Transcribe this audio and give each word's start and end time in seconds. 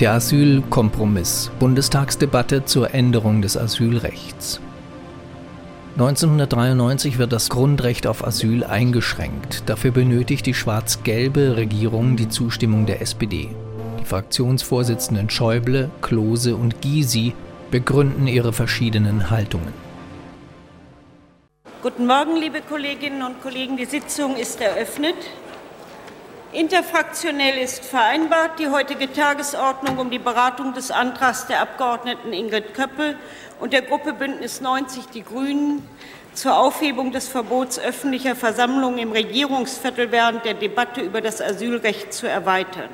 Der 0.00 0.12
Asylkompromiss, 0.12 1.50
Bundestagsdebatte 1.58 2.66
zur 2.66 2.92
Änderung 2.92 3.40
des 3.40 3.56
Asylrechts. 3.56 4.60
1993 5.94 7.16
wird 7.16 7.32
das 7.32 7.48
Grundrecht 7.48 8.06
auf 8.06 8.22
Asyl 8.22 8.62
eingeschränkt. 8.62 9.62
Dafür 9.64 9.92
benötigt 9.92 10.44
die 10.44 10.52
schwarz-gelbe 10.52 11.56
Regierung 11.56 12.16
die 12.16 12.28
Zustimmung 12.28 12.84
der 12.84 13.00
SPD. 13.00 13.48
Die 13.98 14.04
Fraktionsvorsitzenden 14.04 15.30
Schäuble, 15.30 15.90
Klose 16.02 16.56
und 16.56 16.82
Gysi 16.82 17.32
begründen 17.70 18.26
ihre 18.26 18.52
verschiedenen 18.52 19.30
Haltungen. 19.30 19.72
Guten 21.80 22.06
Morgen, 22.06 22.36
liebe 22.36 22.60
Kolleginnen 22.60 23.22
und 23.22 23.40
Kollegen. 23.40 23.78
Die 23.78 23.86
Sitzung 23.86 24.36
ist 24.36 24.60
eröffnet. 24.60 25.16
Interfraktionell 26.52 27.58
ist 27.58 27.84
vereinbart, 27.84 28.60
die 28.60 28.68
heutige 28.68 29.12
Tagesordnung 29.12 29.98
um 29.98 30.10
die 30.10 30.20
Beratung 30.20 30.74
des 30.74 30.92
Antrags 30.92 31.46
der 31.46 31.60
Abgeordneten 31.60 32.32
Ingrid 32.32 32.72
Köppel 32.72 33.16
und 33.58 33.72
der 33.72 33.82
Gruppe 33.82 34.12
Bündnis 34.12 34.60
90 34.60 35.06
Die 35.06 35.24
Grünen 35.24 35.86
zur 36.34 36.56
Aufhebung 36.56 37.10
des 37.10 37.26
Verbots 37.26 37.80
öffentlicher 37.80 38.36
Versammlungen 38.36 38.98
im 38.98 39.10
Regierungsviertel 39.10 40.12
während 40.12 40.44
der 40.44 40.54
Debatte 40.54 41.00
über 41.00 41.20
das 41.20 41.42
Asylrecht 41.42 42.14
zu 42.14 42.28
erweitern. 42.28 42.90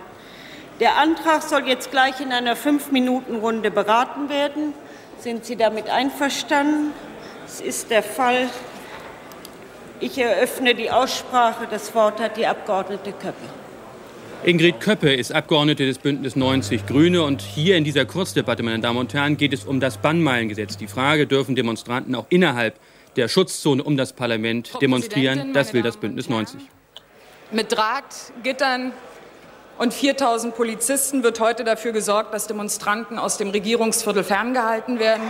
Der 0.81 0.97
Antrag 0.97 1.43
soll 1.43 1.69
jetzt 1.69 1.91
gleich 1.91 2.21
in 2.21 2.33
einer 2.33 2.57
Fünf-Minuten-Runde 2.57 3.71
beraten 3.71 4.31
werden. 4.31 4.73
Sind 5.19 5.45
Sie 5.45 5.57
damit 5.57 5.91
einverstanden? 5.91 6.93
Es 7.47 7.61
ist 7.61 7.91
der 7.91 8.03
Fall. 8.03 8.49
Ich 10.03 10.19
eröffne 10.19 10.75
die 10.75 10.91
Aussprache. 10.91 11.69
Das 11.71 11.95
Wort 11.95 12.19
hat 12.19 12.37
die 12.37 12.45
Abgeordnete 12.45 13.13
Köppe. 13.13 13.37
Ingrid 14.43 14.81
Köppe 14.81 15.15
ist 15.15 15.33
Abgeordnete 15.33 15.87
des 15.87 15.99
Bündnis 15.99 16.35
90 16.35 16.87
Grüne 16.87 17.23
und 17.23 17.41
hier 17.41 17.77
in 17.77 17.85
dieser 17.85 18.05
Kurzdebatte, 18.05 18.65
meine 18.65 18.81
Damen 18.81 18.99
und 18.99 19.15
Herren, 19.15 19.37
geht 19.37 19.53
es 19.53 19.65
um 19.65 19.79
das 19.79 19.99
Bannmeilengesetz. 19.99 20.77
Die 20.77 20.89
Frage, 20.89 21.29
dürfen 21.29 21.55
Demonstranten 21.55 22.17
auch 22.17 22.27
innerhalb 22.31 22.81
der 23.15 23.29
Schutzzone 23.29 23.81
um 23.81 23.97
das 23.97 24.13
Parlament 24.13 24.73
demonstrieren? 24.83 25.53
Das 25.53 25.73
will 25.73 25.83
das 25.83 25.97
Bündnis 25.97 26.29
90. 26.29 26.61
Mit 27.53 27.71
Drahtgittern 27.71 28.91
und 29.79 29.95
4000 29.95 30.57
Polizisten 30.57 31.23
wird 31.23 31.39
heute 31.39 31.63
dafür 31.63 31.93
gesorgt, 31.93 32.35
dass 32.35 32.49
Demonstranten 32.49 33.21
aus 33.21 33.39
dem 33.39 33.51
Regierungsviertel 33.51 34.25
ferngehalten 34.25 34.99
werden. 34.99 35.23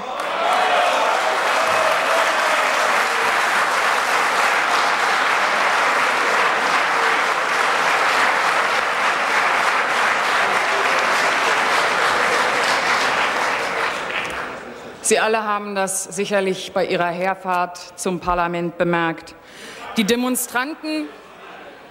Sie 15.12 15.18
alle 15.18 15.44
haben 15.44 15.74
das 15.74 16.04
sicherlich 16.04 16.72
bei 16.72 16.86
Ihrer 16.86 17.10
Herfahrt 17.10 18.00
zum 18.00 18.18
Parlament 18.18 18.78
bemerkt. 18.78 19.34
Die 19.98 20.04
Demonstranten 20.04 21.06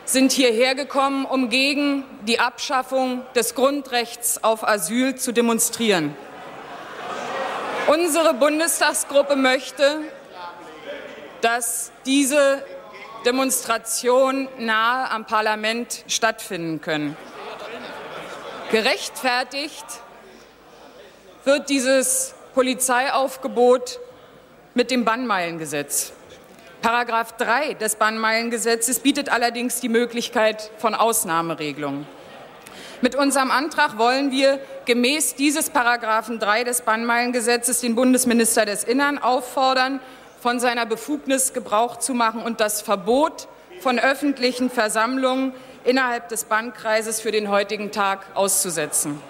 sind 0.05 0.31
hierher 0.31 0.73
gekommen, 0.73 1.25
um 1.25 1.49
gegen 1.49 2.03
die 2.23 2.39
Abschaffung 2.39 3.22
des 3.36 3.53
Grundrechts 3.53 4.44
auf 4.44 4.67
Asyl 4.67 5.17
zu 5.17 5.33
demonstrieren. 5.33 6.16
Unsere 7.86 8.33
Bundestagsgruppe 8.33 9.36
möchte, 9.36 9.99
dass 11.42 11.92
diese 12.08 12.66
Demonstrationen 13.23 14.47
nahe 14.58 15.11
am 15.11 15.25
Parlament 15.25 16.05
stattfinden 16.08 16.81
können. 16.81 17.16
Gerechtfertigt 18.72 19.86
wird 21.44 21.69
dieses 21.69 22.33
Polizeiaufgebot 22.54 24.00
mit 24.74 24.92
dem 24.92 25.06
Bannmeilengesetz. 25.06 26.14
Paragraph 26.82 27.38
3 27.38 27.76
des 27.76 27.95
Bannmeilengesetzes 27.95 29.00
bietet 29.00 29.30
allerdings 29.30 29.80
die 29.80 29.89
Möglichkeit 29.89 30.72
von 30.78 30.95
Ausnahmeregelungen. 30.95 32.08
Mit 33.02 33.16
unserem 33.16 33.52
Antrag 33.52 33.98
wollen 33.98 34.32
wir 34.32 34.60
gemäß 34.86 35.36
dieses 35.36 35.70
Paragraphen 35.70 36.40
3 36.40 36.64
des 36.64 36.82
Bannmeilengesetzes 36.82 37.82
den 37.82 37.95
Bundesminister 37.95 38.66
des 38.66 38.84
Innern 38.84 39.17
auffordern, 39.17 40.00
von 40.40 40.60
seiner 40.60 40.86
Befugnis 40.86 41.54
Gebrauch 41.54 41.98
zu 41.98 42.14
machen 42.14 42.42
und 42.42 42.60
das 42.60 42.82
Verbot 42.82 43.48
von 43.80 44.00
öffentlichen 44.00 44.70
Versammlungen 44.70 45.54
innerhalb 45.84 46.30
des 46.30 46.45
Bannkreises 46.45 47.22
für 47.22 47.32
den 47.32 47.50
heutigen 47.50 47.92
Tag 47.92 48.26
auszusetzen. 48.34 49.22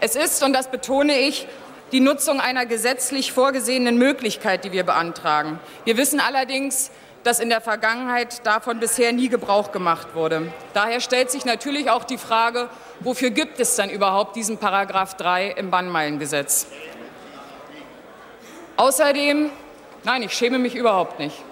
Es 0.00 0.14
ist, 0.14 0.42
und 0.42 0.52
das 0.52 0.68
betone 0.68 1.18
ich, 1.18 1.46
die 1.96 2.02
Nutzung 2.02 2.42
einer 2.42 2.66
gesetzlich 2.66 3.32
vorgesehenen 3.32 3.96
Möglichkeit, 3.96 4.66
die 4.66 4.72
wir 4.72 4.84
beantragen. 4.84 5.58
Wir 5.86 5.96
wissen 5.96 6.20
allerdings, 6.20 6.90
dass 7.22 7.40
in 7.40 7.48
der 7.48 7.62
Vergangenheit 7.62 8.46
davon 8.46 8.80
bisher 8.80 9.14
nie 9.14 9.30
Gebrauch 9.30 9.72
gemacht 9.72 10.08
wurde. 10.14 10.52
Daher 10.74 11.00
stellt 11.00 11.30
sich 11.30 11.46
natürlich 11.46 11.88
auch 11.88 12.04
die 12.04 12.18
Frage, 12.18 12.68
wofür 13.00 13.30
gibt 13.30 13.60
es 13.60 13.76
dann 13.76 13.88
überhaupt 13.88 14.36
diesen 14.36 14.58
Paragraph 14.58 15.14
3 15.14 15.52
im 15.52 15.70
Bannmeilengesetz? 15.70 16.66
Außerdem, 18.76 19.48
nein, 20.04 20.22
ich 20.22 20.34
schäme 20.34 20.58
mich 20.58 20.74
überhaupt 20.74 21.18
nicht. 21.18 21.42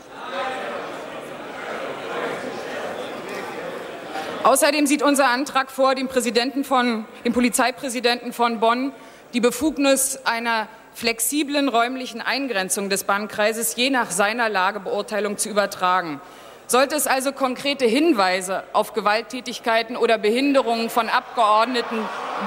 Außerdem 4.42 4.86
sieht 4.86 5.02
unser 5.02 5.28
Antrag 5.30 5.70
vor, 5.70 5.94
dem, 5.94 6.06
Präsidenten 6.06 6.64
von, 6.64 7.06
dem 7.24 7.32
Polizeipräsidenten 7.32 8.34
von 8.34 8.60
Bonn 8.60 8.92
die 9.34 9.40
Befugnis 9.40 10.20
einer 10.24 10.68
flexiblen 10.94 11.68
räumlichen 11.68 12.22
Eingrenzung 12.22 12.88
des 12.88 13.02
Bannkreises 13.02 13.74
je 13.74 13.90
nach 13.90 14.12
seiner 14.12 14.48
Lagebeurteilung 14.48 15.38
zu 15.38 15.48
übertragen. 15.48 16.20
Sollte 16.68 16.94
es 16.94 17.08
also 17.08 17.32
konkrete 17.32 17.84
Hinweise 17.84 18.62
auf 18.72 18.94
Gewalttätigkeiten 18.94 19.96
oder 19.96 20.18
Behinderungen 20.18 20.88
von 20.88 21.08
Abgeordneten 21.08 21.98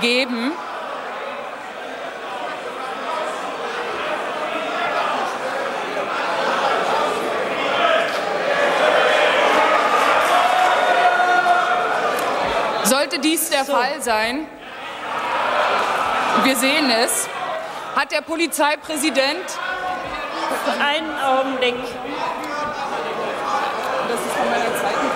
geben, 0.01 0.53
Sollte 12.85 13.19
dies 13.19 13.49
der. 13.49 13.65
Fall 13.65 14.01
sein, 14.01 14.47
wir 16.43 16.55
sehen 16.55 16.89
es, 16.89 17.27
hat 17.95 18.11
der 18.11 18.21
Polizeipräsident 18.21 19.45
einen 20.79 21.19
Augenblick. 21.19 21.75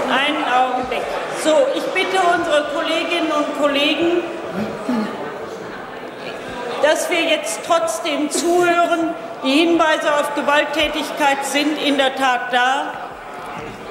Einen 0.10 0.44
Augenblick. 0.46 1.02
So, 1.44 1.68
ich 1.76 1.84
bitte 1.94 2.20
unsere 2.36 2.66
Kolleginnen 2.74 3.32
und 3.32 3.60
Kollegen, 3.60 4.24
dass 6.82 7.10
wir 7.10 7.22
jetzt 7.22 7.62
trotzdem 7.66 8.30
zuhören. 8.30 9.14
Die 9.44 9.52
Hinweise 9.52 10.14
auf 10.14 10.36
Gewalttätigkeit 10.36 11.46
sind 11.46 11.78
in 11.78 11.98
der 11.98 12.16
Tat 12.16 12.54
da. 12.54 12.94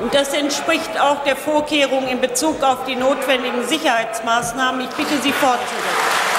Und 0.01 0.15
das 0.15 0.33
entspricht 0.33 0.99
auch 1.01 1.23
der 1.25 1.37
Vorkehrung 1.37 2.09
in 2.09 2.21
Bezug 2.21 2.63
auf 2.63 2.85
die 2.87 2.97
notwendigen 2.97 3.67
Sicherheitsmaßnahmen. 3.67 4.83
Ich 4.83 4.91
bitte 4.91 5.21
Sie 5.23 5.33
fortzusetzen. 5.33 6.30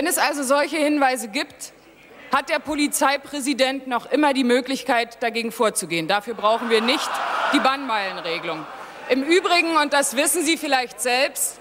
Wenn 0.00 0.06
es 0.06 0.16
also 0.16 0.42
solche 0.42 0.78
Hinweise 0.78 1.28
gibt, 1.28 1.74
hat 2.34 2.48
der 2.48 2.58
Polizeipräsident 2.58 3.86
noch 3.86 4.10
immer 4.10 4.32
die 4.32 4.44
Möglichkeit, 4.44 5.22
dagegen 5.22 5.52
vorzugehen. 5.52 6.08
Dafür 6.08 6.32
brauchen 6.32 6.70
wir 6.70 6.80
nicht 6.80 7.10
die 7.52 7.58
Bannmeilenregelung. 7.58 8.64
Im 9.10 9.22
Übrigen, 9.22 9.76
und 9.76 9.92
das 9.92 10.16
wissen 10.16 10.42
Sie 10.42 10.56
vielleicht 10.56 11.02
selbst, 11.02 11.60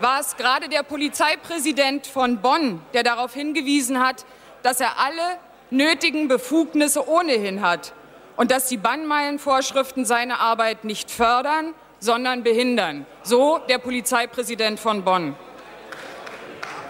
war 0.00 0.20
es 0.20 0.36
gerade 0.36 0.68
der 0.68 0.82
Polizeipräsident 0.82 2.06
von 2.06 2.42
Bonn, 2.42 2.82
der 2.92 3.04
darauf 3.04 3.32
hingewiesen 3.32 4.06
hat, 4.06 4.26
dass 4.62 4.78
er 4.78 4.98
alle 4.98 5.38
nötigen 5.70 6.28
Befugnisse 6.28 7.08
ohnehin 7.08 7.62
hat 7.62 7.94
und 8.36 8.50
dass 8.50 8.68
die 8.68 8.76
Bannmeilenvorschriften 8.76 10.04
seine 10.04 10.40
Arbeit 10.40 10.84
nicht 10.84 11.10
fördern, 11.10 11.72
sondern 12.00 12.42
behindern. 12.42 13.06
So 13.22 13.60
der 13.66 13.78
Polizeipräsident 13.78 14.78
von 14.78 15.04
Bonn. 15.04 15.34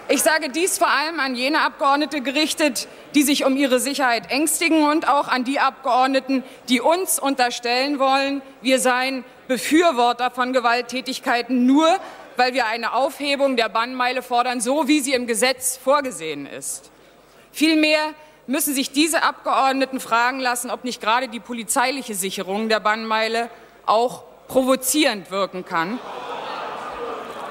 Ich 0.08 0.22
sage 0.22 0.50
dies 0.50 0.78
vor 0.78 0.86
allem 0.86 1.18
an 1.18 1.34
jene 1.34 1.62
Abgeordnete 1.62 2.20
gerichtet, 2.20 2.86
die 3.16 3.24
sich 3.24 3.44
um 3.44 3.56
ihre 3.56 3.80
Sicherheit 3.80 4.30
ängstigen 4.30 4.84
und 4.84 5.08
auch 5.08 5.26
an 5.26 5.42
die 5.42 5.58
Abgeordneten, 5.58 6.44
die 6.68 6.80
uns 6.80 7.18
unterstellen 7.18 7.98
wollen, 7.98 8.40
wir 8.62 8.78
seien 8.78 9.24
Befürworter 9.48 10.30
von 10.30 10.52
Gewalttätigkeiten 10.52 11.66
nur, 11.66 11.88
weil 12.36 12.54
wir 12.54 12.66
eine 12.66 12.92
Aufhebung 12.92 13.56
der 13.56 13.68
Bannmeile 13.68 14.22
fordern, 14.22 14.60
so 14.60 14.86
wie 14.86 15.00
sie 15.00 15.12
im 15.12 15.26
Gesetz 15.26 15.76
vorgesehen 15.76 16.46
ist. 16.46 16.92
Vielmehr 17.50 18.14
müssen 18.46 18.74
sich 18.74 18.92
diese 18.92 19.24
Abgeordneten 19.24 19.98
fragen 19.98 20.38
lassen, 20.38 20.70
ob 20.70 20.84
nicht 20.84 21.00
gerade 21.00 21.26
die 21.26 21.40
polizeiliche 21.40 22.14
Sicherung 22.14 22.68
der 22.68 22.78
Bannmeile 22.78 23.50
auch 23.86 24.22
provozierend 24.46 25.32
wirken 25.32 25.64
kann 25.64 25.98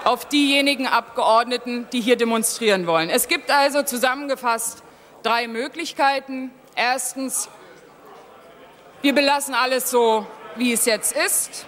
auf 0.06 0.26
diejenigen 0.26 0.88
Abgeordneten, 0.88 1.88
die 1.92 2.00
hier 2.00 2.16
demonstrieren 2.16 2.88
wollen. 2.88 3.10
Es 3.10 3.28
gibt 3.28 3.52
also 3.52 3.82
zusammengefasst 3.84 4.84
drei 5.24 5.48
Möglichkeiten. 5.48 6.52
Erstens, 6.76 7.50
wir 9.02 9.14
belassen 9.14 9.56
alles 9.56 9.90
so, 9.90 10.26
wie 10.56 10.72
es 10.72 10.86
jetzt 10.86 11.16
ist 11.16 11.66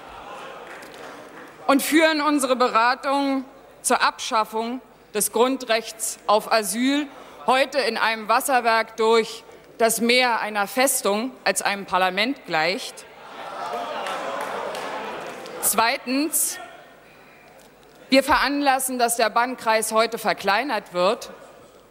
und 1.65 1.81
führen 1.81 2.21
unsere 2.21 2.55
Beratungen 2.55 3.43
zur 3.81 4.01
Abschaffung 4.01 4.81
des 5.15 5.31
Grundrechts 5.31 6.19
auf 6.27 6.51
Asyl 6.51 7.07
heute 7.47 7.79
in 7.79 7.97
einem 7.97 8.27
Wasserwerk 8.27 8.97
durch, 8.97 9.43
das 9.79 9.99
mehr 9.99 10.41
einer 10.41 10.67
Festung 10.67 11.31
als 11.43 11.63
einem 11.63 11.85
Parlament 11.85 12.45
gleicht. 12.45 13.05
Zweitens, 15.61 16.59
wir 18.09 18.23
veranlassen, 18.23 18.99
dass 18.99 19.17
der 19.17 19.29
Bannkreis 19.29 19.91
heute 19.91 20.17
verkleinert 20.17 20.93
wird. 20.93 21.29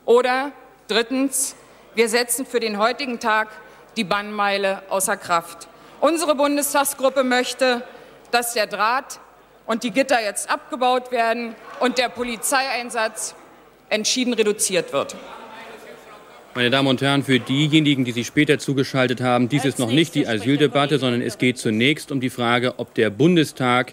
Oder 0.04 0.52
drittens, 0.88 1.56
wir 1.94 2.08
setzen 2.08 2.46
für 2.46 2.60
den 2.60 2.78
heutigen 2.78 3.20
Tag 3.20 3.48
die 3.96 4.04
Bannmeile 4.04 4.82
außer 4.88 5.16
Kraft. 5.16 5.68
Unsere 6.00 6.34
Bundestagsgruppe 6.34 7.24
möchte, 7.24 7.82
dass 8.30 8.54
der 8.54 8.66
Draht 8.66 9.18
und 9.66 9.82
die 9.82 9.90
Gitter 9.90 10.22
jetzt 10.22 10.48
abgebaut 10.48 11.10
werden 11.10 11.54
und 11.80 11.98
der 11.98 12.08
Polizeieinsatz 12.08 13.34
entschieden 13.88 14.32
reduziert 14.34 14.92
wird. 14.92 15.16
Meine 16.54 16.70
Damen 16.70 16.88
und 16.88 17.02
Herren, 17.02 17.22
für 17.22 17.38
diejenigen, 17.38 18.06
die 18.06 18.12
sich 18.12 18.26
später 18.26 18.58
zugeschaltet 18.58 19.20
haben, 19.20 19.50
dies 19.50 19.66
ist 19.66 19.78
noch 19.78 19.90
nicht 19.90 20.14
die 20.14 20.26
Asyldebatte, 20.26 20.98
sondern 20.98 21.20
es 21.20 21.36
geht 21.36 21.58
zunächst 21.58 22.10
um 22.10 22.20
die 22.20 22.30
Frage, 22.30 22.78
ob 22.78 22.94
der 22.94 23.10
Bundestag 23.10 23.92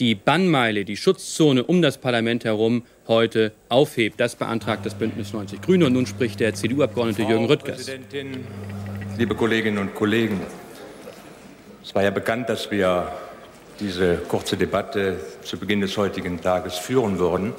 die 0.00 0.14
Bannmeile, 0.14 0.84
die 0.84 0.96
Schutzzone 0.96 1.62
um 1.62 1.82
das 1.82 1.98
Parlament 1.98 2.44
herum 2.44 2.84
heute 3.06 3.52
aufhebt. 3.68 4.18
Das 4.18 4.34
beantragt 4.34 4.86
das 4.86 4.94
Bündnis 4.94 5.34
90 5.34 5.60
Grüne. 5.60 5.86
Und 5.86 5.92
nun 5.92 6.06
spricht 6.06 6.40
der 6.40 6.54
CDU-Abgeordnete 6.54 7.22
Jürgen 7.22 7.44
Rüttgers. 7.44 7.84
Frau 7.84 7.92
Präsidentin, 7.92 8.46
liebe 9.18 9.34
Kolleginnen 9.34 9.78
und 9.78 9.94
Kollegen! 9.94 10.40
Es 11.84 11.94
war 11.94 12.02
ja 12.02 12.10
bekannt, 12.10 12.48
dass 12.48 12.70
wir 12.70 13.12
diese 13.78 14.16
kurze 14.16 14.56
Debatte 14.56 15.18
zu 15.42 15.58
Beginn 15.58 15.80
des 15.80 15.96
heutigen 15.96 16.40
Tages 16.40 16.76
führen 16.76 17.18
würden. 17.18 17.52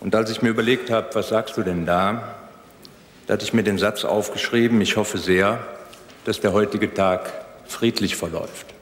Und 0.00 0.14
als 0.14 0.30
ich 0.30 0.42
mir 0.42 0.50
überlegt 0.50 0.90
habe, 0.90 1.08
was 1.14 1.28
sagst 1.28 1.56
du 1.56 1.62
denn 1.62 1.86
da, 1.86 2.36
da 3.26 3.34
hatte 3.34 3.44
ich 3.44 3.52
mir 3.52 3.64
den 3.64 3.78
Satz 3.78 4.04
aufgeschrieben, 4.04 4.80
ich 4.80 4.96
hoffe 4.96 5.18
sehr, 5.18 5.64
dass 6.24 6.40
der 6.40 6.52
heutige 6.52 6.92
Tag 6.92 7.32
friedlich 7.66 8.16
verläuft. 8.16 8.75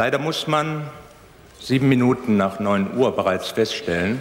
Leider 0.00 0.18
muss 0.18 0.46
man 0.46 0.88
sieben 1.60 1.90
Minuten 1.90 2.38
nach 2.38 2.58
neun 2.58 2.96
Uhr 2.96 3.14
bereits 3.14 3.48
feststellen, 3.48 4.18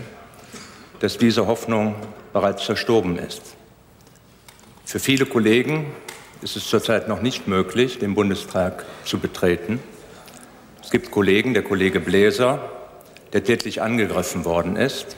dass 0.99 1.17
diese 1.17 1.47
Hoffnung 1.47 1.95
bereits 2.33 2.63
verstorben 2.63 3.17
ist. 3.17 3.41
Für 4.83 4.99
viele 4.99 5.25
Kollegen 5.25 5.85
ist 6.41 6.57
es 6.57 6.67
zurzeit 6.67 7.07
noch 7.07 7.21
nicht 7.21 7.47
möglich, 7.47 7.97
den 7.97 8.13
Bundestag 8.13 8.85
zu 9.05 9.19
betreten. 9.19 9.79
Es 10.83 10.91
gibt 10.91 11.11
Kollegen, 11.11 11.53
der 11.53 11.63
Kollege 11.63 12.01
Bläser, 12.01 12.69
der 13.31 13.45
tätlich 13.45 13.81
angegriffen 13.81 14.43
worden 14.43 14.75
ist. 14.75 15.15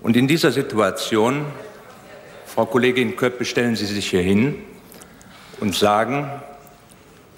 Und 0.00 0.16
in 0.16 0.26
dieser 0.26 0.52
Situation, 0.52 1.44
Frau 2.46 2.64
Kollegin 2.64 3.14
Köppe, 3.14 3.44
stellen 3.44 3.76
Sie 3.76 3.84
sich 3.84 4.08
hier 4.08 4.22
hin 4.22 4.54
und 5.60 5.74
sagen, 5.74 6.30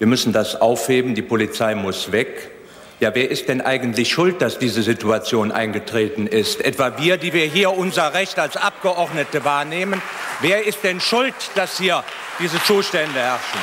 wir 0.02 0.08
müssen 0.08 0.32
das 0.32 0.60
aufheben, 0.60 1.14
die 1.14 1.22
Polizei 1.22 1.76
muss 1.76 2.10
weg. 2.10 2.50
Ja, 2.98 3.14
wer 3.14 3.30
ist 3.30 3.48
denn 3.48 3.60
eigentlich 3.60 4.10
schuld, 4.10 4.42
dass 4.42 4.58
diese 4.58 4.82
Situation 4.82 5.52
eingetreten 5.52 6.26
ist? 6.26 6.60
Etwa 6.60 6.98
wir, 6.98 7.18
die 7.18 7.32
wir 7.32 7.44
hier 7.44 7.70
unser 7.70 8.12
Recht 8.12 8.36
als 8.40 8.56
Abgeordnete 8.56 9.44
wahrnehmen? 9.44 10.02
Wer 10.40 10.66
ist 10.66 10.82
denn 10.82 10.98
schuld, 10.98 11.36
dass 11.54 11.78
hier 11.78 12.02
diese 12.40 12.60
Zustände 12.64 13.14
herrschen? 13.14 13.60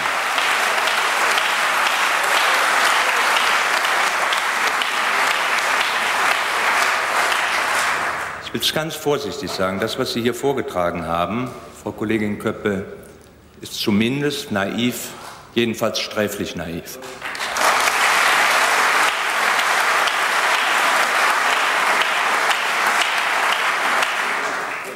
Ich 8.46 8.54
will 8.54 8.62
es 8.62 8.74
ganz 8.74 8.96
vorsichtig 8.96 9.52
sagen. 9.52 9.82
Das, 9.82 10.00
was 10.00 10.14
Sie 10.14 10.22
hier 10.22 10.34
vorgetragen 10.34 11.06
haben, 11.06 11.52
Frau 11.84 11.92
Kollegin 11.92 12.40
Köppe, 12.40 12.86
ist 13.60 13.74
zumindest 13.74 14.54
naiv, 14.54 15.10
jedenfalls 15.56 16.00
sträflich 16.00 16.56
naiv. 16.56 17.00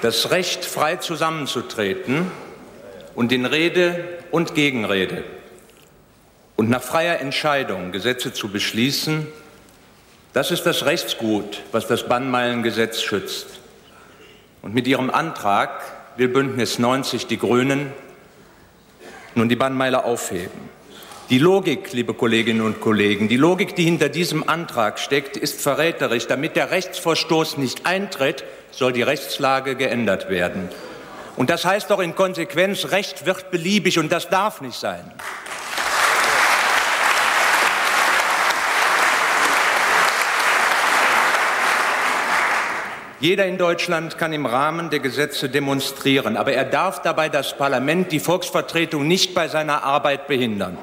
das 0.04 0.32
Recht, 0.32 0.66
frei 0.66 0.98
zusammenzutreten 0.98 2.30
und 3.16 3.32
in 3.32 3.46
Rede 3.46 4.04
und 4.32 4.54
Gegenrede 4.54 5.24
und 6.58 6.70
nach 6.70 6.84
freier 6.84 7.22
Entscheidung 7.22 7.94
Gesetze 7.94 8.34
zu 8.34 8.50
beschließen, 8.50 9.26
das 10.34 10.52
ist 10.52 10.64
das 10.64 10.84
Rechtsgut, 10.84 11.62
was 11.72 11.88
das 11.88 12.08
Bannmeilengesetz 12.10 13.02
schützt. 13.02 13.48
Und 14.62 14.74
mit 14.74 14.88
ihrem 14.88 15.10
Antrag 15.10 15.82
will 16.18 16.28
Bündnis 16.28 16.80
90 16.80 17.28
die 17.28 17.38
Grünen 17.38 17.94
nun 19.36 19.50
die 19.50 19.56
Bannmeile 19.56 20.06
aufheben. 20.06 20.70
Die 21.30 21.40
Logik, 21.40 21.94
liebe 21.94 22.14
Kolleginnen 22.14 22.62
und 22.62 22.82
Kollegen, 22.82 23.30
die 23.30 23.38
Logik, 23.38 23.76
die 23.76 23.86
hinter 23.86 24.10
diesem 24.10 24.48
Antrag 24.48 25.00
steckt, 25.00 25.38
ist 25.38 25.62
verräterisch. 25.62 26.28
Damit 26.28 26.56
der 26.56 26.72
Rechtsverstoß 26.72 27.58
nicht 27.58 27.86
eintritt, 27.86 28.44
soll 28.72 28.92
die 28.92 29.02
Rechtslage 29.02 29.76
geändert 29.76 30.30
werden. 30.30 30.70
Und 31.36 31.50
das 31.50 31.66
heißt 31.66 31.90
doch 31.90 32.00
in 32.00 32.16
Konsequenz, 32.16 32.92
Recht 32.92 33.26
wird 33.26 33.52
beliebig 33.52 33.98
und 34.00 34.12
das 34.12 34.30
darf 34.30 34.62
nicht 34.62 34.80
sein. 34.80 35.12
Jeder 43.24 43.46
in 43.46 43.58
Deutschland 43.58 44.18
kann 44.18 44.34
im 44.34 44.46
Rahmen 44.46 44.90
der 44.90 45.00
Gesetze 45.00 45.48
demonstrieren, 45.48 46.36
aber 46.36 46.52
er 46.52 46.66
darf 46.66 47.02
dabei 47.04 47.30
das 47.30 47.58
Parlament, 47.58 48.12
die 48.12 48.20
Volksvertretung 48.20 49.08
nicht 49.08 49.34
bei 49.34 49.48
seiner 49.48 49.84
Arbeit 49.84 50.28
behindern. 50.28 50.78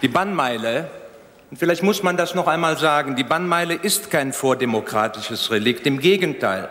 Die 0.00 0.06
Bannmeile, 0.06 0.88
und 1.50 1.56
vielleicht 1.56 1.82
muss 1.82 2.04
man 2.04 2.16
das 2.16 2.36
noch 2.36 2.46
einmal 2.46 2.76
sagen, 2.76 3.16
die 3.16 3.24
Bannmeile 3.24 3.74
ist 3.74 4.12
kein 4.12 4.32
vordemokratisches 4.32 5.50
Relikt. 5.50 5.88
Im 5.88 5.98
Gegenteil, 5.98 6.68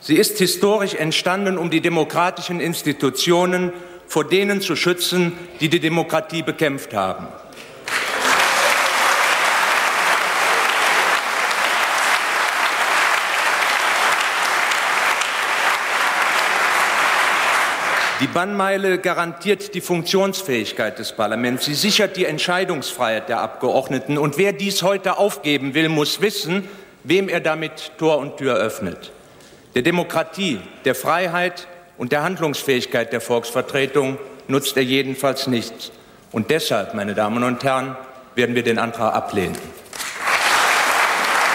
sie 0.00 0.16
ist 0.16 0.38
historisch 0.38 0.94
entstanden, 0.94 1.56
um 1.56 1.70
die 1.70 1.80
demokratischen 1.80 2.58
Institutionen 2.58 3.72
vor 4.08 4.24
denen 4.24 4.60
zu 4.60 4.74
schützen, 4.74 5.34
die 5.60 5.68
die 5.68 5.78
Demokratie 5.78 6.42
bekämpft 6.42 6.94
haben. 6.94 7.28
Die 18.20 18.26
Bannmeile 18.26 18.98
garantiert 18.98 19.74
die 19.74 19.80
Funktionsfähigkeit 19.80 20.98
des 20.98 21.12
Parlaments. 21.12 21.64
Sie 21.64 21.74
sichert 21.74 22.18
die 22.18 22.26
Entscheidungsfreiheit 22.26 23.30
der 23.30 23.40
Abgeordneten. 23.40 24.18
Und 24.18 24.36
wer 24.36 24.52
dies 24.52 24.82
heute 24.82 25.16
aufgeben 25.16 25.72
will, 25.72 25.88
muss 25.88 26.20
wissen, 26.20 26.68
wem 27.02 27.30
er 27.30 27.40
damit 27.40 27.92
Tor 27.96 28.18
und 28.18 28.36
Tür 28.36 28.56
öffnet. 28.56 29.10
Der 29.74 29.80
Demokratie, 29.80 30.60
der 30.84 30.94
Freiheit 30.94 31.66
und 31.96 32.12
der 32.12 32.22
Handlungsfähigkeit 32.22 33.10
der 33.10 33.22
Volksvertretung 33.22 34.18
nutzt 34.48 34.76
er 34.76 34.84
jedenfalls 34.84 35.46
nichts. 35.46 35.90
Und 36.30 36.50
deshalb, 36.50 36.92
meine 36.92 37.14
Damen 37.14 37.42
und 37.42 37.64
Herren, 37.64 37.96
werden 38.34 38.54
wir 38.54 38.62
den 38.62 38.78
Antrag 38.78 39.14
ablehnen. 39.14 39.56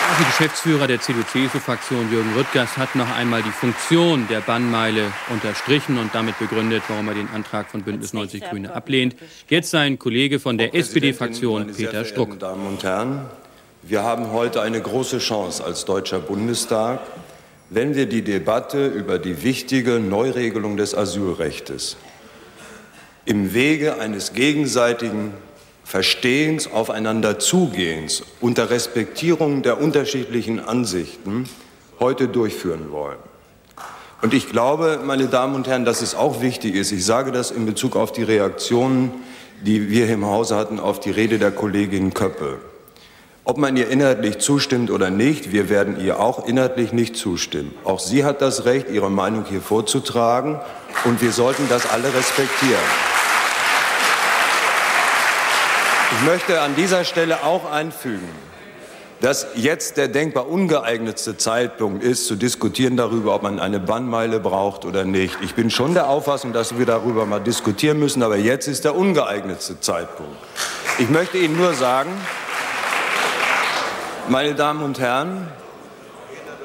Der 0.08 0.26
Geschäftsführer 0.28 0.88
der 0.88 1.02
CDU-CSU-Fraktion 1.02 2.12
Jürgen 2.12 2.34
Rüttgers 2.36 2.78
hat 2.78 2.96
noch 2.96 3.10
einmal 3.18 3.42
die 3.42 3.52
Funktion 3.52 4.28
der 4.30 4.40
Bannmeile 4.40 5.12
unterstrichen 5.30 5.98
und 5.98 6.14
damit 6.14 6.38
begründet, 6.40 6.84
warum 6.88 7.08
er 7.08 7.16
den 7.16 7.28
Antrag 7.34 7.70
von 7.70 7.82
Bündnis 7.82 8.14
90 8.14 8.44
Grüne 8.44 8.74
ablehnt. 8.74 9.16
Jetzt 9.50 9.72
sein 9.72 10.00
Kollege 10.00 10.40
von 10.40 10.58
der 10.58 10.76
SPD-Fraktion, 10.76 11.74
Peter 11.76 12.06
Struck. 12.06 12.30
Meine 12.30 12.40
Damen 12.40 12.68
und 12.68 12.84
Herren, 12.84 13.26
wir 13.82 14.04
haben 14.04 14.32
heute 14.32 14.62
eine 14.62 14.80
große 14.80 15.18
Chance 15.18 15.64
als 15.64 15.86
Deutscher 15.86 16.20
Bundestag, 16.20 17.00
wenn 17.70 17.96
wir 17.96 18.06
die 18.06 18.22
Debatte 18.22 18.88
über 18.88 19.18
die 19.20 19.44
wichtige 19.44 20.00
Neuregelung 20.00 20.78
des 20.78 20.96
Asylrechts 20.96 21.98
im 23.26 23.54
Wege 23.56 24.00
eines 24.00 24.34
gegenseitigen 24.34 25.34
Verstehens, 25.86 26.72
aufeinander 26.72 27.38
Zugehens, 27.38 28.24
unter 28.42 28.72
Respektierung 28.72 29.62
der 29.62 29.80
unterschiedlichen 29.80 30.60
Ansichten 30.60 31.48
heute 32.00 32.28
durchführen 32.28 32.92
wollen. 32.92 33.20
Und 34.24 34.34
ich 34.34 34.50
glaube, 34.50 35.00
meine 35.06 35.28
Damen 35.28 35.54
und 35.54 35.68
Herren, 35.68 35.86
dass 35.86 36.02
es 36.02 36.16
auch 36.16 36.42
wichtig 36.42 36.74
ist, 36.74 36.92
ich 36.92 37.06
sage 37.06 37.32
das 37.32 37.52
in 37.52 37.68
Bezug 37.68 37.96
auf 37.96 38.12
die 38.12 38.24
Reaktionen, 38.24 39.12
die 39.62 39.90
wir 39.92 40.10
im 40.10 40.26
Hause 40.26 40.56
hatten 40.56 40.80
auf 40.80 41.00
die 41.00 41.12
Rede 41.12 41.38
der 41.38 41.52
Kollegin 41.52 42.16
Köppe. 42.16 42.58
Ob 43.44 43.60
man 43.60 43.78
ihr 43.78 43.88
inhaltlich 43.88 44.40
zustimmt 44.40 44.90
oder 44.90 45.12
nicht, 45.12 45.52
wir 45.52 45.70
werden 45.70 46.04
ihr 46.04 46.20
auch 46.20 46.48
inhaltlich 46.48 46.94
nicht 46.94 47.16
zustimmen. 47.16 47.76
Auch 47.84 48.00
sie 48.00 48.24
hat 48.24 48.42
das 48.42 48.66
Recht, 48.66 48.90
ihre 48.90 49.12
Meinung 49.12 49.46
hier 49.48 49.62
vorzutragen, 49.62 50.60
und 51.04 51.22
wir 51.22 51.32
sollten 51.32 51.70
das 51.70 51.88
alle 51.88 52.12
respektieren. 52.12 52.82
Ich 56.18 56.26
möchte 56.26 56.62
an 56.62 56.76
dieser 56.76 57.04
Stelle 57.04 57.44
auch 57.44 57.70
einfügen, 57.70 58.30
dass 59.20 59.48
jetzt 59.56 59.98
der 59.98 60.08
denkbar 60.08 60.48
ungeeignetste 60.48 61.36
Zeitpunkt 61.36 62.04
ist, 62.04 62.26
zu 62.26 62.36
diskutieren 62.36 62.96
darüber, 62.96 63.36
ob 63.36 63.44
man 63.44 63.60
eine 63.60 63.80
Bannmeile 63.80 64.40
braucht 64.40 64.86
oder 64.86 65.04
nicht. 65.04 65.38
Ich 65.42 65.56
bin 65.56 65.70
schon 65.70 65.94
der 65.94 66.08
Auffassung, 66.08 66.54
dass 66.54 66.78
wir 66.78 66.86
darüber 66.86 67.26
mal 67.26 67.40
diskutieren 67.40 68.00
müssen, 68.00 68.24
aber 68.24 68.38
jetzt 68.38 68.68
ist 68.68 68.86
der 68.86 68.96
ungeeignetste 68.96 69.82
Zeitpunkt. 69.82 70.36
Ich 71.00 71.10
möchte 71.10 71.38
Ihnen 71.38 71.58
nur 71.58 71.74
sagen, 71.74 72.12
meine 74.30 74.56
Damen 74.56 74.84
und 74.84 75.00
Herren, 75.00 75.48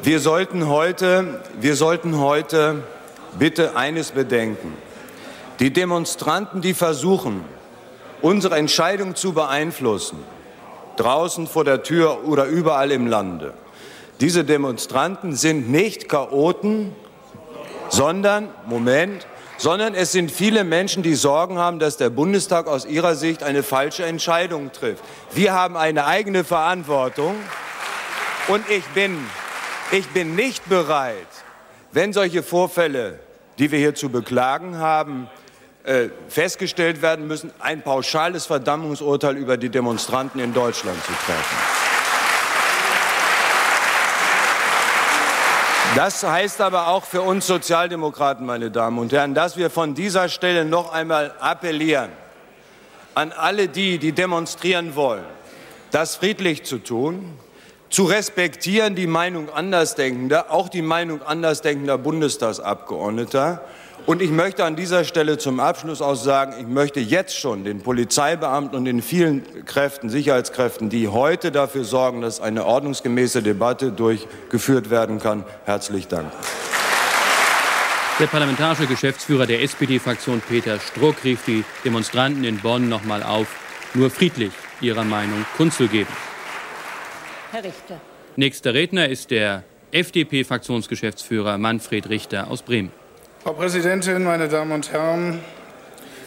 wir 0.02 0.20
sollten 0.20 0.68
heute, 0.68 1.42
wir 1.60 1.74
sollten 1.74 2.20
heute 2.20 2.84
bitte 3.38 3.76
eines 3.76 4.12
bedenken. 4.12 4.74
Die 5.58 5.72
Demonstranten, 5.72 6.60
die 6.60 6.72
versuchen, 6.72 7.44
unsere 8.22 8.56
Entscheidung 8.56 9.16
zu 9.16 9.32
beeinflussen, 9.32 10.18
draußen 10.96 11.46
vor 11.46 11.64
der 11.64 11.82
Tür 11.82 12.24
oder 12.26 12.44
überall 12.46 12.90
im 12.90 13.06
Lande, 13.06 13.54
diese 14.20 14.44
Demonstranten 14.44 15.34
sind 15.34 15.70
nicht 15.70 16.08
Chaoten, 16.08 16.94
sondern, 17.88 18.48
Moment, 18.66 19.26
sondern 19.56 19.94
es 19.94 20.12
sind 20.12 20.30
viele 20.30 20.64
Menschen, 20.64 21.02
die 21.02 21.14
Sorgen 21.14 21.58
haben, 21.58 21.78
dass 21.78 21.96
der 21.96 22.10
Bundestag 22.10 22.66
aus 22.66 22.84
ihrer 22.84 23.14
Sicht 23.14 23.42
eine 23.42 23.62
falsche 23.62 24.04
Entscheidung 24.04 24.72
trifft. 24.72 25.02
Wir 25.32 25.54
haben 25.54 25.76
eine 25.76 26.06
eigene 26.06 26.44
Verantwortung 26.44 27.34
und 28.48 28.68
ich 28.70 28.84
bin, 28.88 29.18
ich 29.92 30.06
bin 30.08 30.34
nicht 30.34 30.68
bereit, 30.68 31.16
wenn 31.92 32.12
solche 32.12 32.42
Vorfälle, 32.42 33.18
die 33.58 33.70
wir 33.70 33.78
hier 33.78 33.94
zu 33.94 34.08
beklagen 34.08 34.78
haben, 34.78 35.28
äh, 35.90 36.08
festgestellt 36.28 37.02
werden 37.02 37.26
müssen, 37.26 37.52
ein 37.58 37.82
pauschales 37.82 38.46
Verdammungsurteil 38.46 39.36
über 39.36 39.56
die 39.56 39.70
Demonstranten 39.70 40.38
in 40.38 40.54
Deutschland 40.54 40.96
zu 41.02 41.10
treffen. 41.10 41.56
Das 45.96 46.22
heißt 46.22 46.60
aber 46.60 46.86
auch 46.86 47.02
für 47.02 47.22
uns 47.22 47.48
Sozialdemokraten, 47.48 48.46
meine 48.46 48.70
Damen 48.70 49.00
und 49.00 49.12
Herren, 49.12 49.34
dass 49.34 49.56
wir 49.56 49.68
von 49.68 49.96
dieser 49.96 50.28
Stelle 50.28 50.64
noch 50.64 50.92
einmal 50.92 51.34
appellieren 51.40 52.10
an 53.16 53.32
alle 53.32 53.66
die, 53.66 53.98
die 53.98 54.12
demonstrieren 54.12 54.94
wollen, 54.94 55.24
das 55.90 56.14
friedlich 56.14 56.62
zu 56.62 56.78
tun, 56.78 57.36
zu 57.88 58.04
respektieren 58.04 58.94
die 58.94 59.08
Meinung 59.08 59.50
Andersdenkender, 59.50 60.52
auch 60.52 60.68
die 60.68 60.82
Meinung 60.82 61.22
andersdenkender 61.22 61.98
Bundestagsabgeordneter 61.98 63.60
und 64.06 64.22
ich 64.22 64.30
möchte 64.30 64.64
an 64.64 64.76
dieser 64.76 65.04
Stelle 65.04 65.38
zum 65.38 65.60
Abschluss 65.60 66.02
auch 66.02 66.14
sagen, 66.14 66.54
ich 66.58 66.66
möchte 66.66 67.00
jetzt 67.00 67.38
schon 67.38 67.64
den 67.64 67.80
Polizeibeamten 67.80 68.76
und 68.76 68.84
den 68.84 69.02
vielen 69.02 69.64
Kräften, 69.64 70.10
Sicherheitskräften, 70.10 70.90
die 70.90 71.08
heute 71.08 71.52
dafür 71.52 71.84
sorgen, 71.84 72.20
dass 72.20 72.40
eine 72.40 72.64
ordnungsgemäße 72.64 73.42
Debatte 73.42 73.92
durchgeführt 73.92 74.90
werden 74.90 75.18
kann, 75.18 75.44
herzlich 75.64 76.08
danken. 76.08 76.32
Der 78.18 78.26
parlamentarische 78.26 78.86
Geschäftsführer 78.86 79.46
der 79.46 79.62
SPD-Fraktion 79.62 80.42
Peter 80.46 80.78
Struck 80.78 81.24
rief 81.24 81.44
die 81.46 81.64
Demonstranten 81.84 82.44
in 82.44 82.58
Bonn 82.58 82.88
noch 82.88 83.04
mal 83.04 83.22
auf, 83.22 83.46
nur 83.94 84.10
friedlich 84.10 84.52
ihrer 84.82 85.04
Meinung 85.04 85.46
kundzugeben. 85.56 86.12
Herr 87.50 87.64
Richter. 87.64 88.00
Nächster 88.36 88.74
Redner 88.74 89.08
ist 89.08 89.30
der 89.30 89.64
FDP-Fraktionsgeschäftsführer 89.92 91.58
Manfred 91.58 92.08
Richter 92.08 92.48
aus 92.50 92.62
Bremen. 92.62 92.92
Frau 93.42 93.54
Präsidentin, 93.54 94.22
meine 94.22 94.48
Damen 94.48 94.70
und 94.70 94.92
Herren! 94.92 95.42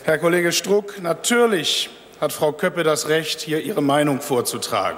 Herr 0.03 0.17
Kollege 0.17 0.51
Struck, 0.51 0.99
natürlich 0.99 1.91
hat 2.19 2.33
Frau 2.33 2.53
Köppe 2.53 2.81
das 2.81 3.07
Recht, 3.07 3.39
hier 3.39 3.61
ihre 3.61 3.83
Meinung 3.83 4.19
vorzutragen. 4.19 4.97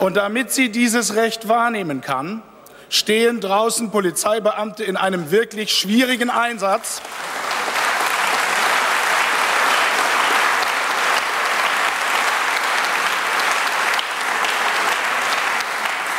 Und 0.00 0.18
damit 0.18 0.52
sie 0.52 0.68
dieses 0.68 1.14
Recht 1.14 1.48
wahrnehmen 1.48 2.02
kann, 2.02 2.42
stehen 2.90 3.40
draußen 3.40 3.90
Polizeibeamte 3.90 4.84
in 4.84 4.98
einem 4.98 5.30
wirklich 5.30 5.72
schwierigen 5.74 6.28
Einsatz. 6.28 7.00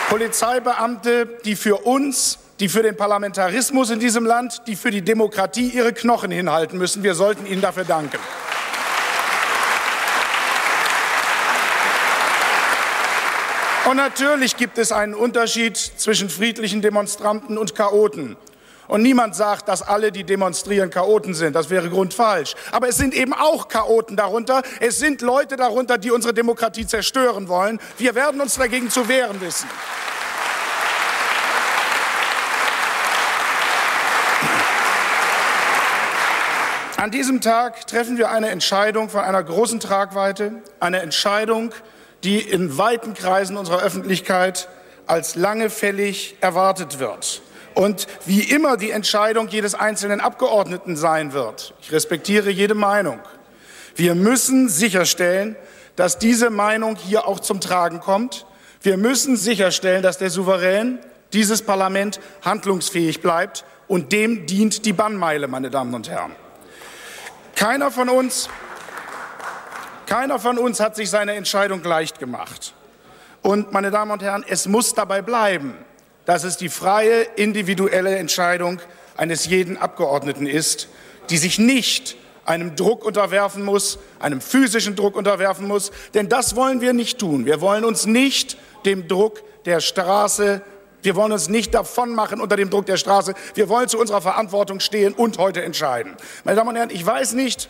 Polizeibeamte, 0.09 1.27
die 1.45 1.55
für 1.55 1.85
uns 1.85 2.39
die 2.59 2.69
für 2.69 2.83
den 2.83 2.95
Parlamentarismus 2.95 3.89
in 3.89 3.99
diesem 3.99 4.25
Land, 4.25 4.61
die 4.67 4.75
für 4.75 4.91
die 4.91 5.01
Demokratie 5.01 5.69
ihre 5.69 5.93
Knochen 5.93 6.31
hinhalten 6.31 6.77
müssen. 6.77 7.03
Wir 7.03 7.15
sollten 7.15 7.45
ihnen 7.45 7.61
dafür 7.61 7.83
danken. 7.83 8.19
Und 13.89 13.97
natürlich 13.97 14.57
gibt 14.57 14.79
es 14.79 14.91
einen 14.91 15.13
Unterschied 15.13 15.77
zwischen 15.77 16.29
friedlichen 16.29 16.81
Demonstranten 16.81 17.57
und 17.57 17.75
Chaoten. 17.75 18.35
Und 18.87 19.01
niemand 19.03 19.35
sagt, 19.35 19.67
dass 19.67 19.81
alle, 19.81 20.11
die 20.11 20.23
demonstrieren, 20.23 20.89
Chaoten 20.89 21.33
sind. 21.33 21.55
Das 21.55 21.69
wäre 21.69 21.89
grundfalsch. 21.89 22.55
Aber 22.71 22.87
es 22.87 22.97
sind 22.97 23.13
eben 23.13 23.33
auch 23.33 23.67
Chaoten 23.67 24.15
darunter. 24.15 24.63
Es 24.79 24.99
sind 24.99 25.21
Leute 25.21 25.55
darunter, 25.55 25.97
die 25.97 26.11
unsere 26.11 26.33
Demokratie 26.33 26.85
zerstören 26.85 27.47
wollen. 27.47 27.79
Wir 27.97 28.15
werden 28.15 28.41
uns 28.41 28.55
dagegen 28.55 28.89
zu 28.89 29.07
wehren 29.07 29.39
wissen. 29.41 29.67
An 36.97 37.11
diesem 37.11 37.41
Tag 37.41 37.87
treffen 37.87 38.17
wir 38.17 38.31
eine 38.31 38.49
Entscheidung 38.49 39.09
von 39.09 39.19
einer 39.19 39.43
großen 39.43 39.81
Tragweite, 39.81 40.53
eine 40.79 41.01
Entscheidung, 41.01 41.71
die 42.23 42.39
in 42.39 42.77
weiten 42.77 43.13
Kreisen 43.13 43.57
unserer 43.57 43.81
Öffentlichkeit 43.81 44.69
als 45.05 45.35
lange 45.35 45.69
fällig 45.69 46.37
erwartet 46.39 46.99
wird. 46.99 47.41
Und 47.73 48.07
wie 48.25 48.39
immer 48.39 48.77
die 48.77 48.91
Entscheidung 48.91 49.49
jedes 49.49 49.75
einzelnen 49.75 50.21
Abgeordneten 50.21 50.95
sein 50.95 51.33
wird. 51.33 51.73
Ich 51.81 51.91
respektiere 51.91 52.49
jede 52.49 52.75
Meinung. 52.75 53.19
Wir 53.95 54.15
müssen 54.15 54.69
sicherstellen, 54.69 55.57
dass 55.97 56.17
diese 56.17 56.49
Meinung 56.49 56.95
hier 56.95 57.27
auch 57.27 57.41
zum 57.41 57.59
Tragen 57.59 57.99
kommt. 57.99 58.45
Wir 58.81 58.95
müssen 58.95 59.35
sicherstellen, 59.35 60.01
dass 60.01 60.17
der 60.17 60.29
Souverän, 60.29 60.99
dieses 61.33 61.61
Parlament, 61.61 62.21
handlungsfähig 62.41 63.21
bleibt. 63.21 63.65
Und 63.87 64.13
dem 64.13 64.45
dient 64.45 64.85
die 64.85 64.93
Bannmeile, 64.93 65.49
meine 65.49 65.69
Damen 65.69 65.93
und 65.93 66.09
Herren. 66.09 66.31
Keiner 67.55 67.89
von 67.89 68.09
uns, 68.09 68.49
keiner 70.05 70.39
von 70.39 70.57
uns 70.57 70.79
hat 70.79 70.95
sich 70.95 71.09
seine 71.09 71.33
Entscheidung 71.33 71.83
leicht 71.83 72.19
gemacht. 72.19 72.73
Und 73.41 73.71
meine 73.71 73.91
Damen 73.91 74.11
und 74.11 74.21
Herren, 74.21 74.43
es 74.47 74.67
muss 74.67 74.93
dabei 74.93 75.21
bleiben, 75.21 75.73
dass 76.25 76.43
es 76.43 76.57
die 76.57 76.69
freie 76.69 77.21
individuelle 77.21 78.17
Entscheidung 78.17 78.81
eines 79.15 79.45
jeden 79.45 79.77
Abgeordneten 79.77 80.47
ist, 80.47 80.89
die 81.29 81.37
sich 81.37 81.57
nicht 81.57 82.17
einem 82.43 82.75
Druck 82.75 83.05
unterwerfen 83.05 83.63
muss, 83.63 83.99
einem 84.19 84.41
physischen 84.41 84.95
Druck 84.95 85.15
unterwerfen 85.15 85.67
muss, 85.67 85.91
denn 86.13 86.29
das 86.29 86.55
wollen 86.55 86.81
wir 86.81 86.93
nicht 86.93 87.19
tun. 87.19 87.45
Wir 87.45 87.61
wollen 87.61 87.85
uns 87.85 88.05
nicht 88.05 88.57
dem 88.85 89.07
Druck 89.07 89.41
der 89.65 89.79
Straße 89.79 90.61
wir 91.05 91.15
wollen 91.15 91.31
uns 91.31 91.47
nicht 91.47 91.73
davon 91.73 92.13
machen 92.15 92.41
unter 92.41 92.55
dem 92.55 92.69
Druck 92.69 92.87
der 92.87 92.97
Straße. 92.97 93.33
Wir 93.53 93.69
wollen 93.69 93.87
zu 93.87 93.99
unserer 93.99 94.21
Verantwortung 94.21 94.79
stehen 94.79 95.13
und 95.13 95.37
heute 95.37 95.63
entscheiden. 95.63 96.15
Meine 96.43 96.57
Damen 96.57 96.69
und 96.69 96.75
Herren, 96.75 96.89
ich 96.89 97.05
weiß 97.05 97.33
nicht, 97.33 97.69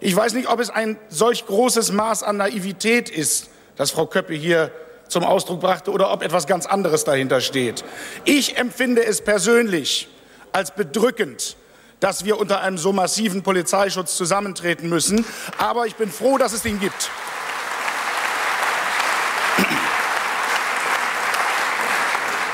ich 0.00 0.14
weiß 0.14 0.34
nicht, 0.34 0.48
ob 0.48 0.60
es 0.60 0.70
ein 0.70 0.96
solch 1.08 1.46
großes 1.46 1.92
Maß 1.92 2.22
an 2.22 2.36
Naivität 2.36 3.10
ist, 3.10 3.50
das 3.76 3.90
Frau 3.90 4.06
Köppe 4.06 4.34
hier 4.34 4.70
zum 5.08 5.24
Ausdruck 5.24 5.60
brachte, 5.60 5.90
oder 5.90 6.12
ob 6.12 6.22
etwas 6.22 6.46
ganz 6.46 6.66
anderes 6.66 7.04
dahinter 7.04 7.40
steht. 7.40 7.84
Ich 8.24 8.56
empfinde 8.56 9.04
es 9.04 9.22
persönlich 9.22 10.08
als 10.52 10.72
bedrückend, 10.72 11.56
dass 12.00 12.24
wir 12.24 12.38
unter 12.38 12.60
einem 12.60 12.78
so 12.78 12.92
massiven 12.92 13.42
Polizeischutz 13.42 14.16
zusammentreten 14.16 14.88
müssen. 14.88 15.24
Aber 15.58 15.86
ich 15.86 15.96
bin 15.96 16.10
froh, 16.10 16.38
dass 16.38 16.52
es 16.52 16.64
ihn 16.64 16.80
gibt. 16.80 17.10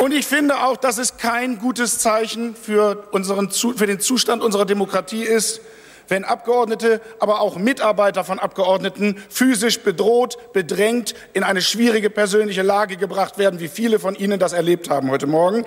Und 0.02 0.10
ich 0.12 0.26
finde 0.26 0.64
auch, 0.64 0.76
dass 0.76 0.98
es 0.98 1.16
kein 1.16 1.60
gutes 1.60 2.00
Zeichen 2.00 2.56
für, 2.56 3.04
unseren, 3.12 3.52
für 3.52 3.86
den 3.86 4.00
Zustand 4.00 4.42
unserer 4.42 4.64
Demokratie 4.64 5.22
ist, 5.22 5.60
wenn 6.08 6.24
Abgeordnete, 6.24 7.00
aber 7.20 7.40
auch 7.40 7.56
Mitarbeiter 7.56 8.24
von 8.24 8.40
Abgeordneten 8.40 9.22
physisch 9.30 9.78
bedroht, 9.78 10.52
bedrängt, 10.52 11.14
in 11.34 11.44
eine 11.44 11.62
schwierige 11.62 12.10
persönliche 12.10 12.62
Lage 12.62 12.96
gebracht 12.96 13.38
werden, 13.38 13.60
wie 13.60 13.68
viele 13.68 14.00
von 14.00 14.16
Ihnen 14.16 14.40
das 14.40 14.52
erlebt 14.52 14.90
haben 14.90 15.08
heute 15.08 15.28
Morgen. 15.28 15.64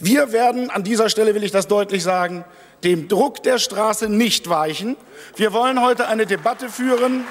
Wir 0.00 0.32
werden, 0.32 0.68
an 0.68 0.82
dieser 0.82 1.08
Stelle 1.08 1.36
will 1.36 1.44
ich 1.44 1.52
das 1.52 1.68
deutlich 1.68 2.02
sagen, 2.02 2.44
dem 2.82 3.06
Druck 3.06 3.44
der 3.44 3.60
Straße 3.60 4.08
nicht 4.08 4.48
weichen. 4.48 4.96
Wir 5.36 5.52
wollen 5.52 5.80
heute 5.80 6.08
eine 6.08 6.26
Debatte 6.26 6.70
führen. 6.70 7.24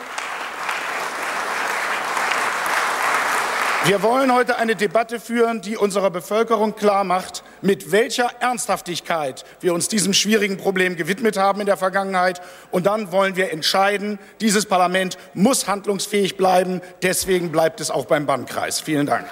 Wir 3.87 4.01
wollen 4.01 4.33
heute 4.33 4.57
eine 4.57 4.75
Debatte 4.75 5.19
führen, 5.19 5.61
die 5.61 5.77
unserer 5.77 6.09
Bevölkerung 6.09 6.75
klar 6.75 7.03
macht, 7.03 7.43
mit 7.61 7.91
welcher 7.91 8.31
Ernsthaftigkeit 8.39 9.45
wir 9.59 9.75
uns 9.75 9.87
diesem 9.87 10.11
schwierigen 10.11 10.57
Problem 10.57 10.95
gewidmet 10.95 11.37
haben 11.37 11.59
in 11.59 11.67
der 11.67 11.77
Vergangenheit. 11.77 12.41
Und 12.71 12.87
dann 12.87 13.11
wollen 13.11 13.35
wir 13.35 13.51
entscheiden, 13.51 14.17
dieses 14.41 14.65
Parlament 14.65 15.19
muss 15.35 15.67
handlungsfähig 15.67 16.35
bleiben. 16.35 16.81
Deswegen 17.03 17.51
bleibt 17.51 17.79
es 17.79 17.91
auch 17.91 18.05
beim 18.05 18.25
Bannkreis. 18.25 18.79
Vielen 18.79 19.05
Dank. 19.05 19.27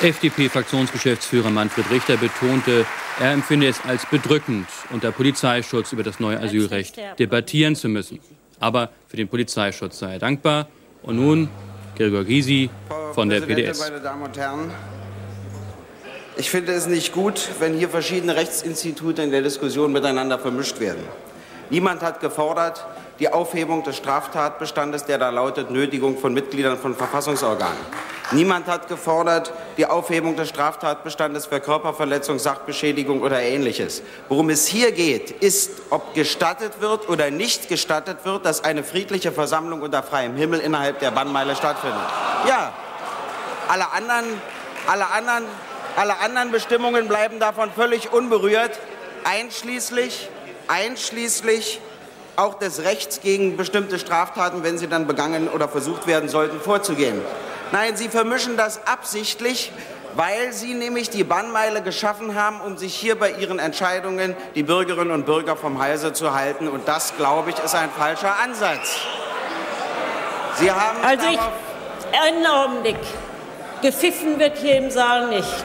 FDP-Fraktionsgeschäftsführer 0.00 1.50
Manfred 1.50 1.88
Richter 1.92 2.16
betonte, 2.16 2.84
er 3.20 3.30
empfinde 3.30 3.68
es 3.68 3.80
als 3.84 4.06
bedrückend, 4.06 4.66
unter 4.90 5.12
Polizeischutz 5.12 5.92
über 5.92 6.02
das 6.02 6.18
neue 6.18 6.40
Asylrecht 6.40 6.96
debattieren 7.20 7.76
zu 7.76 7.88
müssen. 7.88 8.18
Aber 8.58 8.90
für 9.06 9.16
den 9.16 9.28
Polizeischutz 9.28 10.00
sei 10.00 10.14
er 10.14 10.18
dankbar. 10.18 10.66
Und 11.02 11.14
nun 11.14 11.48
Gregor 11.98 12.22
Gysi 12.22 12.70
von 13.12 13.28
der 13.28 13.40
PDS. 13.40 13.80
Meine 13.80 14.00
Damen 14.00 14.22
und 14.22 14.38
Herren, 14.38 14.70
ich 16.36 16.48
finde 16.48 16.70
es 16.70 16.86
nicht 16.86 17.12
gut, 17.12 17.48
wenn 17.58 17.74
hier 17.74 17.88
verschiedene 17.88 18.36
Rechtsinstitute 18.36 19.22
in 19.22 19.32
der 19.32 19.42
Diskussion 19.42 19.90
miteinander 19.90 20.38
vermischt 20.38 20.78
werden. 20.78 21.02
Niemand 21.70 22.02
hat 22.02 22.20
gefordert 22.20 22.86
die 23.18 23.32
Aufhebung 23.32 23.82
des 23.82 23.96
Straftatbestandes, 23.96 25.04
der 25.04 25.18
da 25.18 25.30
lautet 25.30 25.70
Nötigung 25.70 26.18
von 26.18 26.32
Mitgliedern 26.32 26.78
von 26.78 26.94
Verfassungsorganen. 26.94 27.78
Niemand 28.30 28.66
hat 28.66 28.88
gefordert 28.88 29.52
die 29.78 29.86
Aufhebung 29.86 30.36
des 30.36 30.50
Straftatbestandes 30.50 31.46
für 31.46 31.60
Körperverletzung, 31.60 32.38
Sachbeschädigung 32.38 33.22
oder 33.22 33.40
Ähnliches. 33.40 34.02
Worum 34.28 34.50
es 34.50 34.66
hier 34.66 34.92
geht, 34.92 35.30
ist, 35.30 35.70
ob 35.88 36.14
gestattet 36.14 36.80
wird 36.80 37.08
oder 37.08 37.30
nicht 37.30 37.68
gestattet 37.68 38.18
wird, 38.24 38.44
dass 38.44 38.62
eine 38.62 38.84
friedliche 38.84 39.32
Versammlung 39.32 39.80
unter 39.80 40.02
freiem 40.02 40.36
Himmel 40.36 40.60
innerhalb 40.60 41.00
der 41.00 41.10
Bannmeile 41.10 41.56
stattfindet. 41.56 41.98
Ja, 42.46 42.74
alle 43.68 43.90
anderen, 43.92 44.26
alle 44.86 45.10
anderen, 45.10 45.44
alle 45.96 46.18
anderen 46.18 46.50
Bestimmungen 46.50 47.08
bleiben 47.08 47.40
davon 47.40 47.70
völlig 47.72 48.12
unberührt, 48.12 48.78
einschließlich, 49.24 50.28
einschließlich 50.68 51.80
auch 52.38 52.54
des 52.54 52.84
Rechts 52.84 53.20
gegen 53.20 53.56
bestimmte 53.56 53.98
Straftaten, 53.98 54.62
wenn 54.62 54.78
sie 54.78 54.88
dann 54.88 55.06
begangen 55.06 55.48
oder 55.48 55.68
versucht 55.68 56.06
werden 56.06 56.28
sollten, 56.28 56.60
vorzugehen. 56.60 57.20
Nein, 57.72 57.96
Sie 57.96 58.08
vermischen 58.08 58.56
das 58.56 58.86
absichtlich, 58.86 59.72
weil 60.14 60.52
Sie 60.52 60.72
nämlich 60.72 61.10
die 61.10 61.24
Bannmeile 61.24 61.82
geschaffen 61.82 62.34
haben, 62.34 62.60
um 62.60 62.78
sich 62.78 62.94
hier 62.94 63.18
bei 63.18 63.32
Ihren 63.32 63.58
Entscheidungen 63.58 64.34
die 64.54 64.62
Bürgerinnen 64.62 65.10
und 65.10 65.26
Bürger 65.26 65.54
vom 65.56 65.82
Halse 65.82 66.12
zu 66.12 66.34
halten. 66.34 66.68
Und 66.68 66.88
das, 66.88 67.16
glaube 67.16 67.50
ich, 67.50 67.58
ist 67.58 67.74
ein 67.74 67.90
falscher 67.90 68.34
Ansatz. 68.42 68.96
Sie 70.54 70.72
haben 70.72 70.98
also 71.04 71.26
ich, 71.26 71.38
einen 72.20 72.46
Augenblick. 72.46 72.96
Gepfiffen 73.82 74.38
wird 74.38 74.58
hier 74.58 74.78
im 74.78 74.90
Saal 74.90 75.28
nicht. 75.28 75.64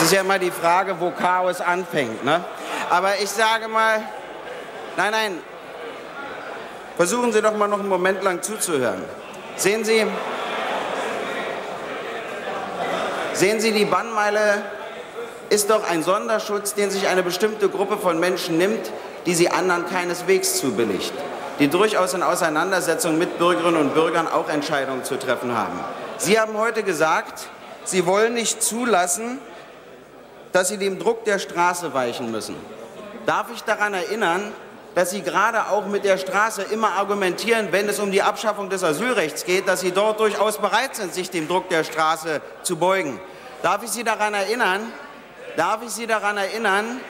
Es 0.00 0.06
ist 0.06 0.12
ja 0.12 0.22
immer 0.22 0.38
die 0.38 0.50
Frage, 0.50 0.98
wo 0.98 1.10
Chaos 1.10 1.60
anfängt. 1.60 2.24
Ne? 2.24 2.42
Aber 2.88 3.18
ich 3.20 3.30
sage 3.30 3.68
mal, 3.68 4.02
nein, 4.96 5.10
nein, 5.12 5.38
Versuchen 7.00 7.32
Sie 7.32 7.40
doch 7.40 7.56
mal 7.56 7.66
noch 7.66 7.78
einen 7.78 7.88
Moment 7.88 8.22
lang 8.22 8.42
zuzuhören. 8.42 9.02
Sehen 9.56 9.86
Sie, 9.86 10.04
sehen 13.32 13.58
Sie, 13.58 13.72
die 13.72 13.86
Bannmeile 13.86 14.60
ist 15.48 15.70
doch 15.70 15.82
ein 15.88 16.02
Sonderschutz, 16.02 16.74
den 16.74 16.90
sich 16.90 17.08
eine 17.08 17.22
bestimmte 17.22 17.70
Gruppe 17.70 17.96
von 17.96 18.20
Menschen 18.20 18.58
nimmt, 18.58 18.92
die 19.24 19.32
sie 19.32 19.48
anderen 19.48 19.88
keineswegs 19.88 20.58
zubilligt, 20.60 21.14
die 21.58 21.68
durchaus 21.68 22.12
in 22.12 22.22
Auseinandersetzung 22.22 23.16
mit 23.16 23.38
Bürgerinnen 23.38 23.80
und 23.80 23.94
Bürgern 23.94 24.28
auch 24.28 24.50
Entscheidungen 24.50 25.02
zu 25.02 25.18
treffen 25.18 25.56
haben. 25.56 25.80
Sie 26.18 26.38
haben 26.38 26.58
heute 26.58 26.82
gesagt, 26.82 27.46
Sie 27.84 28.04
wollen 28.04 28.34
nicht 28.34 28.62
zulassen, 28.62 29.38
dass 30.52 30.68
Sie 30.68 30.78
dem 30.78 30.98
Druck 30.98 31.24
der 31.24 31.38
Straße 31.38 31.94
weichen 31.94 32.30
müssen. 32.30 32.56
Darf 33.26 33.46
ich 33.54 33.62
daran 33.62 33.94
erinnern, 33.94 34.52
dass 34.94 35.10
Sie 35.10 35.22
gerade 35.22 35.68
auch 35.68 35.86
mit 35.86 36.04
der 36.04 36.18
Straße 36.18 36.62
immer 36.62 36.92
argumentieren, 36.92 37.68
wenn 37.70 37.88
es 37.88 38.00
um 38.00 38.10
die 38.10 38.22
Abschaffung 38.22 38.70
des 38.70 38.82
Asylrechts 38.82 39.44
geht, 39.44 39.68
dass 39.68 39.80
Sie 39.80 39.92
dort 39.92 40.18
durchaus 40.20 40.58
bereit 40.58 40.96
sind, 40.96 41.14
sich 41.14 41.30
dem 41.30 41.46
Druck 41.46 41.68
der 41.68 41.84
Straße 41.84 42.40
zu 42.62 42.76
beugen. 42.76 43.20
Darf 43.62 43.82
ich 43.84 43.90
Sie 43.90 44.04
daran 44.04 44.34
erinnern, 44.34 44.92
darf 45.56 45.82
ich 45.84 45.90
Sie 45.90 46.06
daran 46.06 46.36
erinnern, 46.36 47.00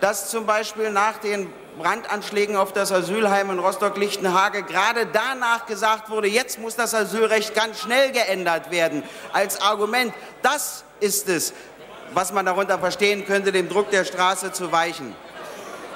dass 0.00 0.30
zum 0.30 0.46
Beispiel 0.46 0.90
nach 0.90 1.18
den 1.18 1.52
Brandanschlägen 1.78 2.56
auf 2.56 2.72
das 2.72 2.92
Asylheim 2.92 3.50
in 3.50 3.58
Rostock-Lichtenhage 3.58 4.64
gerade 4.64 5.06
danach 5.06 5.66
gesagt 5.66 6.10
wurde, 6.10 6.28
jetzt 6.28 6.58
muss 6.58 6.76
das 6.76 6.94
Asylrecht 6.94 7.54
ganz 7.54 7.80
schnell 7.80 8.12
geändert 8.12 8.70
werden. 8.70 9.02
Als 9.32 9.62
Argument, 9.62 10.12
das 10.42 10.84
ist 11.00 11.28
es, 11.28 11.54
was 12.14 12.32
man 12.32 12.46
darunter 12.46 12.78
verstehen 12.78 13.26
könnte, 13.26 13.52
dem 13.52 13.68
Druck 13.68 13.90
der 13.90 14.04
Straße 14.04 14.52
zu 14.52 14.72
weichen. 14.72 15.14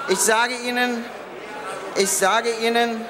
Ich 0.08 0.18
sage 0.18 0.54
Ihnen, 0.66 1.04
ich 1.96 2.10
sage 2.10 2.50
Ihnen, 2.62 3.04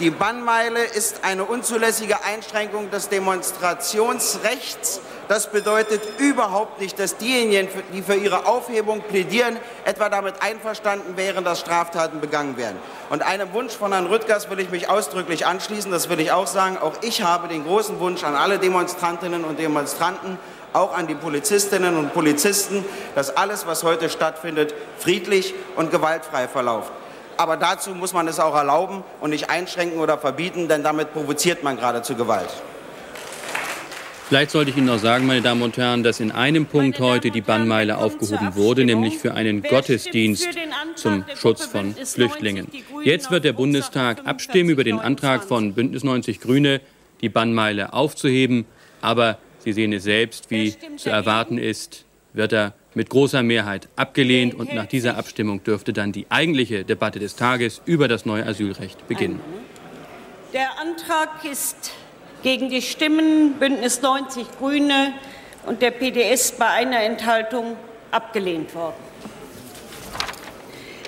die 0.00 0.08
Bannmeile 0.08 0.82
ist 0.82 1.24
eine 1.24 1.44
unzulässige 1.44 2.24
Einschränkung 2.24 2.90
des 2.90 3.10
Demonstrationsrechts. 3.10 5.00
Das 5.28 5.52
bedeutet 5.52 6.00
überhaupt 6.18 6.80
nicht, 6.80 6.98
dass 6.98 7.18
diejenigen, 7.18 7.68
die 7.92 8.00
für 8.00 8.14
ihre 8.14 8.46
Aufhebung 8.46 9.02
plädieren, 9.02 9.58
etwa 9.84 10.08
damit 10.08 10.42
einverstanden 10.42 11.18
wären, 11.18 11.44
dass 11.44 11.60
Straftaten 11.60 12.20
begangen 12.20 12.56
werden. 12.56 12.78
Und 13.10 13.22
einem 13.22 13.52
Wunsch 13.52 13.74
von 13.74 13.92
Herrn 13.92 14.06
Rüttgers 14.06 14.48
will 14.48 14.58
ich 14.58 14.70
mich 14.70 14.88
ausdrücklich 14.88 15.46
anschließen. 15.46 15.92
Das 15.92 16.08
will 16.08 16.18
ich 16.18 16.32
auch 16.32 16.46
sagen. 16.46 16.78
Auch 16.78 16.94
ich 17.02 17.22
habe 17.22 17.48
den 17.48 17.64
großen 17.64 18.00
Wunsch 18.00 18.24
an 18.24 18.34
alle 18.34 18.58
Demonstrantinnen 18.58 19.44
und 19.44 19.58
Demonstranten, 19.58 20.38
auch 20.72 20.96
an 20.96 21.06
die 21.06 21.14
Polizistinnen 21.14 21.96
und 21.96 22.12
Polizisten, 22.12 22.84
dass 23.14 23.36
alles, 23.36 23.66
was 23.66 23.82
heute 23.82 24.08
stattfindet, 24.08 24.74
friedlich 24.98 25.54
und 25.76 25.90
gewaltfrei 25.90 26.48
verläuft. 26.48 26.92
Aber 27.36 27.56
dazu 27.56 27.90
muss 27.94 28.12
man 28.12 28.28
es 28.28 28.38
auch 28.38 28.54
erlauben 28.54 29.02
und 29.20 29.30
nicht 29.30 29.48
einschränken 29.48 29.98
oder 29.98 30.18
verbieten, 30.18 30.68
denn 30.68 30.82
damit 30.82 31.12
provoziert 31.12 31.62
man 31.62 31.76
geradezu 31.76 32.14
Gewalt. 32.14 32.50
Vielleicht 34.28 34.52
sollte 34.52 34.70
ich 34.70 34.76
Ihnen 34.76 34.86
noch 34.86 35.00
sagen, 35.00 35.26
meine 35.26 35.42
Damen 35.42 35.60
und 35.62 35.76
Herren, 35.76 36.04
dass 36.04 36.20
in 36.20 36.30
einem 36.30 36.66
Punkt 36.66 37.00
heute 37.00 37.32
die 37.32 37.40
Bannmeile 37.40 37.98
aufgehoben 37.98 38.54
wurde, 38.54 38.84
nämlich 38.84 39.18
für 39.18 39.34
einen 39.34 39.60
Gottesdienst 39.60 40.50
zum 40.94 41.24
Schutz 41.34 41.64
von 41.64 41.96
Flüchtlingen. 41.96 42.68
Jetzt 43.02 43.32
wird 43.32 43.42
der 43.42 43.54
Bundestag 43.54 44.24
abstimmen 44.26 44.70
über 44.70 44.84
den 44.84 45.00
Antrag 45.00 45.42
von 45.42 45.74
Bündnis 45.74 46.04
90 46.04 46.40
Grüne, 46.40 46.80
die 47.22 47.28
Bannmeile 47.28 47.92
aufzuheben. 47.92 48.66
Aber 49.00 49.38
Sie 49.60 49.72
sehen 49.72 49.92
es 49.92 50.04
selbst, 50.04 50.50
wie 50.50 50.74
zu 50.96 51.10
erwarten 51.10 51.58
ist, 51.58 52.04
wird 52.32 52.52
er 52.52 52.72
mit 52.94 53.10
großer 53.10 53.42
Mehrheit 53.42 53.88
abgelehnt 53.96 54.54
und 54.54 54.74
nach 54.74 54.86
dieser 54.86 55.16
Abstimmung 55.16 55.62
dürfte 55.62 55.92
dann 55.92 56.12
die 56.12 56.26
eigentliche 56.28 56.84
Debatte 56.84 57.18
des 57.18 57.36
Tages 57.36 57.82
über 57.84 58.08
das 58.08 58.24
neue 58.24 58.44
Asylrecht 58.46 59.06
beginnen. 59.06 59.40
Der 60.52 60.78
Antrag 60.80 61.44
ist 61.44 61.92
gegen 62.42 62.70
die 62.70 62.82
Stimmen 62.82 63.54
Bündnis 63.54 64.02
90 64.02 64.46
Grüne 64.58 65.12
und 65.66 65.82
der 65.82 65.90
PDS 65.90 66.52
bei 66.52 66.66
einer 66.66 67.02
Enthaltung 67.02 67.76
abgelehnt 68.10 68.74
worden. 68.74 68.96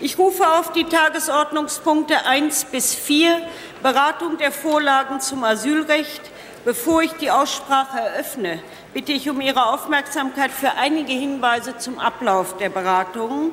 Ich 0.01 0.19
rufe 0.19 0.45
auf 0.47 0.73
die 0.73 0.85
Tagesordnungspunkte 0.85 2.27
1 2.27 2.67
bis 2.67 2.95
4, 2.95 3.41
Beratung 3.83 4.37
der 4.37 4.53
Vorlagen 4.53 5.21
zum 5.21 5.43
Asylrecht, 5.45 6.32
Bevor 6.65 7.03
ich 7.03 7.13
die 7.15 7.33
Aussprache 7.33 7.99
eröffne, 7.99 8.61
bitte 8.95 9.11
ich 9.11 9.29
um 9.29 9.41
Ihre 9.41 9.67
Aufmerksamkeit 9.67 10.53
für 10.53 10.75
einige 10.75 11.13
Hinweise 11.13 11.77
zum 11.79 11.99
Ablauf 11.99 12.57
der 12.57 12.69
Beratungen. 12.69 13.51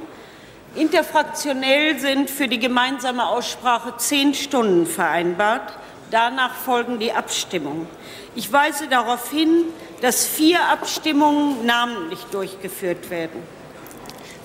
Interfraktionell 0.75 1.97
sind 1.97 2.29
für 2.29 2.47
die 2.47 2.59
gemeinsame 2.59 3.27
Aussprache 3.27 3.95
zehn 3.97 4.35
Stunden 4.35 4.85
vereinbart. 4.85 5.73
Danach 6.11 6.53
folgen 6.53 6.99
die 6.99 7.11
Abstimmungen. 7.11 7.87
Ich 8.35 8.53
weise 8.53 8.87
darauf 8.87 9.31
hin, 9.31 9.65
dass 10.01 10.27
vier 10.27 10.63
Abstimmungen 10.65 11.65
namentlich 11.65 12.19
durchgeführt 12.25 13.09
werden. 13.09 13.41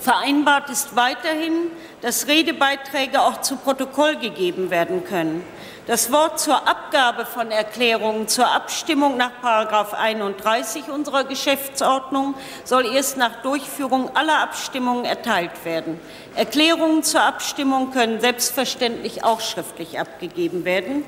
Vereinbart 0.00 0.70
ist 0.70 0.96
weiterhin, 0.96 1.70
dass 2.00 2.28
Redebeiträge 2.28 3.20
auch 3.20 3.42
zu 3.42 3.56
Protokoll 3.56 4.16
gegeben 4.16 4.70
werden 4.70 5.04
können. 5.04 5.44
Das 5.86 6.10
Wort 6.10 6.40
zur 6.40 6.66
Abgabe 6.66 7.26
von 7.26 7.50
Erklärungen 7.50 8.26
zur 8.26 8.50
Abstimmung 8.50 9.18
nach 9.18 9.32
31 9.42 10.88
unserer 10.88 11.24
Geschäftsordnung 11.24 12.34
soll 12.64 12.86
erst 12.86 13.18
nach 13.18 13.42
Durchführung 13.42 14.16
aller 14.16 14.40
Abstimmungen 14.40 15.04
erteilt 15.04 15.64
werden. 15.66 16.00
Erklärungen 16.36 17.02
zur 17.02 17.20
Abstimmung 17.20 17.90
können 17.90 18.18
selbstverständlich 18.18 19.24
auch 19.24 19.42
schriftlich 19.42 20.00
abgegeben 20.00 20.64
werden. 20.64 21.04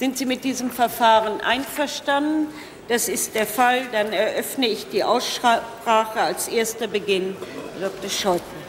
Sind 0.00 0.18
Sie 0.18 0.26
mit 0.26 0.42
diesem 0.42 0.72
Verfahren 0.72 1.40
einverstanden? 1.40 2.48
Das 2.88 3.08
ist 3.08 3.36
der 3.36 3.46
Fall. 3.46 3.82
Dann 3.92 4.12
eröffne 4.12 4.66
ich 4.66 4.88
die 4.88 5.04
Aussprache. 5.04 6.20
Als 6.20 6.48
erster 6.48 6.88
Beginn 6.88 7.36
Dr. 7.80 8.10
Scholten. 8.10 8.59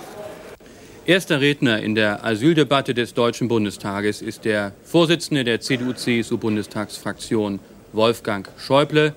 Erster 1.12 1.41
Redner 1.41 1.84
in 1.84 1.93
der 1.93 2.24
Asyldebatte 2.24 2.93
des 2.93 3.13
Deutschen 3.13 3.50
Bundestages 3.50 4.21
ist 4.21 4.45
der 4.45 4.71
Vorsitzende 4.86 5.43
der 5.43 5.60
CDU-CSU-Bundestagsfraktion 5.60 7.60
Wolfgang 7.91 8.47
Schäuble. 8.58 9.13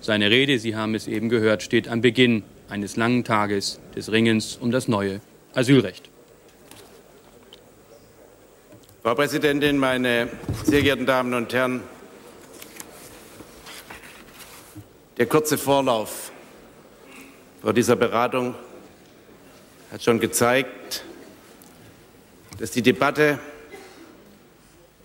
Seine 0.00 0.28
Rede, 0.28 0.58
Sie 0.58 0.74
haben 0.74 0.96
es 0.96 1.06
eben 1.06 1.28
gehört, 1.28 1.62
steht 1.62 1.86
am 1.86 2.00
Beginn 2.00 2.42
eines 2.68 2.96
langen 2.96 3.22
Tages 3.22 3.78
des 3.94 4.10
Ringens 4.10 4.58
um 4.60 4.72
das 4.72 4.88
neue 4.88 5.20
Asylrecht. 5.54 6.10
Frau 9.04 9.14
Präsidentin, 9.14 9.78
meine 9.78 10.28
sehr 10.64 10.82
geehrten 10.82 11.06
Damen 11.06 11.32
und 11.32 11.54
Herren! 11.54 11.80
Der 15.16 15.26
kurze 15.26 15.56
Vorlauf 15.56 16.32
vor 17.62 17.72
dieser 17.72 17.94
Beratung 17.94 18.56
hat 19.92 20.02
schon 20.02 20.18
gezeigt, 20.18 21.04
dass 22.58 22.70
die 22.70 22.82
Debatte, 22.82 23.38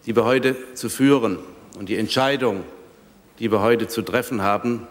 die 0.06 0.16
wir 0.16 0.24
heute 0.24 0.56
zu 0.74 0.90
führen 0.90 1.40
und 1.78 1.90
die 1.90 1.98
Entscheidung, 1.98 2.64
die 3.40 3.52
wir 3.52 3.62
heute 3.62 3.88
zu 3.88 4.02
treffen 4.02 4.42
haben, 4.42 4.88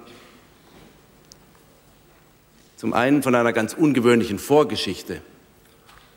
zum 2.77 2.93
einen 2.93 3.23
von 3.23 3.35
einer 3.35 3.53
ganz 3.53 3.75
ungewöhnlichen 3.75 4.39
Vorgeschichte 4.39 5.21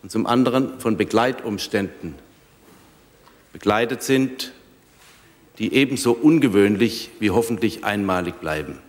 und 0.01 0.11
zum 0.11 0.25
anderen 0.25 0.79
von 0.79 0.97
Begleitumständen 0.97 2.15
begleitet 3.51 4.03
sind, 4.03 4.53
die 5.59 5.73
ebenso 5.73 6.13
ungewöhnlich 6.13 7.11
wie 7.19 7.31
hoffentlich 7.31 7.83
einmalig 7.83 8.39
bleiben. 8.39 8.79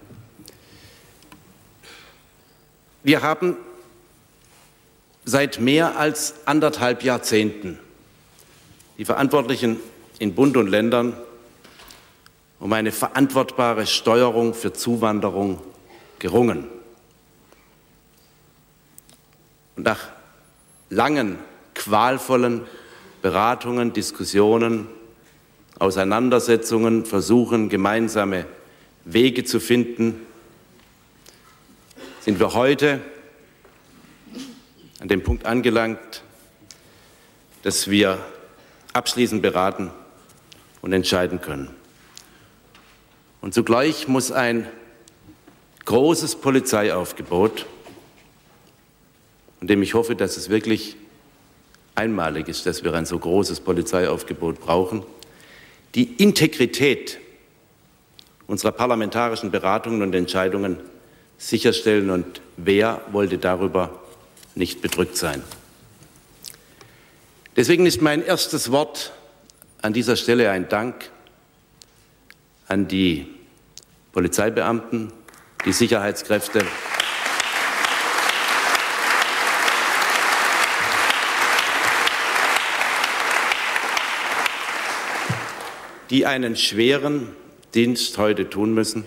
Wir 3.02 3.22
haben 3.22 3.56
seit 5.24 5.60
mehr 5.60 5.98
als 5.98 6.34
anderthalb 6.46 7.02
Jahrzehnten 7.02 7.78
die 8.98 9.04
Verantwortlichen 9.04 9.78
in 10.18 10.34
Bund 10.34 10.56
und 10.56 10.68
Ländern 10.68 11.14
um 12.60 12.72
eine 12.72 12.92
verantwortbare 12.92 13.87
Steuerung 13.87 14.54
für 14.54 14.72
Zuwanderung 14.72 15.60
gerungen. 16.18 16.66
Und 19.76 19.84
nach 19.84 20.00
langen, 20.88 21.38
qualvollen 21.74 22.62
Beratungen, 23.20 23.92
Diskussionen, 23.92 24.87
Auseinandersetzungen, 25.78 27.04
Versuchen, 27.04 27.68
gemeinsame 27.68 28.46
Wege 29.04 29.44
zu 29.44 29.58
finden, 29.58 30.20
sind 32.20 32.38
wir 32.38 32.54
heute 32.54 33.00
an 35.04 35.08
dem 35.08 35.22
Punkt 35.22 35.44
angelangt, 35.44 36.22
dass 37.62 37.90
wir 37.90 38.24
abschließend 38.94 39.42
beraten 39.42 39.90
und 40.80 40.94
entscheiden 40.94 41.42
können. 41.42 41.68
Und 43.42 43.52
zugleich 43.52 44.08
muss 44.08 44.32
ein 44.32 44.66
großes 45.84 46.36
Polizeiaufgebot, 46.36 47.66
von 49.58 49.68
dem 49.68 49.82
ich 49.82 49.92
hoffe, 49.92 50.16
dass 50.16 50.38
es 50.38 50.48
wirklich 50.48 50.96
einmalig 51.94 52.48
ist, 52.48 52.64
dass 52.64 52.82
wir 52.82 52.94
ein 52.94 53.04
so 53.04 53.18
großes 53.18 53.60
Polizeiaufgebot 53.60 54.58
brauchen, 54.58 55.04
die 55.94 56.14
Integrität 56.14 57.18
unserer 58.46 58.72
parlamentarischen 58.72 59.50
Beratungen 59.50 60.00
und 60.00 60.14
Entscheidungen 60.14 60.78
sicherstellen. 61.36 62.08
Und 62.08 62.40
wer 62.56 63.02
wollte 63.12 63.36
darüber 63.36 64.00
nicht 64.54 64.82
bedrückt 64.82 65.16
sein? 65.16 65.42
Deswegen 67.56 67.86
ist 67.86 68.02
mein 68.02 68.24
erstes 68.24 68.70
Wort 68.72 69.12
an 69.80 69.92
dieser 69.92 70.16
Stelle 70.16 70.50
ein 70.50 70.68
Dank 70.68 71.10
an 72.66 72.88
die 72.88 73.26
Polizeibeamten, 74.12 75.12
die 75.64 75.72
Sicherheitskräfte. 75.72 76.64
die 86.10 86.26
einen 86.26 86.54
schweren 86.54 87.34
Dienst 87.74 88.18
heute 88.18 88.48
tun 88.48 88.72
müssen 88.72 89.04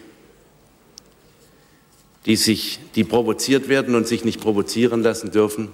die, 2.28 2.36
sich, 2.36 2.80
die 2.96 3.06
provoziert 3.06 3.70
werden 3.70 3.96
und 3.96 4.08
sich 4.08 4.26
nicht 4.26 4.42
provozieren 4.42 5.02
lassen 5.02 5.32
dürfen 5.32 5.70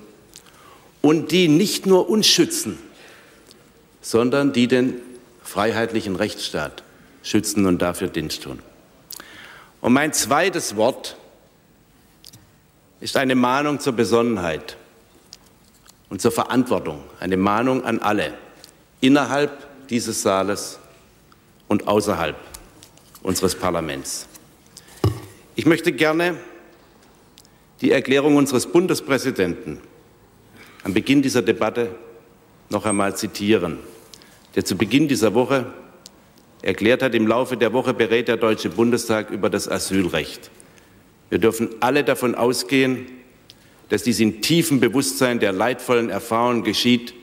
und 1.02 1.32
die 1.32 1.48
nicht 1.48 1.88
nur 1.88 2.10
uns 2.10 2.28
schützen, 2.28 2.78
sondern 4.02 4.54
die 4.54 4.68
den 4.68 4.94
freiheitlichen 5.44 6.16
Rechtsstaat 6.16 6.84
schützen 7.24 7.66
und 7.66 7.82
dafür 7.82 8.08
Dienst 8.08 8.44
tun. 8.44 8.60
Und 9.82 9.94
mein 9.94 10.14
zweites 10.14 10.76
Wort 10.76 11.18
ist 13.02 13.18
eine 13.18 13.36
Mahnung 13.36 13.80
zur 13.80 13.94
Besonnenheit 13.94 14.78
und 16.10 16.22
zur 16.22 16.32
Verantwortung, 16.32 17.04
eine 17.20 17.36
Mahnung 17.36 17.84
an 17.84 18.00
alle 18.00 18.34
innerhalb 19.02 19.88
dieses 19.90 20.22
Saales 20.22 20.78
und 21.68 21.88
außerhalb 21.88 22.36
unseres 23.24 23.56
Parlaments. 23.56 24.28
Ich 25.56 25.68
möchte 25.68 25.92
gerne 25.92 26.38
die 27.82 27.92
Erklärung 27.92 28.38
unseres 28.38 28.66
Bundespräsidenten 28.66 29.80
am 30.84 30.94
Beginn 30.96 31.22
dieser 31.22 31.44
Debatte 31.44 31.94
noch 32.72 32.86
einmal 32.86 33.16
zitieren, 33.16 33.78
der 34.56 34.66
zu 34.66 34.76
Beginn 34.76 35.08
dieser 35.08 35.36
Woche 35.36 35.72
erklärt 36.64 37.04
hat, 37.04 37.14
im 37.14 37.28
Laufe 37.28 37.56
der 37.56 37.72
Woche 37.72 37.94
berät 37.94 38.30
der 38.30 38.38
Deutsche 38.38 38.70
Bundestag 38.70 39.30
über 39.30 39.52
das 39.52 39.70
Asylrecht. 39.70 40.50
Wir 41.30 41.38
dürfen 41.38 41.70
alle 41.82 42.04
davon 42.04 42.34
ausgehen, 42.34 43.06
dass 43.90 44.02
dies 44.02 44.20
in 44.20 44.42
tiefem 44.42 44.80
Bewusstsein 44.80 45.40
der 45.40 45.52
leidvollen 45.52 46.10
Erfahrungen 46.10 46.64
geschieht, 46.64 47.14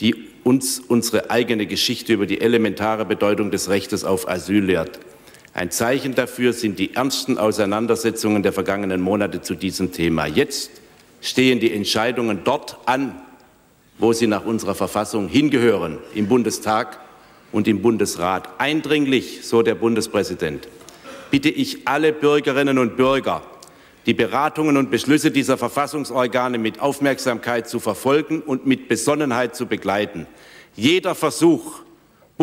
die 0.00 0.16
uns 0.42 0.80
unsere 0.80 1.30
eigene 1.30 1.66
Geschichte 1.66 2.12
über 2.12 2.26
die 2.26 2.40
elementare 2.40 3.04
Bedeutung 3.04 3.52
des 3.52 3.68
Rechtes 3.68 4.04
auf 4.04 4.28
Asyl 4.28 4.64
lehrt. 4.64 4.98
Ein 5.54 5.70
Zeichen 5.70 6.14
dafür 6.14 6.54
sind 6.54 6.78
die 6.78 6.94
ernsten 6.94 7.36
Auseinandersetzungen 7.36 8.42
der 8.42 8.54
vergangenen 8.54 9.02
Monate 9.02 9.42
zu 9.42 9.54
diesem 9.54 9.92
Thema. 9.92 10.26
Jetzt 10.26 10.70
stehen 11.20 11.60
die 11.60 11.72
Entscheidungen 11.72 12.40
dort 12.42 12.78
an, 12.86 13.20
wo 13.98 14.14
sie 14.14 14.26
nach 14.26 14.46
unserer 14.46 14.74
Verfassung 14.74 15.28
hingehören, 15.28 15.98
im 16.14 16.26
Bundestag 16.26 16.98
und 17.52 17.68
im 17.68 17.82
Bundesrat. 17.82 18.48
Eindringlich, 18.58 19.46
so 19.46 19.62
der 19.62 19.74
Bundespräsident, 19.74 20.68
bitte 21.30 21.50
ich 21.50 21.86
alle 21.86 22.14
Bürgerinnen 22.14 22.78
und 22.78 22.96
Bürger, 22.96 23.42
die 24.06 24.14
Beratungen 24.14 24.78
und 24.78 24.90
Beschlüsse 24.90 25.30
dieser 25.30 25.58
Verfassungsorgane 25.58 26.56
mit 26.56 26.80
Aufmerksamkeit 26.80 27.68
zu 27.68 27.78
verfolgen 27.78 28.40
und 28.40 28.66
mit 28.66 28.88
Besonnenheit 28.88 29.54
zu 29.54 29.66
begleiten. 29.66 30.26
Jeder 30.74 31.14
Versuch, 31.14 31.81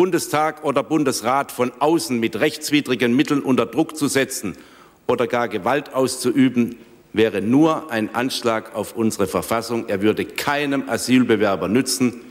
Bundestag 0.00 0.64
oder 0.64 0.82
Bundesrat 0.82 1.52
von 1.52 1.72
außen 1.78 2.18
mit 2.18 2.40
rechtswidrigen 2.40 3.14
Mitteln 3.14 3.42
unter 3.42 3.66
Druck 3.66 3.98
zu 3.98 4.08
setzen 4.08 4.56
oder 5.06 5.26
gar 5.26 5.46
Gewalt 5.46 5.92
auszuüben, 5.92 6.76
wäre 7.12 7.42
nur 7.42 7.92
ein 7.92 8.14
Anschlag 8.14 8.74
auf 8.74 8.96
unsere 8.96 9.26
Verfassung. 9.26 9.90
Er 9.90 10.00
würde 10.00 10.24
keinem 10.24 10.88
Asylbewerber 10.88 11.68
nützen 11.68 12.22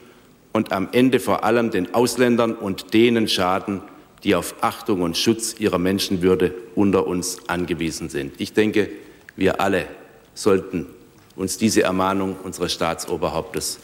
und 0.51 0.71
am 0.71 0.89
Ende 0.93 1.19
vor 1.19 1.43
allem 1.43 1.69
den 1.69 1.93
Ausländern 1.93 2.55
und 2.55 2.95
denen 2.95 3.27
schaden, 3.27 3.81
die 4.23 4.33
auf 4.33 4.55
Achtung 4.61 5.03
und 5.03 5.15
Schutz 5.15 5.53
ihrer 5.59 5.77
Menschenwürde 5.77 6.55
unter 6.73 7.05
uns 7.05 7.37
angewiesen 7.49 8.09
sind. 8.09 8.41
Ich 8.41 8.53
denke, 8.53 8.89
wir 9.35 9.61
alle 9.61 9.85
sollten 10.33 10.87
uns 11.35 11.59
diese 11.59 11.83
Ermahnung 11.83 12.35
unseres 12.41 12.73
Staatsoberhauptes 12.73 13.77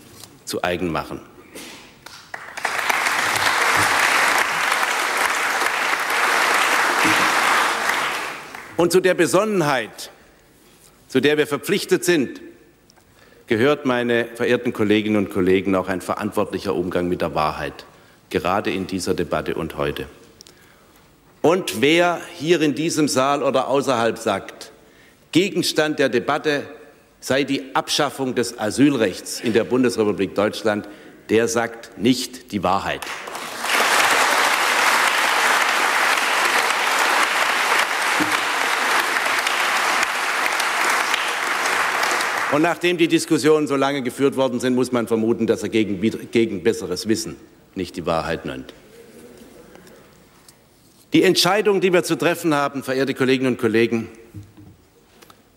zu 0.44 0.64
eigen 0.64 0.92
machen. 0.92 1.20
Und 8.78 8.92
zu 8.92 9.00
der 9.00 9.14
Besonnenheit, 9.14 10.12
zu 11.08 11.22
der 11.22 11.38
wir 11.38 11.48
verpflichtet 11.48 12.04
sind, 12.04 12.42
gehört, 13.48 13.86
meine 13.86 14.26
verehrten 14.36 14.74
Kolleginnen 14.74 15.16
und 15.16 15.30
Kollegen, 15.32 15.76
auch 15.76 15.88
ein 15.88 16.02
verantwortlicher 16.02 16.76
Umgang 16.76 17.08
mit 17.08 17.22
der 17.22 17.36
Wahrheit, 17.36 17.86
gerade 18.30 18.72
in 18.72 18.86
dieser 18.88 19.14
Debatte 19.14 19.56
und 19.56 19.78
heute. 19.78 20.08
Und 21.42 21.82
wer 21.82 22.20
hier 22.36 22.60
in 22.62 22.76
diesem 22.76 23.08
Saal 23.08 23.44
oder 23.44 23.68
außerhalb 23.68 24.18
sagt, 24.18 24.72
Gegenstand 25.32 26.00
der 26.00 26.10
Debatte 26.10 26.64
sei 27.20 27.44
die 27.44 27.76
Abschaffung 27.76 28.36
des 28.36 28.60
Asylrechts 28.60 29.40
in 29.40 29.54
der 29.54 29.64
Bundesrepublik 29.64 30.36
Deutschland, 30.36 30.90
der 31.30 31.48
sagt 31.48 31.98
nicht 31.98 32.52
die 32.52 32.64
Wahrheit. 32.64 33.02
Und 42.56 42.62
nachdem 42.62 42.98
die 42.98 43.10
Diskussionen 43.10 43.68
so 43.68 43.76
lange 43.76 44.02
geführt 44.02 44.38
worden 44.38 44.62
sind, 44.62 44.76
muss 44.76 44.94
man 44.94 45.10
vermuten, 45.10 45.46
dass 45.46 45.62
er 45.62 45.68
gegen, 45.68 46.00
gegen 46.32 46.64
besseres 46.64 47.06
Wissen 47.10 47.36
nicht 47.76 47.98
die 47.98 48.06
Wahrheit 48.06 48.46
nennt. 48.46 48.74
Die 51.12 51.24
Entscheidung, 51.24 51.82
die 51.82 51.92
wir 51.92 52.04
zu 52.04 52.18
treffen 52.18 52.54
haben, 52.54 52.82
verehrte 52.82 53.14
Kolleginnen 53.14 53.56
und 53.56 53.60
Kollegen, 53.60 54.08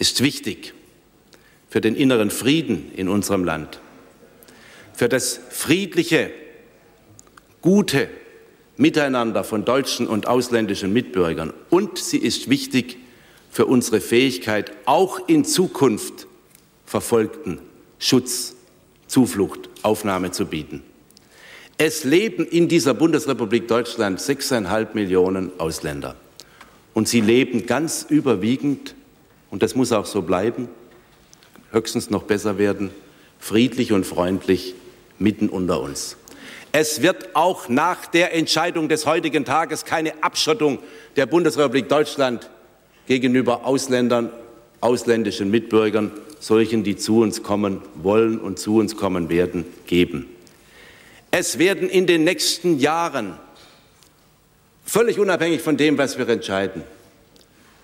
ist 0.01 0.25
wichtig 0.25 0.75
für 1.71 1.81
den 1.81 1.95
inneren 1.95 2.33
Frieden 2.33 2.91
in 2.97 3.09
unserem 3.09 3.45
Land, 3.45 3.79
für 4.93 5.09
das 5.09 5.39
friedliche, 5.51 6.33
gute 7.63 8.09
Miteinander 8.77 9.45
von 9.45 9.65
deutschen 9.65 10.09
und 10.09 10.27
ausländischen 10.27 10.93
Mitbürgern. 10.93 11.53
Und 11.71 11.97
sie 11.97 12.19
ist 12.19 12.51
wichtig 12.51 12.97
für 13.53 13.67
unsere 13.67 14.01
Fähigkeit, 14.01 14.73
auch 14.85 15.29
in 15.29 15.45
Zukunft 15.45 16.28
Verfolgten 16.89 17.59
Schutz, 17.99 18.55
Zuflucht, 19.09 19.69
Aufnahme 19.83 20.31
zu 20.31 20.47
bieten. 20.47 20.83
Es 21.77 22.05
leben 22.05 22.47
in 22.47 22.67
dieser 22.67 22.95
Bundesrepublik 22.95 23.69
Deutschland 23.69 24.23
sechseinhalb 24.23 24.95
Millionen 24.95 25.53
Ausländer. 25.61 26.17
Und 26.95 27.07
sie 27.07 27.21
leben 27.21 27.67
ganz 27.67 28.07
überwiegend, 28.09 28.95
und 29.51 29.63
das 29.63 29.75
muss 29.75 29.93
auch 29.93 30.07
so 30.07 30.23
bleiben, 30.23 30.71
höchstens 31.73 32.09
noch 32.09 32.23
besser 32.23 32.57
werden, 32.57 32.89
friedlich 33.39 33.93
und 33.93 34.07
freundlich 34.07 34.75
mitten 35.19 35.51
unter 35.51 35.83
uns. 35.83 36.17
Es 36.73 37.03
wird 37.03 37.37
auch 37.37 37.69
nach 37.69 38.07
der 38.07 38.35
Entscheidung 38.35 38.89
des 38.89 39.05
heutigen 39.05 39.45
Tages 39.45 39.85
keine 39.85 40.23
Abschottung 40.23 40.79
der 41.17 41.27
Bundesrepublik 41.27 41.91
Deutschland 41.91 42.49
gegenüber 43.07 43.67
Ausländern, 43.67 44.31
ausländischen 44.81 45.51
Mitbürgern 45.51 46.13
solchen, 46.41 46.85
die 46.85 46.97
zu 46.97 47.21
uns 47.21 47.43
kommen 47.43 47.83
wollen 48.03 48.39
und 48.39 48.59
zu 48.59 48.77
uns 48.77 48.97
kommen 48.97 49.29
werden, 49.29 49.65
geben. 49.87 50.27
Es 51.31 51.59
werden 51.59 51.89
in 51.89 52.07
den 52.07 52.25
nächsten 52.25 52.79
Jahren, 52.79 53.39
völlig 54.85 55.19
unabhängig 55.19 55.61
von 55.61 55.77
dem, 55.77 55.99
was 55.99 56.17
wir 56.19 56.29
entscheiden, 56.29 56.83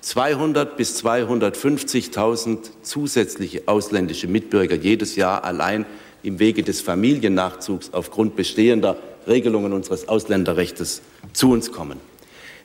200 0.00 0.76
bis 0.76 1.02
250.000 1.02 2.58
zusätzliche 2.82 3.62
ausländische 3.66 4.28
Mitbürger 4.28 4.76
jedes 4.76 5.16
Jahr 5.16 5.44
allein 5.44 5.86
im 6.22 6.38
Wege 6.38 6.62
des 6.62 6.80
Familiennachzugs 6.80 7.90
aufgrund 7.92 8.36
bestehender 8.36 8.98
Regelungen 9.26 9.72
unseres 9.72 10.08
Ausländerrechts 10.08 11.02
zu 11.32 11.50
uns 11.50 11.72
kommen. 11.72 11.98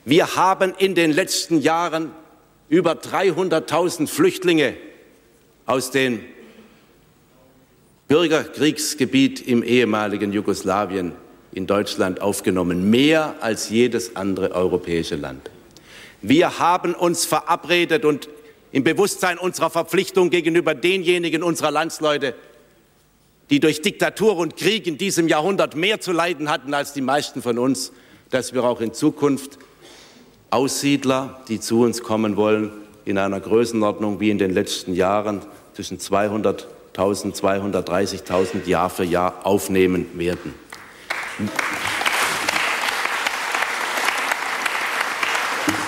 Wir 0.04 0.36
haben 0.36 0.74
in 0.78 0.94
den 0.94 1.12
letzten 1.12 1.60
Jahren 1.60 2.10
über 2.68 2.92
300.000 2.92 4.06
Flüchtlinge 4.06 4.74
aus 5.70 5.92
dem 5.92 6.18
Bürgerkriegsgebiet 8.08 9.46
im 9.46 9.62
ehemaligen 9.62 10.32
Jugoslawien 10.32 11.12
in 11.52 11.68
Deutschland 11.68 12.20
aufgenommen, 12.20 12.90
mehr 12.90 13.36
als 13.40 13.70
jedes 13.70 14.16
andere 14.16 14.50
europäische 14.50 15.14
Land. 15.14 15.48
Wir 16.22 16.58
haben 16.58 16.92
uns 16.92 17.24
verabredet 17.24 18.04
und 18.04 18.28
im 18.72 18.82
Bewusstsein 18.82 19.38
unserer 19.38 19.70
Verpflichtung 19.70 20.30
gegenüber 20.30 20.74
denjenigen 20.74 21.44
unserer 21.44 21.70
Landsleute, 21.70 22.34
die 23.48 23.60
durch 23.60 23.80
Diktatur 23.80 24.38
und 24.38 24.56
Krieg 24.56 24.88
in 24.88 24.98
diesem 24.98 25.28
Jahrhundert 25.28 25.76
mehr 25.76 26.00
zu 26.00 26.10
leiden 26.10 26.50
hatten 26.50 26.74
als 26.74 26.94
die 26.94 27.00
meisten 27.00 27.42
von 27.42 27.60
uns, 27.60 27.92
dass 28.30 28.54
wir 28.54 28.64
auch 28.64 28.80
in 28.80 28.92
Zukunft 28.92 29.60
Aussiedler, 30.50 31.40
die 31.46 31.60
zu 31.60 31.82
uns 31.82 32.02
kommen 32.02 32.36
wollen, 32.36 32.72
in 33.04 33.18
einer 33.18 33.38
Größenordnung 33.38 34.18
wie 34.18 34.30
in 34.30 34.38
den 34.38 34.50
letzten 34.50 34.94
Jahren 34.94 35.42
zwischen 35.80 35.98
200.000, 35.98 37.34
230.000 37.34 38.66
Jahr 38.66 38.90
für 38.90 39.04
Jahr 39.04 39.46
aufnehmen 39.46 40.06
werden. 40.18 40.54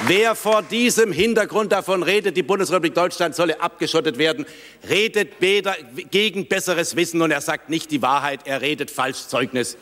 Wer 0.07 0.35
vor 0.35 0.62
diesem 0.62 1.12
Hintergrund 1.12 1.72
davon 1.72 2.02
redet, 2.02 2.38
die 2.38 2.42
Bundesrepublik 2.42 2.94
Deutschland 2.94 3.35
solle 3.35 3.61
abgeschottet 3.61 4.16
werden, 4.16 4.46
redet 4.88 5.40
weder 5.40 5.76
gegen 6.11 6.46
besseres 6.46 6.96
Wissen 6.96 7.20
und 7.20 7.31
er 7.31 7.42
sagt 7.42 7.68
nicht 7.68 7.90
die 7.90 8.00
Wahrheit, 8.00 8.40
er 8.46 8.62
redet 8.62 8.90
Falschzeugnis. 8.90 9.76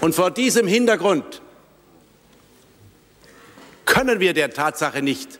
Und 0.00 0.14
vor 0.14 0.30
diesem 0.30 0.66
Hintergrund 0.66 1.42
können 3.84 4.20
wir 4.20 4.32
der 4.34 4.50
Tatsache 4.50 5.02
nicht 5.02 5.38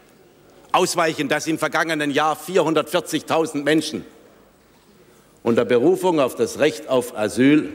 ausweichen, 0.73 1.29
dass 1.29 1.47
im 1.47 1.59
vergangenen 1.59 2.11
Jahr 2.11 2.37
440.000 2.37 3.63
Menschen 3.63 4.05
unter 5.43 5.65
Berufung 5.65 6.21
auf 6.21 6.35
das 6.35 6.59
Recht 6.59 6.89
auf 6.89 7.17
Asyl 7.17 7.71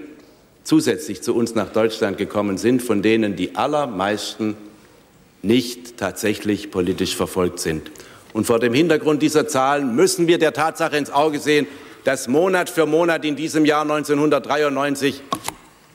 zusätzlich 0.63 1.21
zu 1.21 1.34
uns 1.36 1.55
nach 1.55 1.69
Deutschland 1.69 2.17
gekommen 2.17 2.58
sind, 2.58 2.82
von 2.82 3.01
denen 3.01 3.36
die 3.36 3.55
allermeisten 3.55 4.58
nicht 5.41 5.97
tatsächlich 5.97 6.71
politisch 6.71 7.15
verfolgt 7.15 7.60
sind. 7.60 7.89
Und 8.34 8.45
vor 8.45 8.60
dem 8.60 8.73
Hintergrund 8.73 9.21
dieser 9.21 9.47
Zahlen 9.47 9.95
müssen 9.95 10.27
wir 10.27 10.38
der 10.38 10.53
Tatsache 10.53 10.97
ins 10.97 11.12
Auge 11.12 11.39
sehen, 11.39 11.67
dass 12.03 12.27
Monat 12.27 12.69
für 12.69 12.86
Monat 12.86 13.25
in 13.25 13.36
diesem 13.36 13.65
Jahr 13.65 13.82
1993 13.82 15.21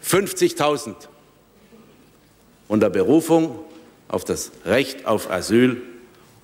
50.000 0.05 0.95
unter 2.69 2.91
Berufung 2.91 3.61
auf 4.09 4.25
das 4.25 4.53
Recht 4.65 5.07
auf 5.07 5.31
Asyl, 5.31 5.83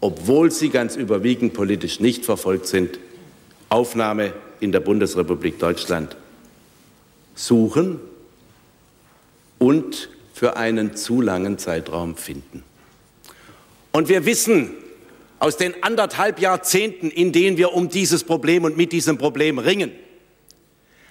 obwohl 0.01 0.51
sie 0.51 0.70
ganz 0.70 0.96
überwiegend 0.96 1.55
politisch 1.55 2.01
nicht 2.01 2.25
verfolgt 2.25 2.66
sind, 2.66 2.99
Aufnahme 3.68 4.33
in 4.61 4.73
der 4.73 4.81
Bundesrepublik 4.81 5.59
Deutschland 5.59 6.16
suchen 7.35 8.01
und 9.59 10.09
für 10.33 10.57
einen 10.57 10.96
zu 10.96 11.20
langen 11.20 11.59
Zeitraum 11.59 12.16
finden. 12.16 12.62
Und 13.92 14.09
wir 14.09 14.25
wissen 14.25 14.70
aus 15.38 15.57
den 15.57 15.83
anderthalb 15.83 16.40
Jahrzehnten, 16.40 17.11
in 17.11 17.33
denen 17.33 17.57
wir 17.57 17.73
um 17.73 17.88
dieses 17.88 18.25
Problem 18.25 18.64
und 18.64 18.77
mit 18.77 18.92
diesem 18.92 19.18
Problem 19.18 19.59
ringen, 19.59 19.92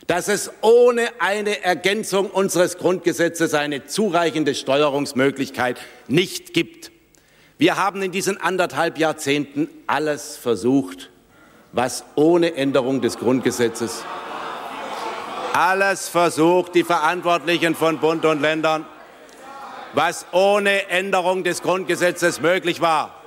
dass 0.09 0.27
es 0.27 0.49
ohne 0.61 1.07
eine 1.19 1.63
Ergänzung 1.63 2.31
unseres 2.31 2.79
Grundgesetzes 2.79 3.53
eine 3.53 3.85
zureichende 3.85 4.55
Steuerungsmöglichkeit 4.55 5.79
nicht 6.07 6.55
gibt. 6.55 6.91
Wir 7.59 7.77
haben 7.77 8.01
in 8.01 8.11
diesen 8.11 8.41
anderthalb 8.41 8.97
Jahrzehnten 8.97 9.69
alles 9.85 10.35
versucht, 10.35 11.11
was 11.73 12.05
ohne 12.15 12.55
Änderung 12.55 13.01
des 13.01 13.19
Grundgesetzes 13.19 14.03
alles 15.53 16.09
versucht, 16.09 16.73
die 16.73 16.83
Verantwortlichen 16.83 17.75
von 17.75 17.99
Bund 17.99 18.25
und 18.25 18.41
Ländern, 18.41 18.87
was 19.93 20.25
ohne 20.31 20.89
Änderung 20.89 21.43
des 21.43 21.61
Grundgesetzes 21.61 22.41
möglich 22.41 22.81
war. 22.81 23.18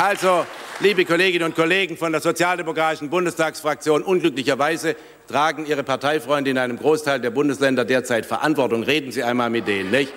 Also, 0.00 0.46
liebe 0.78 1.04
Kolleginnen 1.04 1.44
und 1.44 1.56
Kollegen 1.56 1.96
von 1.96 2.12
der 2.12 2.20
sozialdemokratischen 2.20 3.10
Bundestagsfraktion, 3.10 4.04
unglücklicherweise 4.04 4.94
tragen 5.26 5.66
Ihre 5.66 5.82
Parteifreunde 5.82 6.52
in 6.52 6.58
einem 6.58 6.78
Großteil 6.78 7.20
der 7.20 7.30
Bundesländer 7.30 7.84
derzeit 7.84 8.24
Verantwortung. 8.24 8.84
Reden 8.84 9.10
Sie 9.10 9.24
einmal 9.24 9.50
mit 9.50 9.66
denen, 9.66 9.90
nicht? 9.90 10.12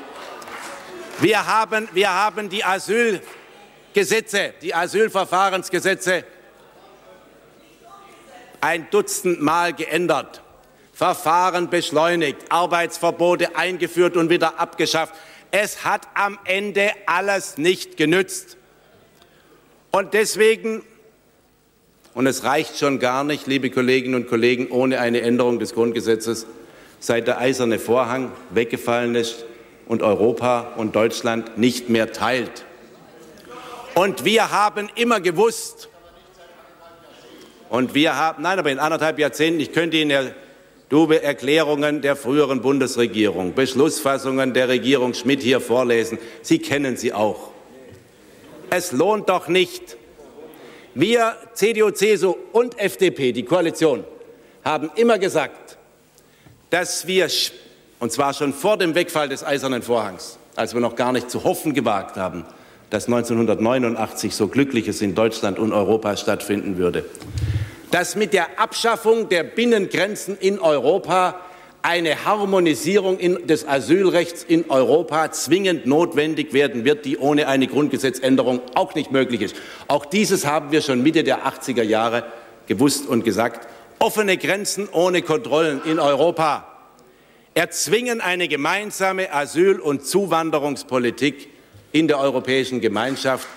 Wir 1.20 1.48
haben, 1.48 1.89
wir 1.94 2.13
haben 2.13 2.48
die 2.48 2.63
Asylgesetze, 2.63 4.54
die 4.62 4.76
Asylverfahrensgesetze 4.76 6.26
ein 8.62 8.88
Dutzend 8.91 9.41
Mal 9.41 9.74
geändert, 9.74 10.44
Verfahren 10.94 11.72
beschleunigt, 11.72 12.38
Arbeitsverbote 12.50 13.56
eingeführt 13.56 14.15
und 14.15 14.30
wieder 14.30 14.60
abgeschafft. 14.60 15.15
Es 15.50 15.84
hat 15.84 16.08
am 16.13 16.38
Ende 16.46 16.91
alles 17.08 17.58
nicht 17.58 17.98
genützt. 17.98 18.58
Und 19.92 20.14
deswegen, 20.14 20.84
und 22.14 22.26
es 22.28 22.44
reicht 22.44 22.78
schon 22.78 23.00
gar 23.00 23.24
nicht, 23.24 23.48
liebe 23.48 23.70
Kolleginnen 23.70 24.16
und 24.16 24.28
Kollegen, 24.28 24.70
ohne 24.72 25.00
eine 25.00 25.22
Änderung 25.22 25.60
des 25.60 25.74
Grundgesetzes, 25.74 26.48
seit 27.00 27.28
der 27.28 27.40
eiserne 27.40 27.78
Vorhang 27.78 28.32
weggefallen 28.52 29.16
ist 29.16 29.46
und 29.88 30.02
Europa 30.02 30.74
und 30.78 30.96
Deutschland 30.96 31.58
nicht 31.58 31.90
mehr 31.90 32.14
teilt. 32.14 32.66
Und 33.96 34.24
wir 34.24 34.52
haben 34.52 34.90
immer 34.96 35.20
gewusst, 35.20 35.90
und 37.72 37.94
wir 37.94 38.18
haben, 38.18 38.44
nein, 38.44 38.60
aber 38.60 38.70
in 38.70 38.80
anderthalb 38.80 39.18
Jahrzehnten, 39.18 39.62
ich 39.62 39.72
könnte 39.72 39.96
Ihnen 39.96 40.32
Dube 40.90 41.24
Erklärungen 41.24 42.02
der 42.02 42.18
früheren 42.18 42.62
Bundesregierung, 42.62 43.54
Beschlussfassungen 43.54 44.54
der 44.54 44.68
Regierung 44.68 45.14
Schmidt 45.14 45.42
hier 45.42 45.62
vorlesen. 45.62 46.18
Sie 46.42 46.60
kennen 46.60 46.98
sie 46.98 47.14
auch. 47.14 47.51
Es 48.74 48.94
lohnt 48.94 49.28
doch 49.28 49.50
nicht. 49.50 49.98
Wir, 50.96 51.36
CDU, 51.54 51.92
CSU 51.92 52.36
und 52.54 52.80
FDP, 52.80 53.34
die 53.34 53.44
Koalition, 53.44 54.06
haben 54.64 54.90
immer 54.96 55.20
gesagt, 55.20 55.78
dass 56.70 57.06
wir, 57.06 57.28
und 58.00 58.14
zwar 58.14 58.34
schon 58.34 58.54
vor 58.54 58.78
dem 58.78 58.96
Wegfall 58.96 59.28
des 59.28 59.44
Eisernen 59.44 59.82
Vorhangs, 59.82 60.40
als 60.56 60.74
wir 60.74 60.80
noch 60.80 60.96
gar 60.96 61.12
nicht 61.12 61.30
zu 61.30 61.44
hoffen 61.44 61.74
gewagt 61.74 62.16
haben, 62.16 62.46
dass 62.90 63.08
1989 63.08 64.34
so 64.34 64.48
Glückliches 64.48 65.02
in 65.02 65.16
Deutschland 65.16 65.60
und 65.60 65.74
Europa 65.74 66.16
stattfinden 66.16 66.78
würde, 66.78 67.04
dass 67.92 68.16
mit 68.16 68.32
der 68.32 68.58
Abschaffung 68.58 69.28
der 69.28 69.44
Binnengrenzen 69.44 70.38
in 70.38 70.60
Europa 70.60 71.42
eine 71.84 72.26
Harmonisierung 72.26 73.17
des 73.48 73.67
Asylrechts 73.67 74.44
in 74.44 74.70
Europa 74.70 75.32
zwingend 75.32 75.86
notwendig 75.86 76.54
werden 76.54 76.86
wird, 76.86 77.06
die 77.06 77.17
ohne 77.17 77.48
eine 77.48 77.67
Grundgesetzänderung 77.67 78.62
auch 78.76 78.94
nicht 78.94 79.12
möglich 79.12 79.41
ist. 79.41 79.56
Auch 79.88 80.06
dieses 80.06 80.46
haben 80.46 80.72
wir 80.72 80.82
schon 80.82 81.02
Mitte 81.02 81.24
der 81.24 81.46
80er 81.46 81.84
Jahre 81.84 82.26
gewusst 82.67 83.08
und 83.08 83.24
gesagt. 83.24 83.67
Offene 84.00 84.38
Grenzen 84.38 84.89
ohne 84.91 85.22
Kontrollen 85.22 85.82
in 85.86 86.00
Europa 86.00 86.67
erzwingen 87.54 88.22
eine 88.22 88.48
gemeinsame 88.48 89.34
Asyl- 89.34 89.80
und 89.80 90.06
Zuwanderungspolitik 90.06 91.50
in 91.91 92.08
der 92.08 92.20
Europäischen 92.20 92.80
Gemeinschaft. 92.80 93.48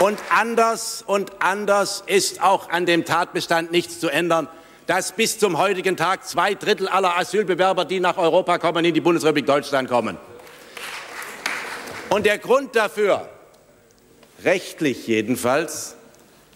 Und 0.00 0.18
anders 0.30 1.02
und 1.04 1.32
anders 1.40 2.04
ist 2.06 2.40
auch 2.40 2.70
an 2.70 2.86
dem 2.86 3.04
Tatbestand 3.04 3.72
nichts 3.72 3.98
zu 3.98 4.08
ändern, 4.08 4.46
dass 4.86 5.12
bis 5.12 5.38
zum 5.38 5.58
heutigen 5.58 5.96
Tag 5.96 6.26
zwei 6.26 6.54
Drittel 6.54 6.88
aller 6.88 7.18
Asylbewerber, 7.18 7.84
die 7.84 7.98
nach 7.98 8.16
Europa 8.16 8.58
kommen, 8.58 8.84
in 8.84 8.94
die 8.94 9.00
Bundesrepublik 9.00 9.46
Deutschland 9.46 9.88
kommen. 9.88 10.16
Und 12.10 12.26
der 12.26 12.38
Grund 12.38 12.76
dafür, 12.76 13.28
rechtlich 14.44 15.06
jedenfalls, 15.08 15.96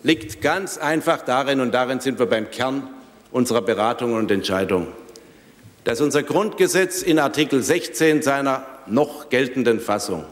liegt 0.04 0.40
ganz 0.40 0.78
einfach 0.78 1.22
darin, 1.22 1.60
und 1.60 1.72
darin 1.72 1.98
sind 1.98 2.20
wir 2.20 2.26
beim 2.26 2.50
Kern 2.50 2.88
unserer 3.32 3.60
Beratungen 3.60 4.16
und 4.16 4.30
Entscheidungen, 4.30 4.88
dass 5.82 6.00
unser 6.00 6.22
Grundgesetz 6.22 7.02
in 7.02 7.18
Artikel 7.18 7.60
16 7.60 8.22
seiner 8.22 8.64
noch 8.86 9.30
geltenden 9.30 9.80
Fassung 9.80 10.24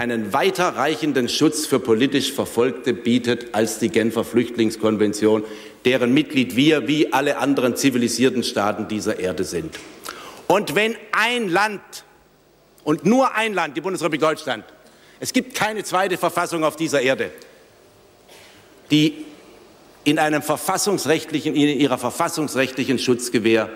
einen 0.00 0.32
weiterreichenden 0.32 1.28
Schutz 1.28 1.66
für 1.66 1.78
politisch 1.78 2.32
Verfolgte 2.32 2.94
bietet 2.94 3.54
als 3.54 3.80
die 3.80 3.90
Genfer 3.90 4.24
Flüchtlingskonvention, 4.24 5.44
deren 5.84 6.14
Mitglied 6.14 6.56
wir 6.56 6.88
wie 6.88 7.12
alle 7.12 7.36
anderen 7.36 7.76
zivilisierten 7.76 8.42
Staaten 8.42 8.88
dieser 8.88 9.18
Erde 9.18 9.44
sind. 9.44 9.78
Und 10.46 10.74
wenn 10.74 10.96
ein 11.12 11.50
Land 11.50 11.82
und 12.82 13.04
nur 13.04 13.34
ein 13.34 13.52
Land, 13.52 13.76
die 13.76 13.82
Bundesrepublik 13.82 14.22
Deutschland, 14.22 14.64
es 15.20 15.34
gibt 15.34 15.54
keine 15.54 15.84
zweite 15.84 16.16
Verfassung 16.16 16.64
auf 16.64 16.76
dieser 16.76 17.02
Erde, 17.02 17.30
die 18.90 19.26
in 20.04 20.18
einem 20.18 20.40
verfassungsrechtlichen, 20.40 21.54
in 21.54 21.78
ihrer 21.78 21.98
verfassungsrechtlichen 21.98 22.98
Schutzgewähr 22.98 23.68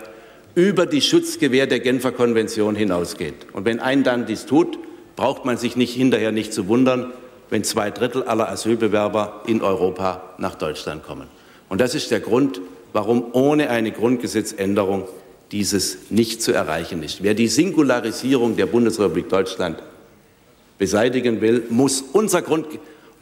über 0.54 0.86
die 0.86 1.02
Schutzgewähr 1.02 1.66
der 1.66 1.80
Genfer 1.80 2.12
Konvention 2.12 2.76
hinausgeht. 2.76 3.34
Und 3.52 3.66
wenn 3.66 3.78
ein 3.78 4.04
Land 4.04 4.30
dies 4.30 4.46
tut, 4.46 4.78
braucht 5.16 5.44
man 5.44 5.56
sich 5.56 5.76
nicht 5.76 5.94
hinterher 5.94 6.32
nicht 6.32 6.52
zu 6.52 6.68
wundern, 6.68 7.12
wenn 7.50 7.64
zwei 7.64 7.90
Drittel 7.90 8.22
aller 8.24 8.48
Asylbewerber 8.48 9.42
in 9.46 9.62
Europa 9.62 10.22
nach 10.38 10.54
Deutschland 10.54 11.04
kommen. 11.04 11.28
Und 11.68 11.80
das 11.80 11.94
ist 11.94 12.10
der 12.10 12.20
Grund, 12.20 12.60
warum 12.92 13.26
ohne 13.32 13.70
eine 13.70 13.92
Grundgesetzänderung 13.92 15.08
dieses 15.52 16.10
nicht 16.10 16.42
zu 16.42 16.52
erreichen 16.52 17.02
ist. 17.02 17.22
Wer 17.22 17.34
die 17.34 17.48
Singularisierung 17.48 18.56
der 18.56 18.66
Bundesrepublik 18.66 19.28
Deutschland 19.28 19.78
beseitigen 20.78 21.40
will, 21.40 21.64
muss 21.70 22.02
unser 22.12 22.42
Grund, 22.42 22.66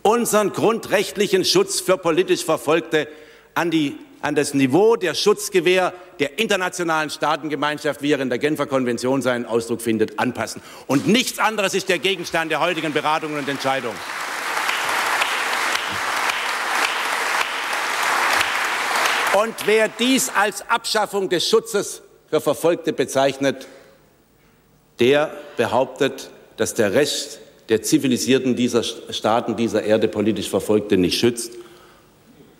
unseren 0.02 0.52
grundrechtlichen 0.52 1.44
Schutz 1.44 1.80
für 1.80 1.98
politisch 1.98 2.44
Verfolgte 2.44 3.08
an, 3.54 3.70
die, 3.70 3.96
an 4.20 4.34
das 4.34 4.54
Niveau 4.54 4.96
der 4.96 5.14
Schutzgewähr 5.14 5.92
der 6.18 6.38
internationalen 6.38 7.10
Staatengemeinschaft, 7.10 8.02
wie 8.02 8.12
er 8.12 8.20
in 8.20 8.28
der 8.28 8.38
Genfer 8.38 8.66
Konvention 8.66 9.22
seinen 9.22 9.44
Ausdruck 9.44 9.82
findet, 9.82 10.18
anpassen. 10.18 10.62
Und 10.86 11.06
nichts 11.06 11.38
anderes 11.38 11.74
ist 11.74 11.88
der 11.88 11.98
Gegenstand 11.98 12.50
der 12.50 12.60
heutigen 12.60 12.92
Beratungen 12.92 13.38
und 13.38 13.48
Entscheidungen. 13.48 13.96
Und 19.34 19.54
wer 19.64 19.88
dies 19.88 20.30
als 20.34 20.68
Abschaffung 20.68 21.30
des 21.30 21.48
Schutzes 21.48 22.02
für 22.28 22.40
Verfolgte 22.40 22.92
bezeichnet, 22.92 23.66
der 25.00 25.32
behauptet, 25.56 26.30
dass 26.58 26.74
der 26.74 26.92
Rest 26.92 27.40
der 27.68 27.82
zivilisierten 27.82 28.56
dieser 28.56 28.82
Staaten 28.82 29.56
dieser 29.56 29.82
Erde 29.82 30.08
politisch 30.08 30.50
Verfolgte 30.50 30.98
nicht 30.98 31.18
schützt. 31.18 31.52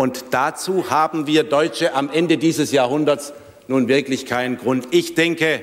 Und 0.03 0.25
dazu 0.33 0.91
haben 0.91 1.29
wir 1.29 1.45
Deutsche 1.45 1.95
am 1.95 2.11
Ende 2.11 2.37
dieses 2.37 2.73
Jahrhunderts 2.73 3.33
nun 3.69 3.87
wirklich 3.87 4.27
keinen 4.27 4.59
Grund. 4.59 4.89
Ich 4.91 5.15
denke, 5.15 5.63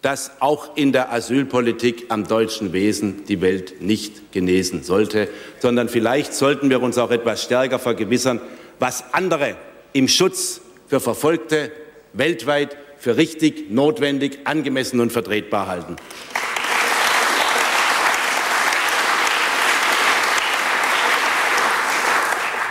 dass 0.00 0.30
auch 0.38 0.76
in 0.76 0.92
der 0.92 1.12
Asylpolitik 1.12 2.04
am 2.08 2.24
deutschen 2.24 2.72
Wesen 2.72 3.24
die 3.26 3.40
Welt 3.40 3.80
nicht 3.80 4.30
genesen 4.30 4.84
sollte, 4.84 5.28
sondern 5.58 5.88
vielleicht 5.88 6.34
sollten 6.34 6.70
wir 6.70 6.82
uns 6.82 6.98
auch 6.98 7.10
etwas 7.10 7.42
stärker 7.42 7.80
vergewissern, 7.80 8.40
was 8.78 9.12
andere 9.12 9.56
im 9.92 10.06
Schutz 10.06 10.60
für 10.86 11.00
Verfolgte 11.00 11.72
weltweit 12.12 12.76
für 12.96 13.16
richtig, 13.16 13.72
notwendig, 13.72 14.38
angemessen 14.44 15.00
und 15.00 15.10
vertretbar 15.10 15.66
halten. 15.66 15.96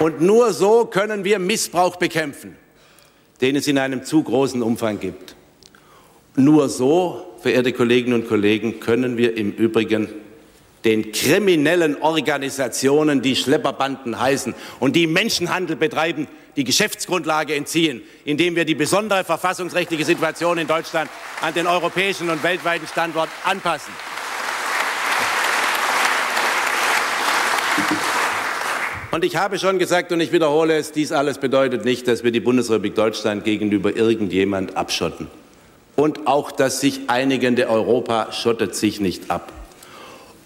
Und 0.03 0.19
nur 0.21 0.51
so 0.51 0.85
können 0.85 1.23
wir 1.23 1.39
Missbrauch 1.39 1.95
bekämpfen 1.95 2.57
den 3.43 3.57
es 3.57 3.67
in 3.67 3.77
einem 3.77 4.05
zu 4.05 4.23
großen 4.23 4.61
Umfang 4.61 5.01
gibt. 5.01 5.35
Nur 6.37 6.69
so, 6.69 7.35
verehrte 7.41 7.73
Kolleginnen 7.73 8.21
und 8.21 8.29
Kollegen, 8.29 8.79
können 8.79 9.17
wir 9.17 9.35
im 9.35 9.51
Übrigen 9.51 10.07
den 10.85 11.11
kriminellen 11.11 12.01
Organisationen, 12.01 13.21
die 13.21 13.35
Schlepperbanden 13.35 14.17
heißen 14.17 14.55
und 14.79 14.95
die 14.95 15.07
Menschenhandel 15.07 15.75
betreiben, 15.75 16.29
die 16.55 16.63
Geschäftsgrundlage 16.63 17.53
entziehen, 17.53 18.01
indem 18.23 18.55
wir 18.55 18.63
die 18.63 18.75
besondere 18.75 19.25
verfassungsrechtliche 19.25 20.05
Situation 20.05 20.57
in 20.57 20.67
Deutschland 20.67 21.09
an 21.41 21.53
den 21.53 21.67
europäischen 21.67 22.29
und 22.29 22.43
weltweiten 22.43 22.87
Standort 22.87 23.29
anpassen. 23.43 23.93
Und 29.13 29.23
ich 29.23 29.35
habe 29.35 29.59
schon 29.59 29.77
gesagt 29.77 30.11
und 30.11 30.21
ich 30.21 30.31
wiederhole 30.31 30.75
es, 30.75 30.91
dies 30.91 31.11
alles 31.11 31.37
bedeutet 31.37 31.85
nicht, 31.85 32.07
dass 32.07 32.23
wir 32.23 32.31
die 32.31 32.39
Bundesrepublik 32.39 32.95
Deutschland 32.95 33.43
gegenüber 33.43 33.95
irgendjemand 33.95 34.75
abschotten. 34.75 35.27
Und 35.95 36.25
auch 36.25 36.51
das 36.51 36.79
sich 36.79 37.01
einigende 37.05 37.69
Europa 37.69 38.31
schottet 38.31 38.73
sich 38.73 38.99
nicht 38.99 39.29
ab. 39.29 39.53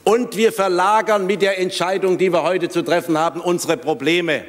Und 0.03 0.35
wir 0.35 0.51
verlagern 0.51 1.27
mit 1.27 1.41
der 1.41 1.59
Entscheidung, 1.59 2.17
die 2.17 2.33
wir 2.33 2.43
heute 2.43 2.67
zu 2.67 2.81
treffen 2.81 3.17
haben, 3.17 3.39
unsere 3.39 3.77
Probleme 3.77 4.43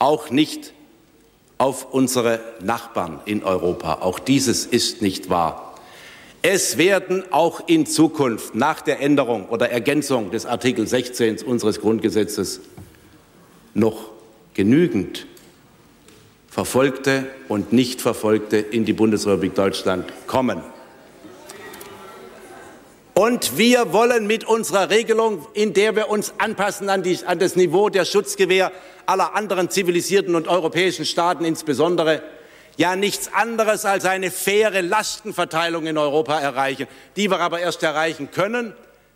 auch 0.00 0.30
nicht 0.30 0.72
auf 1.58 1.92
unsere 1.92 2.40
Nachbarn 2.60 3.20
in 3.24 3.44
Europa. 3.44 3.98
Auch 4.00 4.18
dieses 4.18 4.66
ist 4.66 5.00
nicht 5.00 5.30
wahr. 5.30 5.76
Es 6.42 6.76
werden 6.76 7.22
auch 7.30 7.68
in 7.68 7.86
Zukunft 7.86 8.56
nach 8.56 8.80
der 8.80 8.98
Änderung 9.00 9.48
oder 9.48 9.70
Ergänzung 9.70 10.32
des 10.32 10.44
Artikel 10.44 10.88
16 10.88 11.42
unseres 11.42 11.80
Grundgesetzes 11.80 12.62
noch 13.78 14.10
genügend 14.54 15.26
Verfolgte 16.50 17.26
und 17.48 17.72
Nichtverfolgte 17.72 18.56
in 18.56 18.84
die 18.84 18.92
Bundesrepublik 18.92 19.54
Deutschland 19.54 20.12
kommen. 20.26 20.62
Und 23.14 23.58
wir 23.58 23.92
wollen 23.92 24.26
mit 24.26 24.44
unserer 24.44 24.90
Regelung, 24.90 25.46
in 25.52 25.72
der 25.72 25.96
wir 25.96 26.08
uns 26.08 26.34
anpassen 26.38 26.88
an, 26.88 27.02
die, 27.02 27.18
an 27.26 27.38
das 27.38 27.56
Niveau 27.56 27.88
der 27.88 28.04
Schutzgewähr 28.04 28.70
aller 29.06 29.34
anderen 29.34 29.70
zivilisierten 29.70 30.34
und 30.34 30.46
europäischen 30.46 31.04
Staaten 31.04 31.44
insbesondere, 31.44 32.22
ja 32.76 32.94
nichts 32.94 33.32
anderes 33.34 33.84
als 33.84 34.04
eine 34.04 34.30
faire 34.30 34.82
Lastenverteilung 34.82 35.86
in 35.86 35.98
Europa 35.98 36.38
erreichen, 36.38 36.86
die 37.16 37.28
wir 37.28 37.40
aber 37.40 37.58
erst 37.58 37.82
erreichen 37.82 38.30
können, 38.30 38.72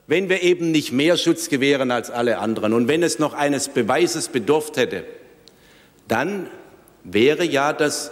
wenn 0.07 0.29
wir 0.29 0.43
eben 0.43 0.71
nicht 0.71 0.93
mehr 0.93 1.17
Schutz 1.17 1.49
gewähren 1.49 1.91
als 1.91 2.11
alle 2.11 2.39
anderen 2.39 2.73
und 2.73 2.89
wenn 2.89 3.03
es 3.03 3.19
noch 3.19 3.35
eines 3.35 3.69
Beweises 3.69 4.29
bedurft 4.29 4.77
hätte, 4.77 5.05
dann 6.09 6.49
wäre 7.05 7.45
ja 7.45 7.73
das 7.73 8.11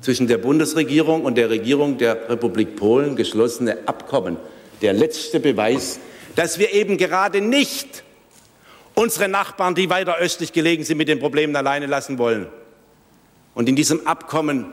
zwischen 0.00 0.26
der 0.26 0.38
Bundesregierung 0.38 1.24
und 1.24 1.36
der 1.36 1.50
Regierung 1.50 1.98
der 1.98 2.28
Republik 2.28 2.76
Polen 2.76 3.16
geschlossene 3.16 3.78
Abkommen 3.86 4.36
der 4.82 4.92
letzte 4.92 5.40
Beweis, 5.40 5.98
dass 6.36 6.58
wir 6.58 6.72
eben 6.72 6.98
gerade 6.98 7.40
nicht 7.40 8.04
unsere 8.94 9.28
Nachbarn, 9.28 9.74
die 9.74 9.90
weiter 9.90 10.18
östlich 10.18 10.52
gelegen 10.52 10.84
sind, 10.84 10.98
mit 10.98 11.08
den 11.08 11.18
Problemen 11.18 11.54
alleine 11.56 11.86
lassen 11.86 12.18
wollen. 12.18 12.46
Und 13.54 13.68
in 13.68 13.76
diesem 13.76 14.06
Abkommen 14.06 14.66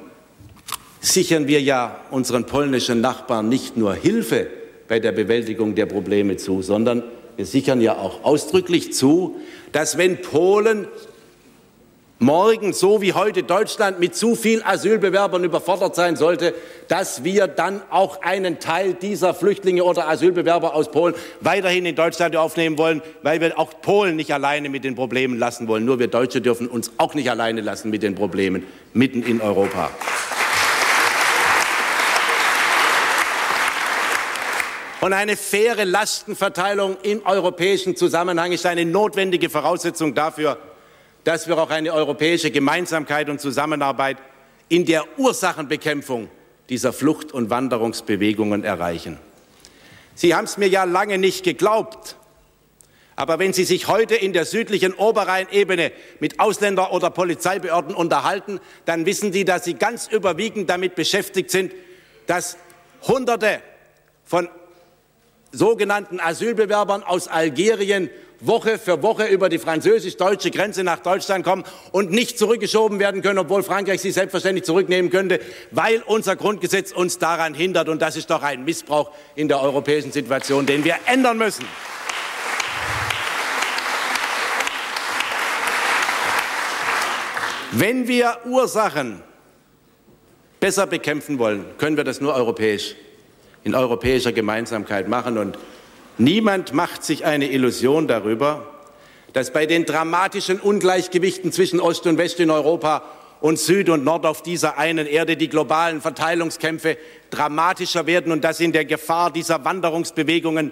sichern 0.99 1.47
wir 1.47 1.61
ja 1.61 1.99
unseren 2.11 2.45
polnischen 2.45 3.01
Nachbarn 3.01 3.49
nicht 3.49 3.77
nur 3.77 3.95
Hilfe 3.95 4.47
bei 4.87 4.99
der 4.99 5.11
Bewältigung 5.11 5.75
der 5.75 5.85
Probleme 5.85 6.37
zu, 6.37 6.61
sondern 6.61 7.03
wir 7.35 7.45
sichern 7.45 7.81
ja 7.81 7.97
auch 7.97 8.23
ausdrücklich 8.23 8.93
zu, 8.93 9.35
dass 9.71 9.97
wenn 9.97 10.21
Polen 10.21 10.87
morgen, 12.19 12.71
so 12.71 13.01
wie 13.01 13.13
heute 13.13 13.43
Deutschland, 13.43 13.99
mit 13.99 14.15
zu 14.15 14.35
vielen 14.35 14.63
Asylbewerbern 14.63 15.43
überfordert 15.43 15.95
sein 15.95 16.15
sollte, 16.15 16.53
dass 16.87 17.23
wir 17.23 17.47
dann 17.47 17.81
auch 17.89 18.21
einen 18.21 18.59
Teil 18.59 18.93
dieser 18.93 19.33
Flüchtlinge 19.33 19.83
oder 19.83 20.07
Asylbewerber 20.07 20.73
aus 20.73 20.91
Polen 20.91 21.13
weiterhin 21.41 21.85
in 21.85 21.95
Deutschland 21.95 22.35
aufnehmen 22.35 22.77
wollen, 22.77 23.01
weil 23.21 23.41
wir 23.41 23.59
auch 23.59 23.81
Polen 23.81 24.15
nicht 24.15 24.33
alleine 24.33 24.69
mit 24.69 24.83
den 24.83 24.95
Problemen 24.95 25.37
lassen 25.37 25.67
wollen. 25.67 25.83
Nur 25.83 25.99
wir 25.99 26.07
Deutsche 26.07 26.41
dürfen 26.41 26.67
uns 26.67 26.91
auch 26.97 27.15
nicht 27.15 27.29
alleine 27.29 27.61
lassen 27.61 27.89
mit 27.89 28.01
den 28.01 28.15
Problemen 28.15 28.63
mitten 28.93 29.21
in 29.21 29.41
Europa. 29.41 29.91
Und 35.05 35.13
eine 35.13 35.37
faire 35.37 35.85
Lastenverteilung 35.85 36.97
im 37.03 37.23
europäischen 37.27 37.95
Zusammenhang 37.95 38.51
ist 38.53 38.65
eine 38.65 38.85
notwendige 38.85 39.51
Voraussetzung 39.51 40.15
dafür, 40.15 40.57
dass 41.23 41.47
wir 41.47 41.59
auch 41.59 41.69
eine 41.69 41.93
europäische 41.93 42.49
Gemeinsamkeit 42.49 43.29
und 43.29 43.39
Zusammenarbeit 43.39 44.17
in 44.67 44.83
der 44.83 45.03
Ursachenbekämpfung 45.19 46.27
dieser 46.69 46.91
Flucht- 46.91 47.33
und 47.33 47.51
Wanderungsbewegungen 47.51 48.63
erreichen. 48.63 49.19
Sie 50.15 50.33
haben 50.33 50.45
es 50.45 50.57
mir 50.57 50.69
ja 50.69 50.85
lange 50.85 51.19
nicht 51.19 51.43
geglaubt, 51.43 52.15
aber 53.15 53.37
wenn 53.37 53.53
Sie 53.53 53.63
sich 53.63 53.87
heute 53.87 54.15
in 54.15 54.33
der 54.33 54.45
südlichen 54.45 54.95
Oberrheinebene 54.95 55.91
mit 56.19 56.39
Ausländer- 56.39 56.91
oder 56.91 57.11
Polizeibehörden 57.11 57.93
unterhalten, 57.93 58.59
dann 58.85 59.05
wissen 59.05 59.31
Sie, 59.31 59.45
dass 59.45 59.65
Sie 59.65 59.75
ganz 59.75 60.07
überwiegend 60.07 60.67
damit 60.67 60.95
beschäftigt 60.95 61.51
sind, 61.51 61.73
dass 62.25 62.57
Hunderte 63.03 63.61
von 64.23 64.49
sogenannten 65.57 66.19
Asylbewerbern 66.19 67.03
aus 67.03 67.27
Algerien 67.27 68.09
Woche 68.41 68.77
für 68.77 69.01
Woche 69.01 69.25
über 69.25 69.49
die 69.49 69.57
französisch-deutsche 69.59 70.51
Grenze 70.51 70.83
nach 70.83 70.99
Deutschland 70.99 71.45
kommen 71.45 71.63
und 71.91 72.11
nicht 72.11 72.37
zurückgeschoben 72.37 72.99
werden 72.99 73.21
können, 73.21 73.39
obwohl 73.39 73.63
Frankreich 73.63 74.01
sie 74.01 74.11
selbstverständlich 74.11 74.65
zurücknehmen 74.65 75.09
könnte, 75.09 75.39
weil 75.71 76.03
unser 76.05 76.35
Grundgesetz 76.35 76.91
uns 76.91 77.17
daran 77.17 77.53
hindert. 77.53 77.89
Und 77.89 78.01
das 78.01 78.17
ist 78.17 78.29
doch 78.29 78.43
ein 78.43 78.65
Missbrauch 78.65 79.11
in 79.35 79.47
der 79.47 79.61
europäischen 79.61 80.11
Situation, 80.11 80.65
den 80.65 80.83
wir 80.83 80.95
ändern 81.05 81.37
müssen. 81.37 81.65
Wenn 87.71 88.07
wir 88.07 88.37
Ursachen 88.45 89.21
besser 90.59 90.87
bekämpfen 90.87 91.39
wollen, 91.39 91.65
können 91.77 91.97
wir 91.97 92.03
das 92.03 92.21
nur 92.21 92.33
europäisch, 92.33 92.95
in 93.65 93.75
europäischer 93.75 94.31
Gemeinsamkeit 94.31 95.09
machen. 95.09 95.37
Und 95.37 95.57
Niemand 96.17 96.73
macht 96.73 97.03
sich 97.03 97.25
eine 97.25 97.51
Illusion 97.51 98.07
darüber, 98.07 98.65
dass 99.33 99.51
bei 99.51 99.65
den 99.65 99.85
dramatischen 99.85 100.61
Ungleichgewichten 100.61 101.51
zwischen 101.51 101.81
Ost 101.81 102.07
und 102.07 102.17
West 102.17 102.39
in 102.39 102.49
Europa 102.49 103.03
und 103.41 103.59
Süd 103.59 103.89
und 103.89 104.05
Nord 104.05 104.25
auf 104.25 104.41
dieser 104.41 104.77
einen 104.77 105.07
Erde 105.07 105.35
die 105.35 105.49
globalen 105.49 105.99
Verteilungskämpfe 105.99 106.97
dramatischer 107.31 108.07
werden 108.07 108.31
und 108.31 108.45
dass 108.45 108.61
in 108.61 108.71
der 108.71 108.85
Gefahr 108.85 109.29
dieser 109.29 109.65
Wanderungsbewegungen 109.65 110.71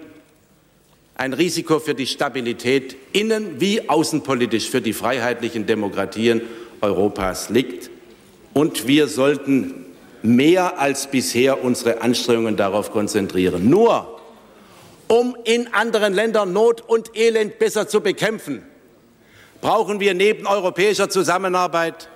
ein 1.14 1.34
Risiko 1.34 1.78
für 1.78 1.94
die 1.94 2.06
Stabilität 2.06 2.96
innen 3.12 3.60
wie 3.60 3.88
außenpolitisch 3.88 4.70
für 4.70 4.80
die 4.80 4.94
freiheitlichen 4.94 5.66
Demokratien 5.66 6.40
Europas 6.80 7.50
liegt. 7.50 7.90
Und 8.54 8.88
wir 8.88 9.08
sollten 9.08 9.83
mehr 10.24 10.78
als 10.78 11.06
bisher 11.06 11.62
unsere 11.62 12.00
Anstrengungen 12.00 12.56
darauf 12.56 12.90
konzentrieren. 12.90 13.68
Nur 13.68 14.20
um 15.06 15.36
in 15.44 15.72
anderen 15.74 16.14
Ländern 16.14 16.52
Not 16.52 16.80
und 16.80 17.14
Elend 17.14 17.58
besser 17.58 17.86
zu 17.86 18.00
bekämpfen, 18.00 18.62
brauchen 19.60 20.00
wir 20.00 20.14
neben 20.14 20.46
europäischer 20.46 21.10
Zusammenarbeit 21.10 22.08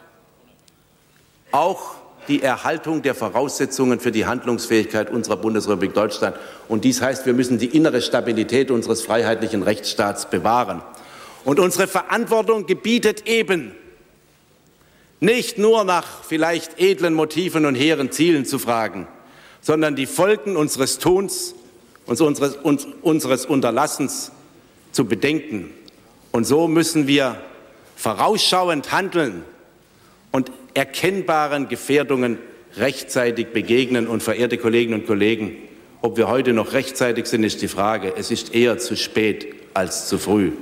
auch 1.52 1.96
die 2.28 2.42
Erhaltung 2.42 3.02
der 3.02 3.14
Voraussetzungen 3.14 4.00
für 4.00 4.10
die 4.10 4.26
Handlungsfähigkeit 4.26 5.10
unserer 5.10 5.36
Bundesrepublik 5.36 5.92
Deutschland. 5.92 6.36
Und 6.68 6.84
dies 6.84 7.02
heißt, 7.02 7.26
wir 7.26 7.34
müssen 7.34 7.58
die 7.58 7.76
innere 7.76 8.00
Stabilität 8.00 8.70
unseres 8.70 9.02
freiheitlichen 9.02 9.62
Rechtsstaats 9.62 10.28
bewahren. 10.30 10.82
Und 11.44 11.60
unsere 11.60 11.86
Verantwortung 11.86 12.66
gebietet 12.66 13.26
eben, 13.26 13.74
nicht 15.20 15.58
nur 15.58 15.84
nach 15.84 16.24
vielleicht 16.24 16.80
edlen 16.80 17.14
Motiven 17.14 17.66
und 17.66 17.74
hehren 17.74 18.12
Zielen 18.12 18.44
zu 18.44 18.58
fragen, 18.58 19.08
sondern 19.60 19.96
die 19.96 20.06
Folgen 20.06 20.56
unseres 20.56 20.98
Tuns 20.98 21.54
und 22.06 22.20
unseres, 22.20 22.56
unseres 23.02 23.46
Unterlassens 23.46 24.32
zu 24.92 25.04
bedenken. 25.04 25.70
Und 26.32 26.44
so 26.44 26.68
müssen 26.68 27.06
wir 27.06 27.40
vorausschauend 27.96 28.92
handeln 28.92 29.44
und 30.30 30.52
erkennbaren 30.74 31.68
Gefährdungen 31.68 32.38
rechtzeitig 32.76 33.48
begegnen. 33.48 34.06
Und 34.06 34.22
verehrte 34.22 34.58
Kolleginnen 34.58 35.00
und 35.00 35.06
Kollegen, 35.06 35.56
ob 36.00 36.16
wir 36.16 36.28
heute 36.28 36.52
noch 36.52 36.72
rechtzeitig 36.72 37.26
sind, 37.26 37.42
ist 37.42 37.60
die 37.60 37.68
Frage. 37.68 38.14
Es 38.16 38.30
ist 38.30 38.54
eher 38.54 38.78
zu 38.78 38.96
spät 38.96 39.54
als 39.74 40.08
zu 40.08 40.18
früh. 40.18 40.52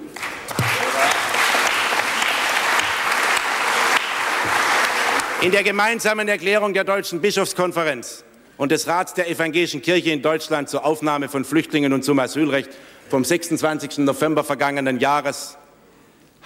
In 5.43 5.53
der 5.53 5.63
gemeinsamen 5.63 6.29
Erklärung 6.29 6.73
der 6.73 6.85
Deutschen 6.85 7.21
Bischofskonferenz 7.21 8.25
und 8.57 8.73
des 8.73 8.87
Rats 8.87 9.13
der 9.13 9.29
Evangelischen 9.29 9.83
Kirche 9.83 10.11
in 10.11 10.23
Deutschland 10.23 10.71
zur 10.71 10.87
Aufnahme 10.87 11.29
von 11.29 11.45
Flüchtlingen 11.45 11.93
und 11.93 12.05
zum 12.05 12.19
Asylrecht 12.19 12.71
vom 13.11 13.23
26. 13.23 13.99
November 13.99 14.45
vergangenen 14.45 14.99
Jahres 14.99 15.59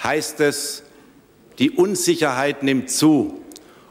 heißt 0.02 0.40
es, 0.40 0.82
die 1.60 1.70
Unsicherheit 1.70 2.64
nimmt 2.64 2.90
zu. 2.90 3.40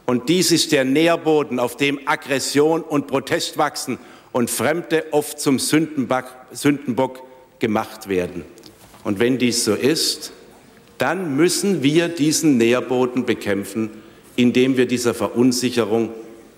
Und 0.04 0.28
dies 0.28 0.52
ist 0.52 0.70
der 0.70 0.84
Nährboden, 0.84 1.60
auf 1.60 1.78
dem 1.78 2.00
Aggression 2.06 2.82
und 2.82 3.06
Protest 3.06 3.56
wachsen 3.56 3.98
und 4.32 4.50
Fremde 4.50 5.06
oft 5.12 5.40
zum 5.40 5.58
Sündenbock 5.58 7.22
gemacht 7.58 8.08
werden. 8.08 8.44
Und 9.02 9.18
wenn 9.18 9.38
dies 9.38 9.64
so 9.64 9.74
ist, 9.74 10.32
dann 10.98 11.36
müssen 11.36 11.82
wir 11.82 12.08
diesen 12.08 12.58
Nährboden 12.58 13.24
bekämpfen, 13.24 14.02
indem 14.40 14.76
wir 14.76 14.86
dieser 14.86 15.14
Verunsicherung 15.14 16.10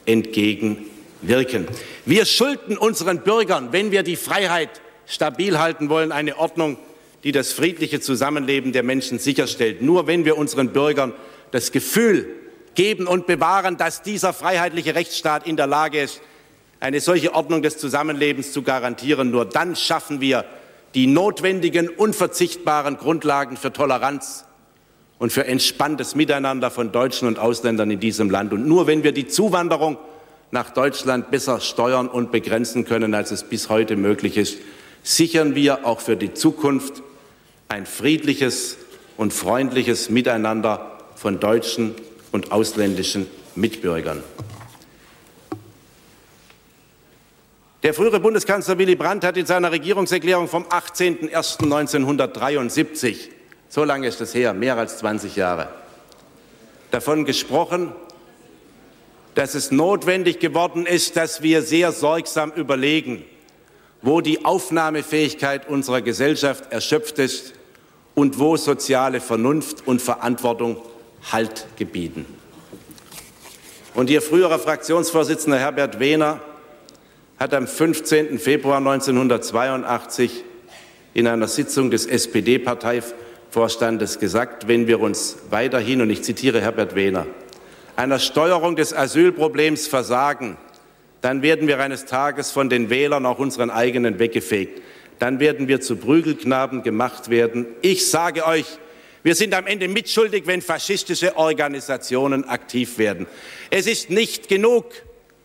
entgegen 0.06 0.86
wirken. 1.20 1.66
Wir 2.06 2.24
schulden 2.24 2.76
unseren 2.76 3.20
Bürgern, 3.20 3.68
wenn 3.72 3.90
wir 3.90 4.02
die 4.02 4.16
Freiheit 4.16 4.70
stabil 5.06 5.58
halten 5.58 5.88
wollen, 5.88 6.12
eine 6.12 6.38
Ordnung, 6.38 6.78
die 7.24 7.32
das 7.32 7.52
friedliche 7.52 8.00
Zusammenleben 8.00 8.72
der 8.72 8.82
Menschen 8.82 9.18
sicherstellt. 9.18 9.82
Nur 9.82 10.06
wenn 10.06 10.24
wir 10.24 10.36
unseren 10.36 10.72
Bürgern 10.72 11.12
das 11.50 11.72
Gefühl 11.72 12.28
geben 12.74 13.06
und 13.06 13.26
bewahren, 13.26 13.76
dass 13.76 14.02
dieser 14.02 14.32
freiheitliche 14.32 14.94
Rechtsstaat 14.94 15.46
in 15.46 15.56
der 15.56 15.66
Lage 15.66 16.02
ist, 16.02 16.20
eine 16.80 17.00
solche 17.00 17.34
Ordnung 17.34 17.62
des 17.62 17.78
Zusammenlebens 17.78 18.52
zu 18.52 18.62
garantieren, 18.62 19.30
nur 19.30 19.44
dann 19.44 19.76
schaffen 19.76 20.20
wir 20.20 20.44
die 20.94 21.06
notwendigen, 21.06 21.88
unverzichtbaren 21.88 22.96
Grundlagen 22.96 23.56
für 23.56 23.72
Toleranz 23.72 24.44
und 25.18 25.32
für 25.32 25.46
entspanntes 25.46 26.14
Miteinander 26.14 26.70
von 26.70 26.92
Deutschen 26.92 27.28
und 27.28 27.38
Ausländern 27.38 27.90
in 27.90 28.00
diesem 28.00 28.30
Land. 28.30 28.52
Und 28.52 28.66
nur 28.66 28.86
wenn 28.86 29.04
wir 29.04 29.12
die 29.12 29.28
Zuwanderung 29.28 29.96
nach 30.50 30.70
Deutschland 30.70 31.30
besser 31.30 31.60
steuern 31.60 32.08
und 32.08 32.32
begrenzen 32.32 32.84
können, 32.84 33.14
als 33.14 33.30
es 33.30 33.44
bis 33.44 33.68
heute 33.68 33.96
möglich 33.96 34.36
ist, 34.36 34.58
sichern 35.02 35.54
wir 35.54 35.86
auch 35.86 36.00
für 36.00 36.16
die 36.16 36.34
Zukunft 36.34 37.02
ein 37.68 37.86
friedliches 37.86 38.76
und 39.16 39.32
freundliches 39.32 40.10
Miteinander 40.10 40.98
von 41.14 41.40
deutschen 41.40 41.94
und 42.32 42.52
ausländischen 42.52 43.26
Mitbürgern. 43.54 44.22
Der 47.82 47.94
frühere 47.94 48.20
Bundeskanzler 48.20 48.78
Willy 48.78 48.94
Brandt 48.94 49.24
hat 49.24 49.36
in 49.36 49.46
seiner 49.46 49.72
Regierungserklärung 49.72 50.46
vom 50.46 50.62
18.01.1973, 50.64 53.16
so 53.72 53.84
lange 53.84 54.06
ist 54.06 54.20
es 54.20 54.34
her, 54.34 54.52
mehr 54.52 54.76
als 54.76 54.98
20 54.98 55.34
Jahre, 55.34 55.68
davon 56.90 57.24
gesprochen, 57.24 57.92
dass 59.34 59.54
es 59.54 59.70
notwendig 59.70 60.40
geworden 60.40 60.84
ist, 60.84 61.16
dass 61.16 61.40
wir 61.40 61.62
sehr 61.62 61.90
sorgsam 61.90 62.52
überlegen, 62.52 63.24
wo 64.02 64.20
die 64.20 64.44
Aufnahmefähigkeit 64.44 65.70
unserer 65.70 66.02
Gesellschaft 66.02 66.70
erschöpft 66.70 67.18
ist 67.18 67.54
und 68.14 68.38
wo 68.38 68.58
soziale 68.58 69.22
Vernunft 69.22 69.86
und 69.86 70.02
Verantwortung 70.02 70.76
Halt 71.30 71.66
gebieten. 71.76 72.26
Und 73.94 74.10
Ihr 74.10 74.20
früherer 74.20 74.58
Fraktionsvorsitzender 74.58 75.58
Herbert 75.58 75.98
Wehner 75.98 76.40
hat 77.38 77.54
am 77.54 77.66
15. 77.66 78.38
Februar 78.38 78.78
1982 78.78 80.44
in 81.14 81.26
einer 81.26 81.48
Sitzung 81.48 81.90
des 81.90 82.04
SPD-Parteivorstandes 83.52 84.18
gesagt, 84.18 84.66
wenn 84.66 84.86
wir 84.86 85.00
uns 85.00 85.36
weiterhin, 85.50 86.00
und 86.00 86.10
ich 86.10 86.22
zitiere 86.22 86.60
Herbert 86.60 86.94
Wehner, 86.94 87.26
einer 87.96 88.18
Steuerung 88.18 88.76
des 88.76 88.94
Asylproblems 88.94 89.86
versagen, 89.86 90.56
dann 91.20 91.42
werden 91.42 91.68
wir 91.68 91.78
eines 91.78 92.06
Tages 92.06 92.50
von 92.50 92.70
den 92.70 92.88
Wählern 92.88 93.26
auch 93.26 93.38
unseren 93.38 93.70
eigenen 93.70 94.18
weggefegt. 94.18 94.80
Dann 95.18 95.38
werden 95.38 95.68
wir 95.68 95.80
zu 95.80 95.96
Prügelknaben 95.96 96.82
gemacht 96.82 97.28
werden. 97.28 97.66
Ich 97.82 98.08
sage 98.08 98.46
euch, 98.46 98.66
wir 99.22 99.34
sind 99.34 99.54
am 99.54 99.66
Ende 99.66 99.86
mitschuldig, 99.86 100.46
wenn 100.46 100.62
faschistische 100.62 101.36
Organisationen 101.36 102.48
aktiv 102.48 102.98
werden. 102.98 103.26
Es 103.70 103.86
ist 103.86 104.10
nicht 104.10 104.48
genug, 104.48 104.86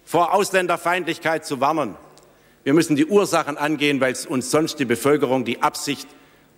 vor 0.04 0.34
Ausländerfeindlichkeit 0.34 1.46
zu 1.46 1.60
warnen. 1.60 1.96
Wir 2.64 2.74
müssen 2.74 2.96
die 2.96 3.06
Ursachen 3.06 3.58
angehen, 3.58 4.00
weil 4.02 4.16
uns 4.30 4.50
sonst 4.50 4.80
die 4.80 4.86
Bevölkerung 4.86 5.46
die 5.46 5.62
Absicht, 5.62 6.08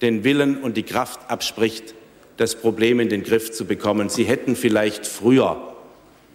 den 0.02 0.24
Willen 0.24 0.58
und 0.58 0.78
die 0.78 0.84
Kraft 0.84 1.30
abspricht, 1.30 1.96
das 2.38 2.56
Problem 2.56 3.00
in 3.00 3.10
den 3.10 3.24
Griff 3.24 3.52
zu 3.52 3.66
bekommen. 3.66 4.10
Sie 4.10 4.24
hätten 4.24 4.56
vielleicht 4.56 5.06
früher 5.06 5.76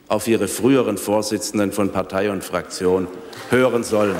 auf 0.08 0.28
ihre 0.28 0.48
früheren 0.48 0.98
Vorsitzenden 0.98 1.72
von 1.72 1.90
Partei 1.90 2.30
und 2.30 2.44
Fraktion 2.44 3.08
hören 3.50 3.84
sollen. 3.84 4.16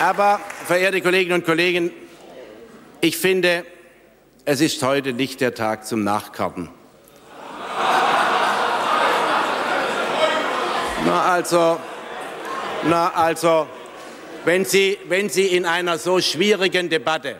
Aber, 0.00 0.40
verehrte 0.66 1.00
Kolleginnen 1.00 1.40
und 1.40 1.44
Kollegen, 1.44 1.92
ich 3.00 3.16
finde, 3.16 3.64
es 4.44 4.60
ist 4.60 4.82
heute 4.82 5.12
nicht 5.12 5.40
der 5.40 5.54
Tag 5.54 5.86
zum 5.86 6.02
Nachkarten. 6.02 6.70
Na 11.04 11.32
also, 11.32 11.78
na 12.84 13.08
also, 13.14 13.66
wenn 14.44 14.64
Sie, 14.64 14.98
wenn 15.08 15.28
Sie 15.28 15.46
in 15.46 15.66
einer 15.66 15.98
so 15.98 16.20
schwierigen 16.20 16.88
Debatte, 16.88 17.36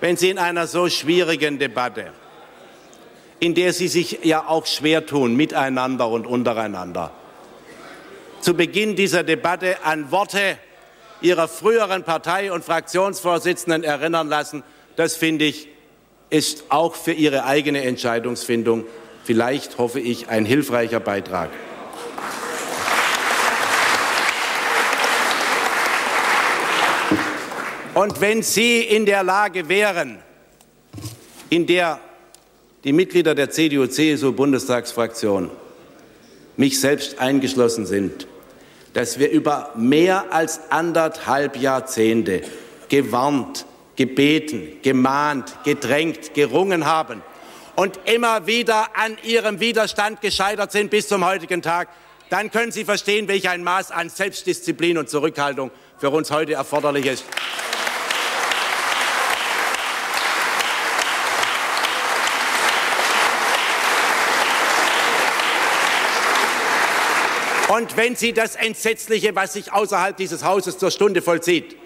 wenn 0.00 0.16
Sie 0.16 0.30
in 0.30 0.38
einer 0.38 0.66
so 0.66 0.88
schwierigen 0.88 1.58
Debatte, 1.58 2.12
in 3.40 3.54
der 3.54 3.72
Sie 3.72 3.88
sich 3.88 4.20
ja 4.24 4.46
auch 4.46 4.66
schwer 4.66 5.04
tun, 5.04 5.36
miteinander 5.36 6.08
und 6.08 6.26
untereinander, 6.26 7.10
zu 8.40 8.54
Beginn 8.54 8.96
dieser 8.96 9.22
Debatte 9.22 9.84
an 9.84 10.10
Worte 10.10 10.58
Ihrer 11.20 11.48
früheren 11.48 12.04
Partei- 12.04 12.52
und 12.52 12.64
Fraktionsvorsitzenden 12.64 13.84
erinnern 13.84 14.28
lassen, 14.28 14.62
das 14.96 15.16
finde 15.16 15.46
ich, 15.46 15.68
ist 16.30 16.64
auch 16.70 16.94
für 16.94 17.12
Ihre 17.12 17.44
eigene 17.44 17.82
Entscheidungsfindung 17.82 18.84
vielleicht, 19.24 19.78
hoffe 19.78 20.00
ich, 20.00 20.28
ein 20.28 20.44
hilfreicher 20.44 21.00
Beitrag. 21.00 21.50
Und 27.96 28.20
wenn 28.20 28.42
Sie 28.42 28.82
in 28.82 29.06
der 29.06 29.22
Lage 29.22 29.70
wären, 29.70 30.18
in 31.48 31.66
der 31.66 31.98
die 32.84 32.92
Mitglieder 32.92 33.34
der 33.34 33.48
CDU-CSU-Bundestagsfraktion, 33.48 35.50
mich 36.58 36.78
selbst 36.78 37.18
eingeschlossen 37.18 37.86
sind, 37.86 38.28
dass 38.92 39.18
wir 39.18 39.30
über 39.30 39.72
mehr 39.76 40.30
als 40.30 40.70
anderthalb 40.70 41.56
Jahrzehnte 41.56 42.42
gewarnt, 42.90 43.64
gebeten, 43.96 44.72
gemahnt, 44.82 45.56
gedrängt, 45.64 46.34
gerungen 46.34 46.84
haben 46.84 47.22
und 47.76 47.98
immer 48.04 48.46
wieder 48.46 48.94
an 48.94 49.16
ihrem 49.22 49.58
Widerstand 49.58 50.20
gescheitert 50.20 50.70
sind 50.70 50.90
bis 50.90 51.08
zum 51.08 51.24
heutigen 51.24 51.62
Tag, 51.62 51.88
dann 52.28 52.50
können 52.50 52.72
Sie 52.72 52.84
verstehen, 52.84 53.26
welch 53.26 53.48
ein 53.48 53.64
Maß 53.64 53.90
an 53.90 54.10
Selbstdisziplin 54.10 54.98
und 54.98 55.08
Zurückhaltung 55.08 55.70
für 55.96 56.10
uns 56.10 56.30
heute 56.30 56.52
erforderlich 56.52 57.06
ist. 57.06 57.24
Und 67.76 67.94
wenn 67.98 68.16
Sie 68.16 68.32
das 68.32 68.54
Entsetzliche, 68.54 69.36
was 69.36 69.52
sich 69.52 69.70
außerhalb 69.70 70.16
dieses 70.16 70.42
Hauses 70.42 70.78
zur 70.78 70.90
Stunde 70.90 71.20
vollzieht, 71.20 71.76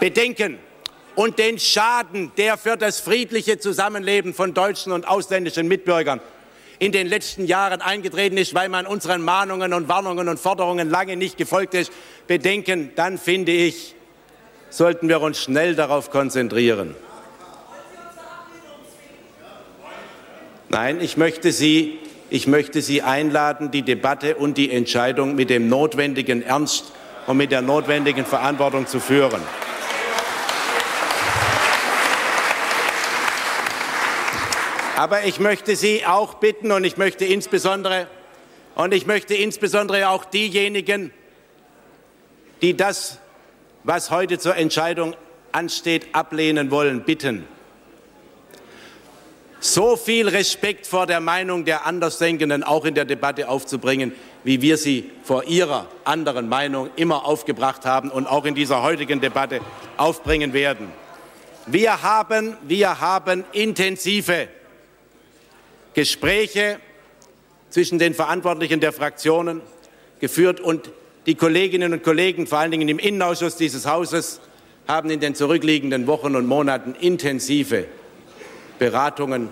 bedenken 0.00 0.58
und 1.14 1.38
den 1.38 1.60
Schaden, 1.60 2.32
der 2.36 2.58
für 2.58 2.76
das 2.76 2.98
friedliche 2.98 3.60
Zusammenleben 3.60 4.34
von 4.34 4.52
deutschen 4.52 4.90
und 4.90 5.06
ausländischen 5.06 5.68
Mitbürgern 5.68 6.20
in 6.80 6.90
den 6.90 7.06
letzten 7.06 7.46
Jahren 7.46 7.80
eingetreten 7.80 8.36
ist, 8.36 8.52
weil 8.52 8.68
man 8.68 8.84
unseren 8.84 9.22
Mahnungen 9.22 9.72
und 9.72 9.88
Warnungen 9.88 10.28
und 10.28 10.40
Forderungen 10.40 10.90
lange 10.90 11.14
nicht 11.14 11.36
gefolgt 11.36 11.74
ist, 11.74 11.92
bedenken, 12.26 12.90
dann 12.96 13.16
finde 13.16 13.52
ich, 13.52 13.94
sollten 14.70 15.08
wir 15.08 15.20
uns 15.20 15.40
schnell 15.40 15.76
darauf 15.76 16.10
konzentrieren. 16.10 16.96
Nein, 20.68 21.00
ich 21.00 21.16
möchte 21.16 21.52
Sie 21.52 22.00
ich 22.30 22.46
möchte 22.46 22.82
Sie 22.82 23.02
einladen, 23.02 23.70
die 23.70 23.82
Debatte 23.82 24.36
und 24.36 24.58
die 24.58 24.70
Entscheidung 24.70 25.34
mit 25.34 25.50
dem 25.50 25.68
notwendigen 25.68 26.42
Ernst 26.42 26.92
und 27.26 27.36
mit 27.36 27.52
der 27.52 27.62
notwendigen 27.62 28.26
Verantwortung 28.26 28.86
zu 28.86 29.00
führen. 29.00 29.40
Aber 34.96 35.24
ich 35.24 35.38
möchte 35.38 35.76
Sie 35.76 36.04
auch 36.04 36.34
bitten 36.34 36.72
und 36.72 36.84
ich 36.84 36.96
möchte 36.96 37.24
insbesondere 37.24 38.08
und 38.74 38.92
ich 38.92 39.06
möchte 39.06 39.34
insbesondere 39.34 40.08
auch 40.08 40.24
diejenigen, 40.24 41.12
die 42.62 42.76
das, 42.76 43.18
was 43.84 44.10
heute 44.10 44.38
zur 44.38 44.56
Entscheidung 44.56 45.14
ansteht, 45.52 46.08
ablehnen 46.12 46.70
wollen, 46.70 47.04
bitten 47.04 47.46
so 49.60 49.96
viel 49.96 50.28
Respekt 50.28 50.86
vor 50.86 51.06
der 51.06 51.20
Meinung 51.20 51.64
der 51.64 51.86
Andersdenkenden 51.86 52.62
auch 52.62 52.84
in 52.84 52.94
der 52.94 53.04
Debatte 53.04 53.48
aufzubringen, 53.48 54.12
wie 54.44 54.62
wir 54.62 54.76
sie 54.76 55.10
vor 55.24 55.44
ihrer 55.44 55.86
anderen 56.04 56.48
Meinung 56.48 56.90
immer 56.96 57.24
aufgebracht 57.24 57.84
haben 57.84 58.10
und 58.10 58.26
auch 58.26 58.44
in 58.44 58.54
dieser 58.54 58.82
heutigen 58.82 59.20
Debatte 59.20 59.60
aufbringen 59.96 60.52
werden. 60.52 60.88
Wir 61.66 62.02
haben, 62.02 62.56
wir 62.62 63.00
haben 63.00 63.44
intensive 63.52 64.48
Gespräche 65.94 66.78
zwischen 67.70 67.98
den 67.98 68.14
Verantwortlichen 68.14 68.80
der 68.80 68.92
Fraktionen 68.92 69.60
geführt 70.20 70.60
und 70.60 70.90
die 71.26 71.34
Kolleginnen 71.34 71.92
und 71.92 72.02
Kollegen, 72.02 72.46
vor 72.46 72.58
allen 72.58 72.70
Dingen 72.70 72.88
im 72.88 72.98
Innenausschuss 72.98 73.56
dieses 73.56 73.86
Hauses, 73.86 74.40
haben 74.86 75.10
in 75.10 75.20
den 75.20 75.34
zurückliegenden 75.34 76.06
Wochen 76.06 76.36
und 76.36 76.46
Monaten 76.46 76.94
intensive 76.98 77.86
Beratungen 78.78 79.50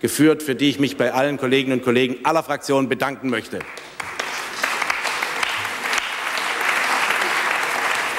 geführt, 0.00 0.42
für 0.42 0.54
die 0.54 0.70
ich 0.70 0.78
mich 0.78 0.96
bei 0.96 1.12
allen 1.12 1.36
Kolleginnen 1.36 1.78
und 1.78 1.84
Kollegen 1.84 2.16
aller 2.24 2.42
Fraktionen 2.42 2.88
bedanken 2.88 3.30
möchte. 3.30 3.58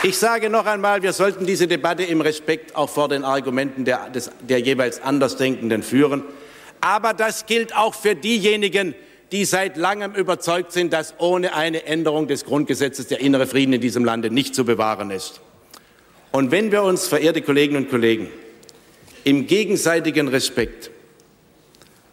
Ich 0.04 0.18
sage 0.18 0.50
noch 0.50 0.66
einmal, 0.66 1.04
wir 1.04 1.14
sollten 1.14 1.46
diese 1.46 1.68
Debatte 1.68 2.04
im 2.04 2.22
Respekt 2.22 2.76
auch 2.76 2.90
vor 2.90 3.08
den 3.08 3.24
Argumenten 3.24 3.86
der, 3.86 4.10
des, 4.10 4.32
der 4.42 4.60
jeweils 4.60 5.02
Andersdenkenden 5.04 5.84
führen. 5.84 6.24
Aber 6.82 7.14
das 7.14 7.46
gilt 7.46 7.76
auch 7.76 7.94
für 7.94 8.16
diejenigen, 8.16 8.96
die 9.32 9.46
seit 9.46 9.78
langem 9.78 10.14
überzeugt 10.14 10.72
sind, 10.72 10.92
dass 10.92 11.14
ohne 11.20 11.54
eine 11.54 11.86
Änderung 11.86 12.28
des 12.28 12.46
Grundgesetzes 12.46 13.08
der 13.08 13.20
innere 13.20 13.46
Frieden 13.46 13.74
in 13.74 13.82
diesem 13.82 14.04
Lande 14.04 14.32
nicht 14.32 14.56
zu 14.56 14.66
bewahren 14.66 15.12
ist. 15.12 15.40
Und 16.32 16.50
wenn 16.50 16.72
wir 16.72 16.82
uns, 16.82 17.08
verehrte 17.08 17.44
Kolleginnen 17.44 17.84
und 17.84 17.90
Kollegen, 17.92 18.28
im 19.24 19.48
gegenseitigen 19.48 20.28
Respekt 20.28 20.92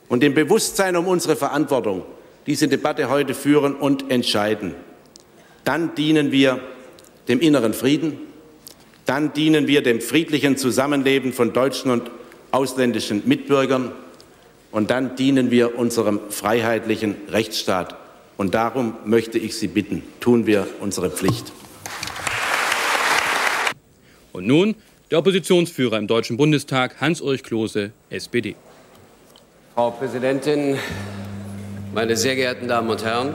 und 0.09 0.25
im 0.25 0.35
Bewusstsein 0.35 0.97
um 0.97 1.07
unsere 1.07 1.37
Verantwortung 1.37 2.05
diese 2.47 2.69
Debatte 2.69 3.11
heute 3.11 3.35
führen 3.35 3.75
und 3.75 4.11
entscheiden, 4.11 4.75
dann 5.65 5.95
dienen 5.95 6.33
wir 6.33 6.61
dem 7.29 7.41
inneren 7.41 7.75
Frieden, 7.75 8.19
dann 9.05 9.33
dienen 9.33 9.67
wir 9.67 9.83
dem 9.83 10.01
friedlichen 10.01 10.57
Zusammenleben 10.57 11.33
von 11.33 11.53
deutschen 11.53 11.91
und 11.91 12.11
ausländischen 12.51 13.23
Mitbürgern 13.27 13.93
und 14.71 14.91
dann 14.91 15.17
dienen 15.17 15.51
wir 15.51 15.79
unserem 15.79 16.21
freiheitlichen 16.31 17.17
Rechtsstaat. 17.31 17.97
Und 18.37 18.55
darum 18.55 18.95
möchte 19.05 19.39
ich 19.39 19.57
Sie 19.57 19.69
bitten, 19.69 20.03
tun 20.21 20.47
wir 20.47 20.67
unsere 20.81 21.11
Pflicht. 21.11 21.53
Und 24.33 24.47
nun 24.47 24.77
der 25.11 25.19
Oppositionsführer 25.19 25.97
im 25.97 26.07
Deutschen 26.07 26.37
Bundestag, 26.37 27.01
Hans-Ulrich 27.01 27.43
Klose, 27.43 27.93
SPD. 28.11 28.57
Frau 29.75 29.91
Präsidentin, 29.91 30.79
meine 31.95 32.17
sehr 32.17 32.37
geehrten 32.37 32.69
Damen 32.69 32.91
und 32.91 33.05
Herren! 33.05 33.35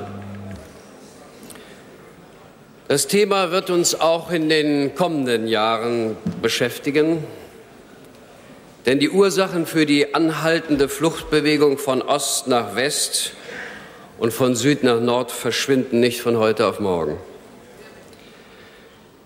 Das 2.89 3.07
Thema 3.07 3.49
wird 3.49 3.71
uns 3.71 3.99
auch 3.99 4.29
in 4.29 4.49
den 4.49 4.93
kommenden 4.93 5.47
Jahren 5.47 6.15
beschäftigen, 6.43 7.23
denn 8.85 8.99
die 8.99 9.09
Ursachen 9.09 9.65
für 9.65 9.87
die 9.87 10.13
anhaltende 10.13 10.89
Fluchtbewegung 10.89 11.79
von 11.79 12.03
Ost 12.03 12.47
nach 12.47 12.75
West 12.75 13.33
und 14.19 14.31
von 14.31 14.55
Süd 14.55 14.83
nach 14.83 14.99
Nord 14.99 15.31
verschwinden 15.31 16.01
nicht 16.01 16.21
von 16.21 16.37
heute 16.37 16.67
auf 16.67 16.79
morgen. 16.79 17.17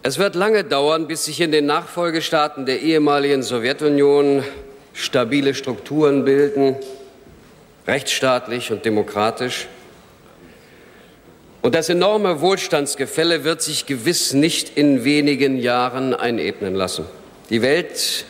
Es 0.08 0.18
wird 0.18 0.36
lange 0.36 0.64
dauern, 0.64 1.06
bis 1.06 1.26
sich 1.26 1.42
in 1.42 1.52
den 1.52 1.66
Nachfolgestaaten 1.66 2.66
der 2.66 2.80
ehemaligen 2.80 3.44
Sowjetunion 3.44 4.42
stabile 4.94 5.54
Strukturen 5.54 6.24
bilden, 6.24 6.78
rechtsstaatlich 7.86 8.72
und 8.72 8.86
demokratisch. 8.86 9.68
Und 11.62 11.76
das 11.76 11.90
enorme 11.90 12.40
Wohlstandsgefälle 12.40 13.44
wird 13.44 13.62
sich 13.62 13.86
gewiss 13.86 14.32
nicht 14.32 14.78
in 14.78 15.04
wenigen 15.04 15.58
Jahren 15.58 16.14
einebnen 16.14 16.74
lassen. 16.74 17.04
Die 17.50 17.62
Welt 17.62 18.24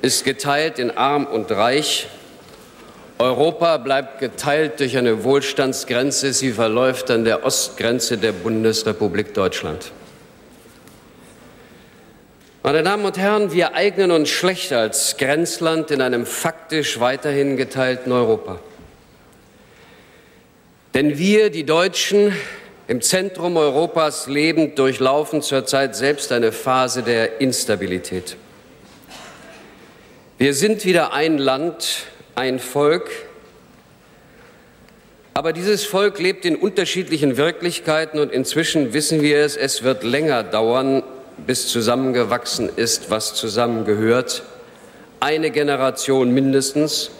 ist 0.00 0.24
geteilt 0.24 0.78
in 0.78 0.90
arm 0.90 1.26
und 1.26 1.50
reich. 1.50 2.08
Europa 3.18 3.76
bleibt 3.76 4.20
geteilt 4.20 4.80
durch 4.80 4.96
eine 4.96 5.22
Wohlstandsgrenze. 5.22 6.32
Sie 6.32 6.52
verläuft 6.52 7.10
an 7.10 7.26
der 7.26 7.44
Ostgrenze 7.44 8.16
der 8.16 8.32
Bundesrepublik 8.32 9.34
Deutschland. 9.34 9.92
Meine 12.62 12.82
Damen 12.82 13.06
und 13.06 13.16
Herren, 13.16 13.52
wir 13.52 13.74
eignen 13.74 14.10
uns 14.10 14.28
schlecht 14.28 14.70
als 14.74 15.16
Grenzland 15.16 15.90
in 15.90 16.02
einem 16.02 16.26
faktisch 16.26 17.00
weiterhin 17.00 17.56
geteilten 17.56 18.12
Europa. 18.12 18.60
Denn 20.92 21.16
wir, 21.16 21.48
die 21.48 21.64
Deutschen, 21.64 22.36
im 22.86 23.00
Zentrum 23.00 23.56
Europas 23.56 24.26
lebend, 24.26 24.78
durchlaufen 24.78 25.40
zurzeit 25.40 25.96
selbst 25.96 26.32
eine 26.32 26.52
Phase 26.52 27.02
der 27.02 27.40
Instabilität. 27.40 28.36
Wir 30.36 30.52
sind 30.52 30.84
wieder 30.84 31.14
ein 31.14 31.38
Land, 31.38 32.08
ein 32.34 32.58
Volk, 32.58 33.10
aber 35.32 35.54
dieses 35.54 35.86
Volk 35.86 36.18
lebt 36.18 36.44
in 36.44 36.56
unterschiedlichen 36.56 37.38
Wirklichkeiten 37.38 38.18
und 38.18 38.30
inzwischen 38.30 38.92
wissen 38.92 39.22
wir 39.22 39.38
es, 39.38 39.56
es 39.56 39.82
wird 39.82 40.04
länger 40.04 40.42
dauern, 40.42 41.02
bis 41.46 41.68
zusammengewachsen 41.68 42.70
ist, 42.74 43.10
was 43.10 43.34
zusammengehört. 43.34 44.42
Eine 45.20 45.50
Generation 45.50 46.32
mindestens. 46.32 47.10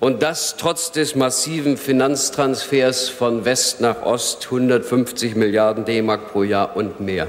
Und 0.00 0.22
das 0.22 0.56
trotz 0.56 0.92
des 0.92 1.16
massiven 1.16 1.76
Finanztransfers 1.76 3.08
von 3.08 3.44
West 3.44 3.80
nach 3.80 4.02
Ost, 4.02 4.44
150 4.44 5.34
Milliarden 5.34 5.84
D-Mark 5.84 6.32
pro 6.32 6.44
Jahr 6.44 6.76
und 6.76 7.00
mehr. 7.00 7.26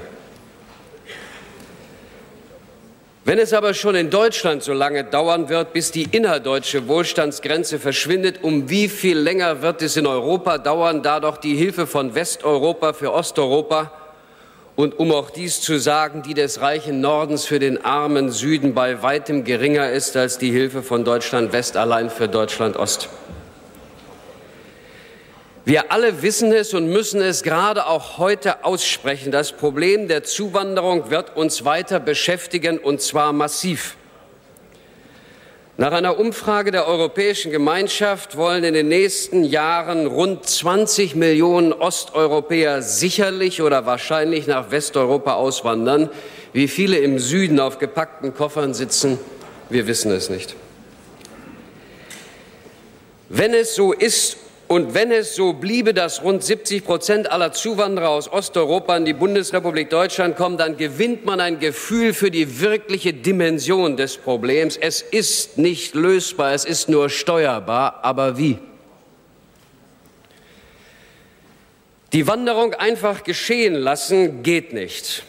Wenn 3.25 3.37
es 3.37 3.53
aber 3.53 3.75
schon 3.75 3.95
in 3.95 4.09
Deutschland 4.09 4.63
so 4.63 4.73
lange 4.73 5.03
dauern 5.03 5.49
wird, 5.49 5.73
bis 5.73 5.91
die 5.91 6.07
innerdeutsche 6.11 6.87
Wohlstandsgrenze 6.87 7.77
verschwindet, 7.77 8.39
um 8.43 8.69
wie 8.69 8.87
viel 8.87 9.19
länger 9.19 9.61
wird 9.61 9.81
es 9.83 9.97
in 9.97 10.07
Europa 10.07 10.57
dauern, 10.57 11.03
da 11.03 11.19
doch 11.19 11.37
die 11.37 11.55
Hilfe 11.55 11.85
von 11.85 12.15
Westeuropa 12.15 12.93
für 12.93 13.13
Osteuropa 13.13 13.91
und 14.79 14.97
um 14.97 15.11
auch 15.11 15.29
dies 15.29 15.59
zu 15.59 15.77
sagen, 15.77 16.23
die 16.23 16.33
des 16.33 16.61
reichen 16.61 17.01
Nordens 17.01 17.43
für 17.43 17.59
den 17.59 17.83
armen 17.83 18.31
Süden 18.31 18.73
bei 18.73 19.03
weitem 19.03 19.43
geringer 19.43 19.89
ist 19.91 20.15
als 20.15 20.37
die 20.37 20.51
Hilfe 20.51 20.83
von 20.83 21.03
Deutschland 21.03 21.51
West 21.51 21.75
allein 21.75 22.09
für 22.09 22.29
Deutschland 22.29 22.77
Ost. 22.77 23.09
Wir 25.65 25.91
alle 25.91 26.21
wissen 26.21 26.53
es 26.53 26.73
und 26.73 26.87
müssen 26.87 27.19
es 27.19 27.43
gerade 27.43 27.87
auch 27.87 28.19
heute 28.19 28.63
aussprechen. 28.63 29.33
Das 29.33 29.51
Problem 29.51 30.07
der 30.07 30.23
Zuwanderung 30.23 31.09
wird 31.09 31.35
uns 31.35 31.65
weiter 31.65 31.99
beschäftigen 31.99 32.77
und 32.77 33.01
zwar 33.01 33.33
massiv. 33.33 33.97
Nach 35.79 35.93
einer 35.93 36.19
Umfrage 36.19 36.71
der 36.71 36.87
Europäischen 36.89 37.53
Gemeinschaft 37.53 38.35
wollen 38.35 38.65
in 38.65 38.73
den 38.73 38.89
nächsten 38.89 39.45
Jahren 39.45 40.07
rund 40.07 40.45
20 40.45 41.15
Millionen 41.15 41.71
Osteuropäer 41.71 42.81
sicherlich 42.81 43.61
oder 43.61 43.85
wahrscheinlich 43.85 44.45
nach 44.45 44.71
Westeuropa 44.71 45.35
auswandern. 45.35 46.09
Wie 46.51 46.67
viele 46.67 46.97
im 46.97 47.17
Süden 47.17 47.61
auf 47.61 47.79
gepackten 47.79 48.33
Koffern 48.33 48.73
sitzen, 48.73 49.19
wir 49.69 49.87
wissen 49.87 50.11
es 50.11 50.29
nicht. 50.29 50.53
Wenn 53.29 53.53
es 53.53 53.73
so 53.73 53.93
ist 53.93 54.35
und 54.69 54.93
wenn 54.93 55.11
es 55.11 55.35
so 55.35 55.53
bliebe, 55.53 55.95
dass 55.95 56.21
rund 56.21 56.43
70 56.43 56.85
Prozent 56.85 57.31
aller 57.31 57.51
Zuwanderer 57.51 58.09
aus 58.09 58.31
Osteuropa 58.31 58.95
in 58.95 59.03
die 59.03 59.13
Bundesrepublik 59.13 59.89
Deutschland 59.89 60.35
kommen, 60.35 60.57
dann 60.57 60.77
gewinnt 60.77 61.25
man 61.25 61.39
ein 61.39 61.57
Gefühl 61.57 62.13
für 62.13 62.29
die 62.29 62.61
wirkliche 62.61 63.11
Dimension 63.11 63.97
des 63.97 64.17
Problems. 64.17 64.77
Es 64.77 65.01
ist 65.01 65.57
nicht 65.57 65.95
lösbar, 65.95 66.53
es 66.53 66.65
ist 66.65 66.87
nur 66.87 67.09
steuerbar. 67.09 68.01
Aber 68.03 68.37
wie? 68.37 68.59
Die 72.13 72.27
Wanderung 72.27 72.75
einfach 72.75 73.23
geschehen 73.23 73.73
lassen 73.73 74.43
geht 74.43 74.71
nicht. 74.71 75.23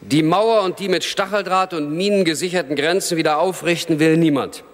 Die 0.00 0.22
Mauer 0.22 0.62
und 0.62 0.78
die 0.78 0.88
mit 0.88 1.04
Stacheldraht 1.04 1.74
und 1.74 1.94
Minen 1.94 2.24
gesicherten 2.24 2.74
Grenzen 2.74 3.18
wieder 3.18 3.38
aufrichten 3.38 3.98
will 3.98 4.16
niemand. 4.16 4.64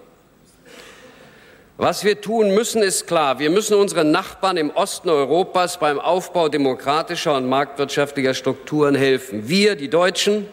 Was 1.83 2.05
wir 2.05 2.21
tun 2.21 2.55
müssen, 2.55 2.81
ist 2.81 3.07
klar. 3.07 3.39
Wir 3.39 3.49
müssen 3.49 3.73
unseren 3.73 4.09
Nachbarn 4.09 4.55
im 4.55 4.69
Osten 4.69 5.09
Europas 5.09 5.77
beim 5.77 5.99
Aufbau 5.99 6.47
demokratischer 6.47 7.35
und 7.35 7.49
marktwirtschaftlicher 7.49 8.33
Strukturen 8.33 8.95
helfen. 8.95 9.49
Wir, 9.49 9.75
die 9.75 9.89
Deutschen, 9.89 10.47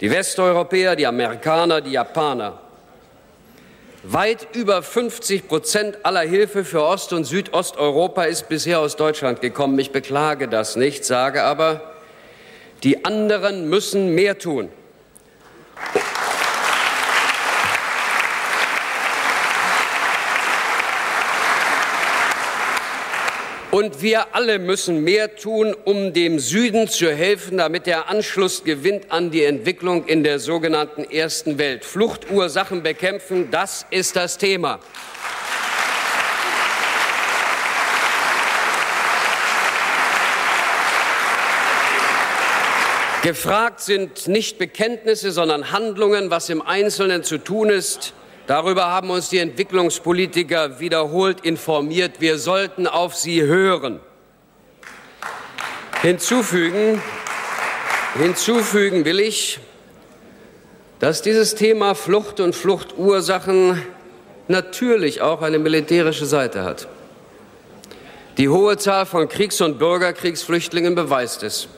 die 0.00 0.10
Westeuropäer, 0.10 0.96
die 0.96 1.06
Amerikaner, 1.06 1.80
die 1.80 1.92
Japaner. 1.92 2.58
Weit 4.02 4.48
über 4.56 4.82
50 4.82 5.46
Prozent 5.46 6.04
aller 6.04 6.22
Hilfe 6.22 6.64
für 6.64 6.82
Ost- 6.82 7.12
und 7.12 7.26
Südosteuropa 7.26 8.24
ist 8.24 8.48
bisher 8.48 8.80
aus 8.80 8.96
Deutschland 8.96 9.40
gekommen. 9.40 9.78
Ich 9.78 9.92
beklage 9.92 10.48
das 10.48 10.74
nicht, 10.74 11.04
sage 11.04 11.44
aber, 11.44 11.94
die 12.82 13.04
anderen 13.04 13.68
müssen 13.68 14.16
mehr 14.16 14.36
tun. 14.36 14.68
Und 23.74 24.02
wir 24.02 24.36
alle 24.36 24.60
müssen 24.60 25.02
mehr 25.02 25.34
tun, 25.34 25.74
um 25.84 26.12
dem 26.12 26.38
Süden 26.38 26.86
zu 26.86 27.10
helfen, 27.10 27.58
damit 27.58 27.88
er 27.88 28.08
Anschluss 28.08 28.62
gewinnt 28.62 29.10
an 29.10 29.32
die 29.32 29.42
Entwicklung 29.42 30.06
in 30.06 30.22
der 30.22 30.38
sogenannten 30.38 31.02
ersten 31.02 31.58
Welt. 31.58 31.84
Fluchtursachen 31.84 32.84
bekämpfen, 32.84 33.50
das 33.50 33.84
ist 33.90 34.14
das 34.14 34.38
Thema. 34.38 34.78
Gefragt 43.24 43.80
sind 43.80 44.28
nicht 44.28 44.58
Bekenntnisse, 44.58 45.32
sondern 45.32 45.72
Handlungen, 45.72 46.30
was 46.30 46.48
im 46.48 46.62
Einzelnen 46.62 47.24
zu 47.24 47.38
tun 47.38 47.70
ist, 47.70 48.12
Darüber 48.46 48.86
haben 48.90 49.08
uns 49.08 49.30
die 49.30 49.38
Entwicklungspolitiker 49.38 50.78
wiederholt 50.78 51.40
informiert. 51.40 52.20
Wir 52.20 52.38
sollten 52.38 52.86
auf 52.86 53.14
sie 53.14 53.42
hören. 53.42 54.00
Hinzufügen, 56.02 57.00
hinzufügen 58.18 59.06
will 59.06 59.20
ich, 59.20 59.60
dass 61.00 61.22
dieses 61.22 61.54
Thema 61.54 61.94
Flucht 61.94 62.40
und 62.40 62.54
Fluchtursachen 62.54 63.82
natürlich 64.48 65.22
auch 65.22 65.40
eine 65.40 65.58
militärische 65.58 66.26
Seite 66.26 66.64
hat. 66.64 66.86
Die 68.36 68.50
hohe 68.50 68.76
Zahl 68.76 69.06
von 69.06 69.28
Kriegs- 69.28 69.62
und 69.62 69.78
Bürgerkriegsflüchtlingen 69.78 70.94
beweist 70.94 71.42
es. 71.42 71.68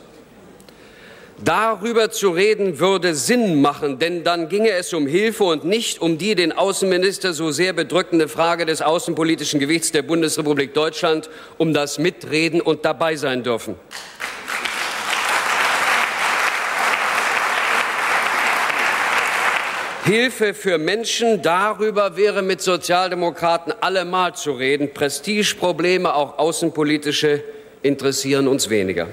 Darüber 1.45 2.11
zu 2.11 2.31
reden 2.31 2.79
würde 2.79 3.15
Sinn 3.15 3.61
machen, 3.61 3.99
denn 3.99 4.25
dann 4.25 4.49
ginge 4.49 4.71
es 4.71 4.95
um 4.95 5.07
Hilfe 5.07 5.45
und 5.45 5.65
nicht 5.65 6.01
um 6.01 6.17
die 6.17 6.35
den 6.35 6.53
Außenminister 6.53 7.35
so 7.35 7.51
sehr 7.51 7.75
bedrückende 7.75 8.27
Frage 8.27 8.65
des 8.65 8.81
außenpolitischen 8.81 9.61
Gewichts 9.61 9.93
der 9.93 10.01
Bundesrepublik 10.01 10.73
Deutschland, 10.73 11.29
um 11.59 11.75
das 11.75 11.99
Mitreden 11.99 12.63
und 12.63 12.87
dabei 12.87 13.17
sein 13.17 13.43
dürfen. 13.43 13.75
Hilfe 20.05 20.55
für 20.55 20.79
Menschen, 20.79 21.43
darüber 21.43 22.17
wäre 22.17 22.41
mit 22.41 22.63
Sozialdemokraten 22.63 23.75
allemal 23.81 24.35
zu 24.35 24.53
reden. 24.53 24.95
Prestigeprobleme, 24.95 26.15
auch 26.15 26.39
außenpolitische, 26.39 27.43
interessieren 27.83 28.49
uns 28.49 28.71
weniger. 28.71 29.09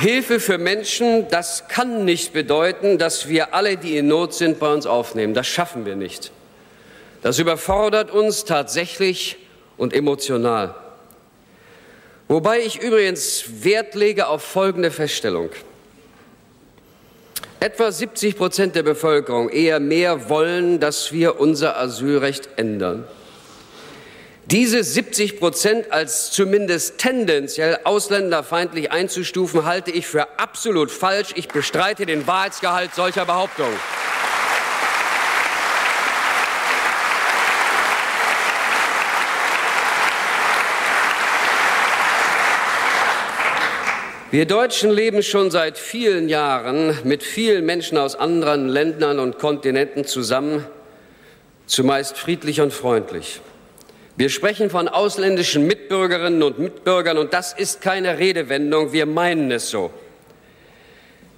Hilfe 0.00 0.40
für 0.40 0.58
Menschen, 0.58 1.28
das 1.28 1.68
kann 1.68 2.04
nicht 2.04 2.32
bedeuten, 2.32 2.98
dass 2.98 3.28
wir 3.28 3.54
alle, 3.54 3.76
die 3.76 3.96
in 3.96 4.08
Not 4.08 4.34
sind, 4.34 4.58
bei 4.58 4.72
uns 4.72 4.86
aufnehmen. 4.86 5.34
Das 5.34 5.46
schaffen 5.46 5.86
wir 5.86 5.96
nicht. 5.96 6.32
Das 7.22 7.38
überfordert 7.38 8.10
uns 8.10 8.44
tatsächlich 8.44 9.36
und 9.76 9.92
emotional. 9.92 10.74
Wobei 12.28 12.60
ich 12.60 12.80
übrigens 12.80 13.44
Wert 13.62 13.94
lege 13.94 14.28
auf 14.28 14.42
folgende 14.42 14.90
Feststellung. 14.90 15.50
Etwa 17.60 17.90
70 17.90 18.36
Prozent 18.36 18.74
der 18.74 18.82
Bevölkerung, 18.82 19.48
eher 19.48 19.80
mehr, 19.80 20.28
wollen, 20.28 20.78
dass 20.78 21.12
wir 21.12 21.40
unser 21.40 21.78
Asylrecht 21.78 22.50
ändern. 22.56 23.04
Diese 24.52 24.84
70 24.84 25.40
Prozent 25.40 25.90
als 25.90 26.30
zumindest 26.30 26.98
tendenziell 26.98 27.80
ausländerfeindlich 27.82 28.92
einzustufen, 28.92 29.64
halte 29.64 29.90
ich 29.90 30.06
für 30.06 30.38
absolut 30.38 30.92
falsch. 30.92 31.30
Ich 31.34 31.48
bestreite 31.48 32.06
den 32.06 32.28
Wahrheitsgehalt 32.28 32.94
solcher 32.94 33.24
Behauptungen. 33.24 33.76
Wir 44.30 44.46
Deutschen 44.46 44.92
leben 44.92 45.24
schon 45.24 45.50
seit 45.50 45.76
vielen 45.76 46.28
Jahren 46.28 46.96
mit 47.02 47.24
vielen 47.24 47.66
Menschen 47.66 47.98
aus 47.98 48.14
anderen 48.14 48.68
Ländern 48.68 49.18
und 49.18 49.40
Kontinenten 49.40 50.04
zusammen, 50.04 50.64
zumeist 51.66 52.16
friedlich 52.16 52.60
und 52.60 52.72
freundlich. 52.72 53.40
Wir 54.18 54.30
sprechen 54.30 54.70
von 54.70 54.88
ausländischen 54.88 55.66
Mitbürgerinnen 55.66 56.42
und 56.42 56.58
Mitbürgern, 56.58 57.18
und 57.18 57.34
das 57.34 57.52
ist 57.52 57.82
keine 57.82 58.18
Redewendung, 58.18 58.92
wir 58.92 59.04
meinen 59.04 59.50
es 59.50 59.68
so. 59.68 59.90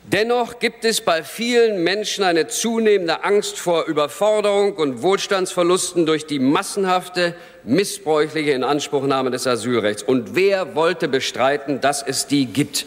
Dennoch 0.04 0.60
gibt 0.60 0.84
es 0.84 1.00
bei 1.00 1.24
vielen 1.24 1.82
Menschen 1.82 2.22
eine 2.22 2.46
zunehmende 2.46 3.24
Angst 3.24 3.58
vor 3.58 3.86
Überforderung 3.86 4.76
und 4.76 5.02
Wohlstandsverlusten 5.02 6.06
durch 6.06 6.24
die 6.24 6.38
massenhafte, 6.38 7.34
missbräuchliche 7.64 8.52
Inanspruchnahme 8.52 9.32
des 9.32 9.46
Asylrechts. 9.46 10.02
Und 10.04 10.36
wer 10.36 10.76
wollte 10.76 11.08
bestreiten, 11.08 11.80
dass 11.80 12.02
es 12.02 12.26
die 12.26 12.46
gibt? 12.46 12.86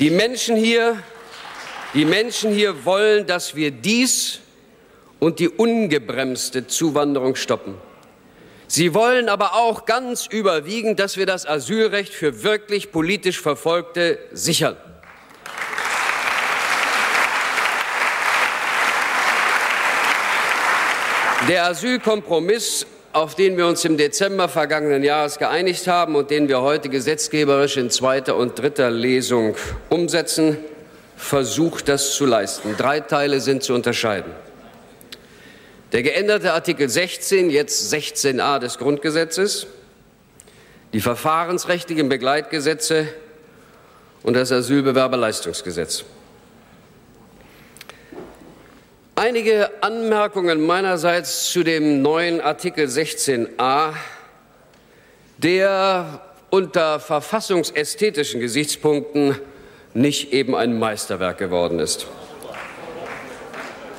Die 0.00 0.10
Menschen 0.10 0.56
hier, 0.56 0.96
die 1.92 2.06
Menschen 2.06 2.50
hier 2.50 2.86
wollen, 2.86 3.26
dass 3.26 3.54
wir 3.54 3.70
dies 3.70 4.40
und 5.20 5.38
die 5.38 5.50
ungebremste 5.50 6.66
Zuwanderung 6.66 7.36
stoppen. 7.36 7.74
Sie 8.72 8.94
wollen 8.94 9.28
aber 9.28 9.54
auch 9.54 9.84
ganz 9.84 10.26
überwiegend, 10.26 11.00
dass 11.00 11.16
wir 11.16 11.26
das 11.26 11.44
Asylrecht 11.44 12.14
für 12.14 12.44
wirklich 12.44 12.92
politisch 12.92 13.40
Verfolgte 13.40 14.16
sichern. 14.30 14.76
Der 21.48 21.64
Asylkompromiss, 21.66 22.86
auf 23.12 23.34
den 23.34 23.56
wir 23.56 23.66
uns 23.66 23.84
im 23.84 23.96
Dezember 23.96 24.48
vergangenen 24.48 25.02
Jahres 25.02 25.38
geeinigt 25.40 25.88
haben 25.88 26.14
und 26.14 26.30
den 26.30 26.46
wir 26.46 26.60
heute 26.60 26.90
gesetzgeberisch 26.90 27.76
in 27.76 27.90
zweiter 27.90 28.36
und 28.36 28.56
dritter 28.56 28.92
Lesung 28.92 29.56
umsetzen, 29.88 30.58
versucht 31.16 31.88
das 31.88 32.14
zu 32.14 32.24
leisten. 32.24 32.76
Drei 32.78 33.00
Teile 33.00 33.40
sind 33.40 33.64
zu 33.64 33.74
unterscheiden. 33.74 34.32
Der 35.92 36.04
geänderte 36.04 36.52
Artikel 36.52 36.88
16, 36.88 37.50
jetzt 37.50 37.92
16a 37.92 38.60
des 38.60 38.78
Grundgesetzes, 38.78 39.66
die 40.92 41.00
verfahrensrechtlichen 41.00 42.08
Begleitgesetze 42.08 43.08
und 44.22 44.34
das 44.34 44.52
Asylbewerberleistungsgesetz. 44.52 46.04
Einige 49.16 49.82
Anmerkungen 49.82 50.64
meinerseits 50.64 51.50
zu 51.50 51.64
dem 51.64 52.02
neuen 52.02 52.40
Artikel 52.40 52.86
16a, 52.86 53.94
der 55.38 56.20
unter 56.50 57.00
verfassungsästhetischen 57.00 58.40
Gesichtspunkten 58.40 59.36
nicht 59.92 60.32
eben 60.32 60.54
ein 60.54 60.78
Meisterwerk 60.78 61.38
geworden 61.38 61.80
ist. 61.80 62.06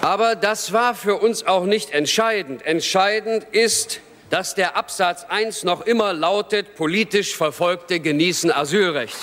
Aber 0.02 0.36
das 0.36 0.74
war 0.74 0.96
für 0.96 1.18
uns 1.18 1.46
auch 1.46 1.66
nicht 1.66 1.92
entscheidend. 1.92 2.66
Entscheidend 2.66 3.46
ist, 3.52 4.00
dass 4.32 4.56
der 4.56 4.76
Absatz 4.76 5.26
1 5.30 5.64
noch 5.64 5.86
immer 5.86 6.12
lautet, 6.12 6.76
politisch 6.76 7.36
Verfolgte 7.36 8.00
genießen 8.00 8.52
Asylrecht. 8.52 9.18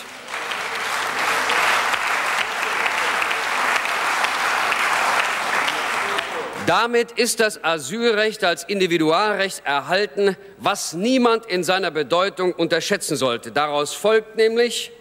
Damit 6.69 7.13
ist 7.13 7.41
das 7.41 7.65
Asylrecht 7.65 8.45
als 8.45 8.63
Individualrecht 8.63 9.63
erhalten, 9.65 10.37
was 10.59 10.93
niemand 10.93 11.47
in 11.47 11.65
seiner 11.65 11.91
Bedeutung 11.91 12.53
unterschätzen 12.53 13.17
sollte. 13.17 13.51
Daraus 13.51 13.95
folgt 13.95 14.37
nämlich, 14.37 14.93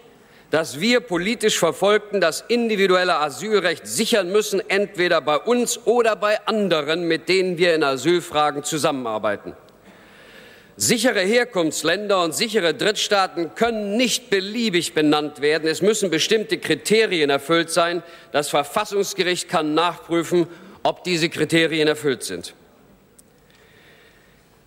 dass 0.50 0.80
wir 0.80 1.02
politisch 1.02 1.60
Verfolgten 1.60 2.22
das 2.22 2.44
individuelle 2.48 3.18
Asylrecht 3.18 3.86
sichern 3.86 4.32
müssen, 4.32 4.62
entweder 4.70 5.22
bei 5.22 5.38
uns 5.38 5.86
oder 5.86 6.16
bei 6.16 6.46
anderen, 6.48 7.08
mit 7.08 7.28
denen 7.28 7.58
wir 7.58 7.76
in 7.76 7.84
Asylfragen 7.84 8.64
zusammenarbeiten. 8.64 9.54
Sichere 10.80 11.22
Herkunftsländer 11.22 12.24
und 12.24 12.36
sichere 12.36 12.76
Drittstaaten 12.76 13.56
können 13.56 13.98
nicht 13.98 14.30
beliebig 14.30 14.94
benannt 14.94 15.42
werden. 15.42 15.68
Es 15.68 15.82
müssen 15.82 16.12
bestimmte 16.12 16.60
Kriterien 16.60 17.32
erfüllt 17.32 17.72
sein. 17.72 18.04
Das 18.32 18.50
Verfassungsgericht 18.50 19.50
kann 19.50 19.74
nachprüfen, 19.74 20.48
ob 20.84 21.04
diese 21.04 21.30
Kriterien 21.30 21.88
erfüllt 21.88 22.24
sind. 22.24 22.54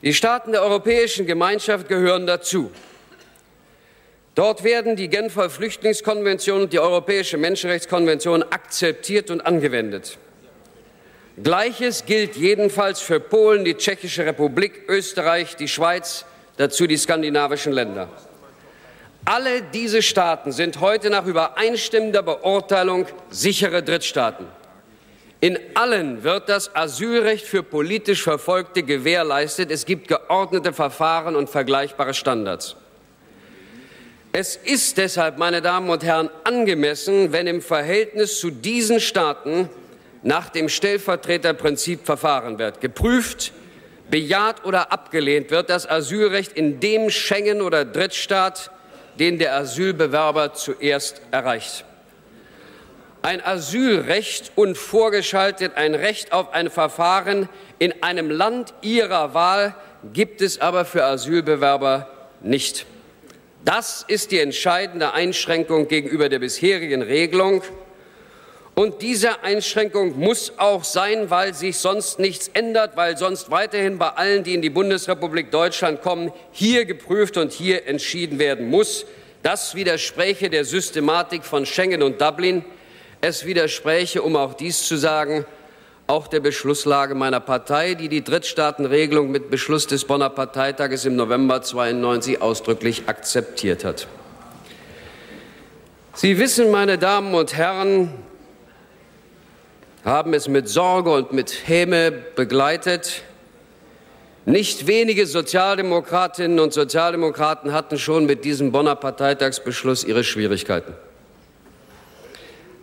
Die 0.02 0.12
Staaten 0.12 0.50
der 0.50 0.62
Europäischen 0.62 1.26
Gemeinschaft 1.26 1.86
gehören 1.86 2.26
dazu. 2.26 2.72
Dort 4.40 4.64
werden 4.64 4.96
die 4.96 5.08
Genfer 5.10 5.50
Flüchtlingskonvention 5.50 6.62
und 6.62 6.72
die 6.72 6.78
Europäische 6.78 7.36
Menschenrechtskonvention 7.36 8.42
akzeptiert 8.42 9.30
und 9.30 9.42
angewendet. 9.42 10.16
Gleiches 11.42 12.06
gilt 12.06 12.36
jedenfalls 12.36 13.02
für 13.02 13.20
Polen, 13.20 13.66
die 13.66 13.74
Tschechische 13.74 14.24
Republik, 14.24 14.88
Österreich, 14.88 15.56
die 15.56 15.68
Schweiz, 15.68 16.24
dazu 16.56 16.86
die 16.86 16.96
skandinavischen 16.96 17.74
Länder. 17.74 18.08
Alle 19.26 19.60
diese 19.74 20.00
Staaten 20.00 20.52
sind 20.52 20.80
heute 20.80 21.10
nach 21.10 21.26
übereinstimmender 21.26 22.22
Beurteilung 22.22 23.04
sichere 23.28 23.82
Drittstaaten. 23.82 24.46
In 25.40 25.58
allen 25.74 26.24
wird 26.24 26.48
das 26.48 26.74
Asylrecht 26.74 27.44
für 27.44 27.62
politisch 27.62 28.22
Verfolgte 28.22 28.84
gewährleistet. 28.84 29.70
Es 29.70 29.84
gibt 29.84 30.08
geordnete 30.08 30.72
Verfahren 30.72 31.36
und 31.36 31.50
vergleichbare 31.50 32.14
Standards. 32.14 32.76
Es 34.32 34.54
ist 34.54 34.96
deshalb, 34.96 35.38
meine 35.38 35.60
Damen 35.60 35.90
und 35.90 36.04
Herren, 36.04 36.30
angemessen, 36.44 37.32
wenn 37.32 37.48
im 37.48 37.60
Verhältnis 37.60 38.38
zu 38.38 38.50
diesen 38.50 39.00
Staaten 39.00 39.68
nach 40.22 40.50
dem 40.50 40.68
Stellvertreterprinzip 40.68 42.06
verfahren 42.06 42.60
wird. 42.60 42.80
Geprüft, 42.80 43.52
bejaht 44.08 44.64
oder 44.64 44.92
abgelehnt 44.92 45.50
wird 45.50 45.68
das 45.68 45.88
Asylrecht 45.88 46.52
in 46.52 46.78
dem 46.78 47.10
Schengen- 47.10 47.60
oder 47.60 47.84
Drittstaat, 47.84 48.70
den 49.18 49.40
der 49.40 49.56
Asylbewerber 49.56 50.54
zuerst 50.54 51.22
erreicht. 51.32 51.84
Ein 53.22 53.44
Asylrecht 53.44 54.52
und 54.54 54.78
vorgeschaltet 54.78 55.72
ein 55.74 55.96
Recht 55.96 56.32
auf 56.32 56.52
ein 56.52 56.70
Verfahren 56.70 57.48
in 57.80 58.02
einem 58.02 58.30
Land 58.30 58.74
ihrer 58.80 59.34
Wahl 59.34 59.74
gibt 60.12 60.40
es 60.40 60.60
aber 60.60 60.84
für 60.84 61.04
Asylbewerber 61.04 62.08
nicht. 62.40 62.86
Das 63.64 64.04
ist 64.08 64.30
die 64.30 64.38
entscheidende 64.38 65.12
Einschränkung 65.12 65.86
gegenüber 65.86 66.28
der 66.28 66.38
bisherigen 66.38 67.02
Regelung. 67.02 67.62
Und 68.74 69.02
diese 69.02 69.42
Einschränkung 69.42 70.18
muss 70.18 70.54
auch 70.56 70.84
sein, 70.84 71.28
weil 71.28 71.52
sich 71.52 71.76
sonst 71.76 72.18
nichts 72.18 72.48
ändert, 72.48 72.96
weil 72.96 73.18
sonst 73.18 73.50
weiterhin 73.50 73.98
bei 73.98 74.08
allen, 74.08 74.44
die 74.44 74.54
in 74.54 74.62
die 74.62 74.70
Bundesrepublik 74.70 75.50
Deutschland 75.50 76.00
kommen, 76.00 76.32
hier 76.52 76.86
geprüft 76.86 77.36
und 77.36 77.52
hier 77.52 77.86
entschieden 77.86 78.38
werden 78.38 78.70
muss. 78.70 79.04
Das 79.42 79.74
widerspräche 79.74 80.48
der 80.48 80.64
Systematik 80.64 81.44
von 81.44 81.66
Schengen 81.66 82.02
und 82.02 82.20
Dublin. 82.22 82.64
Es 83.20 83.44
widerspräche, 83.44 84.22
um 84.22 84.36
auch 84.36 84.54
dies 84.54 84.86
zu 84.86 84.96
sagen, 84.96 85.44
auch 86.10 86.26
der 86.26 86.40
Beschlusslage 86.40 87.14
meiner 87.14 87.38
Partei, 87.38 87.94
die 87.94 88.08
die 88.08 88.24
Drittstaatenregelung 88.24 89.30
mit 89.30 89.48
Beschluss 89.48 89.86
des 89.86 90.04
Bonner 90.04 90.28
Parteitages 90.28 91.04
im 91.04 91.14
November 91.14 91.62
92 91.62 92.42
ausdrücklich 92.42 93.04
akzeptiert 93.06 93.84
hat. 93.84 94.08
Sie 96.14 96.36
wissen, 96.38 96.72
meine 96.72 96.98
Damen 96.98 97.32
und 97.32 97.56
Herren, 97.56 98.12
haben 100.04 100.34
es 100.34 100.48
mit 100.48 100.68
Sorge 100.68 101.12
und 101.12 101.32
mit 101.32 101.68
Häme 101.68 102.10
begleitet. 102.10 103.22
Nicht 104.46 104.88
wenige 104.88 105.28
Sozialdemokratinnen 105.28 106.58
und 106.58 106.72
Sozialdemokraten 106.72 107.72
hatten 107.72 107.98
schon 107.98 108.26
mit 108.26 108.44
diesem 108.44 108.72
Bonner 108.72 108.96
Parteitagsbeschluss 108.96 110.02
ihre 110.02 110.24
Schwierigkeiten. 110.24 110.92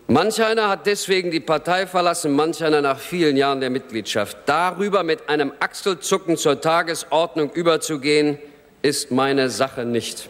Manch 0.10 0.42
einer 0.42 0.70
hat 0.70 0.86
deswegen 0.86 1.32
die 1.32 1.42
Partei 1.42 1.86
verlassen, 1.86 2.32
manch 2.32 2.64
einer 2.64 2.82
nach 2.82 2.98
vielen 2.98 3.36
Jahren 3.36 3.60
der 3.60 3.70
Mitgliedschaft. 3.70 4.38
Darüber 4.46 5.04
mit 5.04 5.28
einem 5.28 5.52
Achselzucken 5.60 6.38
zur 6.38 6.62
Tagesordnung 6.62 7.52
überzugehen, 7.52 8.38
ist 8.82 9.12
meine 9.12 9.50
Sache 9.50 9.84
nicht. 9.84 10.30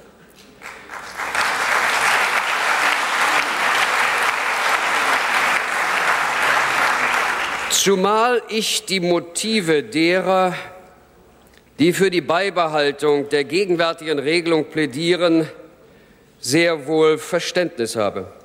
Zumal 7.69 8.41
ich 8.49 8.85
die 8.85 8.99
Motive 8.99 9.83
derer, 9.83 10.55
die 11.77 11.93
für 11.93 12.09
die 12.09 12.21
Beibehaltung 12.21 13.29
der 13.29 13.43
gegenwärtigen 13.43 14.17
Regelung 14.17 14.65
plädieren, 14.65 15.47
sehr 16.39 16.87
wohl 16.87 17.19
Verständnis 17.19 17.95
habe. 17.95 18.36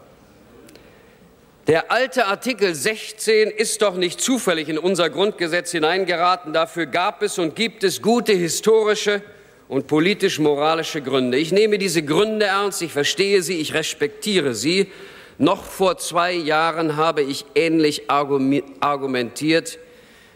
Der 1.68 1.92
alte 1.92 2.26
Artikel 2.26 2.74
16 2.74 3.48
ist 3.48 3.82
doch 3.82 3.94
nicht 3.94 4.20
zufällig 4.20 4.68
in 4.68 4.78
unser 4.78 5.08
Grundgesetz 5.10 5.70
hineingeraten. 5.70 6.52
Dafür 6.52 6.86
gab 6.86 7.22
es 7.22 7.38
und 7.38 7.54
gibt 7.54 7.84
es 7.84 8.02
gute 8.02 8.32
historische 8.32 9.22
und 9.68 9.86
politisch-moralische 9.86 11.02
Gründe. 11.02 11.38
Ich 11.38 11.52
nehme 11.52 11.78
diese 11.78 12.02
Gründe 12.02 12.46
ernst, 12.46 12.82
ich 12.82 12.92
verstehe 12.92 13.42
sie, 13.42 13.58
ich 13.58 13.74
respektiere 13.74 14.54
sie. 14.54 14.88
Noch 15.38 15.62
vor 15.62 15.98
zwei 15.98 16.32
Jahren 16.32 16.96
habe 16.96 17.22
ich 17.22 17.44
ähnlich 17.54 18.10
argumentiert 18.10 19.78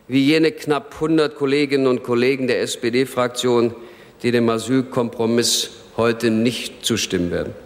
wie 0.07 0.25
jene 0.25 0.53
knapp 0.53 0.95
100 0.95 1.35
Kolleginnen 1.35 1.89
und 1.89 2.05
Kollegen 2.05 2.47
der 2.47 2.61
SPD-Fraktion, 2.61 3.75
die 4.23 4.31
dem 4.31 4.49
Asylkompromiss 4.49 5.71
heute 5.97 6.31
nicht 6.31 6.87
zustimmen 6.87 7.33
werden. 7.33 7.66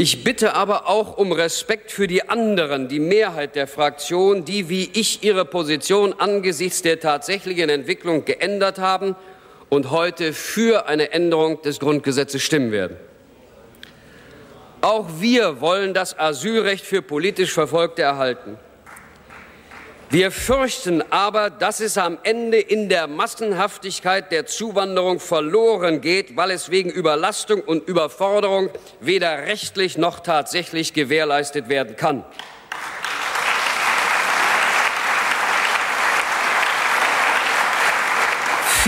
Ich 0.00 0.22
bitte 0.22 0.54
aber 0.54 0.88
auch 0.88 1.18
um 1.18 1.32
Respekt 1.32 1.90
für 1.90 2.06
die 2.06 2.28
anderen, 2.28 2.86
die 2.86 3.00
Mehrheit 3.00 3.56
der 3.56 3.66
Fraktion, 3.66 4.44
die 4.44 4.68
wie 4.68 4.88
ich 4.94 5.24
ihre 5.24 5.44
Position 5.44 6.14
angesichts 6.16 6.82
der 6.82 7.00
tatsächlichen 7.00 7.68
Entwicklung 7.68 8.24
geändert 8.24 8.78
haben 8.78 9.16
und 9.70 9.90
heute 9.90 10.32
für 10.34 10.86
eine 10.86 11.10
Änderung 11.10 11.62
des 11.62 11.80
Grundgesetzes 11.80 12.42
stimmen 12.42 12.70
werden. 12.70 12.96
Auch 14.82 15.06
wir 15.18 15.60
wollen 15.60 15.94
das 15.94 16.16
Asylrecht 16.16 16.84
für 16.84 17.02
politisch 17.02 17.52
Verfolgte 17.52 18.02
erhalten. 18.02 18.56
Wir 20.10 20.30
fürchten 20.30 21.02
aber, 21.12 21.50
dass 21.50 21.80
es 21.80 21.98
am 21.98 22.16
Ende 22.22 22.58
in 22.58 22.88
der 22.88 23.06
Massenhaftigkeit 23.08 24.32
der 24.32 24.46
Zuwanderung 24.46 25.20
verloren 25.20 26.00
geht, 26.00 26.34
weil 26.34 26.50
es 26.50 26.70
wegen 26.70 26.88
Überlastung 26.88 27.60
und 27.60 27.86
Überforderung 27.86 28.70
weder 29.00 29.36
rechtlich 29.46 29.98
noch 29.98 30.20
tatsächlich 30.20 30.94
gewährleistet 30.94 31.68
werden 31.68 31.94
kann. 31.96 32.24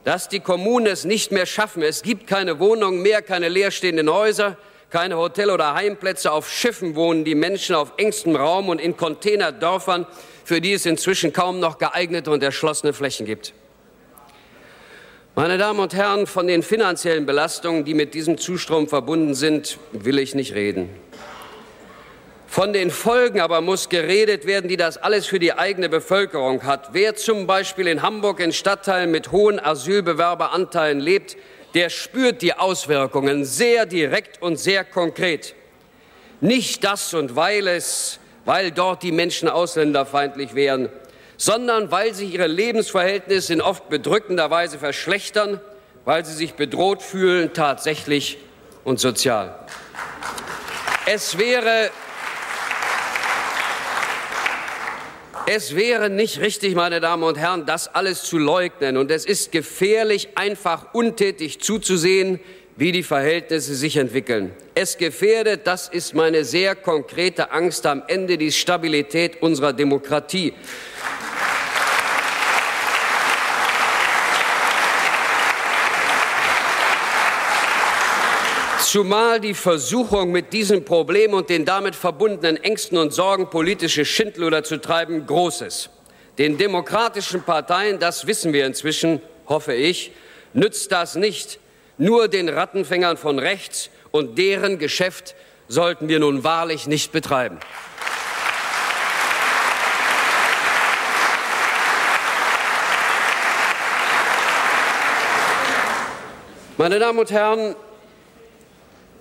dass 0.03 0.29
die 0.29 0.39
Kommunen 0.39 0.87
es 0.87 1.05
nicht 1.05 1.31
mehr 1.31 1.45
schaffen. 1.45 1.81
Es 1.81 2.01
gibt 2.01 2.27
keine 2.27 2.59
Wohnungen 2.59 3.01
mehr, 3.01 3.21
keine 3.21 3.49
leerstehenden 3.49 4.11
Häuser, 4.11 4.57
keine 4.89 5.17
Hotel- 5.17 5.49
oder 5.49 5.75
Heimplätze. 5.75 6.31
Auf 6.31 6.49
Schiffen 6.49 6.95
wohnen 6.95 7.23
die 7.23 7.35
Menschen 7.35 7.75
auf 7.75 7.93
engstem 7.97 8.35
Raum 8.35 8.69
und 8.69 8.79
in 8.79 8.97
Containerdörfern, 8.97 10.05
für 10.43 10.61
die 10.61 10.73
es 10.73 10.85
inzwischen 10.85 11.31
kaum 11.31 11.59
noch 11.59 11.77
geeignete 11.77 12.31
und 12.31 12.43
erschlossene 12.43 12.93
Flächen 12.93 13.25
gibt. 13.25 13.53
Meine 15.35 15.57
Damen 15.57 15.79
und 15.79 15.95
Herren, 15.95 16.27
von 16.27 16.45
den 16.45 16.61
finanziellen 16.61 17.25
Belastungen, 17.25 17.85
die 17.85 17.95
mit 17.95 18.13
diesem 18.13 18.37
Zustrom 18.37 18.87
verbunden 18.87 19.33
sind, 19.33 19.79
will 19.91 20.19
ich 20.19 20.35
nicht 20.35 20.53
reden. 20.53 20.89
Von 22.53 22.71
den 22.71 22.91
Folgen 22.91 23.41
aber 23.41 23.61
muss 23.61 23.89
geredet 23.89 24.45
werden, 24.45 24.67
die 24.67 24.77
das 24.77 24.97
alles 24.97 25.25
für 25.25 25.39
die 25.39 25.53
eigene 25.53 25.89
Bevölkerung 25.89 26.61
hat. 26.61 26.89
Wer 26.93 27.15
zum 27.15 27.47
Beispiel 27.47 27.87
in 27.87 28.03
Hamburg 28.03 28.39
in 28.39 28.53
Stadtteilen 28.53 29.09
mit 29.09 29.31
hohen 29.31 29.59
Asylbewerberanteilen 29.59 30.99
lebt, 30.99 31.35
der 31.73 31.89
spürt 31.89 32.43
die 32.43 32.53
Auswirkungen 32.53 33.43
sehr 33.43 33.87
direkt 33.87 34.39
und 34.39 34.57
sehr 34.57 34.83
konkret. 34.83 35.55
Nicht 36.41 36.83
das 36.83 37.15
und 37.15 37.35
weil 37.35 37.67
es, 37.67 38.19
weil 38.45 38.69
dort 38.69 39.01
die 39.01 39.11
Menschen 39.11 39.49
ausländerfeindlich 39.49 40.53
wären, 40.53 40.89
sondern 41.37 41.89
weil 41.89 42.13
sich 42.13 42.35
ihre 42.35 42.45
Lebensverhältnisse 42.45 43.51
in 43.53 43.61
oft 43.61 43.89
bedrückender 43.89 44.51
Weise 44.51 44.77
verschlechtern, 44.77 45.59
weil 46.05 46.23
sie 46.23 46.35
sich 46.35 46.53
bedroht 46.53 47.01
fühlen, 47.01 47.51
tatsächlich 47.55 48.37
und 48.83 48.99
sozial. 48.99 49.55
Es 51.07 51.39
wäre 51.39 51.89
Es 55.45 55.75
wäre 55.75 56.09
nicht 56.09 56.39
richtig, 56.39 56.73
meine 56.73 57.01
Damen 57.01 57.23
und 57.23 57.37
Herren, 57.37 57.65
das 57.65 57.93
alles 57.93 58.23
zu 58.23 58.37
leugnen. 58.37 58.95
Und 58.95 59.11
es 59.11 59.25
ist 59.25 59.51
gefährlich, 59.51 60.29
einfach 60.35 60.93
untätig 60.93 61.59
zuzusehen, 61.59 62.39
wie 62.77 62.93
die 62.93 63.03
Verhältnisse 63.03 63.75
sich 63.75 63.97
entwickeln. 63.97 64.53
Es 64.73 64.97
gefährdet, 64.97 65.67
das 65.67 65.89
ist 65.89 66.15
meine 66.15 66.45
sehr 66.45 66.75
konkrete 66.75 67.51
Angst 67.51 67.85
am 67.85 68.03
Ende, 68.07 68.37
die 68.37 68.53
Stabilität 68.53 69.41
unserer 69.41 69.73
Demokratie. 69.73 70.53
Zumal 78.93 79.39
die 79.39 79.55
Versuchung, 79.55 80.31
mit 80.31 80.53
diesem 80.53 80.85
Problem 80.85 81.33
und 81.33 81.49
den 81.49 81.65
damit 81.65 81.95
verbundenen 81.95 82.57
Ängsten 82.57 82.99
und 82.99 83.11
Sorgen 83.11 83.49
politische 83.49 84.05
Schindluder 84.05 84.63
zu 84.63 84.79
treiben, 84.79 85.25
groß 85.25 85.61
ist. 85.61 85.89
Den 86.37 86.59
demokratischen 86.59 87.41
Parteien, 87.41 87.97
das 87.97 88.27
wissen 88.27 88.53
wir 88.53 88.67
inzwischen, 88.67 89.19
hoffe 89.47 89.73
ich, 89.73 90.11
nützt 90.53 90.91
das 90.91 91.15
nicht. 91.15 91.59
Nur 91.97 92.27
den 92.27 92.49
Rattenfängern 92.49 93.17
von 93.17 93.39
rechts 93.39 93.89
und 94.11 94.37
deren 94.37 94.77
Geschäft 94.77 95.33
sollten 95.67 96.07
wir 96.07 96.19
nun 96.19 96.43
wahrlich 96.43 96.85
nicht 96.85 97.11
betreiben. 97.11 97.57
Meine 106.77 106.99
Damen 106.99 107.17
und 107.17 107.31
Herren, 107.31 107.75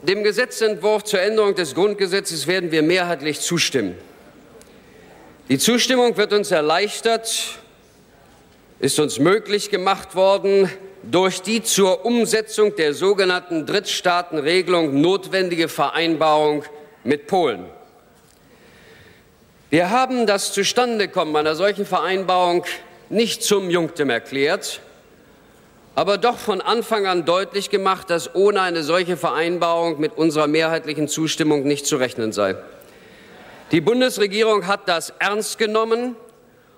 dem 0.02 0.24
Gesetzentwurf 0.24 1.04
zur 1.04 1.20
Änderung 1.20 1.54
des 1.54 1.74
Grundgesetzes 1.74 2.46
werden 2.46 2.72
wir 2.72 2.82
mehrheitlich 2.82 3.40
zustimmen. 3.40 3.96
Die 5.48 5.58
Zustimmung 5.58 6.16
wird 6.16 6.32
uns 6.32 6.50
erleichtert, 6.50 7.58
ist 8.80 8.98
uns 8.98 9.18
möglich 9.18 9.70
gemacht 9.70 10.14
worden 10.16 10.68
durch 11.04 11.42
die 11.42 11.62
zur 11.62 12.04
Umsetzung 12.04 12.76
der 12.76 12.94
sogenannten 12.94 13.66
Drittstaatenregelung 13.66 15.00
notwendige 15.00 15.68
Vereinbarung 15.68 16.64
mit 17.04 17.26
Polen. 17.26 17.64
Wir 19.70 19.90
haben 19.90 20.26
das 20.26 20.52
Zustandekommen 20.52 21.34
einer 21.34 21.54
solchen 21.54 21.86
Vereinbarung 21.86 22.64
nicht 23.08 23.42
zum 23.42 23.70
Junktim 23.70 24.10
erklärt, 24.10 24.80
aber 25.94 26.18
doch 26.18 26.38
von 26.38 26.60
Anfang 26.60 27.06
an 27.06 27.24
deutlich 27.24 27.70
gemacht, 27.70 28.08
dass 28.10 28.34
ohne 28.34 28.62
eine 28.62 28.82
solche 28.82 29.16
Vereinbarung 29.16 30.00
mit 30.00 30.16
unserer 30.16 30.46
mehrheitlichen 30.46 31.08
Zustimmung 31.08 31.64
nicht 31.64 31.86
zu 31.86 31.96
rechnen 31.96 32.32
sei. 32.32 32.56
Die 33.72 33.80
Bundesregierung 33.80 34.66
hat 34.66 34.88
das 34.88 35.12
ernst 35.18 35.58
genommen 35.58 36.16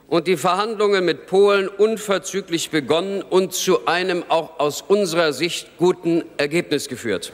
und 0.09 0.27
die 0.27 0.37
Verhandlungen 0.37 1.05
mit 1.05 1.27
Polen 1.27 1.69
unverzüglich 1.69 2.71
begonnen 2.71 3.23
und 3.23 3.55
zu 3.55 3.87
einem 3.87 4.25
auch 4.29 4.59
aus 4.61 4.83
unserer 4.83 5.33
Sicht 5.33 5.69
guten 5.79 6.25
Ergebnis 6.37 6.89
geführt. 6.89 7.33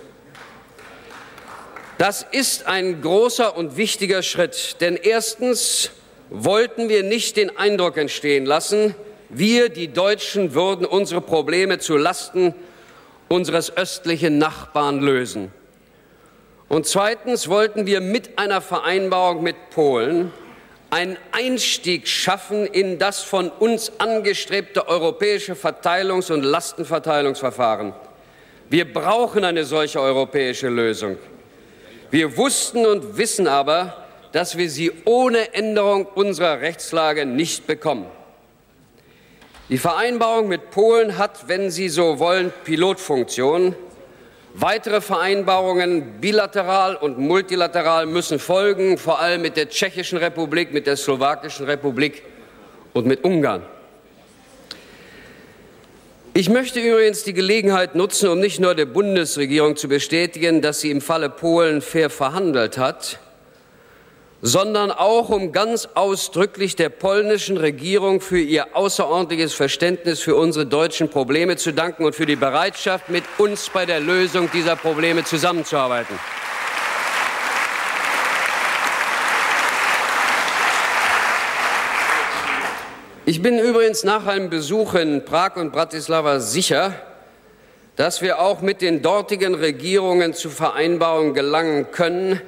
Das 1.99 2.25
ist 2.31 2.67
ein 2.67 3.03
großer 3.03 3.57
und 3.57 3.77
wichtiger 3.77 4.23
Schritt, 4.23 4.77
denn 4.81 4.97
erstens 4.97 5.91
wollten 6.31 6.89
wir 6.89 7.03
nicht 7.03 7.37
den 7.37 7.55
Eindruck 7.59 7.99
entstehen 7.99 8.47
lassen, 8.47 8.95
wir, 9.31 9.69
die 9.69 9.89
Deutschen, 9.89 10.55
würden 10.55 10.85
unsere 10.85 11.21
Probleme 11.21 11.79
zu 11.79 11.97
Lasten 11.97 12.55
unseres 13.29 13.77
östlichen 13.77 14.39
Nachbarn 14.39 15.01
lösen. 15.01 15.53
Und 16.69 16.87
zweitens 16.87 17.49
wollten 17.49 17.87
wir 17.87 18.01
mit 18.01 18.39
einer 18.39 18.61
Vereinbarung 18.61 19.43
mit 19.43 19.57
Polen 19.71 20.33
einen 20.91 21.17
Einstieg 21.33 22.09
schaffen 22.09 22.67
in 22.67 22.99
das 22.99 23.23
von 23.23 23.49
uns 23.49 23.93
angestrebte 23.99 24.89
europäische 24.89 25.55
Verteilungs- 25.55 26.33
und 26.33 26.43
Lastenverteilungsverfahren. 26.43 27.93
Wir 28.69 28.93
brauchen 28.93 29.45
eine 29.45 29.65
solche 29.65 30.01
europäische 30.01 30.69
Lösung. 30.69 31.17
Wir 32.11 32.37
wussten 32.37 32.87
und 32.87 33.17
wissen 33.17 33.47
aber, 33.47 34.05
dass 34.33 34.57
wir 34.57 34.69
sie 34.69 34.93
ohne 35.05 35.55
Änderung 35.55 36.07
unserer 36.07 36.61
Rechtslage 36.61 37.27
nicht 37.27 37.67
bekommen. 37.67 38.07
Die 39.71 39.79
Vereinbarung 39.79 40.49
mit 40.49 40.73
Polen 40.73 41.17
hat, 41.17 41.47
wenn 41.47 41.71
Sie 41.71 41.89
so 41.89 42.19
wollen, 42.19 42.53
Pilotfunktion. 42.65 43.77
Weitere 44.53 45.01
Vereinbarungen 45.01 46.21
bilateral 46.21 46.97
und 46.97 47.19
multilateral 47.19 48.07
müssen 48.07 48.41
folgen, 48.41 48.99
vor 48.99 49.21
allem 49.21 49.43
mit 49.43 49.57
der 49.57 49.69
Tschechischen 49.69 50.19
Republik, 50.19 50.73
mit 50.73 50.89
der 50.89 50.97
Slowakischen 50.97 51.67
Republik 51.67 52.25
und 52.95 53.07
mit 53.07 53.23
Ungarn. 53.23 53.63
Ich 56.35 56.49
möchte 56.49 56.81
übrigens 56.81 57.23
die 57.23 57.33
Gelegenheit 57.33 57.95
nutzen, 57.95 58.29
um 58.29 58.41
nicht 58.41 58.59
nur 58.59 58.75
der 58.75 58.87
Bundesregierung 58.87 59.77
zu 59.77 59.87
bestätigen, 59.87 60.63
dass 60.63 60.81
sie 60.81 60.91
im 60.91 61.01
Falle 61.01 61.31
Polen 61.31 61.81
fair 61.81 62.11
verhandelt 62.11 62.77
hat, 62.77 63.21
sondern 64.43 64.91
auch 64.91 65.29
um 65.29 65.53
ganz 65.53 65.89
ausdrücklich 65.95 66.77
der 66.77 66.89
polnischen 66.89 67.57
Regierung 67.57 68.21
für 68.21 68.41
ihr 68.41 68.75
außerordentliches 68.75 69.53
Verständnis 69.53 70.21
für 70.21 70.35
unsere 70.35 70.67
deutschen 70.67 71.11
Probleme 71.11 71.57
zu 71.57 71.73
danken 71.73 72.05
und 72.05 72.15
für 72.15 72.27
die 72.27 72.37
Bereitschaft, 72.37 73.11
mit 73.11 73.25
uns 73.39 73.69
bei 73.69 73.85
der 73.85 74.01
Lösung 74.01 74.51
dieser 74.51 74.77
Probleme 74.77 75.25
zusammenzuarbeiten. 75.25 76.19
Ich 83.27 83.43
bin 83.43 83.59
übrigens 83.59 84.03
nach 84.03 84.27
einem 84.27 84.51
Besuch 84.51 84.95
in 84.95 85.25
Prag 85.25 85.57
und 85.57 85.71
Bratislava 85.71 86.41
sicher, 86.41 86.95
dass 87.95 88.23
wir 88.23 88.41
auch 88.41 88.63
mit 88.63 88.81
den 88.81 89.03
dortigen 89.03 89.55
Regierungen 89.55 90.33
zu 90.33 90.49
Vereinbarungen 90.49 91.35
gelangen 91.35 91.93
können, 91.93 92.41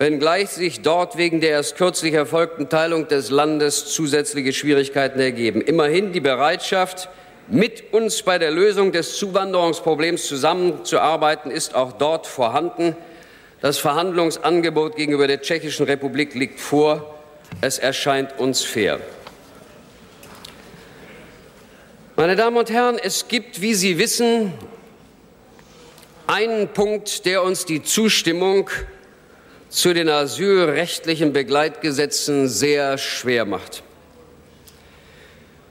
wenngleich 0.00 0.48
sich 0.48 0.80
dort 0.80 1.18
wegen 1.18 1.42
der 1.42 1.50
erst 1.50 1.76
kürzlich 1.76 2.14
erfolgten 2.14 2.70
Teilung 2.70 3.06
des 3.08 3.28
Landes 3.28 3.92
zusätzliche 3.92 4.54
Schwierigkeiten 4.54 5.20
ergeben. 5.20 5.60
Immerhin 5.60 6.12
die 6.12 6.20
Bereitschaft, 6.20 7.10
mit 7.48 7.92
uns 7.92 8.22
bei 8.22 8.38
der 8.38 8.50
Lösung 8.50 8.92
des 8.92 9.18
Zuwanderungsproblems 9.18 10.26
zusammenzuarbeiten, 10.26 11.50
ist 11.50 11.74
auch 11.74 11.92
dort 11.92 12.26
vorhanden. 12.26 12.96
Das 13.60 13.76
Verhandlungsangebot 13.76 14.96
gegenüber 14.96 15.26
der 15.26 15.42
Tschechischen 15.42 15.84
Republik 15.84 16.34
liegt 16.34 16.60
vor. 16.60 17.18
Es 17.60 17.78
erscheint 17.78 18.38
uns 18.38 18.62
fair. 18.62 19.00
Meine 22.16 22.36
Damen 22.36 22.56
und 22.56 22.70
Herren, 22.70 22.98
es 22.98 23.28
gibt, 23.28 23.60
wie 23.60 23.74
Sie 23.74 23.98
wissen, 23.98 24.54
einen 26.26 26.68
Punkt, 26.68 27.26
der 27.26 27.42
uns 27.42 27.66
die 27.66 27.82
Zustimmung 27.82 28.70
zu 29.70 29.94
den 29.94 30.08
asylrechtlichen 30.08 31.32
Begleitgesetzen 31.32 32.48
sehr 32.48 32.98
schwer 32.98 33.44
macht. 33.44 33.84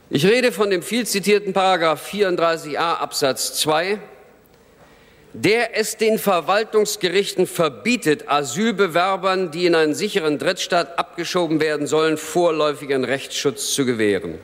Ich 0.10 0.26
rede 0.26 0.52
von 0.52 0.72
dem 0.72 0.82
viel 0.82 1.06
zitierten 1.06 1.54
Paragraph 1.54 2.10
34a 2.12 2.96
Absatz 2.96 3.60
2, 3.60 4.00
der 5.34 5.78
es 5.78 5.98
den 5.98 6.18
Verwaltungsgerichten 6.18 7.46
verbietet, 7.46 8.28
Asylbewerbern, 8.28 9.52
die 9.52 9.68
in 9.68 9.76
einen 9.76 9.94
sicheren 9.94 10.40
Drittstaat 10.40 10.98
abgeschoben 10.98 11.60
werden 11.60 11.86
sollen, 11.86 12.18
vorläufigen 12.18 13.04
Rechtsschutz 13.04 13.76
zu 13.76 13.86
gewähren. 13.86 14.40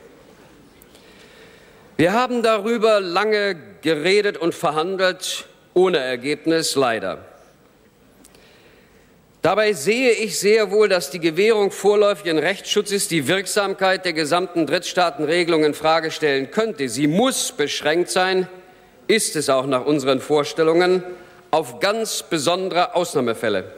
Wir 1.98 2.12
haben 2.12 2.44
darüber 2.44 3.00
lange 3.00 3.56
geredet 3.82 4.38
und 4.38 4.54
verhandelt, 4.54 5.46
ohne 5.74 5.98
Ergebnis 5.98 6.76
leider. 6.76 7.26
Dabei 9.46 9.74
sehe 9.74 10.10
ich 10.10 10.40
sehr 10.40 10.72
wohl, 10.72 10.90
dass 10.90 11.12
die 11.12 11.20
Gewährung 11.20 11.70
vorläufigen 11.70 12.40
Rechtsschutzes 12.40 13.08
die 13.08 13.28
Wirksamkeit 13.28 14.04
der 14.04 14.14
gesamten 14.14 14.66
Drittstaatenregelung 14.66 15.64
in 15.64 15.76
Frage 15.76 16.10
stellen 16.10 16.50
könnte. 16.50 16.90
Sie 16.90 17.06
muss 17.06 17.52
beschränkt 17.52 18.10
sein, 18.10 18.48
ist 19.06 19.36
es 19.36 19.52
auch 19.52 19.68
nach 19.68 19.86
unseren 19.86 20.20
Vorstellungen, 20.20 21.04
auf 21.52 21.80
ganz 21.80 22.24
besondere 22.24 22.96
Ausnahmefälle. 22.96 23.72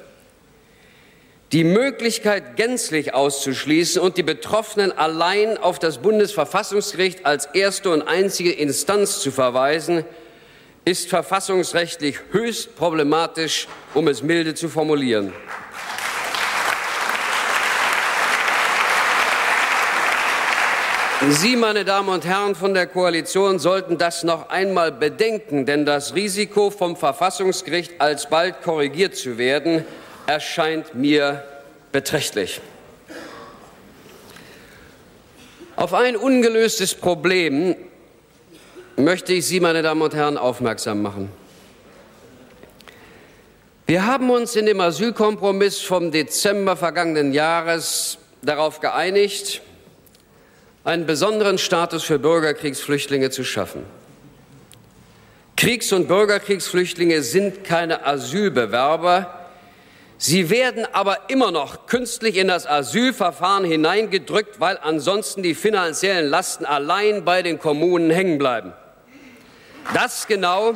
Die 1.51 1.65
Möglichkeit 1.65 2.55
gänzlich 2.55 3.13
auszuschließen 3.13 4.01
und 4.01 4.15
die 4.15 4.23
Betroffenen 4.23 4.97
allein 4.97 5.57
auf 5.57 5.79
das 5.79 5.97
Bundesverfassungsgericht 5.97 7.25
als 7.25 7.45
erste 7.47 7.89
und 7.89 8.03
einzige 8.03 8.53
Instanz 8.53 9.19
zu 9.19 9.31
verweisen, 9.31 10.05
ist 10.87 11.09
verfassungsrechtlich 11.09 12.17
höchst 12.31 12.77
problematisch, 12.77 13.67
um 13.93 14.07
es 14.07 14.23
milde 14.23 14.55
zu 14.55 14.69
formulieren. 14.69 15.33
Sie, 21.29 21.57
meine 21.57 21.83
Damen 21.83 22.07
und 22.07 22.23
Herren 22.23 22.55
von 22.55 22.73
der 22.73 22.87
Koalition, 22.87 23.59
sollten 23.59 23.97
das 23.97 24.23
noch 24.23 24.49
einmal 24.49 24.93
bedenken, 24.93 25.65
denn 25.65 25.85
das 25.85 26.15
Risiko, 26.15 26.69
vom 26.69 26.95
Verfassungsgericht 26.95 27.99
alsbald 27.99 28.61
korrigiert 28.61 29.17
zu 29.17 29.37
werden, 29.37 29.83
erscheint 30.25 30.95
mir 30.95 31.43
beträchtlich. 31.91 32.61
Auf 35.75 35.93
ein 35.93 36.15
ungelöstes 36.15 36.95
Problem 36.95 37.75
möchte 38.97 39.33
ich 39.33 39.45
Sie, 39.45 39.59
meine 39.59 39.81
Damen 39.81 40.01
und 40.01 40.13
Herren, 40.13 40.37
aufmerksam 40.37 41.01
machen. 41.01 41.29
Wir 43.85 44.05
haben 44.05 44.29
uns 44.29 44.55
in 44.55 44.65
dem 44.65 44.81
Asylkompromiss 44.81 45.79
vom 45.79 46.11
Dezember 46.11 46.75
vergangenen 46.75 47.31
Jahres 47.31 48.17
darauf 48.41 48.81
geeinigt, 48.81 49.61
einen 50.83 51.05
besonderen 51.05 51.57
Status 51.57 52.03
für 52.03 52.19
Bürgerkriegsflüchtlinge 52.19 53.29
zu 53.29 53.43
schaffen. 53.43 53.83
Kriegs- 55.55 55.93
und 55.93 56.07
Bürgerkriegsflüchtlinge 56.07 57.21
sind 57.21 57.63
keine 57.63 58.05
Asylbewerber, 58.05 59.37
Sie 60.19 60.49
werden 60.49 60.87
aber 60.93 61.29
immer 61.29 61.51
noch 61.51 61.85
künstlich 61.85 62.37
in 62.37 62.47
das 62.47 62.65
Asylverfahren 62.65 63.65
hineingedrückt, 63.65 64.59
weil 64.59 64.79
ansonsten 64.81 65.43
die 65.43 65.53
finanziellen 65.53 66.27
Lasten 66.27 66.65
allein 66.65 67.23
bei 67.23 67.43
den 67.43 67.59
Kommunen 67.59 68.09
hängen 68.09 68.39
bleiben. 68.39 68.73
Das 69.93 70.27
genau, 70.27 70.75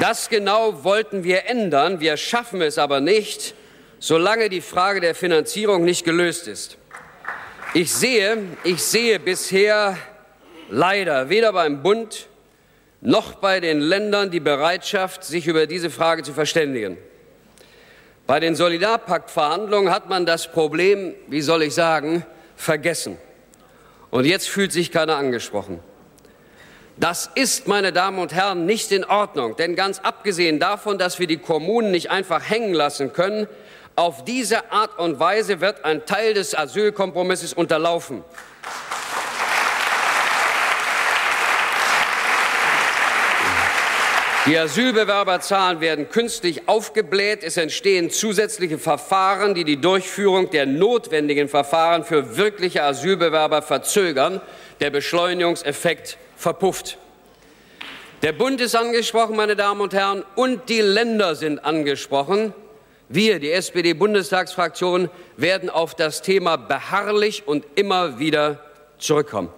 das 0.00 0.28
genau 0.28 0.84
wollten 0.84 1.24
wir 1.24 1.46
ändern. 1.46 1.98
Wir 2.00 2.18
schaffen 2.18 2.60
es 2.60 2.78
aber 2.78 3.00
nicht, 3.00 3.54
solange 3.98 4.50
die 4.50 4.60
Frage 4.60 5.00
der 5.00 5.14
Finanzierung 5.14 5.84
nicht 5.84 6.04
gelöst 6.04 6.46
ist. 6.46 6.76
Ich 7.72 7.90
sehe, 7.92 8.36
ich 8.64 8.82
sehe 8.82 9.18
bisher 9.18 9.96
leider 10.68 11.30
weder 11.30 11.54
beim 11.54 11.82
Bund 11.82 12.26
noch 13.00 13.34
bei 13.34 13.60
den 13.60 13.80
Ländern 13.80 14.30
die 14.30 14.40
Bereitschaft, 14.40 15.24
sich 15.24 15.46
über 15.46 15.66
diese 15.66 15.88
Frage 15.90 16.22
zu 16.22 16.34
verständigen. 16.34 16.98
Bei 18.26 18.40
den 18.40 18.54
Solidarpakt-Verhandlungen 18.54 19.90
hat 19.90 20.08
man 20.08 20.26
das 20.26 20.52
Problem, 20.52 21.14
wie 21.28 21.40
soll 21.40 21.62
ich 21.62 21.74
sagen, 21.74 22.24
vergessen. 22.56 23.16
Und 24.10 24.26
jetzt 24.26 24.48
fühlt 24.48 24.72
sich 24.72 24.92
keiner 24.92 25.16
angesprochen. 25.16 25.80
Das 26.96 27.28
ist, 27.34 27.66
meine 27.66 27.92
Damen 27.92 28.20
und 28.20 28.32
Herren, 28.32 28.66
nicht 28.66 28.92
in 28.92 29.04
Ordnung. 29.04 29.56
Denn 29.56 29.74
ganz 29.74 29.98
abgesehen 29.98 30.60
davon, 30.60 30.96
dass 30.96 31.18
wir 31.18 31.26
die 31.26 31.38
Kommunen 31.38 31.90
nicht 31.90 32.10
einfach 32.10 32.48
hängen 32.48 32.72
lassen 32.72 33.12
können, 33.12 33.48
auf 33.96 34.24
diese 34.24 34.72
Art 34.72 34.98
und 34.98 35.18
Weise 35.18 35.60
wird 35.60 35.84
ein 35.84 36.06
Teil 36.06 36.34
des 36.34 36.56
Asylkompromisses 36.56 37.52
unterlaufen. 37.52 38.24
Die 44.46 44.58
Asylbewerberzahlen 44.58 45.80
werden 45.80 46.10
künstlich 46.10 46.68
aufgebläht. 46.68 47.42
Es 47.42 47.56
entstehen 47.56 48.10
zusätzliche 48.10 48.78
Verfahren, 48.78 49.54
die 49.54 49.64
die 49.64 49.80
Durchführung 49.80 50.50
der 50.50 50.66
notwendigen 50.66 51.48
Verfahren 51.48 52.04
für 52.04 52.36
wirkliche 52.36 52.82
Asylbewerber 52.82 53.62
verzögern. 53.62 54.40
Der 54.80 54.90
Beschleunigungseffekt 54.90 56.18
verpufft. 56.44 56.98
Der 58.22 58.32
Bund 58.32 58.60
ist 58.60 58.74
angesprochen, 58.76 59.34
meine 59.34 59.56
Damen 59.56 59.80
und 59.80 59.94
Herren, 59.94 60.24
und 60.36 60.68
die 60.68 60.82
Länder 60.82 61.34
sind 61.34 61.64
angesprochen. 61.64 62.52
Wir, 63.08 63.38
die 63.38 63.50
SPD-Bundestagsfraktion, 63.50 65.08
werden 65.38 65.70
auf 65.70 65.94
das 65.94 66.20
Thema 66.20 66.56
beharrlich 66.56 67.48
und 67.48 67.64
immer 67.76 68.18
wieder 68.18 68.60
zurückkommen. 68.98 69.48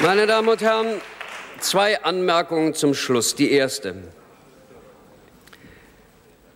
Meine 0.00 0.26
Damen 0.26 0.48
und 0.48 0.60
Herren, 0.60 1.00
zwei 1.60 2.02
Anmerkungen 2.02 2.74
zum 2.74 2.92
Schluss. 2.92 3.34
Die 3.34 3.50
erste. 3.50 3.94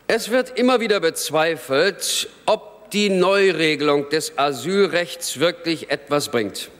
Es 0.08 0.30
wird 0.30 0.58
immer 0.58 0.80
wieder 0.80 1.00
bezweifelt, 1.00 2.28
ob 2.44 2.70
die 2.93 3.09
Neuregelung 3.11 4.09
des 4.09 4.38
Asylrechts 4.38 5.38
wirklich 5.41 5.91
etwas 5.91 6.30
bringt. 6.30 6.70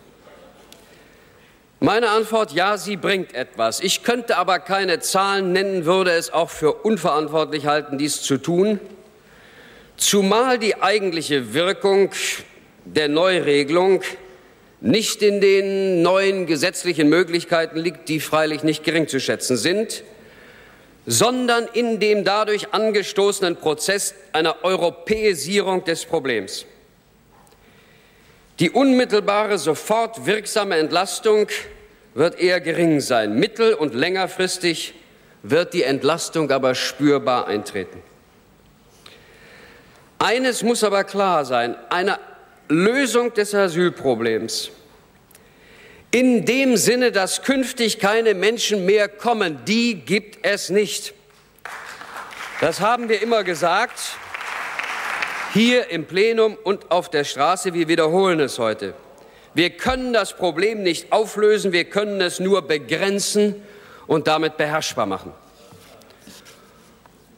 Meine 1.83 2.11
Antwort, 2.11 2.53
ja, 2.53 2.77
sie 2.77 2.97
bringt 2.97 3.35
etwas. 3.35 3.81
Ich 3.81 4.03
könnte 4.03 4.37
aber 4.37 4.59
keine 4.59 5.01
Zahlen 5.01 5.53
nennen, 5.53 5.87
würde 5.87 6.11
es 6.13 6.31
auch 6.31 6.51
für 6.51 6.75
unverantwortlich 6.75 7.67
halten, 7.67 7.97
dies 7.97 8.21
zu 8.21 8.37
tun, 8.37 8.79
zumal 9.97 10.59
die 10.59 10.83
eigentliche 10.83 11.55
Wirkung 11.55 12.11
der 12.85 13.09
Neuregelung 13.09 14.03
nicht 14.83 15.23
in 15.23 15.41
den 15.41 16.03
neuen 16.03 16.47
gesetzlichen 16.47 17.09
Möglichkeiten 17.09 17.79
liegt, 17.79 18.09
die 18.09 18.21
freilich 18.21 18.63
nicht 18.63 18.85
gering 18.85 19.09
zu 19.09 19.21
schätzen 19.21 19.57
sind, 19.57 20.05
sondern 21.07 21.67
in 21.73 22.01
dem 22.01 22.25
dadurch 22.25 22.73
angestoßenen 22.73 23.57
Prozess 23.57 24.15
einer 24.33 24.57
Europäisierung 24.63 25.85
des 25.85 26.05
Problems. 26.05 26.67
Die 28.59 28.71
unmittelbare, 28.71 29.59
sofort 29.59 30.27
wirksame 30.27 30.77
Entlastung 30.77 31.47
wird 32.15 32.39
eher 32.39 32.61
gering 32.61 33.01
sein. 33.01 33.35
Mittel- 33.35 33.75
und 33.75 33.95
längerfristig 33.95 34.95
wird 35.43 35.73
die 35.73 35.83
Entlastung 35.83 36.51
aber 36.51 36.75
spürbar 36.75 37.47
eintreten. 37.47 38.03
Eines 40.19 40.63
muss 40.63 40.85
aber 40.85 41.05
klar 41.05 41.47
sein, 41.47 41.75
eine 41.89 42.19
Lösung 42.69 43.33
des 43.33 43.55
Asylproblems 43.55 44.71
in 46.11 46.45
dem 46.45 46.77
Sinne, 46.77 47.13
dass 47.13 47.43
künftig 47.43 47.99
keine 47.99 48.35
Menschen 48.35 48.85
mehr 48.85 49.09
kommen, 49.09 49.65
die 49.67 49.95
gibt 49.95 50.45
es 50.45 50.71
nicht. 50.71 51.15
Das 52.61 52.81
haben 52.81 53.09
wir 53.09 53.23
immer 53.23 53.45
gesagt 53.45 53.99
hier 55.55 55.91
im 55.91 56.05
Plenum 56.07 56.57
und 56.63 56.91
auf 56.91 57.09
der 57.09 57.25
Straße. 57.25 57.75
Wir 57.75 57.89
wiederholen 57.89 58.41
es 58.41 58.59
heute. 58.59 58.95
Wir 59.55 59.71
können 59.71 60.13
das 60.13 60.37
Problem 60.37 60.83
nicht 60.83 61.13
auflösen, 61.13 61.73
wir 61.73 61.85
können 61.85 62.21
es 62.21 62.39
nur 62.39 62.63
begrenzen 62.63 63.57
und 64.07 64.29
damit 64.29 64.57
beherrschbar 64.57 65.07
machen. 65.07 65.33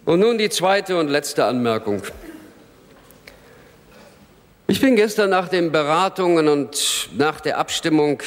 Und 0.04 0.20
nun 0.20 0.36
die 0.36 0.50
zweite 0.50 0.98
und 0.98 1.08
letzte 1.08 1.44
Anmerkung. 1.44 2.02
Ich 4.66 4.80
bin 4.80 4.96
gestern 4.96 5.30
nach 5.30 5.48
den 5.48 5.70
Beratungen 5.70 6.48
und 6.48 7.10
nach 7.16 7.40
der 7.40 7.58
Abstimmung 7.58 8.22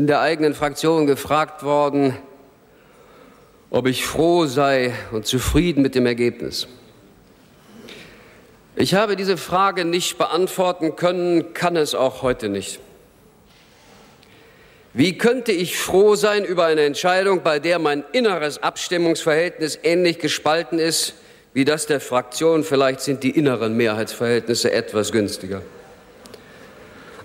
in 0.00 0.06
der 0.06 0.22
eigenen 0.22 0.54
Fraktion 0.54 1.06
gefragt 1.06 1.62
worden, 1.62 2.16
ob 3.68 3.86
ich 3.86 4.06
froh 4.06 4.46
sei 4.46 4.94
und 5.12 5.26
zufrieden 5.26 5.82
mit 5.82 5.94
dem 5.94 6.06
Ergebnis. 6.06 6.68
Ich 8.76 8.94
habe 8.94 9.14
diese 9.14 9.36
Frage 9.36 9.84
nicht 9.84 10.16
beantworten 10.16 10.96
können, 10.96 11.52
kann 11.52 11.76
es 11.76 11.94
auch 11.94 12.22
heute 12.22 12.48
nicht. 12.48 12.80
Wie 14.94 15.18
könnte 15.18 15.52
ich 15.52 15.76
froh 15.76 16.14
sein 16.14 16.46
über 16.46 16.64
eine 16.64 16.84
Entscheidung, 16.84 17.42
bei 17.42 17.58
der 17.58 17.78
mein 17.78 18.02
inneres 18.12 18.56
Abstimmungsverhältnis 18.62 19.78
ähnlich 19.82 20.18
gespalten 20.18 20.78
ist 20.78 21.12
wie 21.52 21.66
das 21.66 21.86
der 21.86 22.00
Fraktion? 22.00 22.64
Vielleicht 22.64 23.02
sind 23.02 23.22
die 23.22 23.36
inneren 23.36 23.76
Mehrheitsverhältnisse 23.76 24.72
etwas 24.72 25.12
günstiger. 25.12 25.60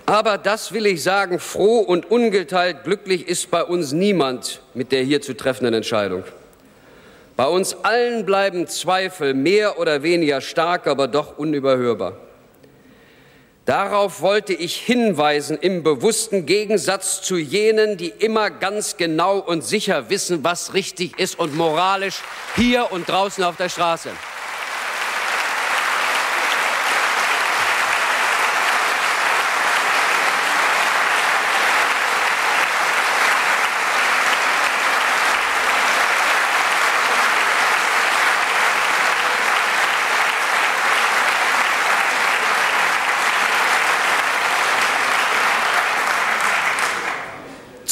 Aber 0.06 0.38
das 0.38 0.72
will 0.72 0.86
ich 0.86 1.02
sagen, 1.02 1.40
froh 1.40 1.80
und 1.80 2.12
ungeteilt 2.12 2.84
glücklich 2.84 3.28
ist 3.28 3.50
bei 3.50 3.64
uns 3.64 3.92
niemand 3.92 4.62
mit 4.76 4.92
der 4.92 5.02
hier 5.04 5.22
zu 5.22 5.36
treffenden 5.36 5.74
Entscheidung. 5.74 6.24
Bei 7.36 7.48
uns 7.48 7.76
allen 7.84 8.26
bleiben 8.26 8.68
Zweifel 8.68 9.34
mehr 9.34 9.80
oder 9.80 10.04
weniger 10.04 10.42
stark, 10.42 10.88
aber 10.88 11.08
doch 11.08 11.38
unüberhörbar. 11.38 12.14
Darauf 13.66 14.22
wollte 14.22 14.54
ich 14.54 14.76
hinweisen 14.76 15.58
im 15.60 15.82
bewussten 15.82 16.46
Gegensatz 16.46 17.24
zu 17.24 17.36
jenen, 17.36 17.98
die 17.98 18.10
immer 18.10 18.52
ganz 18.52 18.96
genau 18.96 19.40
und 19.40 19.64
sicher 19.64 20.12
wissen, 20.12 20.44
was 20.44 20.76
richtig 20.76 21.18
ist 21.18 21.40
und 21.40 21.56
moralisch 21.56 22.22
hier 22.56 22.92
und 22.92 23.10
draußen 23.10 23.44
auf 23.44 23.58
der 23.58 23.70
Straße. 23.70 24.12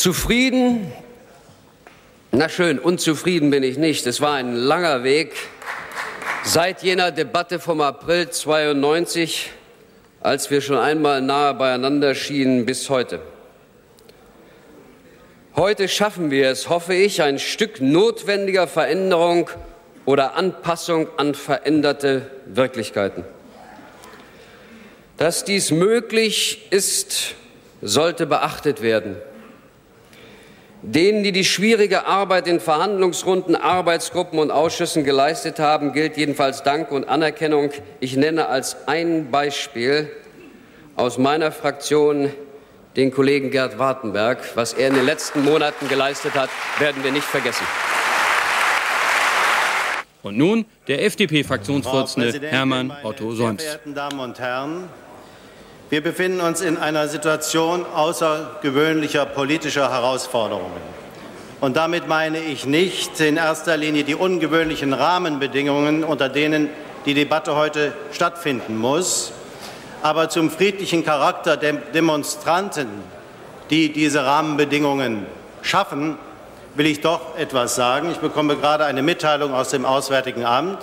Zufrieden? 0.03 0.91
Na 2.33 2.49
schön, 2.49 2.77
unzufrieden 2.77 3.51
bin 3.51 3.63
ich 3.63 3.77
nicht. 3.77 4.05
Es 4.05 4.19
war 4.19 4.33
ein 4.33 4.53
langer 4.53 5.05
Weg 5.05 5.31
seit 6.43 6.83
jener 6.83 7.11
Debatte 7.11 7.57
vom 7.57 7.79
April 7.79 8.29
92, 8.29 9.51
als 10.19 10.51
wir 10.51 10.59
schon 10.59 10.75
einmal 10.75 11.21
nahe 11.21 11.53
beieinander 11.53 12.15
schienen, 12.15 12.65
bis 12.65 12.89
heute. 12.89 13.21
Heute 15.55 15.87
schaffen 15.87 16.31
wir 16.31 16.49
es, 16.49 16.67
hoffe 16.67 16.93
ich, 16.93 17.21
ein 17.21 17.39
Stück 17.39 17.79
notwendiger 17.79 18.67
Veränderung 18.67 19.49
oder 20.03 20.35
Anpassung 20.35 21.07
an 21.15 21.33
veränderte 21.33 22.29
Wirklichkeiten. 22.45 23.23
Dass 25.15 25.45
dies 25.45 25.71
möglich 25.71 26.67
ist, 26.71 27.35
sollte 27.81 28.25
beachtet 28.25 28.81
werden. 28.81 29.15
Denen, 30.85 31.23
die 31.23 31.31
die 31.31 31.45
schwierige 31.45 32.05
Arbeit 32.07 32.45
in 32.45 32.59
Verhandlungsrunden, 32.59 33.55
Arbeitsgruppen 33.55 34.37
und 34.37 34.51
Ausschüssen 34.51 35.05
geleistet 35.05 35.57
haben, 35.57 35.93
gilt 35.93 36.17
jedenfalls 36.17 36.61
Dank 36.61 36.91
und 36.91 37.07
Anerkennung. 37.07 37.69
Ich 38.01 38.17
nenne 38.17 38.47
als 38.49 38.75
ein 38.85 39.31
Beispiel 39.31 40.11
aus 40.97 41.17
meiner 41.17 41.53
Fraktion 41.53 42.31
den 42.97 43.11
Kollegen 43.11 43.49
Gerd 43.49 43.79
Wartenberg. 43.79 44.39
Was 44.55 44.73
er 44.73 44.89
in 44.89 44.95
den 44.95 45.05
letzten 45.05 45.45
Monaten 45.45 45.87
geleistet 45.87 46.33
hat, 46.33 46.49
werden 46.79 47.01
wir 47.01 47.13
nicht 47.13 47.25
vergessen. 47.25 47.65
Und 50.21 50.37
nun 50.37 50.65
der 50.89 51.03
FDP-Fraktionsvorsitzende 51.05 52.47
Hermann 52.47 52.93
Otto 53.03 53.31
Solms. 53.33 53.41
Meine 53.41 53.57
verehrten 53.59 53.95
Damen 53.95 54.19
und 54.19 54.39
Herren, 54.39 54.89
wir 55.93 56.01
befinden 56.01 56.41
uns 56.41 56.61
in 56.61 56.77
einer 56.77 57.07
Situation 57.07 57.85
außergewöhnlicher 57.85 59.27
politischer 59.27 59.91
Herausforderungen. 59.91 60.81
Und 61.61 61.77
damit 61.77 62.07
meine 62.07 62.39
ich 62.39 62.65
nicht 62.65 63.19
in 63.19 63.37
erster 63.37 63.77
Linie 63.77 64.03
die 64.03 64.15
ungewöhnlichen 64.15 64.91
Rahmenbedingungen, 64.93 66.03
unter 66.03 66.29
denen 66.29 66.71
die 67.05 67.13
Debatte 67.13 67.55
heute 67.55 67.93
stattfinden 68.11 68.75
muss, 68.75 69.33
aber 70.01 70.29
zum 70.29 70.49
friedlichen 70.49 71.05
Charakter 71.05 71.57
der 71.57 71.73
Demonstranten, 71.73 72.87
die 73.69 73.93
diese 73.93 74.25
Rahmenbedingungen 74.25 75.27
schaffen, 75.61 76.17
will 76.73 76.87
ich 76.87 77.01
doch 77.01 77.37
etwas 77.37 77.75
sagen. 77.75 78.09
Ich 78.09 78.17
bekomme 78.17 78.55
gerade 78.55 78.85
eine 78.85 79.03
Mitteilung 79.03 79.53
aus 79.53 79.69
dem 79.69 79.85
Auswärtigen 79.85 80.43
Amt 80.43 80.79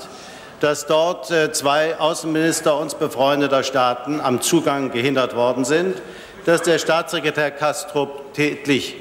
dass 0.61 0.87
dort 0.87 1.31
äh, 1.31 1.53
zwei 1.53 1.99
Außenminister 1.99 2.78
uns 2.78 2.95
befreundeter 2.95 3.62
Staaten 3.62 4.20
am 4.20 4.41
Zugang 4.41 4.93
gehindert 4.93 5.35
worden 5.35 5.65
sind, 5.65 5.97
dass 6.45 6.62
der 6.62 6.78
Staatssekretär 6.78 7.51
Kastrup 7.51 8.35
tätlich 8.35 8.97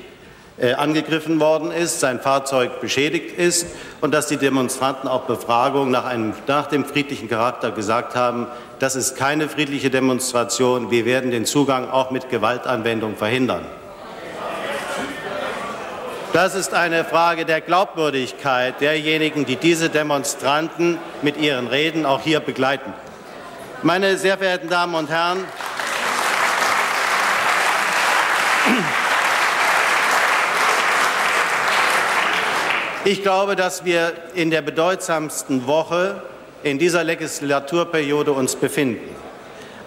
äh, 0.58 0.74
angegriffen 0.74 1.40
worden 1.40 1.72
ist, 1.72 2.00
sein 2.00 2.20
Fahrzeug 2.20 2.82
beschädigt 2.82 3.38
ist 3.38 3.68
und 4.02 4.14
dass 4.14 4.28
die 4.28 4.38
Demonstranten 4.38 5.08
auf 5.08 5.26
Befragung 5.28 5.92
nach, 5.92 6.06
einem, 6.06 6.34
nach 6.48 6.68
dem 6.68 6.86
friedlichen 6.86 7.30
Charakter 7.30 7.72
gesagt 7.72 8.16
haben, 8.16 8.48
das 8.80 8.96
ist 8.96 9.16
keine 9.16 9.48
friedliche 9.50 9.90
Demonstration, 9.90 10.92
wir 10.92 11.06
werden 11.06 11.32
den 11.32 11.46
Zugang 11.46 11.90
auch 11.90 12.12
mit 12.12 12.30
Gewaltanwendung 12.30 13.16
verhindern. 13.16 13.66
Das 16.32 16.54
ist 16.54 16.76
eine 16.76 17.06
Frage 17.06 17.44
der 17.44 17.60
Glaubwürdigkeit 17.60 18.80
derjenigen, 18.82 19.46
die 19.46 19.56
diese 19.56 19.90
Demonstranten 19.90 21.00
mit 21.24 21.38
ihren 21.38 21.66
Reden 21.66 22.06
auch 22.06 22.22
hier 22.22 22.40
begleiten. 22.40 22.94
Meine 23.82 24.16
sehr 24.16 24.38
verehrten 24.38 24.70
Damen 24.70 24.94
und 24.94 25.10
Herren, 25.10 25.44
ich 33.06 33.24
glaube, 33.24 33.56
dass 33.56 33.84
wir 33.84 34.14
in 34.36 34.52
der 34.52 34.62
bedeutsamsten 34.62 35.66
Woche 35.66 36.22
in 36.62 36.78
dieser 36.78 37.04
Legislaturperiode 37.04 38.34
uns 38.34 38.56
befinden. 38.56 39.16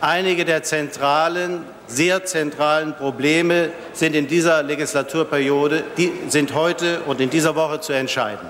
Einige 0.01 0.45
der 0.45 0.65
zentralen, 0.65 1.65
sehr 1.87 2.25
zentralen 2.25 2.95
Probleme 2.95 3.71
sind 3.93 4.15
in 4.15 4.27
dieser 4.27 4.63
Legislaturperiode, 4.63 5.85
die 5.97 6.13
sind 6.29 6.55
heute 6.55 7.01
und 7.07 7.21
in 7.21 7.31
dieser 7.31 7.55
Woche 7.55 7.81
zu 7.81 7.93
entscheiden. 7.93 8.49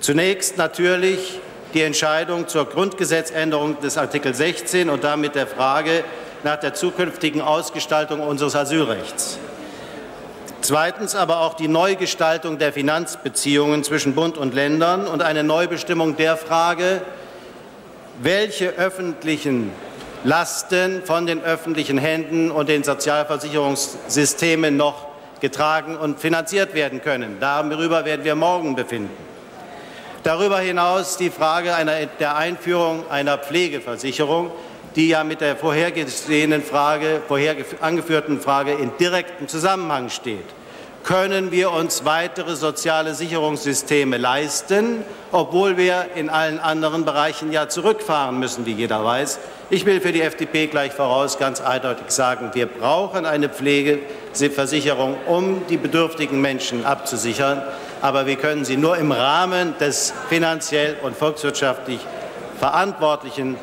Zunächst 0.00 0.58
natürlich 0.58 1.40
die 1.72 1.82
Entscheidung 1.82 2.46
zur 2.46 2.66
Grundgesetzänderung 2.66 3.80
des 3.80 3.98
Artikel 3.98 4.34
16 4.34 4.90
und 4.90 5.02
damit 5.02 5.34
der 5.34 5.46
Frage 5.46 6.04
nach 6.44 6.56
der 6.56 6.74
zukünftigen 6.74 7.40
Ausgestaltung 7.40 8.20
unseres 8.20 8.54
Asylrechts. 8.54 9.38
Zweitens 10.60 11.14
aber 11.14 11.40
auch 11.40 11.54
die 11.54 11.68
Neugestaltung 11.68 12.58
der 12.58 12.72
Finanzbeziehungen 12.72 13.84
zwischen 13.84 14.14
Bund 14.14 14.38
und 14.38 14.54
Ländern 14.54 15.06
und 15.06 15.20
eine 15.22 15.42
Neubestimmung 15.42 16.16
der 16.16 16.36
Frage, 16.36 17.02
welche 18.22 18.70
öffentlichen 18.70 19.72
Lasten 20.24 21.02
von 21.04 21.26
den 21.26 21.42
öffentlichen 21.42 21.98
Händen 21.98 22.50
und 22.50 22.70
den 22.70 22.82
Sozialversicherungssystemen 22.82 24.76
noch 24.76 25.06
getragen 25.40 25.96
und 25.96 26.18
finanziert 26.18 26.72
werden 26.74 27.02
können. 27.02 27.36
Darüber 27.40 28.06
werden 28.06 28.24
wir 28.24 28.34
morgen 28.34 28.74
befinden. 28.74 29.10
Darüber 30.22 30.58
hinaus 30.60 31.18
die 31.18 31.28
Frage 31.28 31.74
einer, 31.74 32.06
der 32.06 32.36
Einführung 32.36 33.04
einer 33.10 33.36
Pflegeversicherung, 33.36 34.50
die 34.96 35.08
ja 35.08 35.22
mit 35.24 35.42
der 35.42 35.56
vorhergesehenen 35.56 36.62
Frage, 36.62 37.20
vorher 37.28 37.56
angeführten 37.82 38.40
Frage 38.40 38.72
in 38.72 38.96
direktem 38.98 39.46
Zusammenhang 39.46 40.08
steht. 40.08 40.46
Können 41.04 41.50
wir 41.50 41.70
uns 41.70 42.06
weitere 42.06 42.56
soziale 42.56 43.14
Sicherungssysteme 43.14 44.16
leisten, 44.16 45.04
obwohl 45.32 45.76
wir 45.76 46.06
in 46.14 46.30
allen 46.30 46.58
anderen 46.58 47.04
Bereichen 47.04 47.52
ja 47.52 47.68
zurückfahren 47.68 48.38
müssen, 48.38 48.64
wie 48.64 48.72
jeder 48.72 49.04
weiß? 49.04 49.38
Ich 49.68 49.84
will 49.84 50.00
für 50.00 50.12
die 50.12 50.22
FDP 50.22 50.66
gleich 50.66 50.92
voraus 50.92 51.38
ganz 51.38 51.60
eindeutig 51.60 52.06
sagen, 52.08 52.52
wir 52.54 52.64
brauchen 52.64 53.26
eine 53.26 53.50
Pflegeversicherung, 53.50 55.18
um 55.26 55.66
die 55.68 55.76
bedürftigen 55.76 56.40
Menschen 56.40 56.86
abzusichern. 56.86 57.62
Aber 58.00 58.24
wir 58.24 58.36
können 58.36 58.64
sie 58.64 58.78
nur 58.78 58.96
im 58.96 59.12
Rahmen 59.12 59.74
des 59.78 60.14
finanziell 60.30 60.96
und 61.02 61.14
volkswirtschaftlich 61.14 62.00
Verantwortlichen 62.58 63.58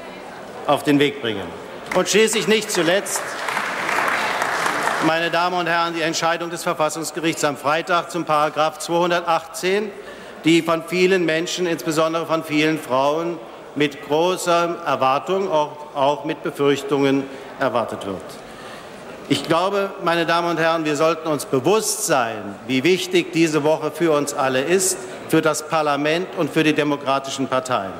auf 0.67 0.83
den 0.83 0.99
Weg 0.99 1.23
bringen. 1.23 1.47
Und 1.95 2.07
schließlich 2.07 2.47
nicht 2.47 2.69
zuletzt, 2.69 3.23
meine 5.05 5.31
Damen 5.31 5.57
und 5.57 5.67
Herren, 5.67 5.93
die 5.93 6.01
Entscheidung 6.01 6.49
des 6.49 6.63
Verfassungsgerichts 6.63 7.43
am 7.43 7.57
Freitag 7.57 8.11
zum 8.11 8.25
Paragraph 8.25 8.79
218, 8.79 9.89
die 10.45 10.61
von 10.61 10.83
vielen 10.83 11.25
Menschen, 11.25 11.65
insbesondere 11.65 12.25
von 12.25 12.43
vielen 12.43 12.77
Frauen, 12.79 13.37
mit 13.75 14.01
großer 14.05 14.77
Erwartung, 14.85 15.51
auch, 15.51 15.95
auch 15.95 16.25
mit 16.25 16.43
Befürchtungen 16.43 17.23
erwartet 17.59 18.05
wird. 18.05 18.21
Ich 19.29 19.47
glaube, 19.47 19.91
meine 20.03 20.25
Damen 20.25 20.49
und 20.49 20.59
Herren, 20.59 20.83
wir 20.83 20.95
sollten 20.95 21.27
uns 21.29 21.45
bewusst 21.45 22.05
sein, 22.05 22.55
wie 22.67 22.83
wichtig 22.83 23.31
diese 23.31 23.63
Woche 23.63 23.91
für 23.91 24.11
uns 24.11 24.33
alle 24.33 24.61
ist, 24.61 24.97
für 25.29 25.41
das 25.41 25.67
Parlament 25.67 26.27
und 26.37 26.51
für 26.51 26.63
die 26.63 26.73
demokratischen 26.73 27.47
Parteien. 27.47 27.93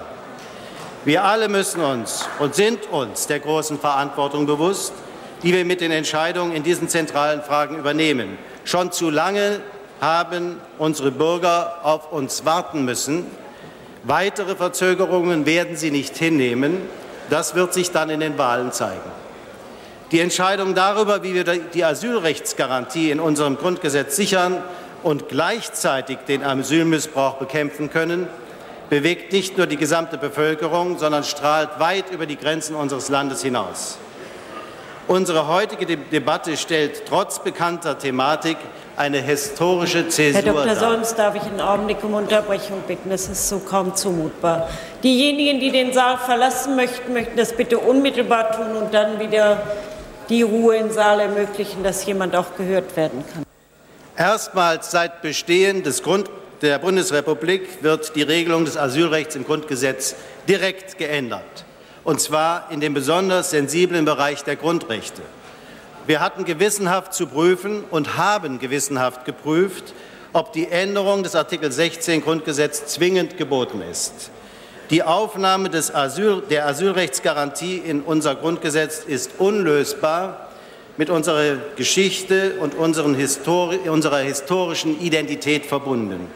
Wir 1.05 1.23
alle 1.23 1.47
müssen 1.47 1.81
uns 1.81 2.27
und 2.39 2.53
sind 2.53 2.91
uns 2.91 3.27
der 3.27 3.39
großen 3.39 3.79
Verantwortung 3.79 4.45
bewusst, 4.45 4.93
die 5.43 5.53
wir 5.53 5.65
mit 5.65 5.81
den 5.81 5.91
Entscheidungen 5.91 6.53
in 6.53 6.63
diesen 6.63 6.87
zentralen 6.87 7.41
Fragen 7.41 7.77
übernehmen. 7.77 8.37
Schon 8.63 8.91
zu 8.91 9.09
lange 9.09 9.59
haben 9.99 10.57
unsere 10.77 11.11
Bürger 11.11 11.79
auf 11.83 12.11
uns 12.11 12.45
warten 12.45 12.85
müssen. 12.85 13.25
Weitere 14.03 14.55
Verzögerungen 14.55 15.45
werden 15.45 15.75
sie 15.75 15.91
nicht 15.91 16.17
hinnehmen. 16.17 16.77
Das 17.29 17.55
wird 17.55 17.73
sich 17.73 17.91
dann 17.91 18.09
in 18.09 18.19
den 18.19 18.37
Wahlen 18.37 18.71
zeigen. 18.71 19.01
Die 20.11 20.19
Entscheidung 20.19 20.75
darüber, 20.75 21.23
wie 21.23 21.33
wir 21.33 21.43
die 21.43 21.85
Asylrechtsgarantie 21.85 23.11
in 23.11 23.19
unserem 23.19 23.57
Grundgesetz 23.57 24.15
sichern 24.15 24.61
und 25.03 25.29
gleichzeitig 25.29 26.17
den 26.27 26.43
Asylmissbrauch 26.43 27.35
bekämpfen 27.35 27.89
können, 27.89 28.27
bewegt 28.89 29.31
nicht 29.31 29.57
nur 29.57 29.67
die 29.67 29.77
gesamte 29.77 30.17
Bevölkerung, 30.17 30.99
sondern 30.99 31.23
strahlt 31.23 31.79
weit 31.79 32.11
über 32.11 32.25
die 32.25 32.35
Grenzen 32.35 32.75
unseres 32.75 33.07
Landes 33.07 33.41
hinaus. 33.41 33.97
Unsere 35.07 35.47
heutige 35.47 35.97
Debatte 35.97 36.55
stellt 36.57 37.05
trotz 37.07 37.39
bekannter 37.39 37.97
Thematik 37.97 38.57
eine 38.97 39.19
historische 39.19 40.07
Zäsur 40.09 40.41
Herr 40.41 40.53
Dr. 40.53 40.75
Solms, 40.75 41.15
darf 41.15 41.35
ich 41.35 41.41
einen 41.43 41.59
Augenblick 41.59 42.03
um 42.03 42.13
Unterbrechung 42.13 42.81
bitten? 42.87 43.11
Es 43.11 43.27
ist 43.27 43.49
so 43.49 43.59
kaum 43.59 43.95
zumutbar. 43.95 44.69
Diejenigen, 45.03 45.59
die 45.59 45.71
den 45.71 45.91
Saal 45.91 46.17
verlassen 46.17 46.75
möchten, 46.75 47.13
möchten 47.13 47.35
das 47.35 47.55
bitte 47.55 47.79
unmittelbar 47.79 48.51
tun 48.51 48.75
und 48.75 48.93
dann 48.93 49.19
wieder 49.19 49.61
die 50.29 50.43
Ruhe 50.43 50.77
im 50.77 50.91
Saal 50.91 51.19
ermöglichen, 51.19 51.83
dass 51.83 52.05
jemand 52.05 52.35
auch 52.35 52.55
gehört 52.55 52.95
werden 52.95 53.23
kann. 53.33 53.43
Erstmals 54.15 54.91
seit 54.91 55.21
Bestehen 55.21 55.83
des 55.83 56.03
Grund 56.03 56.29
der 56.61 56.77
Bundesrepublik 56.77 57.81
wird 57.81 58.15
die 58.15 58.21
Regelung 58.21 58.65
des 58.65 58.77
Asylrechts 58.77 59.35
im 59.35 59.45
Grundgesetz 59.45 60.15
direkt 60.47 60.97
geändert, 60.97 61.65
und 62.03 62.19
zwar 62.19 62.71
in 62.71 62.79
dem 62.79 62.93
besonders 62.93 63.51
sensiblen 63.51 64.05
Bereich 64.05 64.43
der 64.43 64.55
Grundrechte. 64.55 65.21
Wir 66.07 66.19
hatten 66.19 66.45
gewissenhaft 66.45 67.13
zu 67.13 67.27
prüfen 67.27 67.83
und 67.91 68.17
haben 68.17 68.59
gewissenhaft 68.59 69.25
geprüft, 69.25 69.93
ob 70.33 70.51
die 70.53 70.67
Änderung 70.67 71.23
des 71.23 71.35
Artikel 71.35 71.71
16 71.71 72.23
Grundgesetz 72.23 72.87
zwingend 72.87 73.37
geboten 73.37 73.81
ist. 73.81 74.31
Die 74.89 75.03
Aufnahme 75.03 75.69
des 75.69 75.93
Asyl, 75.93 76.41
der 76.49 76.67
Asylrechtsgarantie 76.67 77.77
in 77.77 78.01
unser 78.01 78.35
Grundgesetz 78.35 79.03
ist 79.05 79.31
unlösbar 79.37 80.49
mit 80.97 81.09
unserer 81.09 81.57
Geschichte 81.75 82.55
und 82.59 82.75
Histori 83.15 83.87
unserer 83.87 84.17
historischen 84.17 84.99
Identität 84.99 85.65
verbunden. 85.65 86.27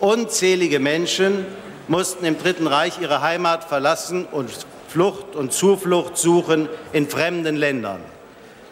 Unzählige 0.00 0.78
Menschen 0.78 1.44
mussten 1.88 2.24
im 2.24 2.38
Dritten 2.38 2.66
Reich 2.66 3.00
ihre 3.00 3.20
Heimat 3.20 3.64
verlassen 3.64 4.26
und 4.30 4.50
Flucht 4.88 5.36
und 5.36 5.52
Zuflucht 5.52 6.16
suchen 6.16 6.68
in 6.92 7.08
fremden 7.08 7.56
Ländern. 7.56 8.00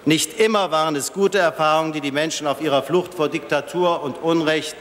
Nicht 0.06 0.40
immer 0.40 0.70
waren 0.70 0.97
es 0.97 1.12
gute 1.12 1.38
Erfahrungen, 1.38 1.93
die 1.93 2.01
die 2.01 2.12
Menschen 2.12 2.47
auf 2.47 2.60
ihrer 2.60 2.82
Flucht 2.82 3.14
vor 3.14 3.28
Diktatur 3.28 4.02
und 4.02 4.22
Unrecht 4.22 4.76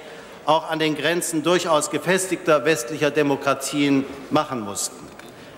auch 0.46 0.70
an 0.70 0.80
den 0.80 0.96
Grenzen 0.96 1.44
durchaus 1.44 1.90
gefestigter 1.90 2.64
westlicher 2.64 3.12
Demokratien 3.12 4.06
machen 4.30 4.62
mussten. 4.62 5.06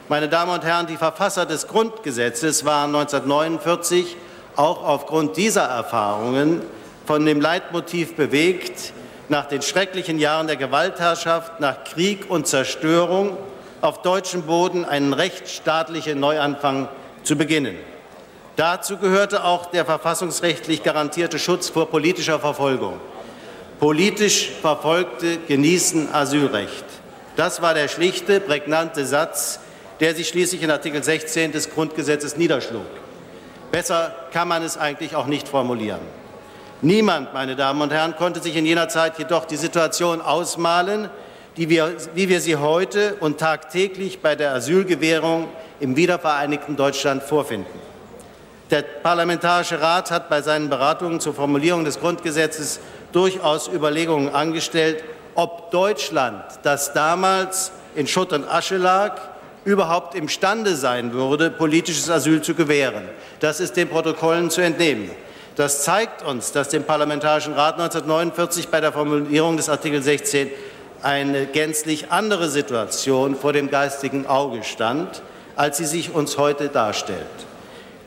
Meine 0.09 0.29
Damen 0.29 0.53
und 0.53 0.63
Herren, 0.63 0.87
die 0.87 0.95
Verfasser 0.95 1.45
des 1.45 1.67
Grundgesetzes 1.67 2.63
waren 2.63 2.95
1949 2.95 4.15
auch 4.55 4.83
aufgrund 4.83 5.37
dieser 5.37 5.63
Erfahrungen 5.63 6.61
von 7.05 7.25
dem 7.25 7.41
Leitmotiv 7.41 8.15
bewegt, 8.15 8.93
nach 9.29 9.45
den 9.45 9.61
schrecklichen 9.61 10.17
Jahren 10.17 10.47
der 10.47 10.55
Gewaltherrschaft, 10.55 11.59
nach 11.59 11.83
Krieg 11.83 12.29
und 12.29 12.47
Zerstörung 12.47 13.37
auf 13.88 14.01
deutschem 14.01 14.41
Boden 14.41 14.84
einen 14.84 15.14
rechtsstaatlichen 15.14 16.19
Neuanfang 16.19 16.89
zu 17.23 17.38
beginnen. 17.38 17.77
Dazu 18.57 18.97
gehörte 18.97 19.45
auch 19.45 19.68
der 19.68 19.85
verfassungsrechtlich 19.85 20.84
garantierte 20.84 21.39
Schutz 21.39 21.69
vor 21.69 21.89
politischer 21.89 22.38
Verfolgung. 22.38 22.99
Politisch 23.80 24.49
Verfolgte 24.61 25.38
genießen 25.47 26.14
Asylrecht. 26.14 26.84
Das 27.38 27.61
war 27.61 27.73
der 27.73 27.88
schlichte, 27.88 28.41
prägnante 28.41 29.05
Satz, 29.05 29.61
der 30.01 30.14
sich 30.15 30.27
schließlich 30.27 30.64
in 30.64 30.72
Artikel 30.72 31.01
16 31.01 31.53
des 31.53 31.69
Grundgesetzes 31.69 32.35
niederschlug. 32.35 32.88
Besser 33.72 34.14
kann 34.34 34.49
man 34.49 34.64
es 34.64 34.77
eigentlich 34.77 35.15
auch 35.15 35.27
nicht 35.27 35.47
formulieren. 35.47 36.01
Niemand, 36.81 37.34
meine 37.34 37.55
Damen 37.55 37.81
und 37.81 37.93
Herren, 37.93 38.18
konnte 38.18 38.41
sich 38.41 38.57
in 38.57 38.65
jener 38.65 38.89
Zeit 38.89 39.18
jedoch 39.18 39.45
die 39.45 39.55
Situation 39.55 40.19
ausmalen, 40.19 41.09
wir, 41.57 41.95
wie 42.13 42.29
wir 42.29 42.39
sie 42.39 42.55
heute 42.55 43.15
und 43.19 43.39
tagtäglich 43.39 44.19
bei 44.19 44.35
der 44.35 44.53
Asylgewährung 44.53 45.47
im 45.79 45.95
wiedervereinigten 45.95 46.75
Deutschland 46.75 47.23
vorfinden. 47.23 47.79
Der 48.69 48.81
Parlamentarische 48.81 49.81
Rat 49.81 50.11
hat 50.11 50.29
bei 50.29 50.41
seinen 50.41 50.69
Beratungen 50.69 51.19
zur 51.19 51.34
Formulierung 51.34 51.85
des 51.85 51.99
Grundgesetzes 51.99 52.79
durchaus 53.11 53.67
Überlegungen 53.67 54.34
angestellt, 54.34 55.03
ob 55.35 55.71
Deutschland, 55.71 56.43
das 56.63 56.93
damals 56.93 57.71
in 57.95 58.07
Schutt 58.07 58.34
und 58.34 58.47
Asche 58.47 58.77
lag, 58.77 59.19
überhaupt 59.65 60.15
imstande 60.15 60.75
sein 60.75 61.13
würde, 61.13 61.49
politisches 61.49 62.09
Asyl 62.09 62.41
zu 62.41 62.55
gewähren. 62.55 63.03
Das 63.39 63.59
ist 63.59 63.75
den 63.75 63.89
Protokollen 63.89 64.49
zu 64.49 64.61
entnehmen. 64.61 65.09
Das 65.55 65.84
zeigt 65.84 66.23
uns, 66.23 66.51
dass 66.51 66.69
dem 66.69 66.84
Parlamentarischen 66.84 67.53
Rat 67.53 67.73
1949 67.79 68.67
bei 68.67 68.79
der 68.79 68.91
Formulierung 68.91 69.57
des 69.57 69.69
Artikel 69.69 70.03
16 70.03 70.49
eine 71.03 71.45
gänzlich 71.45 72.11
andere 72.11 72.49
Situation 72.49 73.36
vor 73.36 73.53
dem 73.53 73.69
geistigen 73.69 74.26
Auge 74.26 74.64
stand, 74.64 75.22
als 75.56 75.78
sie 75.78 75.86
sich 75.86 76.14
uns 76.14 76.38
heute 76.38 76.69
darstellt. 76.69 77.26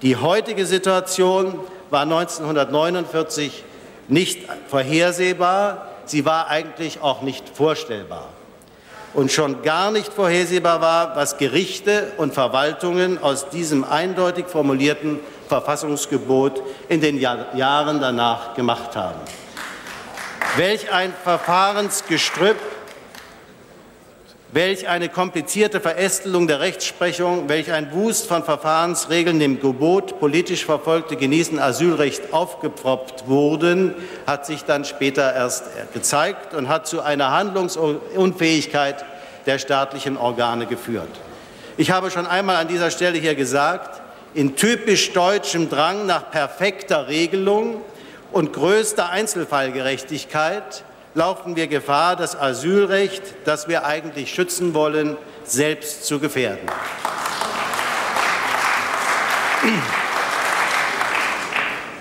Die 0.03 0.17
heutige 0.17 0.67
Situation 0.67 1.59
war 1.91 2.03
1949 2.03 3.65
nicht 4.09 4.41
vorhersehbar, 4.69 5.89
sie 6.05 6.25
war 6.25 6.49
eigentlich 6.49 7.01
auch 7.03 7.23
nicht 7.23 7.49
vorstellbar. 7.49 8.29
Und 9.12 9.33
schon 9.33 9.62
gar 9.62 9.91
nicht 9.91 10.12
vorhersehbar 10.12 10.81
war, 10.81 11.17
was 11.17 11.37
Gerichte 11.37 12.12
und 12.17 12.33
Verwaltungen 12.33 13.21
aus 13.21 13.49
diesem 13.51 13.83
eindeutig 13.83 14.47
formulierten 14.47 15.19
Verfassungsgebot 15.49 16.62
in 16.89 17.01
den 17.01 17.19
Jahren 17.19 18.01
danach 18.01 18.55
gemacht 18.55 18.95
haben. 18.95 19.19
Welch 20.57 20.93
ein 20.93 21.12
Verfahrensgestrüpp 21.25 22.57
Welch 24.52 24.89
eine 24.89 25.09
komplizierte 25.09 25.78
Verästelung 25.78 26.48
der 26.48 26.59
Rechtsprechung, 26.59 27.48
welch 27.48 27.70
ein 27.70 27.93
Wust 27.93 28.27
von 28.27 28.43
Verfahrensregeln 28.43 29.39
dem 29.39 29.60
Gebot, 29.60 30.18
politisch 30.18 30.64
Verfolgte 30.64 31.14
genießen 31.14 31.60
Asylrecht 31.60 32.32
aufgepfropft 32.32 33.28
wurden, 33.28 33.94
hat 34.27 34.47
sich 34.47 34.64
dann 34.64 34.85
später 34.85 35.32
erst 35.32 35.66
gezeigt 35.93 36.52
und 36.55 36.68
hat 36.68 36.89
zu 36.89 37.01
einer 37.01 37.31
Handlungsunfähigkeit 37.31 39.05
der 39.47 39.60
staatlichen 39.60 40.16
Organe 40.16 40.66
geführt. 40.66 41.20
Ich 41.77 41.93
habe 41.93 42.10
schon 42.10 42.27
einmal 42.27 42.56
an 42.56 42.66
dieser 42.66 42.90
Stelle 42.90 43.18
hier 43.18 43.36
gesagt, 43.36 44.01
in 44.35 44.56
typisch 44.56 45.12
deutschem 45.12 45.70
Drang 45.70 46.06
nach 46.06 46.28
perfekter 46.32 47.06
Regelung 47.06 47.82
und 48.32 48.52
größter 48.52 49.10
Einzelfallgerechtigkeit 49.10 50.82
laufen 51.15 51.57
wir 51.57 51.66
Gefahr, 51.66 52.16
das 52.16 52.39
Asylrecht, 52.39 53.23
das 53.45 53.69
wir 53.69 53.85
eigentlich 53.85 54.32
schützen 54.32 54.74
wollen, 54.74 55.16
selbst 55.45 56.05
zu 56.05 56.20
gefährden. 56.20 56.69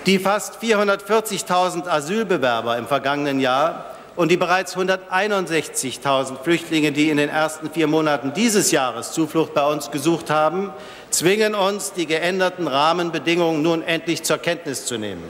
Die 0.06 0.18
fast 0.18 0.62
440.000 0.62 1.86
Asylbewerber 1.86 2.78
im 2.78 2.86
vergangenen 2.86 3.38
Jahr 3.38 3.84
und 4.16 4.30
die 4.30 4.36
bereits 4.36 4.76
161.000 4.76 6.42
Flüchtlinge, 6.42 6.92
die 6.92 7.10
in 7.10 7.18
den 7.18 7.28
ersten 7.28 7.70
vier 7.70 7.86
Monaten 7.86 8.32
dieses 8.32 8.70
Jahres 8.70 9.12
Zuflucht 9.12 9.54
bei 9.54 9.64
uns 9.64 9.90
gesucht 9.90 10.30
haben, 10.30 10.72
zwingen 11.10 11.54
uns, 11.54 11.92
die 11.92 12.06
geänderten 12.06 12.66
Rahmenbedingungen 12.66 13.62
nun 13.62 13.82
endlich 13.82 14.22
zur 14.22 14.38
Kenntnis 14.38 14.86
zu 14.86 14.96
nehmen. 14.96 15.24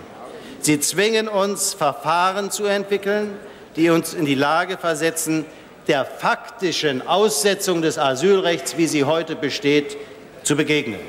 Sie 0.60 0.78
zwingen 0.78 1.28
uns, 1.28 1.74
Verfahren 1.74 2.50
zu 2.50 2.66
entwickeln, 2.66 3.38
die 3.76 3.90
uns 3.90 4.14
in 4.14 4.24
die 4.24 4.34
Lage 4.34 4.76
versetzen, 4.76 5.44
der 5.88 6.04
faktischen 6.04 7.06
Aussetzung 7.06 7.82
des 7.82 7.98
Asylrechts, 7.98 8.76
wie 8.76 8.86
sie 8.86 9.04
heute 9.04 9.36
besteht, 9.36 9.96
zu 10.42 10.56
begegnen. 10.56 11.00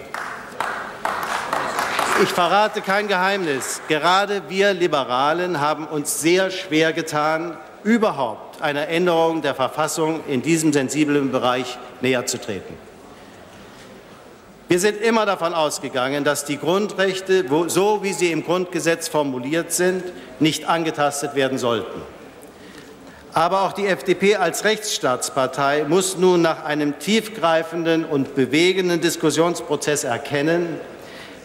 Ich 2.24 2.30
verrate 2.30 2.82
kein 2.82 3.08
Geheimnis. 3.08 3.82
Gerade 3.88 4.44
wir 4.48 4.74
Liberalen 4.74 5.60
haben 5.60 5.88
uns 5.88 6.22
sehr 6.22 6.52
schwer 6.52 6.94
getan, 6.94 7.58
überhaupt 7.84 8.62
einer 8.62 8.88
Änderung 8.90 9.42
der 9.42 9.56
Verfassung 9.56 10.22
in 10.28 10.42
diesem 10.42 10.72
sensiblen 10.72 11.32
Bereich 11.32 11.80
näher 12.02 12.26
zu 12.26 12.40
treten. 12.40 12.76
Wir 14.68 14.80
sind 14.80 15.02
immer 15.02 15.26
davon 15.26 15.54
ausgegangen, 15.54 16.24
dass 16.24 16.46
die 16.46 16.58
Grundrechte, 16.58 17.44
so 17.68 18.04
wie 18.04 18.14
sie 18.14 18.32
im 18.32 18.46
Grundgesetz 18.46 19.08
formuliert 19.10 19.74
sind, 19.74 20.04
nicht 20.40 20.66
angetastet 20.66 21.36
werden 21.36 21.58
sollten. 21.58 22.02
Aber 23.34 23.62
auch 23.62 23.72
die 23.72 23.88
FDP 23.88 24.36
als 24.36 24.66
Rechtsstaatspartei 24.66 25.86
muss 25.88 26.18
nun 26.18 26.42
nach 26.42 26.66
einem 26.66 27.00
tiefgreifenden 27.00 28.04
und 28.04 28.36
bewegenden 28.36 29.00
Diskussionsprozess 29.00 30.04
erkennen, 30.04 30.78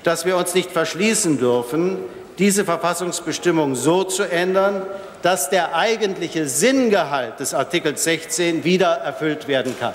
dass 0.02 0.24
wir 0.24 0.36
uns 0.36 0.54
nicht 0.54 0.72
verschließen 0.72 1.38
dürfen, 1.38 1.98
diese 2.38 2.64
Verfassungsbestimmung 2.64 3.76
so 3.76 4.02
zu 4.02 4.24
ändern, 4.24 4.82
dass 5.22 5.48
der 5.48 5.76
eigentliche 5.76 6.48
Sinngehalt 6.48 7.38
des 7.38 7.54
Artikels 7.54 8.02
16 8.02 8.64
wieder 8.64 8.88
erfüllt 8.88 9.46
werden 9.46 9.74
kann. 9.78 9.94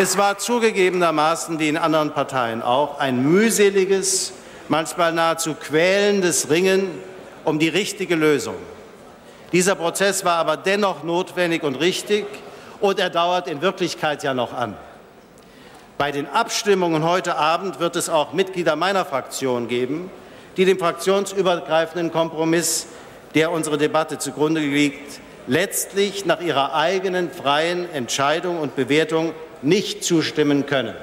Es 0.00 0.16
war 0.18 0.38
zugegebenermaßen, 0.38 1.60
wie 1.60 1.68
in 1.68 1.76
anderen 1.76 2.12
Parteien 2.12 2.60
auch, 2.60 2.98
ein 2.98 3.22
mühseliges, 3.22 4.32
manchmal 4.72 5.12
nahezu 5.12 5.54
quälendes 5.54 6.48
Ringen 6.48 6.88
um 7.44 7.58
die 7.58 7.68
richtige 7.68 8.14
Lösung. 8.14 8.54
Dieser 9.52 9.74
Prozess 9.74 10.24
war 10.24 10.36
aber 10.36 10.56
dennoch 10.56 11.02
notwendig 11.02 11.62
und 11.62 11.74
richtig 11.74 12.24
und 12.80 12.98
er 12.98 13.10
dauert 13.10 13.48
in 13.48 13.60
Wirklichkeit 13.60 14.22
ja 14.22 14.32
noch 14.32 14.54
an. 14.54 14.74
Bei 15.98 16.10
den 16.10 16.26
Abstimmungen 16.26 17.04
heute 17.04 17.36
Abend 17.36 17.80
wird 17.80 17.96
es 17.96 18.08
auch 18.08 18.32
Mitglieder 18.32 18.74
meiner 18.74 19.04
Fraktion 19.04 19.68
geben, 19.68 20.10
die 20.56 20.64
dem 20.64 20.78
fraktionsübergreifenden 20.78 22.10
Kompromiss, 22.10 22.86
der 23.34 23.52
unsere 23.52 23.76
Debatte 23.76 24.16
zugrunde 24.16 24.62
liegt, 24.62 25.20
letztlich 25.48 26.24
nach 26.24 26.40
ihrer 26.40 26.74
eigenen 26.74 27.30
freien 27.30 27.92
Entscheidung 27.92 28.58
und 28.58 28.74
Bewertung 28.74 29.34
nicht 29.60 30.02
zustimmen 30.02 30.64
können. 30.64 30.94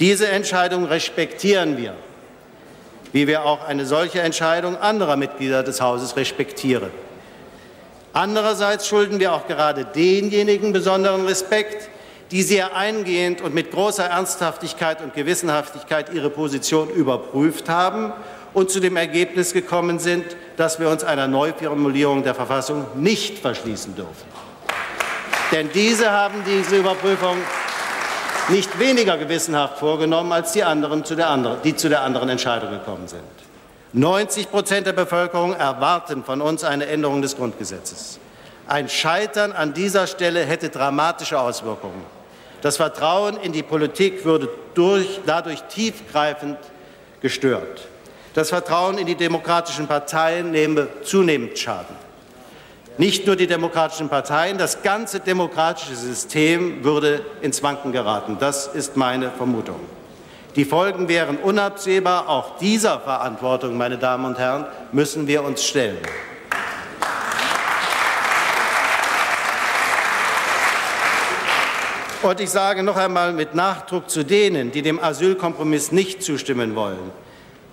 Diese 0.00 0.26
Entscheidung 0.26 0.86
respektieren 0.86 1.76
wir 1.76 1.94
wie 3.16 3.26
wir 3.26 3.46
auch 3.46 3.66
eine 3.66 3.86
solche 3.86 4.20
Entscheidung 4.20 4.76
anderer 4.76 5.16
Mitglieder 5.16 5.62
des 5.62 5.80
Hauses 5.80 6.18
respektieren. 6.18 6.90
Andererseits 8.12 8.86
schulden 8.86 9.20
wir 9.20 9.32
auch 9.32 9.46
gerade 9.46 9.86
denjenigen 9.86 10.74
besonderen 10.74 11.24
Respekt, 11.24 11.88
die 12.30 12.42
sehr 12.42 12.76
eingehend 12.76 13.40
und 13.40 13.54
mit 13.54 13.70
großer 13.70 14.04
Ernsthaftigkeit 14.04 15.00
und 15.00 15.14
Gewissenhaftigkeit 15.14 16.12
ihre 16.12 16.28
Position 16.28 16.90
überprüft 16.90 17.70
haben 17.70 18.12
und 18.52 18.70
zu 18.70 18.80
dem 18.80 18.98
Ergebnis 18.98 19.54
gekommen 19.54 19.98
sind, 19.98 20.36
dass 20.58 20.78
wir 20.78 20.90
uns 20.90 21.02
einer 21.02 21.26
Neuformulierung 21.26 22.22
der 22.22 22.34
Verfassung 22.34 22.84
nicht 22.96 23.38
verschließen 23.38 23.96
dürfen. 23.96 24.26
Denn 25.52 25.70
diese 25.72 26.10
haben 26.10 26.42
diese 26.46 26.76
Überprüfung 26.76 27.38
nicht 28.48 28.78
weniger 28.78 29.16
gewissenhaft 29.18 29.78
vorgenommen 29.78 30.32
als 30.32 30.52
die 30.52 30.64
anderen, 30.64 31.04
zu 31.04 31.14
der 31.14 31.28
anderen, 31.28 31.60
die 31.62 31.74
zu 31.74 31.88
der 31.88 32.02
anderen 32.02 32.28
Entscheidung 32.28 32.70
gekommen 32.70 33.08
sind. 33.08 33.22
90 33.92 34.50
Prozent 34.50 34.86
der 34.86 34.92
Bevölkerung 34.92 35.54
erwarten 35.54 36.22
von 36.24 36.40
uns 36.40 36.64
eine 36.64 36.86
Änderung 36.86 37.22
des 37.22 37.36
Grundgesetzes. 37.36 38.18
Ein 38.68 38.88
Scheitern 38.88 39.52
an 39.52 39.74
dieser 39.74 40.06
Stelle 40.06 40.44
hätte 40.44 40.68
dramatische 40.68 41.38
Auswirkungen. 41.38 42.04
Das 42.62 42.76
Vertrauen 42.76 43.36
in 43.36 43.52
die 43.52 43.62
Politik 43.62 44.24
würde 44.24 44.48
durch, 44.74 45.20
dadurch 45.24 45.62
tiefgreifend 45.62 46.58
gestört. 47.20 47.88
Das 48.34 48.50
Vertrauen 48.50 48.98
in 48.98 49.06
die 49.06 49.14
demokratischen 49.14 49.86
Parteien 49.86 50.50
nehme 50.50 50.88
zunehmend 51.02 51.58
Schaden. 51.58 52.05
Nicht 52.98 53.26
nur 53.26 53.36
die 53.36 53.46
demokratischen 53.46 54.08
Parteien, 54.08 54.56
das 54.56 54.82
ganze 54.82 55.20
demokratische 55.20 55.94
System 55.94 56.82
würde 56.82 57.20
ins 57.42 57.62
Wanken 57.62 57.92
geraten. 57.92 58.38
Das 58.40 58.68
ist 58.68 58.96
meine 58.96 59.30
Vermutung. 59.30 59.80
Die 60.56 60.64
Folgen 60.64 61.06
wären 61.06 61.36
unabsehbar. 61.36 62.30
Auch 62.30 62.56
dieser 62.56 62.98
Verantwortung, 63.00 63.76
meine 63.76 63.98
Damen 63.98 64.24
und 64.24 64.38
Herren, 64.38 64.64
müssen 64.92 65.26
wir 65.26 65.44
uns 65.44 65.62
stellen. 65.62 65.98
Und 72.22 72.40
ich 72.40 72.48
sage 72.48 72.82
noch 72.82 72.96
einmal 72.96 73.34
mit 73.34 73.54
Nachdruck 73.54 74.08
zu 74.08 74.24
denen, 74.24 74.72
die 74.72 74.80
dem 74.80 74.98
Asylkompromiss 74.98 75.92
nicht 75.92 76.22
zustimmen 76.22 76.74
wollen. 76.74 77.12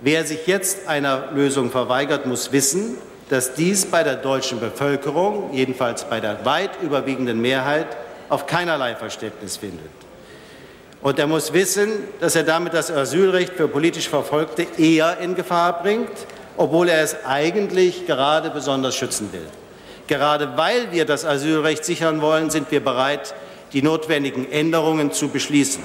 Wer 0.02 0.26
sich 0.26 0.46
jetzt 0.46 0.86
einer 0.86 1.32
Lösung 1.32 1.70
verweigert, 1.70 2.26
muss 2.26 2.52
wissen, 2.52 2.98
dass 3.30 3.54
dies 3.54 3.86
bei 3.86 4.02
der 4.02 4.16
deutschen 4.16 4.60
Bevölkerung, 4.60 5.52
jedenfalls 5.52 6.04
bei 6.04 6.20
der 6.20 6.44
weit 6.44 6.70
überwiegenden 6.82 7.40
Mehrheit, 7.40 7.86
auf 8.28 8.46
keinerlei 8.46 8.94
Verständnis 8.94 9.56
findet. 9.56 9.90
Und 11.00 11.18
er 11.18 11.26
muss 11.26 11.52
wissen, 11.52 11.90
dass 12.20 12.34
er 12.34 12.44
damit 12.44 12.72
das 12.72 12.90
Asylrecht 12.90 13.52
für 13.54 13.68
politisch 13.68 14.08
Verfolgte 14.08 14.66
eher 14.78 15.18
in 15.18 15.34
Gefahr 15.34 15.82
bringt, 15.82 16.08
obwohl 16.56 16.88
er 16.88 17.02
es 17.02 17.16
eigentlich 17.26 18.06
gerade 18.06 18.50
besonders 18.50 18.94
schützen 18.94 19.32
will. 19.32 19.46
Gerade 20.06 20.56
weil 20.56 20.92
wir 20.92 21.04
das 21.04 21.24
Asylrecht 21.24 21.84
sichern 21.84 22.20
wollen, 22.20 22.50
sind 22.50 22.70
wir 22.70 22.82
bereit, 22.82 23.34
die 23.72 23.82
notwendigen 23.82 24.50
Änderungen 24.50 25.12
zu 25.12 25.28
beschließen. 25.28 25.82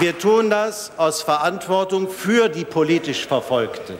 Wir 0.00 0.16
tun 0.16 0.48
das 0.48 0.92
aus 0.96 1.22
Verantwortung 1.22 2.08
für 2.08 2.48
die 2.48 2.64
politisch 2.64 3.26
Verfolgten. 3.26 3.96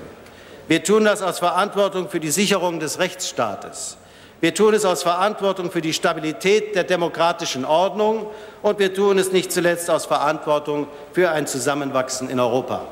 Wir 0.68 0.84
tun 0.84 1.04
das 1.04 1.22
aus 1.22 1.40
Verantwortung 1.40 2.08
für 2.08 2.20
die 2.20 2.30
Sicherung 2.30 2.78
des 2.78 3.00
Rechtsstaates. 3.00 3.96
Wir 4.40 4.54
tun 4.54 4.74
es 4.74 4.84
aus 4.84 5.02
Verantwortung 5.02 5.72
für 5.72 5.80
die 5.80 5.92
Stabilität 5.92 6.76
der 6.76 6.84
demokratischen 6.84 7.64
Ordnung 7.64 8.26
und 8.62 8.78
wir 8.78 8.94
tun 8.94 9.18
es 9.18 9.32
nicht 9.32 9.50
zuletzt 9.50 9.90
aus 9.90 10.06
Verantwortung 10.06 10.86
für 11.12 11.32
ein 11.32 11.48
Zusammenwachsen 11.48 12.30
in 12.30 12.38
Europa. 12.38 12.82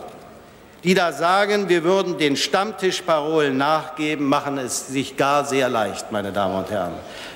Die 0.87 0.95
da 0.95 1.13
sagen, 1.13 1.69
wir 1.69 1.83
würden 1.83 2.17
den 2.17 2.37
Stammtischparolen 2.37 3.57
nachgeben, 3.57 4.25
machen 4.27 4.57
es 4.57 4.87
sich 4.87 5.17
gar 5.17 5.45
sehr 5.45 5.69
leicht, 5.69 6.13
meine 6.13 6.31
Damen 6.31 6.55
und 6.55 6.71
Herren. 6.71 6.93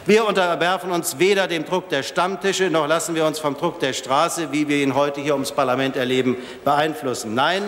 Wir 0.06 0.24
unterwerfen 0.24 0.92
uns 0.92 1.18
weder 1.18 1.48
dem 1.48 1.64
Druck 1.64 1.88
der 1.88 2.04
Stammtische, 2.04 2.70
noch 2.70 2.86
lassen 2.86 3.16
wir 3.16 3.26
uns 3.26 3.40
vom 3.40 3.56
Druck 3.56 3.80
der 3.80 3.92
Straße, 3.92 4.52
wie 4.52 4.68
wir 4.68 4.76
ihn 4.76 4.94
heute 4.94 5.20
hier 5.20 5.32
ums 5.32 5.50
Parlament 5.50 5.96
erleben, 5.96 6.36
beeinflussen. 6.64 7.34
Nein, 7.34 7.64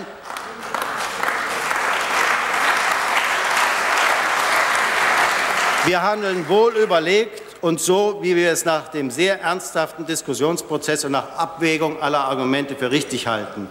wir 5.84 6.00
handeln 6.00 6.48
wohl 6.48 6.76
überlegt 6.76 7.42
und 7.60 7.80
so, 7.80 8.20
wie 8.22 8.36
wir 8.36 8.52
es 8.52 8.64
nach 8.64 8.86
dem 8.86 9.10
sehr 9.10 9.40
ernsthaften 9.40 10.06
Diskussionsprozess 10.06 11.04
und 11.04 11.10
nach 11.10 11.36
Abwägung 11.36 12.00
aller 12.00 12.20
Argumente 12.20 12.76
für 12.76 12.92
richtig 12.92 13.26
halten. 13.26 13.68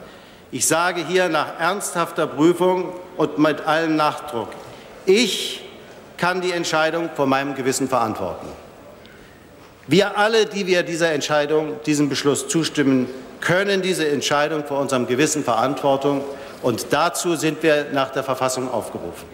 Ich 0.53 0.67
sage 0.67 1.05
hier 1.05 1.29
nach 1.29 1.59
ernsthafter 1.59 2.27
Prüfung 2.27 2.93
und 3.15 3.37
mit 3.37 3.61
allem 3.61 3.95
Nachdruck, 3.95 4.49
ich 5.05 5.63
kann 6.17 6.41
die 6.41 6.51
Entscheidung 6.51 7.09
vor 7.15 7.25
meinem 7.25 7.55
Gewissen 7.55 7.87
verantworten. 7.87 8.47
Wir 9.87 10.17
alle, 10.17 10.45
die 10.45 10.67
wir 10.67 10.83
dieser 10.83 11.13
Entscheidung, 11.13 11.79
diesem 11.85 12.09
Beschluss 12.09 12.49
zustimmen, 12.49 13.07
können 13.39 13.81
diese 13.81 14.07
Entscheidung 14.07 14.65
vor 14.65 14.79
unserem 14.79 15.07
Gewissen 15.07 15.43
Verantwortung 15.43 16.21
und 16.61 16.87
dazu 16.91 17.35
sind 17.35 17.63
wir 17.63 17.87
nach 17.93 18.11
der 18.11 18.23
Verfassung 18.23 18.69
aufgerufen. 18.69 19.27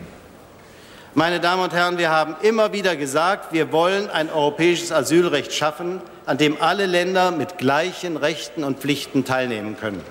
Meine 1.15 1.39
Damen 1.39 1.63
und 1.63 1.73
Herren, 1.73 1.97
wir 1.97 2.11
haben 2.11 2.35
immer 2.43 2.73
wieder 2.73 2.95
gesagt, 2.95 3.51
wir 3.51 3.71
wollen 3.71 4.07
ein 4.11 4.29
europäisches 4.29 4.91
Asylrecht 4.91 5.51
schaffen, 5.51 5.99
an 6.27 6.37
dem 6.37 6.61
alle 6.61 6.85
Länder 6.85 7.31
mit 7.31 7.57
gleichen 7.57 8.17
Rechten 8.17 8.63
und 8.63 8.77
Pflichten 8.79 9.25
teilnehmen 9.25 9.77
können. 9.79 10.03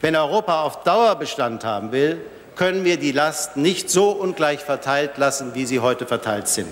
Wenn 0.00 0.16
Europa 0.16 0.62
auf 0.62 0.82
Dauer 0.82 1.16
Bestand 1.16 1.64
haben 1.64 1.92
will, 1.92 2.20
können 2.56 2.84
wir 2.84 2.96
die 2.96 3.12
Last 3.12 3.56
nicht 3.56 3.90
so 3.90 4.10
ungleich 4.10 4.60
verteilt 4.60 5.18
lassen, 5.18 5.54
wie 5.54 5.66
sie 5.66 5.80
heute 5.80 6.06
verteilt 6.06 6.48
sind. 6.48 6.68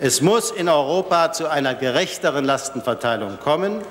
Es 0.00 0.20
muss 0.20 0.50
in 0.50 0.68
Europa 0.68 1.32
zu 1.32 1.50
einer 1.50 1.74
gerechteren 1.74 2.44
Lastenverteilung 2.44 3.38
kommen. 3.40 3.82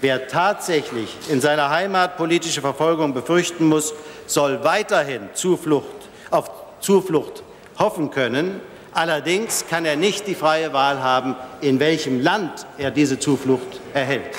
Wer 0.00 0.28
tatsächlich 0.28 1.14
in 1.28 1.40
seiner 1.40 1.70
Heimat 1.70 2.16
politische 2.16 2.60
Verfolgung 2.60 3.14
befürchten 3.14 3.66
muss, 3.66 3.94
soll 4.26 4.64
weiterhin 4.64 5.30
Zuflucht, 5.32 5.86
auf 6.30 6.50
Zuflucht 6.80 7.42
hoffen 7.78 8.10
können. 8.10 8.60
Allerdings 8.92 9.66
kann 9.68 9.84
er 9.84 9.96
nicht 9.96 10.26
die 10.26 10.34
freie 10.34 10.72
Wahl 10.72 11.02
haben, 11.02 11.36
in 11.60 11.80
welchem 11.80 12.22
Land 12.22 12.66
er 12.78 12.90
diese 12.90 13.18
Zuflucht 13.18 13.80
erhält. 13.92 14.34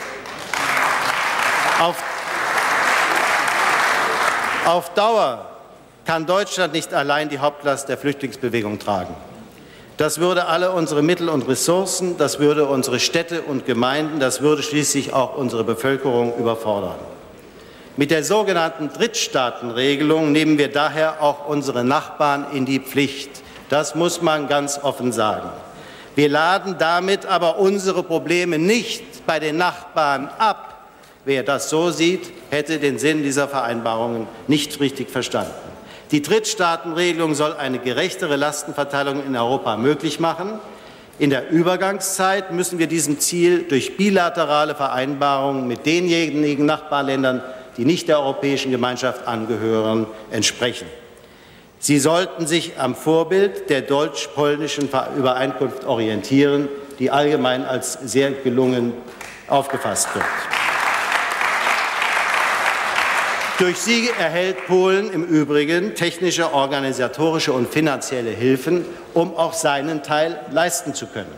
Auf, 1.79 2.03
auf 4.67 4.93
Dauer 4.93 5.45
kann 6.05 6.25
Deutschland 6.25 6.73
nicht 6.73 6.93
allein 6.93 7.29
die 7.29 7.39
Hauptlast 7.39 7.87
der 7.87 7.97
Flüchtlingsbewegung 7.97 8.79
tragen. 8.79 9.15
Das 9.95 10.19
würde 10.19 10.45
alle 10.45 10.71
unsere 10.71 11.01
Mittel 11.01 11.29
und 11.29 11.47
Ressourcen, 11.47 12.17
das 12.17 12.39
würde 12.39 12.65
unsere 12.65 12.99
Städte 12.99 13.41
und 13.41 13.65
Gemeinden, 13.65 14.19
das 14.19 14.41
würde 14.41 14.61
schließlich 14.61 15.13
auch 15.13 15.37
unsere 15.37 15.63
Bevölkerung 15.63 16.35
überfordern. 16.37 16.95
Mit 17.95 18.11
der 18.11 18.23
sogenannten 18.23 18.89
Drittstaatenregelung 18.89 20.33
nehmen 20.33 20.57
wir 20.57 20.71
daher 20.71 21.21
auch 21.23 21.47
unsere 21.47 21.83
Nachbarn 21.83 22.45
in 22.51 22.65
die 22.65 22.79
Pflicht. 22.79 23.31
Das 23.69 23.95
muss 23.95 24.21
man 24.21 24.47
ganz 24.47 24.79
offen 24.83 25.11
sagen. 25.11 25.49
Wir 26.15 26.29
laden 26.29 26.75
damit 26.77 27.25
aber 27.25 27.57
unsere 27.57 28.03
Probleme 28.03 28.59
nicht 28.59 29.25
bei 29.25 29.39
den 29.39 29.57
Nachbarn 29.57 30.29
ab. 30.37 30.76
Wer 31.27 31.43
das 31.43 31.69
so 31.69 31.91
sieht, 31.91 32.31
hätte 32.51 32.79
den 32.79 32.99
Sinn 32.99 33.21
dieser 33.21 33.49
Vereinbarungen 33.49 34.27
nicht 34.47 34.79
richtig 34.79 35.09
verstanden. 35.09 35.51
Die 36.11 36.21
Drittstaatenregelung 36.21 37.35
soll 37.35 37.51
eine 37.51 37.79
gerechtere 37.79 38.37
Lastenverteilung 38.37 39.21
in 39.25 39.35
Europa 39.35 39.75
möglich 39.75 40.21
machen. 40.21 40.57
In 41.19 41.29
der 41.29 41.49
Übergangszeit 41.49 42.53
müssen 42.53 42.79
wir 42.79 42.87
diesem 42.87 43.19
Ziel 43.19 43.63
durch 43.63 43.97
bilaterale 43.97 44.73
Vereinbarungen 44.73 45.67
mit 45.67 45.85
denjenigen 45.85 46.65
Nachbarländern 46.65 47.41
die 47.75 47.83
nicht 47.83 48.07
der 48.07 48.21
Europäischen 48.21 48.71
Gemeinschaft 48.71 49.27
angehören, 49.27 50.07
entsprechen. 50.31 50.87
Sie 51.77 51.99
sollten 51.99 52.47
sich 52.47 52.79
am 52.79 52.95
Vorbild 52.95 53.69
der 53.69 53.81
deutsch-polnischen 53.81 54.87
Übereinkunft 55.17 55.83
orientieren, 55.83 56.69
die 56.99 57.11
allgemein 57.11 57.65
als 57.65 57.99
sehr 58.01 58.31
gelungen 58.31 58.93
aufgefasst 59.49 60.15
wird. 60.15 60.25
Durch 63.59 63.77
sie 63.77 64.07
erhält 64.19 64.67
Polen 64.67 65.11
im 65.11 65.23
Übrigen 65.23 65.95
technische, 65.95 66.53
organisatorische 66.53 67.53
und 67.53 67.73
finanzielle 67.73 68.29
Hilfen, 68.29 68.85
um 69.15 69.35
auch 69.35 69.53
seinen 69.53 70.03
Teil 70.03 70.39
leisten 70.51 70.93
zu 70.93 71.07
können. 71.07 71.33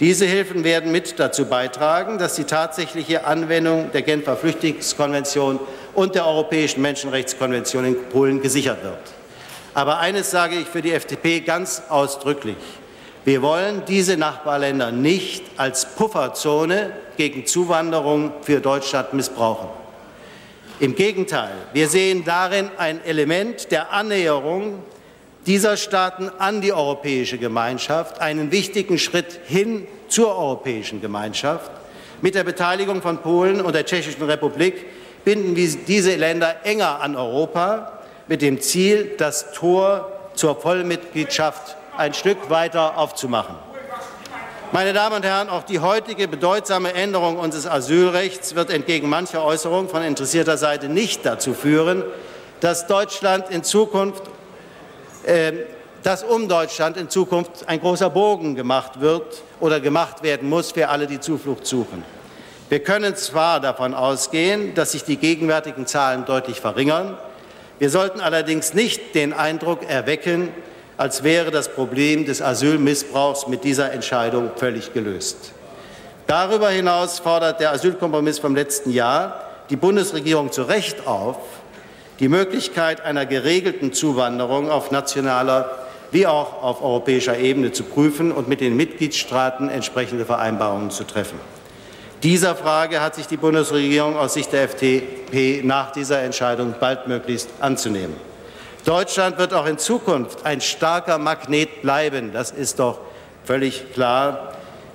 Diese 0.00 0.26
Hilfen 0.26 0.64
werden 0.64 0.90
mit 0.90 1.20
dazu 1.20 1.46
beitragen, 1.46 2.18
dass 2.18 2.34
die 2.34 2.42
tatsächliche 2.42 3.24
Anwendung 3.24 3.92
der 3.92 4.02
Genfer 4.02 4.36
Flüchtlingskonvention 4.36 5.60
und 5.94 6.16
der 6.16 6.26
Europäischen 6.26 6.82
Menschenrechtskonvention 6.82 7.84
in 7.84 8.08
Polen 8.08 8.42
gesichert 8.42 8.82
wird. 8.82 8.98
Aber 9.74 9.98
eines 9.98 10.32
sage 10.32 10.56
ich 10.56 10.66
für 10.66 10.82
die 10.82 10.90
FDP 10.90 11.38
ganz 11.38 11.84
ausdrücklich. 11.88 12.56
Wir 13.24 13.42
wollen 13.42 13.82
diese 13.86 14.16
Nachbarländer 14.16 14.90
nicht 14.90 15.44
als 15.56 15.86
Pufferzone 15.86 16.90
gegen 17.16 17.46
Zuwanderung 17.46 18.32
für 18.42 18.60
Deutschland 18.60 19.12
missbrauchen. 19.12 19.83
Im 20.80 20.96
Gegenteil, 20.96 21.52
wir 21.72 21.88
sehen 21.88 22.24
darin 22.24 22.68
ein 22.78 23.04
Element 23.04 23.70
der 23.70 23.92
Annäherung 23.92 24.82
dieser 25.46 25.76
Staaten 25.76 26.30
an 26.38 26.62
die 26.62 26.72
Europäische 26.72 27.38
Gemeinschaft, 27.38 28.20
einen 28.20 28.50
wichtigen 28.50 28.98
Schritt 28.98 29.38
hin 29.46 29.86
zur 30.08 30.36
Europäischen 30.36 31.00
Gemeinschaft. 31.00 31.70
Mit 32.22 32.34
der 32.34 32.42
Beteiligung 32.42 33.02
von 33.02 33.18
Polen 33.18 33.60
und 33.60 33.74
der 33.74 33.86
Tschechischen 33.86 34.24
Republik 34.24 34.84
binden 35.24 35.54
wir 35.54 35.68
diese 35.86 36.16
Länder 36.16 36.56
enger 36.64 37.00
an 37.00 37.14
Europa 37.14 38.00
mit 38.26 38.42
dem 38.42 38.60
Ziel, 38.60 39.12
das 39.16 39.52
Tor 39.52 40.10
zur 40.34 40.60
Vollmitgliedschaft 40.60 41.76
ein 41.96 42.14
Stück 42.14 42.50
weiter 42.50 42.98
aufzumachen. 42.98 43.54
Meine 44.72 44.92
Damen 44.92 45.16
und 45.16 45.24
Herren, 45.24 45.48
auch 45.48 45.62
die 45.62 45.80
heutige 45.80 46.26
bedeutsame 46.26 46.94
Änderung 46.94 47.38
unseres 47.38 47.66
Asylrechts 47.66 48.54
wird 48.54 48.70
entgegen 48.70 49.08
mancher 49.08 49.44
Äußerungen 49.44 49.88
von 49.88 50.02
interessierter 50.02 50.56
Seite 50.56 50.88
nicht 50.88 51.24
dazu 51.24 51.54
führen, 51.54 52.02
dass 52.60 52.86
Deutschland 52.86 53.50
in 53.50 53.62
Zukunft 53.62 54.24
ähm, 55.26 55.58
dass 56.02 56.22
um 56.22 56.48
Deutschland 56.48 56.98
in 56.98 57.08
Zukunft 57.08 57.66
ein 57.66 57.80
großer 57.80 58.10
Bogen 58.10 58.54
gemacht 58.54 59.00
wird 59.00 59.42
oder 59.58 59.80
gemacht 59.80 60.22
werden 60.22 60.50
muss 60.50 60.72
für 60.72 60.90
alle, 60.90 61.06
die 61.06 61.18
Zuflucht 61.18 61.66
suchen. 61.66 62.04
Wir 62.68 62.80
können 62.80 63.16
zwar 63.16 63.58
davon 63.58 63.94
ausgehen, 63.94 64.74
dass 64.74 64.92
sich 64.92 65.04
die 65.04 65.16
gegenwärtigen 65.16 65.86
Zahlen 65.86 66.26
deutlich 66.26 66.60
verringern, 66.60 67.16
wir 67.78 67.90
sollten 67.90 68.20
allerdings 68.20 68.74
nicht 68.74 69.14
den 69.14 69.32
Eindruck 69.32 69.88
erwecken, 69.88 70.50
als 70.96 71.22
wäre 71.22 71.50
das 71.50 71.68
Problem 71.68 72.24
des 72.24 72.40
Asylmissbrauchs 72.40 73.48
mit 73.48 73.64
dieser 73.64 73.92
Entscheidung 73.92 74.50
völlig 74.56 74.92
gelöst. 74.92 75.52
Darüber 76.26 76.70
hinaus 76.70 77.18
fordert 77.18 77.60
der 77.60 77.72
Asylkompromiss 77.72 78.38
vom 78.38 78.54
letzten 78.54 78.90
Jahr 78.90 79.40
die 79.70 79.76
Bundesregierung 79.76 80.52
zu 80.52 80.62
Recht 80.62 81.06
auf, 81.06 81.36
die 82.20 82.28
Möglichkeit 82.28 83.00
einer 83.00 83.26
geregelten 83.26 83.92
Zuwanderung 83.92 84.70
auf 84.70 84.90
nationaler 84.90 85.70
wie 86.12 86.26
auch 86.28 86.62
auf 86.62 86.80
europäischer 86.80 87.36
Ebene 87.36 87.72
zu 87.72 87.82
prüfen 87.82 88.30
und 88.30 88.48
mit 88.48 88.60
den 88.60 88.76
Mitgliedstaaten 88.76 89.68
entsprechende 89.68 90.24
Vereinbarungen 90.24 90.90
zu 90.90 91.02
treffen. 91.02 91.40
Dieser 92.22 92.54
Frage 92.54 93.02
hat 93.02 93.16
sich 93.16 93.26
die 93.26 93.36
Bundesregierung 93.36 94.16
aus 94.16 94.34
Sicht 94.34 94.52
der 94.52 94.62
FDP 94.62 95.62
nach 95.64 95.90
dieser 95.90 96.22
Entscheidung 96.22 96.74
baldmöglichst 96.78 97.50
anzunehmen. 97.60 98.14
Deutschland 98.84 99.38
wird 99.38 99.54
auch 99.54 99.64
in 99.64 99.78
Zukunft 99.78 100.44
ein 100.44 100.60
starker 100.60 101.16
Magnet 101.16 101.80
bleiben. 101.80 102.32
Das 102.34 102.50
ist 102.50 102.78
doch 102.78 102.98
völlig 103.44 103.94
klar. 103.94 104.52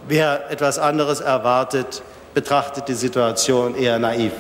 Wer 0.07 0.51
etwas 0.51 0.77
anderes 0.77 1.21
erwartet, 1.21 2.03
betrachtet 2.35 2.87
die 2.87 2.93
Situation 2.93 3.75
eher 3.75 3.97
naiv. 3.97 4.31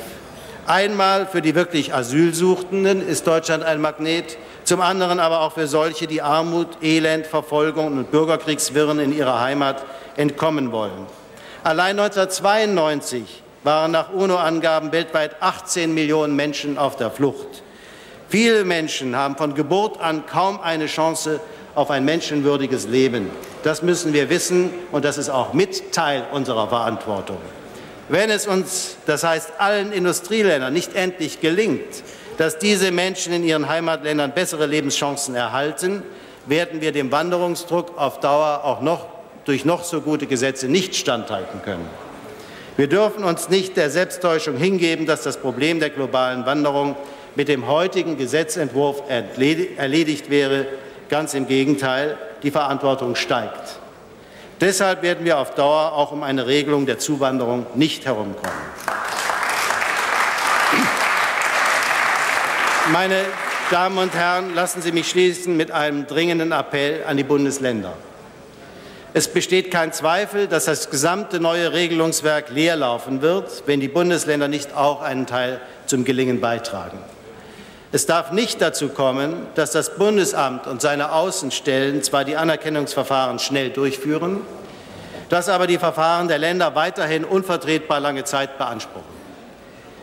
Einmal 0.67 1.25
für 1.25 1.41
die 1.41 1.55
wirklich 1.55 1.95
Asylsuchenden 1.95 3.07
ist 3.07 3.25
Deutschland 3.25 3.63
ein 3.63 3.81
Magnet, 3.81 4.37
zum 4.65 4.81
anderen 4.81 5.19
aber 5.19 5.41
auch 5.41 5.53
für 5.53 5.65
solche, 5.65 6.05
die 6.05 6.21
Armut, 6.21 6.67
Elend, 6.83 7.25
Verfolgung 7.25 7.87
und 7.87 8.11
Bürgerkriegswirren 8.11 8.99
in 8.99 9.11
ihrer 9.11 9.41
Heimat 9.41 9.83
entkommen 10.15 10.71
wollen. 10.71 11.07
Allein 11.63 11.99
1992 11.99 13.41
waren 13.63 13.89
nach 13.89 14.13
UNO-Angaben 14.13 14.91
weltweit 14.91 15.41
18 15.41 15.91
Millionen 15.91 16.35
Menschen 16.35 16.77
auf 16.77 16.97
der 16.97 17.09
Flucht. 17.09 17.63
Viele 18.29 18.63
Menschen 18.63 19.15
haben 19.15 19.35
von 19.35 19.55
Geburt 19.55 19.99
an 19.99 20.27
kaum 20.27 20.59
eine 20.59 20.85
Chance 20.85 21.39
auf 21.73 21.89
ein 21.89 22.05
menschenwürdiges 22.05 22.87
Leben. 22.87 23.31
Das 23.63 23.81
müssen 23.81 24.13
wir 24.13 24.29
wissen 24.29 24.69
und 24.91 25.03
das 25.03 25.17
ist 25.17 25.29
auch 25.29 25.53
mit 25.53 25.91
Teil 25.91 26.23
unserer 26.31 26.67
Verantwortung. 26.67 27.37
Wenn 28.07 28.29
es 28.29 28.45
uns, 28.45 28.97
das 29.07 29.23
heißt 29.23 29.53
allen 29.57 29.91
Industrieländern, 29.91 30.71
nicht 30.71 30.95
endlich 30.95 31.41
gelingt, 31.41 32.03
dass 32.37 32.59
diese 32.59 32.91
Menschen 32.91 33.33
in 33.33 33.43
ihren 33.43 33.67
Heimatländern 33.67 34.31
bessere 34.31 34.67
Lebenschancen 34.67 35.33
erhalten, 35.33 36.03
werden 36.45 36.81
wir 36.81 36.91
dem 36.91 37.11
Wanderungsdruck 37.11 37.97
auf 37.97 38.19
Dauer 38.19 38.61
auch 38.63 38.81
noch 38.81 39.07
durch 39.45 39.65
noch 39.65 39.83
so 39.83 40.01
gute 40.01 40.27
Gesetze 40.27 40.67
nicht 40.67 40.95
standhalten 40.95 41.61
können. 41.63 41.87
Wir 42.77 42.87
dürfen 42.87 43.23
uns 43.23 43.49
nicht 43.49 43.75
der 43.75 43.89
Selbsttäuschung 43.89 44.55
hingeben, 44.55 45.05
dass 45.05 45.23
das 45.23 45.37
Problem 45.37 45.79
der 45.79 45.89
globalen 45.89 46.45
Wanderung 46.45 46.95
mit 47.35 47.47
dem 47.47 47.67
heutigen 47.67 48.17
Gesetzentwurf 48.17 49.03
erledigt 49.07 50.29
wäre. 50.29 50.65
Ganz 51.09 51.33
im 51.33 51.47
Gegenteil, 51.47 52.17
die 52.43 52.51
Verantwortung 52.51 53.15
steigt. 53.15 53.79
Deshalb 54.61 55.01
werden 55.03 55.25
wir 55.25 55.37
auf 55.37 55.55
Dauer 55.55 55.93
auch 55.93 56.11
um 56.11 56.21
eine 56.21 56.45
Regelung 56.45 56.85
der 56.85 56.99
Zuwanderung 56.99 57.65
nicht 57.75 58.05
herumkommen. 58.05 58.57
Meine 62.91 63.21
Damen 63.71 63.97
und 63.99 64.13
Herren, 64.13 64.55
lassen 64.55 64.81
Sie 64.81 64.91
mich 64.91 65.09
schließen 65.09 65.55
mit 65.55 65.71
einem 65.71 66.07
dringenden 66.07 66.51
Appell 66.51 67.03
an 67.07 67.17
die 67.17 67.23
Bundesländer. 67.23 67.93
Es 69.13 69.27
besteht 69.27 69.71
kein 69.71 69.93
Zweifel, 69.93 70.47
dass 70.47 70.65
das 70.65 70.89
gesamte 70.89 71.39
neue 71.39 71.73
Regelungswerk 71.73 72.49
leerlaufen 72.49 73.21
wird, 73.21 73.63
wenn 73.65 73.79
die 73.79 73.87
Bundesländer 73.87 74.47
nicht 74.47 74.75
auch 74.75 75.01
einen 75.01 75.25
Teil 75.25 75.61
zum 75.85 76.03
Gelingen 76.03 76.41
beitragen. 76.41 76.99
Es 77.91 78.05
darf 78.05 78.31
nicht 78.31 78.61
dazu 78.61 78.89
kommen, 78.89 79.47
dass 79.55 79.71
das 79.71 79.95
Bundesamt 79.95 80.67
und 80.67 80.79
seine 80.79 81.11
Außenstellen 81.11 82.03
zwar 82.03 82.23
die 82.23 82.37
Anerkennungsverfahren 82.37 83.39
schnell 83.39 83.71
durchführen, 83.71 84.41
dass 85.29 85.49
aber 85.49 85.65
die 85.65 85.79
Verfahren 85.79 86.27
der 86.27 86.37
Länder 86.37 86.75
weiterhin 86.75 87.25
unvertretbar 87.25 87.99
lange 87.99 88.25
Zeit 88.25 88.59
beanspruchen. 88.59 89.19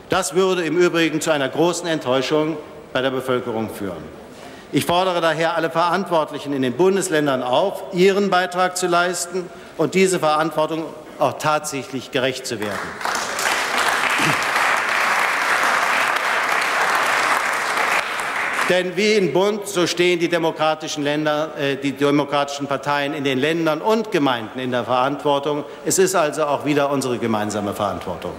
Das 0.09 0.35
würde 0.35 0.65
im 0.65 0.77
Übrigen 0.77 1.21
zu 1.21 1.31
einer 1.31 1.49
großen 1.49 1.87
Enttäuschung 1.87 2.57
bei 2.93 3.03
der 3.03 3.11
Bevölkerung 3.11 3.71
führen. 3.73 4.03
Ich 4.73 4.85
fordere 4.85 5.21
daher 5.21 5.57
alle 5.57 5.71
Verantwortlichen 5.71 6.53
in 6.53 6.63
den 6.63 6.73
Bundesländern 6.73 7.43
auf, 7.43 7.85
ihren 7.93 8.31
Beitrag 8.31 8.77
zu 8.77 8.89
leisten 8.89 9.49
und 9.77 9.95
diese 9.95 10.19
Verantwortung 10.19 10.87
auch 11.21 11.39
tatsächlich 11.39 12.11
gerecht 12.11 12.47
zu 12.47 12.59
werden. 12.59 12.79
Denn 18.69 18.97
wie 18.97 19.13
in 19.13 19.33
Bund, 19.33 19.69
so 19.69 19.87
stehen 19.87 20.19
die 20.19 20.29
demokratischen, 20.29 21.05
Länder, 21.05 21.53
äh, 21.57 21.77
die 21.77 21.93
demokratischen 21.93 22.67
Parteien 22.67 23.15
in 23.15 23.23
den 23.23 23.39
Ländern 23.39 23.81
und 23.81 24.11
Gemeinden 24.11 24.59
in 24.59 24.73
der 24.73 24.85
Verantwortung. 24.85 25.65
Es 25.85 26.01
ist 26.01 26.17
also 26.17 26.45
auch 26.47 26.65
wieder 26.65 26.91
unsere 26.91 27.19
gemeinsame 27.19 27.75
Verantwortung. 27.75 28.33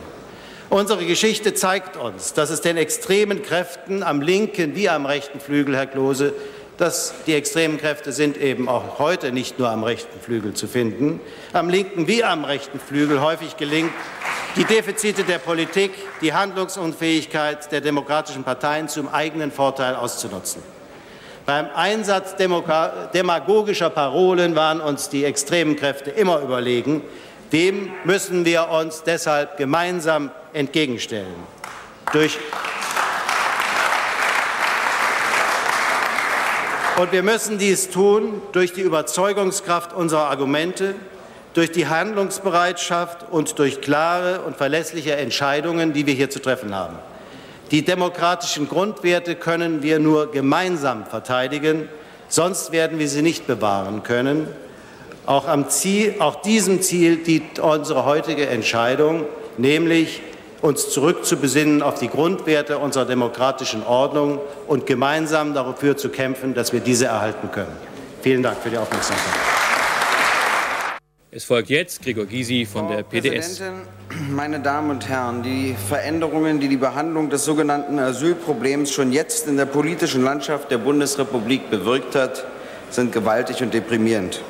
Unsere 0.70 1.06
Geschichte 1.06 1.54
zeigt 1.54 1.95
uns, 1.95 2.34
dass 2.34 2.49
es 2.49 2.60
den 2.60 2.76
extremen 2.76 3.41
Kräften 3.41 4.04
am 4.04 4.20
linken 4.20 4.76
wie 4.76 4.90
am 4.90 5.06
rechten 5.06 5.40
Flügel, 5.40 5.78
Herr 5.78 5.88
Klose, 5.88 6.34
dass 6.78 7.14
die 7.26 7.34
extremen 7.34 7.78
Kräfte 7.78 8.12
sind 8.12 8.38
eben 8.38 8.70
auch 8.70 8.99
heute 8.99 9.32
nicht 9.32 9.60
nur 9.60 9.70
am 9.70 9.84
rechten 9.84 10.20
Flügel 10.20 10.54
zu 10.54 10.68
finden, 10.68 11.20
am 11.54 11.70
linken 11.70 12.08
wie 12.08 12.24
am 12.24 12.45
rechten 12.45 12.80
Flügel 12.80 13.22
häufig 13.22 13.58
gelingt, 13.58 13.91
die 14.56 14.66
Defizite 14.66 15.24
der 15.24 15.40
Politik, 15.40 15.91
die 16.22 16.34
Handlungsunfähigkeit 16.34 17.72
der 17.72 17.82
demokratischen 17.82 18.44
Parteien 18.44 18.88
zum 18.88 19.08
eigenen 19.08 19.52
Vorteil 19.52 19.95
auszunutzen. 19.95 20.62
Beim 21.45 21.68
Einsatz 21.74 22.36
demagogischer 22.36 23.90
Parolen 23.90 24.56
waren 24.56 24.82
uns 24.82 25.10
die 25.10 25.24
extremen 25.24 25.76
Kräfte 25.76 26.10
immer 26.10 26.41
überlegen. 26.41 27.02
Dem 27.54 27.91
müssen 28.04 28.44
wir 28.44 28.68
uns 28.70 29.04
deshalb 29.04 29.56
gemeinsam 29.58 30.32
entgegenstellen. 30.52 31.36
Durch 32.12 32.38
Und 36.99 37.11
wir 37.11 37.22
müssen 37.22 37.60
dies 37.60 37.91
tun 37.91 38.41
durch 38.53 38.74
die 38.74 38.82
Überzeugungskraft 38.82 39.94
unserer 39.94 40.32
Argumente, 40.32 40.95
durch 41.53 41.72
die 41.72 41.86
Handlungsbereitschaft 41.86 43.26
und 43.30 43.60
durch 43.60 43.82
klare 43.82 44.41
und 44.41 44.57
verlässliche 44.57 45.15
Entscheidungen, 45.15 45.94
die 45.94 46.07
wir 46.07 46.15
hier 46.15 46.32
zu 46.32 46.41
treffen 46.41 46.74
haben. 46.74 46.95
Die 47.69 47.86
demokratischen 47.86 48.68
Grundwerte 48.68 49.36
können 49.36 49.84
wir 49.84 49.99
nur 49.99 50.32
gemeinsam 50.32 51.06
verteidigen, 51.06 51.88
sonst 52.30 52.72
werden 52.72 52.98
wir 52.98 53.07
sie 53.07 53.22
nicht 53.22 53.45
bewahren 53.45 54.02
können. 54.02 54.48
Auch, 55.28 55.48
am 55.48 55.69
Ziel, 55.69 56.15
auch 56.18 56.41
diesem 56.41 56.82
Ziel 56.82 57.18
dient 57.18 57.60
unsere 57.60 58.06
heutige 58.06 58.48
Entscheidung, 58.48 59.26
nämlich 59.60 60.24
uns 60.61 60.89
zurückzubesinnen 60.89 61.81
auf 61.81 61.99
die 61.99 62.07
Grundwerte 62.07 62.77
unserer 62.77 63.05
demokratischen 63.05 63.84
Ordnung 63.84 64.39
und 64.67 64.85
gemeinsam 64.85 65.53
dafür 65.53 65.97
zu 65.97 66.09
kämpfen, 66.09 66.53
dass 66.53 66.73
wir 66.73 66.79
diese 66.79 67.05
erhalten 67.05 67.51
können. 67.51 67.75
Vielen 68.21 68.43
Dank 68.43 68.57
für 68.57 68.69
die 68.69 68.77
Aufmerksamkeit. 68.77 69.34
Es 71.29 71.43
folgt 71.43 71.69
jetzt 71.69 72.01
Gregor 72.01 72.25
Gysi 72.25 72.65
von 72.65 72.88
Frau 72.88 72.95
der 72.95 73.03
PDS. 73.03 73.59
Präsidentin, 73.59 73.81
meine 74.31 74.59
Damen 74.59 74.89
und 74.89 75.07
Herren, 75.07 75.43
die 75.43 75.75
Veränderungen, 75.88 76.59
die 76.59 76.67
die 76.67 76.77
Behandlung 76.77 77.29
des 77.29 77.45
sogenannten 77.45 77.99
Asylproblems 77.99 78.91
schon 78.91 79.11
jetzt 79.11 79.47
in 79.47 79.57
der 79.57 79.65
politischen 79.65 80.23
Landschaft 80.23 80.71
der 80.71 80.79
Bundesrepublik 80.79 81.69
bewirkt 81.69 82.15
hat, 82.15 82.45
sind 82.89 83.11
gewaltig 83.11 83.61
und 83.61 83.73
deprimierend. 83.73 84.41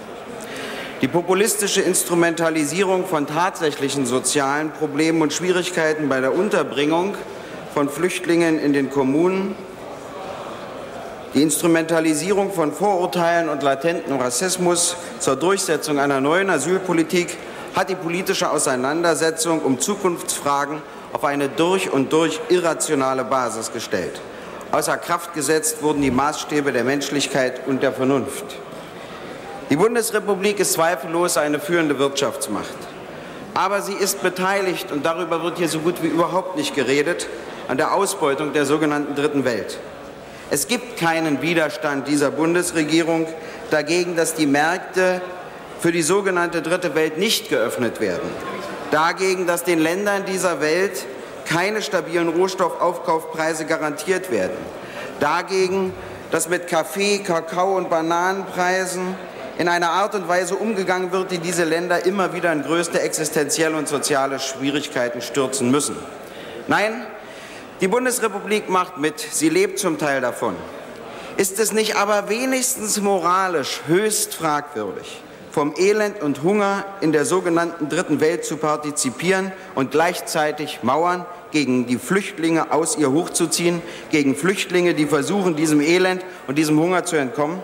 Die 1.01 1.07
populistische 1.07 1.81
Instrumentalisierung 1.81 3.05
von 3.05 3.27
tatsächlichen 3.27 4.07
sozialen 4.07 4.71
Problemen 4.71 5.21
und 5.21 5.31
Schwierigkeiten 5.31 6.09
bei 6.09 6.21
der 6.21 6.33
Unterbringung 6.33 7.13
von 7.75 7.87
Flüchtlingen 7.87 8.57
in 8.57 8.73
den 8.73 8.89
Kommunen, 8.89 9.55
die 11.35 11.43
Instrumentalisierung 11.43 12.51
von 12.51 12.73
Vorurteilen 12.73 13.47
und 13.49 13.61
latentem 13.61 14.17
Rassismus 14.19 14.95
zur 15.19 15.35
Durchsetzung 15.35 15.99
einer 15.99 16.19
neuen 16.19 16.49
Asylpolitik 16.49 17.37
hat 17.75 17.89
die 17.89 17.95
politische 17.95 18.49
Auseinandersetzung 18.49 19.61
um 19.61 19.79
Zukunftsfragen 19.79 20.81
auf 21.13 21.23
eine 21.23 21.47
durch 21.47 21.91
und 21.91 22.11
durch 22.11 22.39
irrationale 22.49 23.23
Basis 23.23 23.71
gestellt. 23.71 24.19
Außer 24.71 24.97
Kraft 24.97 25.35
gesetzt 25.35 25.83
wurden 25.83 26.01
die 26.01 26.09
Maßstäbe 26.09 26.71
der 26.71 26.83
Menschlichkeit 26.83 27.67
und 27.67 27.83
der 27.83 27.93
Vernunft. 27.93 28.57
Die 29.69 29.75
Bundesrepublik 29.75 30.61
ist 30.61 30.73
zweifellos 30.73 31.35
eine 31.35 31.59
führende 31.59 31.99
Wirtschaftsmacht. 31.99 32.77
Aber 33.53 33.81
sie 33.81 33.93
ist 33.93 34.21
beteiligt, 34.23 34.93
und 34.93 35.05
darüber 35.05 35.43
wird 35.43 35.57
hier 35.57 35.67
so 35.67 35.79
gut 35.79 36.01
wie 36.01 36.07
überhaupt 36.07 36.55
nicht 36.55 36.73
geredet, 36.73 37.27
an 37.67 37.75
der 37.75 37.93
Ausbeutung 37.93 38.53
der 38.53 38.65
sogenannten 38.65 39.15
Dritten 39.15 39.43
Welt. 39.43 39.77
Es 40.49 40.69
gibt 40.69 40.97
keinen 40.97 41.41
Widerstand 41.41 42.07
dieser 42.07 42.31
Bundesregierung 42.31 43.27
dagegen, 43.69 44.15
dass 44.15 44.35
die 44.35 44.45
Märkte 44.45 45.21
für 45.81 45.91
die 45.91 46.01
sogenannte 46.01 46.61
Dritte 46.61 46.95
Welt 46.95 47.17
nicht 47.17 47.49
geöffnet 47.49 47.99
werden. 47.99 48.29
Dagegen, 48.91 49.47
dass 49.47 49.65
den 49.65 49.79
Ländern 49.79 50.23
dieser 50.23 50.61
Welt 50.61 51.05
keine 51.45 51.81
stabilen 51.81 52.29
Rohstoffaufkaufpreise 52.29 53.65
garantiert 53.65 54.31
werden. 54.31 54.55
Dagegen, 55.19 55.93
dass 56.31 56.47
mit 56.47 56.69
Kaffee, 56.69 57.19
Kakao 57.19 57.75
und 57.75 57.89
Bananenpreisen 57.89 59.15
in 59.57 59.67
einer 59.67 59.89
Art 59.89 60.13
und 60.13 60.27
Weise 60.27 60.55
umgegangen 60.55 61.11
wird, 61.11 61.31
die 61.31 61.39
diese 61.39 61.63
Länder 61.63 62.05
immer 62.05 62.33
wieder 62.33 62.53
in 62.53 62.63
größte 62.63 63.01
existenzielle 63.01 63.75
und 63.75 63.87
soziale 63.87 64.39
Schwierigkeiten 64.39 65.21
stürzen 65.21 65.71
müssen. 65.71 65.95
Nein, 66.67 67.05
die 67.81 67.87
Bundesrepublik 67.87 68.69
macht 68.69 68.97
mit, 68.97 69.19
sie 69.19 69.49
lebt 69.49 69.79
zum 69.79 69.97
Teil 69.97 70.21
davon. 70.21 70.55
Ist 71.37 71.59
es 71.59 71.71
nicht 71.71 71.95
aber 71.95 72.29
wenigstens 72.29 72.99
moralisch 72.99 73.81
höchst 73.87 74.35
fragwürdig, 74.35 75.21
vom 75.51 75.73
Elend 75.77 76.21
und 76.21 76.43
Hunger 76.43 76.85
in 77.01 77.11
der 77.11 77.25
sogenannten 77.25 77.89
Dritten 77.89 78.19
Welt 78.19 78.45
zu 78.45 78.57
partizipieren 78.57 79.51
und 79.75 79.91
gleichzeitig 79.91 80.79
Mauern 80.83 81.25
gegen 81.51 81.87
die 81.87 81.97
Flüchtlinge 81.97 82.71
aus 82.71 82.97
ihr 82.97 83.11
hochzuziehen, 83.11 83.81
gegen 84.11 84.35
Flüchtlinge, 84.35 84.93
die 84.93 85.05
versuchen, 85.05 85.55
diesem 85.55 85.81
Elend 85.81 86.23
und 86.47 86.57
diesem 86.57 86.79
Hunger 86.79 87.05
zu 87.05 87.15
entkommen? 87.15 87.63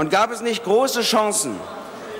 Und 0.00 0.08
gab 0.08 0.32
es 0.32 0.40
nicht 0.40 0.64
große 0.64 1.02
Chancen, 1.02 1.60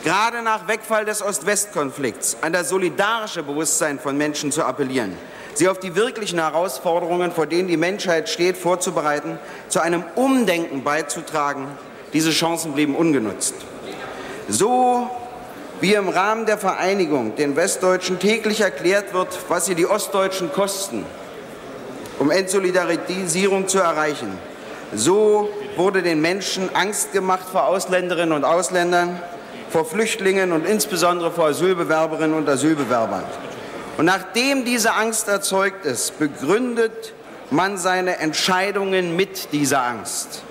gerade 0.04 0.42
nach 0.42 0.68
Wegfall 0.68 1.06
des 1.06 1.22
Ost-West-Konflikts, 1.22 2.36
an 2.42 2.52
das 2.52 2.68
solidarische 2.68 3.42
Bewusstsein 3.42 3.98
von 3.98 4.18
Menschen 4.18 4.52
zu 4.52 4.62
appellieren, 4.64 5.16
sie 5.54 5.66
auf 5.66 5.78
die 5.78 5.94
wirklichen 5.94 6.38
Herausforderungen, 6.40 7.32
vor 7.32 7.46
denen 7.46 7.68
die 7.68 7.78
Menschheit 7.78 8.28
steht, 8.28 8.58
vorzubereiten, 8.58 9.38
zu 9.70 9.80
einem 9.80 10.04
Umdenken 10.14 10.84
beizutragen. 10.84 11.68
Diese 12.12 12.32
Chancen 12.32 12.74
blieben 12.74 12.94
ungenutzt. 12.94 13.54
So 14.46 15.08
wie 15.80 15.94
im 15.94 16.10
Rahmen 16.10 16.44
der 16.44 16.58
Vereinigung 16.58 17.34
den 17.36 17.56
Westdeutschen 17.56 18.18
täglich 18.18 18.60
erklärt 18.60 19.14
wird, 19.14 19.38
was 19.48 19.64
sie 19.64 19.74
die 19.74 19.86
Ostdeutschen 19.86 20.52
kosten, 20.52 21.06
um 22.18 22.30
Entsolidarisierung 22.30 23.68
zu 23.68 23.78
erreichen, 23.78 24.38
so 24.94 25.48
wurde 25.76 26.02
den 26.02 26.20
Menschen 26.20 26.74
Angst 26.74 27.12
gemacht 27.12 27.46
vor 27.50 27.66
Ausländerinnen 27.66 28.32
und 28.32 28.44
Ausländern, 28.44 29.20
vor 29.70 29.84
Flüchtlingen 29.84 30.52
und 30.52 30.66
insbesondere 30.66 31.30
vor 31.30 31.46
Asylbewerberinnen 31.46 32.36
und 32.36 32.48
Asylbewerbern. 32.48 33.24
Und 33.96 34.04
nachdem 34.06 34.64
diese 34.64 34.94
Angst 34.94 35.28
erzeugt 35.28 35.84
ist, 35.84 36.18
begründet 36.18 37.12
man 37.50 37.78
seine 37.78 38.18
Entscheidungen 38.18 39.16
mit 39.16 39.52
dieser 39.52 39.82
Angst. 39.82 40.42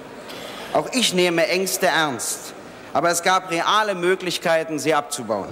Auch 0.73 0.89
ich 0.93 1.13
nehme 1.13 1.47
Ängste 1.47 1.87
ernst, 1.87 2.53
aber 2.93 3.09
es 3.09 3.23
gab 3.23 3.49
reale 3.49 3.95
Möglichkeiten, 3.95 4.79
sie 4.79 4.93
abzubauen. 4.93 5.49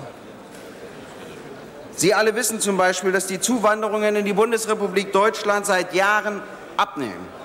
Sie 1.96 2.14
alle 2.14 2.36
wissen 2.36 2.60
zum 2.60 2.78
Beispiel, 2.78 3.12
dass 3.12 3.26
die 3.26 3.40
Zuwanderungen 3.40 4.16
in 4.16 4.26
die 4.26 4.34
Bundesrepublik 4.34 5.12
Deutschland 5.12 5.66
seit 5.66 5.96
Jahren 5.96 6.44
abnehmen. 6.78 7.37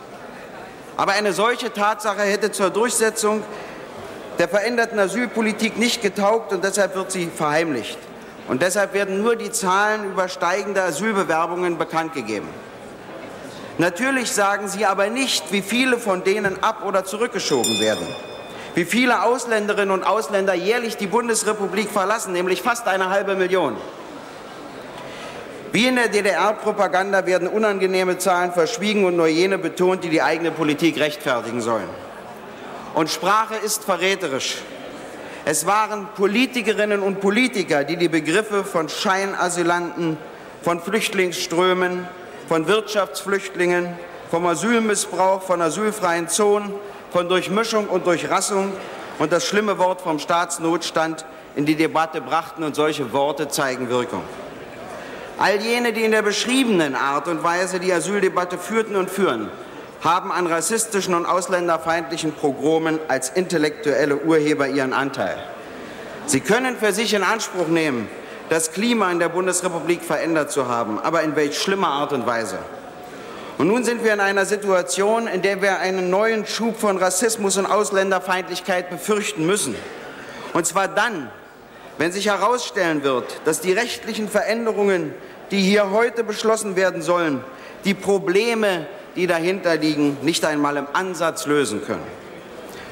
Aber 0.97 1.13
eine 1.13 1.33
solche 1.33 1.73
Tatsache 1.73 2.23
hätte 2.23 2.53
zur 2.53 2.71
Durchsetzung 2.71 3.43
der 4.39 4.49
veränderten 4.49 4.99
Asylpolitik 4.99 5.79
nicht 5.79 6.03
getaugt 6.03 6.53
und 6.53 6.65
deshalb 6.65 6.95
wird 6.95 7.13
sie 7.13 7.27
verheimlicht. 7.27 7.99
Und 8.49 8.63
deshalb 8.63 8.93
werden 8.93 9.23
nur 9.23 9.37
die 9.37 9.51
Zahlen 9.51 10.05
über 10.05 10.29
steigende 10.29 10.83
Asylbewerbungen 10.83 11.79
bekannt 11.79 12.13
gegeben. 12.15 12.49
Natürlich 13.79 14.33
sagen 14.33 14.69
Sie 14.69 14.85
aber 14.85 15.09
nicht, 15.09 15.51
wie 15.53 15.63
viele 15.63 15.99
von 15.99 16.25
denen 16.25 16.63
ab- 16.63 16.85
oder 16.85 17.05
zurückgeschoben 17.05 17.81
werden. 17.81 18.07
Wie 18.75 18.85
viele 18.85 19.23
Ausländerinnen 19.23 19.91
und 19.91 20.05
Ausländer 20.05 20.55
jährlich 20.55 20.97
die 20.97 21.07
Bundesrepublik 21.07 21.91
verlassen, 21.91 22.33
nämlich 22.33 22.63
fast 22.63 22.87
eine 22.89 23.11
halbe 23.11 23.35
Million. 23.35 23.77
Wie 25.73 25.87
in 25.87 25.97
der 25.97 26.09
DDR-Propaganda 26.09 27.25
werden 27.25 27.49
unangenehme 27.49 28.19
Zahlen 28.19 28.53
verschwiegen 28.53 29.07
und 29.07 29.17
nur 29.17 29.27
jene 29.27 29.57
betont, 29.57 30.05
die 30.05 30.11
die 30.11 30.21
eigene 30.21 30.51
Politik 30.51 31.01
rechtfertigen 31.01 31.63
sollen. 31.63 31.89
Und 32.93 33.09
Sprache 33.09 33.55
ist 33.57 33.83
verräterisch. 33.83 34.59
Es 35.47 35.65
waren 35.65 36.09
Politikerinnen 36.15 37.01
und 37.01 37.23
Politiker, 37.23 37.85
die 37.85 37.97
die 37.97 38.11
Begriffe 38.11 38.65
von 38.65 38.91
Scheinasylanten, 38.91 40.19
von 40.61 40.79
Flüchtlingsströmen, 40.79 42.07
von 42.49 42.69
Wirtschaftsflüchtlingen, 42.69 43.89
vom 44.31 44.47
Asylmissbrauch, 44.47 45.41
von 45.41 45.63
asylfreien 45.63 46.29
Zonen, 46.29 46.75
von 47.11 47.31
Durchmischung 47.31 47.89
und 47.89 48.07
Durchrassung 48.07 48.73
und 49.19 49.33
das 49.33 49.47
schlimme 49.47 49.79
Wort 49.79 50.03
vom 50.03 50.19
Staatsnotstand 50.19 51.25
in 51.57 51.65
die 51.65 51.77
Debatte 51.77 52.21
brachten 52.21 52.63
und 52.63 52.77
solche 52.77 53.11
Worte 53.15 53.49
zeigen 53.49 53.89
Wirkung. 53.89 54.23
All 55.39 55.61
jene, 55.61 55.93
die 55.93 56.05
in 56.05 56.13
der 56.13 56.23
beschriebenen 56.23 56.95
Art 56.95 57.29
und 57.29 57.43
Weise 57.43 57.81
die 57.81 57.93
Asyldebatte 57.93 58.59
führten 58.59 58.97
und 58.97 59.11
führen, 59.11 59.51
haben 60.03 60.33
an 60.33 60.47
rassistischen 60.47 61.15
und 61.15 61.27
ausländerfeindlichen 61.27 62.33
Pogromen 62.33 62.99
als 63.09 63.31
intellektuelle 63.31 64.17
Urheber 64.17 64.69
ihren 64.69 64.93
Anteil. 64.93 65.37
Sie 66.27 66.41
können 66.41 66.77
für 66.77 66.93
sich 66.93 67.15
in 67.15 67.23
Anspruch 67.23 67.69
nehmen, 67.69 68.09
das 68.49 68.73
Klima 68.73 69.11
in 69.11 69.19
der 69.19 69.29
Bundesrepublik 69.29 70.03
verändert 70.03 70.51
zu 70.51 70.69
haben, 70.69 70.99
aber 70.99 71.23
in 71.23 71.37
welch 71.37 71.59
schlimmer 71.59 71.89
Art 71.89 72.13
und 72.13 72.27
Weise. 72.27 72.59
Und 73.59 73.69
nun 73.69 73.85
sind 73.85 74.03
wir 74.03 74.13
in 74.13 74.21
einer 74.21 74.45
Situation, 74.45 75.27
in 75.27 75.43
der 75.43 75.63
wir 75.63 75.79
einen 75.79 76.11
neuen 76.11 76.47
Schub 76.47 76.79
von 76.79 76.97
Rassismus 76.97 77.57
und 77.57 77.67
Ausländerfeindlichkeit 77.67 78.91
befürchten 78.91 79.47
müssen. 79.47 79.75
Und 80.53 80.67
zwar 80.67 80.89
dann, 80.89 81.31
wenn 81.99 82.13
sich 82.13 82.27
herausstellen 82.27 83.03
wird, 83.03 83.25
dass 83.45 83.61
die 83.61 83.73
rechtlichen 83.73 84.29
Veränderungen, 84.29 85.15
die 85.51 85.61
hier 85.61 85.91
heute 85.91 86.25
beschlossen 86.25 86.77
werden 86.77 87.03
sollen, 87.03 87.45
die 87.85 87.95
Probleme, 87.95 88.87
die 89.17 89.27
dahinter 89.27 89.77
liegen, 89.77 90.17
nicht 90.23 90.45
einmal 90.45 90.77
im 90.77 90.87
Ansatz 90.93 91.47
lösen 91.47 91.85
können. 91.85 92.07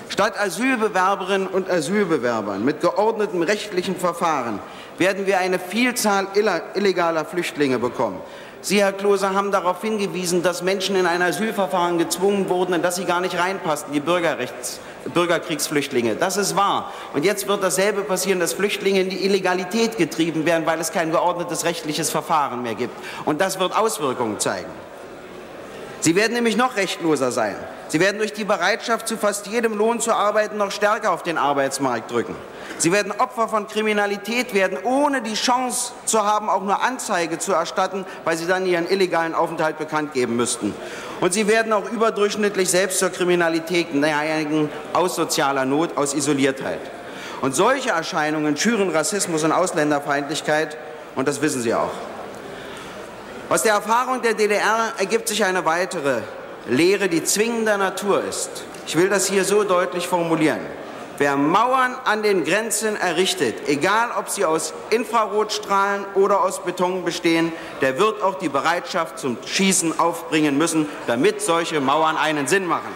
Statt 0.09 0.39
Asylbewerberinnen 0.39 1.47
und 1.47 1.71
Asylbewerbern 1.71 2.65
mit 2.65 2.81
geordnetem 2.81 3.43
rechtlichen 3.43 3.97
Verfahren 3.97 4.59
werden 4.99 5.27
wir 5.27 5.39
eine 5.39 5.59
Vielzahl 5.59 6.27
illegaler 6.75 7.25
Flüchtlinge 7.25 7.79
bekommen. 7.79 8.21
Sie, 8.63 8.83
Herr 8.83 8.93
Klose, 8.93 9.35
haben 9.35 9.53
darauf 9.53 9.81
hingewiesen, 9.81 10.43
dass 10.43 10.63
Menschen 10.63 10.95
in 10.97 11.07
ein 11.07 11.23
Asylverfahren 11.23 11.97
gezwungen 11.97 12.49
wurden, 12.49 12.75
in 12.75 12.83
das 12.83 12.97
sie 12.97 13.05
gar 13.05 13.21
nicht 13.21 13.39
reinpassten, 13.39 13.93
die 13.93 14.01
Bürgerrechts 14.01 14.81
Bürgerkriegsflüchtlinge. 15.15 16.17
Das 16.17 16.37
ist 16.37 16.57
wahr. 16.57 16.93
Und 17.15 17.25
jetzt 17.25 17.49
wird 17.49 17.63
dasselbe 17.63 18.03
passieren, 18.03 18.39
dass 18.39 18.53
Flüchtlinge 18.53 19.01
in 19.01 19.11
die 19.11 19.25
Illegalität 19.25 19.97
getrieben 19.97 20.45
werden, 20.45 20.67
weil 20.67 20.79
es 20.79 20.93
kein 20.93 21.11
geordnetes 21.11 21.65
rechtliches 21.65 22.11
Verfahren 22.11 22.63
mehr 22.63 22.75
gibt. 22.75 22.95
Und 23.25 23.41
das 23.41 23.59
wird 23.59 23.77
Auswirkungen 23.77 24.39
zeigen. 24.39 24.71
Sie 26.01 26.17
werden 26.17 26.33
nämlich 26.35 26.57
noch 26.57 26.77
rechtloser 26.77 27.33
sein. 27.33 27.57
Sie 27.91 27.99
werden 27.99 28.19
durch 28.19 28.33
die 28.33 28.45
Bereitschaft, 28.45 29.09
zu 29.09 29.17
fast 29.17 29.49
jedem 29.49 29.77
Lohn 29.77 29.99
zu 29.99 30.13
arbeiten, 30.13 30.57
noch 30.57 30.71
stärker 30.71 31.11
auf 31.11 31.25
den 31.25 31.37
Arbeitsmarkt 31.37 32.13
drücken. 32.13 32.37
Sie 32.79 32.93
werden 32.93 33.11
Opfer 33.11 33.49
von 33.49 33.67
Kriminalität 33.67 34.55
werden, 34.55 34.79
ohne 34.85 35.23
die 35.23 35.35
Chance 35.35 35.91
zu 36.07 36.25
haben, 36.25 36.49
auch 36.49 36.63
nur 36.63 36.81
Anzeige 36.81 37.39
zu 37.39 37.53
erstatten, 37.53 38.07
weil 38.25 38.37
sie 38.37 38.47
dann 38.47 38.65
ihren 38.65 38.89
illegalen 38.89 39.35
Aufenthalt 39.35 39.77
bekannt 39.77 40.15
geben 40.15 40.37
müssten. 40.37 40.73
Und 41.21 41.33
sie 41.33 41.49
werden 41.49 41.73
auch 41.73 41.91
überdurchschnittlich 41.91 42.71
selbst 42.71 43.01
zur 43.01 43.11
Kriminalität 43.11 43.93
neigen, 43.93 44.71
aus 44.93 45.17
sozialer 45.17 45.65
Not, 45.65 45.97
aus 45.97 46.15
Isoliertheit. 46.15 46.79
Und 47.41 47.57
solche 47.57 47.91
Erscheinungen 47.91 48.57
schüren 48.57 48.91
Rassismus 48.91 49.43
und 49.43 49.51
Ausländerfeindlichkeit, 49.51 50.79
und 51.17 51.27
das 51.27 51.43
wissen 51.43 51.61
Sie 51.61 51.75
auch. 51.75 51.91
Aus 53.49 53.63
der 53.63 53.73
Erfahrung 53.73 54.23
der 54.23 54.35
DDR 54.35 54.93
ergibt 54.97 55.27
sich 55.27 55.45
eine 55.45 55.65
weitere 55.65 56.21
Lehre, 56.71 57.09
die 57.09 57.25
zwingender 57.25 57.77
Natur 57.77 58.23
ist. 58.25 58.51
Ich 58.87 58.97
will 58.97 59.09
das 59.09 59.27
hier 59.27 59.45
so 59.45 59.65
deutlich 59.65 60.07
formulieren. 60.07 60.61
Wer 61.19 61.37
Mauern 61.37 61.97
an 62.05 62.23
den 62.23 62.45
Grenzen 62.45 62.97
errichtet, 62.97 63.69
egal 63.69 64.11
ob 64.19 64.31
sie 64.31 64.47
aus 64.47 64.73
Infrarotstrahlen 64.89 66.07
oder 66.15 66.43
aus 66.43 66.63
Beton 66.65 67.05
bestehen, 67.05 67.53
der 67.83 67.99
wird 67.99 68.23
auch 68.23 68.37
die 68.37 68.49
Bereitschaft 68.49 69.19
zum 69.19 69.37
Schießen 69.45 70.01
aufbringen 70.01 70.57
müssen, 70.57 70.89
damit 71.07 71.43
solche 71.43 71.81
Mauern 71.81 72.17
einen 72.17 72.47
Sinn 72.47 72.65
machen. 72.65 72.89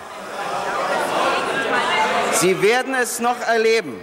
Sie 2.32 2.62
werden 2.62 2.94
es 2.94 3.20
noch 3.20 3.40
erleben. 3.40 4.00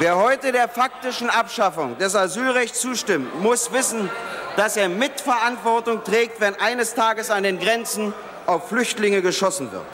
Wer 0.00 0.16
heute 0.16 0.50
der 0.50 0.68
faktischen 0.68 1.30
Abschaffung 1.30 1.96
des 1.98 2.16
Asylrechts 2.16 2.80
zustimmt, 2.80 3.40
muss 3.40 3.72
wissen, 3.72 4.10
dass 4.56 4.76
er 4.76 4.88
Mitverantwortung 4.88 6.02
trägt, 6.02 6.40
wenn 6.40 6.54
eines 6.56 6.94
Tages 6.94 7.30
an 7.30 7.44
den 7.44 7.60
Grenzen 7.60 8.12
auf 8.48 8.68
Flüchtlinge 8.68 9.20
geschossen 9.20 9.70
wird. 9.72 9.84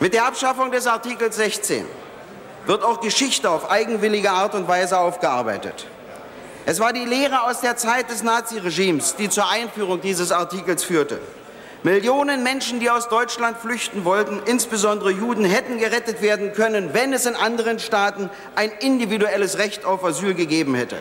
Mit 0.00 0.14
der 0.14 0.26
Abschaffung 0.26 0.70
des 0.70 0.86
Artikels 0.86 1.36
16 1.36 1.84
wird 2.64 2.82
auch 2.82 3.00
Geschichte 3.00 3.50
auf 3.50 3.70
eigenwillige 3.70 4.30
Art 4.30 4.54
und 4.54 4.66
Weise 4.66 4.98
aufgearbeitet. 4.98 5.86
Es 6.64 6.80
war 6.80 6.94
die 6.94 7.04
Lehre 7.04 7.42
aus 7.42 7.60
der 7.60 7.76
Zeit 7.76 8.10
des 8.10 8.22
Naziregimes, 8.22 9.16
die 9.16 9.28
zur 9.28 9.50
Einführung 9.50 10.00
dieses 10.00 10.32
Artikels 10.32 10.82
führte. 10.82 11.20
Millionen 11.82 12.42
Menschen, 12.42 12.80
die 12.80 12.90
aus 12.90 13.08
Deutschland 13.08 13.58
flüchten 13.58 14.04
wollten, 14.06 14.40
insbesondere 14.46 15.10
Juden, 15.10 15.44
hätten 15.44 15.78
gerettet 15.78 16.22
werden 16.22 16.52
können, 16.54 16.94
wenn 16.94 17.12
es 17.12 17.26
in 17.26 17.36
anderen 17.36 17.78
Staaten 17.78 18.30
ein 18.54 18.70
individuelles 18.80 19.58
Recht 19.58 19.84
auf 19.84 20.04
Asyl 20.04 20.34
gegeben 20.34 20.74
hätte. 20.74 20.96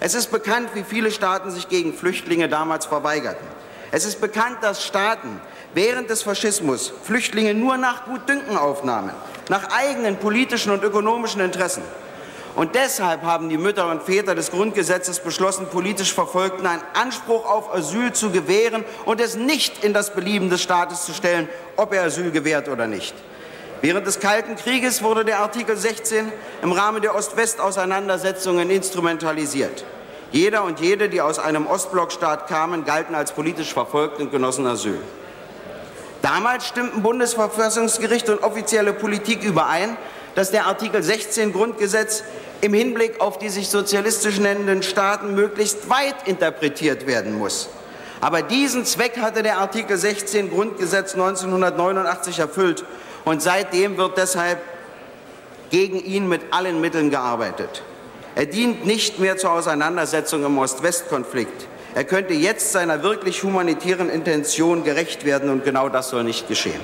Es 0.00 0.14
ist 0.14 0.30
bekannt, 0.30 0.70
wie 0.74 0.84
viele 0.84 1.10
Staaten 1.10 1.50
sich 1.50 1.68
gegen 1.68 1.94
Flüchtlinge 1.94 2.48
damals 2.48 2.84
verweigerten. 2.84 3.55
Es 3.92 4.04
ist 4.04 4.20
bekannt, 4.20 4.58
dass 4.62 4.84
Staaten, 4.84 5.40
während 5.74 6.10
des 6.10 6.22
Faschismus 6.22 6.92
Flüchtlinge 7.02 7.54
nur 7.54 7.76
nach 7.76 8.04
Gutdünken 8.06 8.56
aufnahmen, 8.56 9.10
nach 9.48 9.70
eigenen 9.70 10.16
politischen 10.16 10.72
und 10.72 10.82
ökonomischen 10.82 11.40
Interessen. 11.40 11.82
Und 12.56 12.74
deshalb 12.74 13.22
haben 13.22 13.50
die 13.50 13.58
Mütter 13.58 13.90
und 13.90 14.02
Väter 14.02 14.34
des 14.34 14.50
Grundgesetzes 14.50 15.20
beschlossen, 15.20 15.66
politisch 15.66 16.14
Verfolgten 16.14 16.66
einen 16.66 16.82
Anspruch 16.94 17.44
auf 17.44 17.72
Asyl 17.74 18.14
zu 18.14 18.30
gewähren 18.30 18.82
und 19.04 19.20
es 19.20 19.36
nicht 19.36 19.84
in 19.84 19.92
das 19.92 20.14
Belieben 20.14 20.48
des 20.48 20.62
Staates 20.62 21.04
zu 21.04 21.12
stellen, 21.12 21.50
ob 21.76 21.92
er 21.92 22.04
Asyl 22.04 22.30
gewährt 22.30 22.68
oder 22.68 22.86
nicht. 22.86 23.14
Während 23.82 24.06
des 24.06 24.20
Kalten 24.20 24.56
Krieges 24.56 25.02
wurde 25.02 25.24
der 25.24 25.40
Artikel 25.40 25.76
16 25.76 26.32
im 26.62 26.72
Rahmen 26.72 27.02
der 27.02 27.14
Ost-West-Auseinandersetzungen 27.14 28.70
instrumentalisiert. 28.70 29.84
Jeder 30.32 30.64
und 30.64 30.80
jede, 30.80 31.08
die 31.08 31.20
aus 31.20 31.38
einem 31.38 31.66
Ostblockstaat 31.66 32.48
kamen, 32.48 32.84
galten 32.84 33.14
als 33.14 33.32
politisch 33.32 33.72
verfolgt 33.72 34.20
und 34.20 34.30
genossen 34.30 34.66
Asyl. 34.66 34.98
Damals 36.22 36.66
stimmten 36.66 37.02
Bundesverfassungsgericht 37.02 38.28
und 38.28 38.42
offizielle 38.42 38.92
Politik 38.92 39.44
überein, 39.44 39.96
dass 40.34 40.50
der 40.50 40.66
Artikel 40.66 41.02
16 41.02 41.52
Grundgesetz 41.52 42.24
im 42.60 42.74
Hinblick 42.74 43.20
auf 43.20 43.38
die 43.38 43.48
sich 43.48 43.68
sozialistisch 43.68 44.38
nennenden 44.38 44.82
Staaten 44.82 45.34
möglichst 45.34 45.88
weit 45.88 46.26
interpretiert 46.26 47.06
werden 47.06 47.38
muss. 47.38 47.68
Aber 48.20 48.42
diesen 48.42 48.84
Zweck 48.84 49.18
hatte 49.18 49.42
der 49.42 49.58
Artikel 49.58 49.96
16 49.96 50.50
Grundgesetz 50.50 51.14
1989 51.14 52.38
erfüllt 52.38 52.84
und 53.24 53.42
seitdem 53.42 53.96
wird 53.96 54.16
deshalb 54.18 54.58
gegen 55.70 55.98
ihn 56.02 56.28
mit 56.28 56.40
allen 56.50 56.80
Mitteln 56.80 57.10
gearbeitet. 57.10 57.82
Er 58.36 58.44
dient 58.44 58.84
nicht 58.84 59.18
mehr 59.18 59.38
zur 59.38 59.52
Auseinandersetzung 59.52 60.44
im 60.44 60.58
Ost-West-Konflikt. 60.58 61.66
Er 61.94 62.04
könnte 62.04 62.34
jetzt 62.34 62.70
seiner 62.70 63.02
wirklich 63.02 63.42
humanitären 63.42 64.10
Intention 64.10 64.84
gerecht 64.84 65.24
werden, 65.24 65.48
und 65.48 65.64
genau 65.64 65.88
das 65.88 66.10
soll 66.10 66.22
nicht 66.22 66.46
geschehen. 66.46 66.82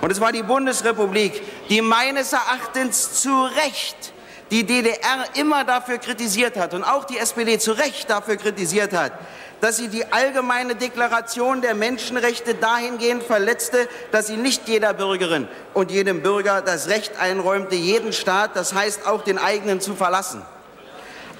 Und 0.00 0.10
es 0.10 0.20
war 0.20 0.32
die 0.32 0.42
Bundesrepublik, 0.42 1.40
die 1.68 1.80
meines 1.80 2.32
Erachtens 2.32 3.22
zu 3.22 3.30
Recht 3.64 4.12
die 4.50 4.64
DDR 4.64 5.24
immer 5.34 5.62
dafür 5.62 5.98
kritisiert 5.98 6.56
hat 6.56 6.74
und 6.74 6.82
auch 6.82 7.04
die 7.04 7.18
SPD 7.18 7.56
zu 7.60 7.70
Recht 7.70 8.10
dafür 8.10 8.36
kritisiert 8.36 8.92
hat, 8.92 9.12
dass 9.60 9.76
sie 9.76 9.88
die 9.88 10.10
allgemeine 10.12 10.74
Deklaration 10.74 11.60
der 11.60 11.74
Menschenrechte 11.74 12.54
dahingehend 12.54 13.22
verletzte, 13.22 13.88
dass 14.12 14.26
sie 14.26 14.36
nicht 14.36 14.68
jeder 14.68 14.94
Bürgerin 14.94 15.48
und 15.74 15.90
jedem 15.90 16.22
Bürger 16.22 16.62
das 16.62 16.88
Recht 16.88 17.18
einräumte, 17.18 17.74
jeden 17.74 18.12
Staat, 18.12 18.56
das 18.56 18.74
heißt 18.74 19.06
auch 19.06 19.22
den 19.22 19.38
eigenen, 19.38 19.80
zu 19.80 19.94
verlassen. 19.94 20.42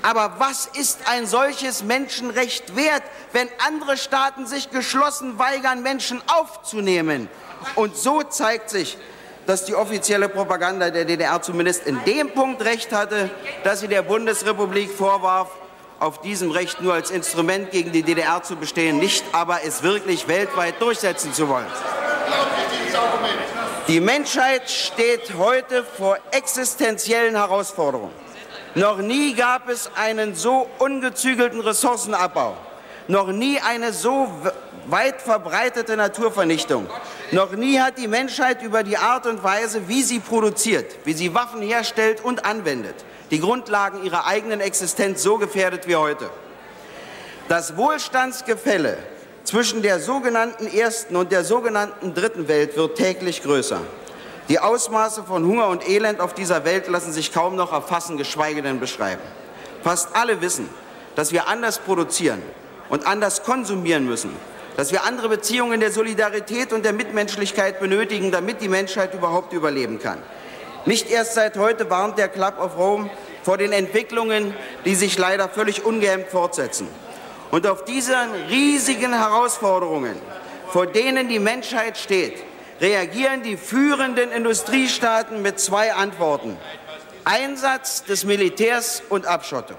Aber 0.02 0.34
was 0.38 0.66
ist 0.66 1.00
ein 1.06 1.26
solches 1.26 1.82
Menschenrecht 1.84 2.74
wert, 2.74 3.02
wenn 3.32 3.48
andere 3.66 3.96
Staaten 3.96 4.46
sich 4.46 4.70
geschlossen 4.70 5.38
weigern, 5.38 5.82
Menschen 5.82 6.22
aufzunehmen? 6.26 7.28
Und 7.74 7.96
so 7.96 8.22
zeigt 8.22 8.70
sich, 8.70 8.96
dass 9.46 9.64
die 9.64 9.74
offizielle 9.74 10.28
Propaganda 10.28 10.90
der 10.90 11.04
DDR 11.04 11.42
zumindest 11.42 11.86
in 11.86 12.02
dem 12.04 12.32
Punkt 12.32 12.64
recht 12.64 12.92
hatte, 12.92 13.30
dass 13.64 13.80
sie 13.80 13.88
der 13.88 14.02
Bundesrepublik 14.02 14.90
vorwarf, 14.90 15.50
auf 16.00 16.20
diesem 16.20 16.50
Recht 16.50 16.80
nur 16.80 16.94
als 16.94 17.10
Instrument 17.10 17.70
gegen 17.70 17.92
die 17.92 18.02
DDR 18.02 18.42
zu 18.42 18.56
bestehen, 18.56 18.98
nicht 18.98 19.24
aber 19.32 19.60
es 19.64 19.82
wirklich 19.82 20.26
weltweit 20.26 20.80
durchsetzen 20.80 21.32
zu 21.32 21.48
wollen. 21.48 21.66
Die 23.86 24.00
Menschheit 24.00 24.70
steht 24.70 25.34
heute 25.36 25.84
vor 25.84 26.18
existenziellen 26.32 27.36
Herausforderungen. 27.36 28.12
Noch 28.74 28.98
nie 28.98 29.34
gab 29.34 29.68
es 29.68 29.90
einen 29.96 30.34
so 30.34 30.68
ungezügelten 30.78 31.60
Ressourcenabbau, 31.60 32.56
noch 33.08 33.28
nie 33.28 33.60
eine 33.60 33.92
so 33.92 34.28
weit 34.86 35.20
verbreitete 35.20 35.96
Naturvernichtung. 35.96 36.88
Noch 37.32 37.52
nie 37.52 37.80
hat 37.80 37.98
die 37.98 38.08
Menschheit 38.08 38.62
über 38.62 38.82
die 38.82 38.96
Art 38.96 39.26
und 39.26 39.42
Weise, 39.42 39.88
wie 39.88 40.02
sie 40.02 40.20
produziert, 40.20 40.86
wie 41.04 41.12
sie 41.12 41.34
Waffen 41.34 41.62
herstellt 41.62 42.24
und 42.24 42.44
anwendet, 42.44 42.94
die 43.30 43.40
Grundlagen 43.40 44.04
ihrer 44.04 44.26
eigenen 44.26 44.60
Existenz 44.60 45.22
so 45.22 45.38
gefährdet 45.38 45.86
wie 45.86 45.96
heute. 45.96 46.30
Das 47.48 47.76
Wohlstandsgefälle 47.76 48.98
zwischen 49.44 49.82
der 49.82 50.00
sogenannten 50.00 50.66
ersten 50.66 51.16
und 51.16 51.32
der 51.32 51.44
sogenannten 51.44 52.14
dritten 52.14 52.48
Welt 52.48 52.76
wird 52.76 52.96
täglich 52.96 53.42
größer. 53.42 53.80
Die 54.48 54.58
Ausmaße 54.58 55.24
von 55.24 55.44
Hunger 55.44 55.68
und 55.68 55.88
Elend 55.88 56.20
auf 56.20 56.34
dieser 56.34 56.64
Welt 56.64 56.88
lassen 56.88 57.12
sich 57.12 57.32
kaum 57.32 57.56
noch 57.56 57.72
erfassen, 57.72 58.16
geschweige 58.16 58.62
denn 58.62 58.80
beschreiben. 58.80 59.22
Fast 59.82 60.14
alle 60.14 60.40
wissen, 60.40 60.68
dass 61.14 61.32
wir 61.32 61.48
anders 61.48 61.78
produzieren 61.78 62.42
und 62.88 63.06
anders 63.06 63.44
konsumieren 63.44 64.06
müssen, 64.06 64.34
dass 64.76 64.92
wir 64.92 65.04
andere 65.04 65.28
Beziehungen 65.28 65.80
der 65.80 65.92
Solidarität 65.92 66.72
und 66.72 66.84
der 66.84 66.92
Mitmenschlichkeit 66.92 67.80
benötigen, 67.80 68.30
damit 68.32 68.60
die 68.60 68.68
Menschheit 68.68 69.14
überhaupt 69.14 69.52
überleben 69.52 70.00
kann. 70.00 70.18
Nicht 70.86 71.10
erst 71.10 71.34
seit 71.34 71.58
heute 71.58 71.90
warnt 71.90 72.18
der 72.18 72.28
Club 72.28 72.58
of 72.58 72.76
Rome 72.78 73.10
vor 73.42 73.58
den 73.58 73.72
Entwicklungen, 73.72 74.54
die 74.84 74.94
sich 74.94 75.18
leider 75.18 75.48
völlig 75.48 75.84
ungehemmt 75.84 76.28
fortsetzen. 76.28 76.88
Und 77.50 77.66
auf 77.66 77.84
diese 77.84 78.16
riesigen 78.48 79.12
Herausforderungen, 79.12 80.16
vor 80.68 80.86
denen 80.86 81.28
die 81.28 81.38
Menschheit 81.38 81.98
steht, 81.98 82.34
reagieren 82.80 83.42
die 83.42 83.56
führenden 83.56 84.30
Industriestaaten 84.32 85.42
mit 85.42 85.60
zwei 85.60 85.92
Antworten. 85.92 86.56
Einsatz 87.24 88.04
des 88.04 88.24
Militärs 88.24 89.02
und 89.08 89.26
Abschottung. 89.26 89.76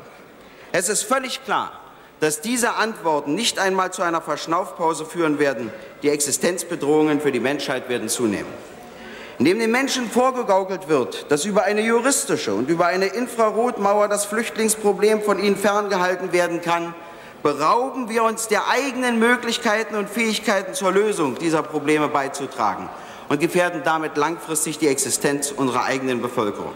Es 0.71 0.89
ist 0.89 1.03
völlig 1.03 1.43
klar, 1.43 1.71
dass 2.19 2.41
diese 2.41 2.75
Antworten 2.75 3.33
nicht 3.33 3.57
einmal 3.57 3.91
zu 3.91 4.03
einer 4.03 4.21
Verschnaufpause 4.21 5.05
führen 5.05 5.39
werden. 5.39 5.71
Die 6.03 6.09
Existenzbedrohungen 6.09 7.19
für 7.19 7.31
die 7.31 7.39
Menschheit 7.39 7.89
werden 7.89 8.09
zunehmen. 8.09 8.53
Indem 9.41 9.57
den 9.57 9.71
Menschen 9.71 10.07
vorgegaukelt 10.07 10.87
wird, 10.87 11.31
dass 11.31 11.45
über 11.45 11.63
eine 11.63 11.81
juristische 11.81 12.53
und 12.53 12.69
über 12.69 12.85
eine 12.85 13.07
Infrarotmauer 13.07 14.07
das 14.07 14.25
Flüchtlingsproblem 14.25 15.23
von 15.23 15.43
ihnen 15.43 15.55
ferngehalten 15.55 16.31
werden 16.31 16.61
kann, 16.61 16.93
berauben 17.41 18.07
wir 18.07 18.23
uns 18.23 18.49
der 18.49 18.67
eigenen 18.67 19.17
Möglichkeiten 19.17 19.95
und 19.95 20.11
Fähigkeiten 20.11 20.75
zur 20.75 20.91
Lösung 20.91 21.39
dieser 21.39 21.63
Probleme 21.63 22.07
beizutragen 22.07 22.87
und 23.29 23.39
gefährden 23.39 23.81
damit 23.83 24.15
langfristig 24.15 24.77
die 24.77 24.85
Existenz 24.85 25.49
unserer 25.49 25.85
eigenen 25.85 26.21
Bevölkerung. 26.21 26.73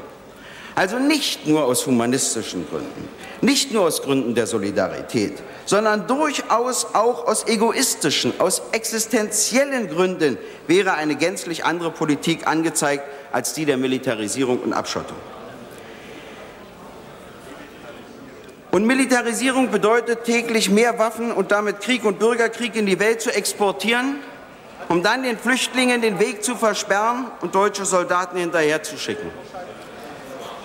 Also 0.73 0.97
nicht 0.97 1.45
nur 1.45 1.65
aus 1.65 1.85
humanistischen 1.85 2.67
Gründen, 2.67 3.07
nicht 3.41 3.71
nur 3.71 3.83
aus 3.83 4.01
Gründen 4.01 4.35
der 4.35 4.47
Solidarität, 4.47 5.41
sondern 5.65 6.07
durchaus 6.07 6.87
auch 6.93 7.27
aus 7.27 7.47
egoistischen, 7.47 8.33
aus 8.39 8.61
existenziellen 8.71 9.89
Gründen 9.89 10.37
wäre 10.67 10.93
eine 10.93 11.15
gänzlich 11.15 11.65
andere 11.65 11.91
Politik 11.91 12.47
angezeigt 12.47 13.03
als 13.31 13.53
die 13.53 13.65
der 13.65 13.77
Militarisierung 13.77 14.59
und 14.59 14.73
Abschottung. 14.73 15.17
Und 18.71 18.85
Militarisierung 18.85 19.71
bedeutet 19.71 20.25
täglich 20.25 20.69
mehr 20.69 20.99
Waffen 20.99 21.31
und 21.31 21.51
damit 21.53 21.79
Krieg 21.79 22.03
und 22.03 22.19
Bürgerkrieg 22.19 22.75
in 22.75 22.85
die 22.85 22.99
Welt 22.99 23.21
zu 23.21 23.33
exportieren, 23.33 24.17
um 24.89 25.01
dann 25.01 25.23
den 25.23 25.37
Flüchtlingen 25.37 26.01
den 26.01 26.19
Weg 26.19 26.43
zu 26.43 26.55
versperren 26.55 27.27
und 27.39 27.55
deutsche 27.55 27.85
Soldaten 27.85 28.37
hinterherzuschicken. 28.37 29.29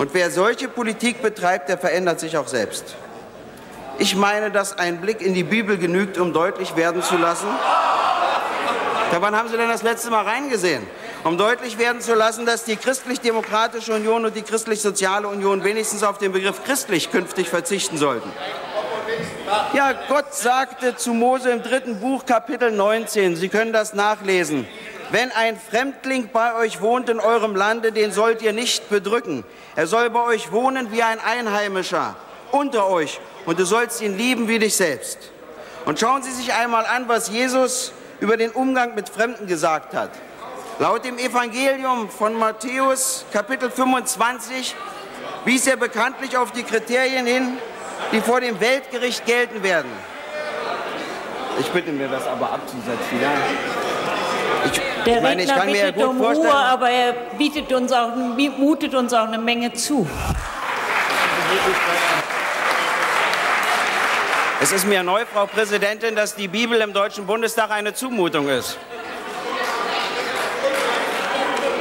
Und 0.00 0.14
wer 0.14 0.30
solche 0.30 0.66
Politik 0.66 1.20
betreibt, 1.20 1.68
der 1.68 1.76
verändert 1.76 2.20
sich 2.20 2.38
auch 2.38 2.48
selbst. 2.48 2.96
Ich 3.98 4.16
meine, 4.16 4.50
dass 4.50 4.78
ein 4.78 5.02
Blick 5.02 5.20
in 5.20 5.34
die 5.34 5.44
Bibel 5.44 5.76
genügt, 5.76 6.16
um 6.16 6.32
deutlich 6.32 6.74
werden 6.74 7.02
zu 7.02 7.18
lassen. 7.18 7.48
Ja, 9.12 9.20
wann 9.20 9.36
haben 9.36 9.50
Sie 9.50 9.58
denn 9.58 9.68
das 9.68 9.82
letzte 9.82 10.08
Mal 10.08 10.24
reingesehen? 10.24 10.86
um 11.22 11.36
deutlich 11.36 11.76
werden 11.76 12.00
zu 12.00 12.14
lassen, 12.14 12.46
dass 12.46 12.64
die 12.64 12.76
Christlich-Demokratische 12.76 13.92
Union 13.92 14.24
und 14.24 14.34
die 14.34 14.40
Christlich-Soziale 14.40 15.28
Union 15.28 15.64
wenigstens 15.64 16.02
auf 16.02 16.16
den 16.16 16.32
Begriff 16.32 16.64
christlich 16.64 17.10
künftig 17.10 17.50
verzichten 17.50 17.98
sollten. 17.98 18.32
Ja, 19.74 19.92
Gott 20.08 20.34
sagte 20.34 20.96
zu 20.96 21.12
Mose 21.12 21.50
im 21.50 21.62
dritten 21.62 22.00
Buch, 22.00 22.24
Kapitel 22.24 22.70
19, 22.70 23.36
Sie 23.36 23.50
können 23.50 23.74
das 23.74 23.92
nachlesen. 23.92 24.66
Wenn 25.10 25.32
ein 25.32 25.58
Fremdling 25.58 26.30
bei 26.32 26.54
euch 26.54 26.80
wohnt 26.80 27.08
in 27.08 27.18
eurem 27.18 27.56
Lande, 27.56 27.90
den 27.90 28.12
sollt 28.12 28.42
ihr 28.42 28.52
nicht 28.52 28.88
bedrücken. 28.90 29.44
Er 29.74 29.88
soll 29.88 30.08
bei 30.10 30.22
euch 30.22 30.52
wohnen 30.52 30.92
wie 30.92 31.02
ein 31.02 31.18
Einheimischer 31.18 32.14
unter 32.52 32.88
euch 32.88 33.20
und 33.44 33.58
du 33.58 33.64
sollst 33.64 34.00
ihn 34.02 34.16
lieben 34.16 34.46
wie 34.46 34.60
dich 34.60 34.76
selbst. 34.76 35.18
Und 35.84 35.98
schauen 35.98 36.22
Sie 36.22 36.30
sich 36.30 36.52
einmal 36.52 36.86
an, 36.86 37.08
was 37.08 37.28
Jesus 37.28 37.92
über 38.20 38.36
den 38.36 38.50
Umgang 38.50 38.94
mit 38.94 39.08
Fremden 39.08 39.46
gesagt 39.48 39.94
hat. 39.94 40.10
Laut 40.78 41.04
dem 41.04 41.18
Evangelium 41.18 42.08
von 42.08 42.34
Matthäus 42.34 43.24
Kapitel 43.32 43.70
25 43.70 44.76
wies 45.44 45.66
er 45.66 45.76
bekanntlich 45.76 46.36
auf 46.36 46.52
die 46.52 46.62
Kriterien 46.62 47.26
hin, 47.26 47.58
die 48.12 48.20
vor 48.20 48.40
dem 48.40 48.60
Weltgericht 48.60 49.26
gelten 49.26 49.62
werden. 49.62 49.90
Ich 51.58 51.68
bitte 51.70 51.90
mir 51.90 52.08
das 52.08 52.26
aber 52.26 52.52
abzusetzen. 52.52 53.20
Ja. 53.20 53.32
Ich, 54.66 54.80
Der 55.04 55.16
ich 55.16 55.22
meine, 55.22 55.42
ich 55.42 55.48
kann 55.48 55.70
mir 55.70 55.92
gut 55.92 56.04
um 56.04 56.18
vorstellen, 56.18 56.50
Ruhe, 56.50 56.56
aber 56.56 56.90
er 56.90 57.12
bietet 57.38 57.72
uns 57.72 57.92
auch, 57.92 58.14
mutet 58.14 58.94
uns 58.94 59.12
auch 59.12 59.26
eine 59.26 59.38
Menge 59.38 59.72
zu. 59.72 60.08
Es 64.60 64.72
ist 64.72 64.86
mir 64.86 65.02
neu, 65.02 65.24
Frau 65.24 65.46
Präsidentin, 65.46 66.14
dass 66.14 66.34
die 66.34 66.48
Bibel 66.48 66.80
im 66.80 66.92
Deutschen 66.92 67.26
Bundestag 67.26 67.70
eine 67.70 67.94
Zumutung 67.94 68.48
ist. 68.48 68.76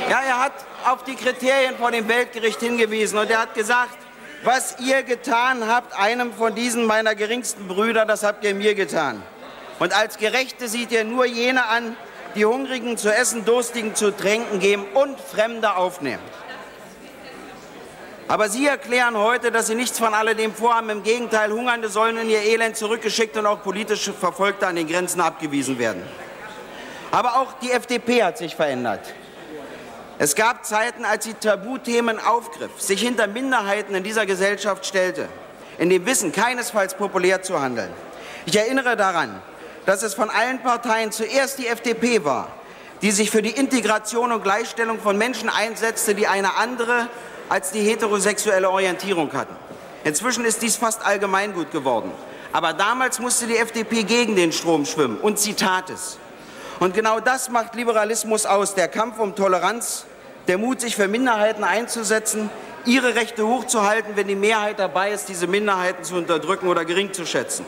Ja, 0.09 0.21
er 0.21 0.39
hat 0.39 0.53
auf 0.85 1.03
die 1.03 1.15
Kriterien 1.15 1.75
vor 1.77 1.91
dem 1.91 2.07
Weltgericht 2.07 2.59
hingewiesen 2.61 3.19
und 3.19 3.29
er 3.29 3.41
hat 3.41 3.53
gesagt, 3.53 3.97
was 4.43 4.77
ihr 4.79 5.03
getan 5.03 5.67
habt, 5.67 5.93
einem 5.99 6.33
von 6.33 6.55
diesen 6.55 6.85
meiner 6.85 7.15
geringsten 7.15 7.67
Brüder, 7.67 8.05
das 8.05 8.23
habt 8.23 8.43
ihr 8.45 8.55
mir 8.55 8.73
getan. 8.73 9.21
Und 9.79 9.93
als 9.93 10.17
Gerechte 10.17 10.67
sieht 10.67 10.91
ihr 10.91 11.03
nur 11.03 11.25
jene 11.25 11.65
an, 11.65 11.95
die 12.35 12.45
Hungrigen 12.45 12.97
zu 12.97 13.13
essen, 13.13 13.45
Durstigen 13.45 13.95
zu 13.95 14.15
tränken 14.15 14.59
geben 14.59 14.85
und 14.93 15.19
Fremde 15.19 15.75
aufnehmen. 15.75 16.23
Aber 18.27 18.47
Sie 18.47 18.67
erklären 18.67 19.17
heute, 19.17 19.51
dass 19.51 19.67
Sie 19.67 19.75
nichts 19.75 19.97
von 19.97 20.13
alledem 20.13 20.53
vorhaben. 20.53 20.91
Im 20.91 21.03
Gegenteil, 21.03 21.51
Hungernde 21.51 21.89
sollen 21.89 22.15
in 22.17 22.29
ihr 22.29 22.43
Elend 22.43 22.77
zurückgeschickt 22.77 23.35
und 23.37 23.47
auch 23.47 23.63
politische 23.63 24.13
Verfolgte 24.13 24.67
an 24.67 24.75
den 24.75 24.87
Grenzen 24.87 25.19
abgewiesen 25.19 25.79
werden. 25.79 26.03
Aber 27.09 27.39
auch 27.39 27.53
die 27.53 27.71
FDP 27.71 28.23
hat 28.23 28.37
sich 28.37 28.55
verändert. 28.55 29.01
Es 30.19 30.35
gab 30.35 30.63
Zeiten, 30.65 31.05
als 31.05 31.23
sie 31.23 31.33
Tabuthemen 31.33 32.19
aufgriff, 32.19 32.79
sich 32.79 33.01
hinter 33.01 33.25
Minderheiten 33.25 33.95
in 33.95 34.03
dieser 34.03 34.27
Gesellschaft 34.27 34.85
stellte, 34.85 35.27
in 35.79 35.89
dem 35.89 36.05
Wissen, 36.05 36.31
keinesfalls 36.31 36.93
populär 36.93 37.41
zu 37.41 37.59
handeln. 37.59 37.91
Ich 38.45 38.55
erinnere 38.55 38.95
daran, 38.95 39.41
dass 39.89 40.03
es 40.03 40.13
von 40.13 40.29
allen 40.29 40.59
Parteien 40.59 41.11
zuerst 41.11 41.57
die 41.57 41.65
FDP 41.65 42.23
war, 42.23 42.49
die 43.01 43.09
sich 43.09 43.31
für 43.31 43.41
die 43.41 43.49
Integration 43.49 44.31
und 44.31 44.43
Gleichstellung 44.43 44.99
von 44.99 45.17
Menschen 45.17 45.49
einsetzte, 45.49 46.13
die 46.13 46.27
eine 46.27 46.57
andere 46.57 47.07
als 47.49 47.71
die 47.71 47.79
heterosexuelle 47.79 48.69
Orientierung 48.69 49.33
hatten. 49.33 49.55
Inzwischen 50.03 50.45
ist 50.45 50.61
dies 50.61 50.75
fast 50.75 51.03
allgemeingut 51.03 51.71
geworden. 51.71 52.11
Aber 52.53 52.73
damals 52.73 53.17
musste 53.17 53.47
die 53.47 53.57
FDP 53.57 54.03
gegen 54.03 54.35
den 54.35 54.51
Strom 54.51 54.85
schwimmen 54.85 55.17
und 55.17 55.39
sie 55.39 55.55
tat 55.55 55.89
es. 55.89 56.19
Und 56.79 56.93
genau 56.93 57.19
das 57.19 57.49
macht 57.49 57.73
Liberalismus 57.73 58.45
aus, 58.45 58.75
der 58.75 58.89
Kampf 58.89 59.17
um 59.17 59.35
Toleranz, 59.35 60.05
der 60.47 60.59
Mut, 60.59 60.81
sich 60.81 60.95
für 60.95 61.07
Minderheiten 61.07 61.63
einzusetzen, 61.63 62.51
ihre 62.85 63.15
Rechte 63.15 63.47
hochzuhalten, 63.47 64.15
wenn 64.15 64.27
die 64.27 64.35
Mehrheit 64.35 64.77
dabei 64.77 65.13
ist, 65.13 65.29
diese 65.29 65.47
Minderheiten 65.47 66.03
zu 66.03 66.13
unterdrücken 66.13 66.67
oder 66.67 66.85
gering 66.85 67.11
zu 67.11 67.25
schätzen. 67.25 67.65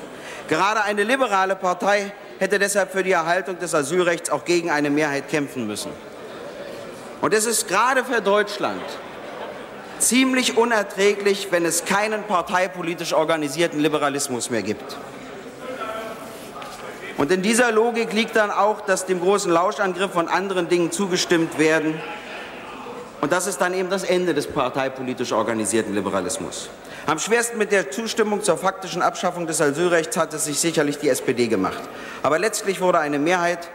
Gerade 0.52 0.84
eine 0.84 1.04
liberale 1.04 1.56
Partei 1.56 2.12
hätte 2.38 2.60
deshalb 2.60 2.92
für 2.92 3.04
die 3.04 3.14
Erhaltung 3.14 3.58
des 3.58 3.74
Asylrechts 3.74 4.30
auch 4.30 4.44
gegen 4.44 4.70
eine 4.70 4.90
Mehrheit 4.90 5.30
kämpfen 5.30 5.66
müssen. 5.66 5.94
Und 7.22 7.34
es 7.34 7.46
ist 7.46 7.70
gerade 7.70 8.04
für 8.04 8.20
Deutschland 8.20 8.82
ziemlich 10.00 10.58
unerträglich, 10.58 11.48
wenn 11.52 11.64
es 11.64 11.86
keinen 11.86 12.24
parteipolitisch 12.24 13.14
organisierten 13.14 13.80
Liberalismus 13.80 14.50
mehr 14.50 14.62
gibt. 14.62 14.98
Und 17.16 17.32
in 17.32 17.42
dieser 17.42 17.72
Logik 17.72 18.12
liegt 18.12 18.36
dann 18.36 18.52
auch, 18.52 18.82
dass 18.82 19.06
dem 19.06 19.22
großen 19.22 19.50
Lauschangriff 19.54 20.12
von 20.12 20.28
anderen 20.28 20.68
Dingen 20.68 20.92
zugestimmt 20.92 21.60
werden. 21.60 21.98
Und 23.22 23.32
das 23.32 23.48
ist 23.48 23.62
dann 23.62 23.74
eben 23.74 23.90
das 23.90 24.04
Ende 24.04 24.34
des 24.34 24.48
parteipolitisch 24.48 25.32
organisierten 25.32 25.96
Liberalismus. 25.96 26.70
Am 27.08 27.18
schwersten 27.18 27.58
mit 27.58 27.72
der 27.72 27.90
Zustimmung 27.90 28.44
zur 28.44 28.58
faktischen 28.58 29.02
Abschaffung 29.02 29.48
des 29.48 29.60
Asylrechts 29.60 30.18
hat 30.18 30.34
es 30.34 30.46
sich 30.46 30.60
sicherlich 30.60 31.00
die 31.00 31.10
SPD 31.10 31.48
gemacht. 31.48 31.82
Aber 32.22 32.38
letztlich 32.38 32.80
wurde 32.80 33.00
eine 33.00 33.18
Mehrheit 33.18 33.70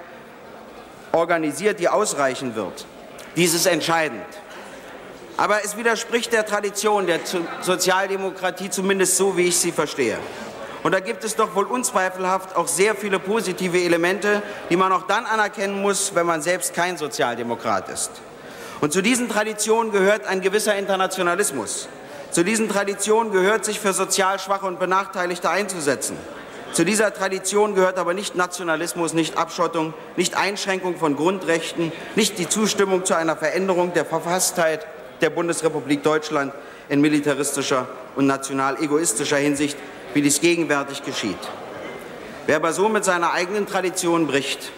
organisiert, 1.13 1.81
die 1.81 1.89
ausreichen 1.89 2.55
wird. 2.55 2.87
Dies 3.35 3.53
ist 3.53 3.67
entscheidend. 3.67 4.25
Aber 5.37 5.65
es 5.65 5.77
widerspricht 5.77 6.33
der 6.33 6.47
Tradition 6.47 7.07
der 7.07 7.21
Sozialdemokratie, 7.61 8.71
zumindest 8.71 9.17
so, 9.17 9.37
wie 9.37 9.49
ich 9.49 9.59
sie 9.59 9.73
verstehe. 9.73 10.19
Und 10.83 10.93
da 10.93 11.01
gibt 11.01 11.25
es 11.25 11.35
doch 11.35 11.55
wohl 11.57 11.67
unzweifelhaft 11.67 12.55
auch 12.55 12.69
sehr 12.69 12.95
viele 12.95 13.19
positive 13.19 13.79
Elemente, 13.83 14.41
die 14.71 14.77
man 14.77 14.93
auch 14.93 15.03
dann 15.03 15.27
anerkennen 15.27 15.83
muss, 15.83 16.15
wenn 16.15 16.27
man 16.27 16.43
selbst 16.43 16.75
kein 16.75 16.97
Sozialdemokrat 16.97 17.89
ist. 17.89 18.13
Und 18.81 18.93
zu 18.93 19.03
diesen 19.03 19.29
Traditionen 19.29 19.91
gehört 19.91 20.27
ein 20.27 20.41
gewisser 20.41 20.77
Internationalismus. 20.77 21.89
Zu 22.37 22.45
diesen 22.45 22.69
Traditionen 22.69 23.33
gehört, 23.33 23.65
sich 23.65 23.81
für 23.81 23.95
sozial 23.95 24.39
Schwache 24.39 24.67
und 24.67 24.79
Benachteiligte 24.79 25.49
einzusetzen. 25.49 26.19
Zu 26.75 26.85
dieser 26.85 27.15
Tradition 27.15 27.75
gehört 27.75 27.99
aber 27.99 28.13
nicht 28.13 28.35
Nationalismus, 28.35 29.15
nicht 29.15 29.39
Abschottung, 29.39 29.95
nicht 30.19 30.37
Einschränkung 30.37 30.99
von 30.99 31.17
Grundrechten, 31.17 31.93
nicht 32.15 32.39
die 32.39 32.47
Zustimmung 32.47 33.07
zu 33.07 33.17
einer 33.17 33.39
Veränderung 33.39 33.95
der 33.95 34.05
Verfasstheit 34.05 34.87
der 35.23 35.31
Bundesrepublik 35.31 36.03
Deutschland 36.03 36.53
in 36.91 37.01
militaristischer 37.01 37.89
und 38.17 38.27
national 38.27 38.83
egoistischer 38.83 39.39
Hinsicht, 39.39 39.79
wie 40.13 40.21
dies 40.21 40.43
gegenwärtig 40.43 41.05
geschieht. 41.05 41.39
Wer 42.45 42.57
aber 42.57 42.75
so 42.75 42.91
mit 42.91 43.07
seiner 43.07 43.33
eigenen 43.33 43.65
Tradition 43.65 44.27
bricht, 44.27 44.73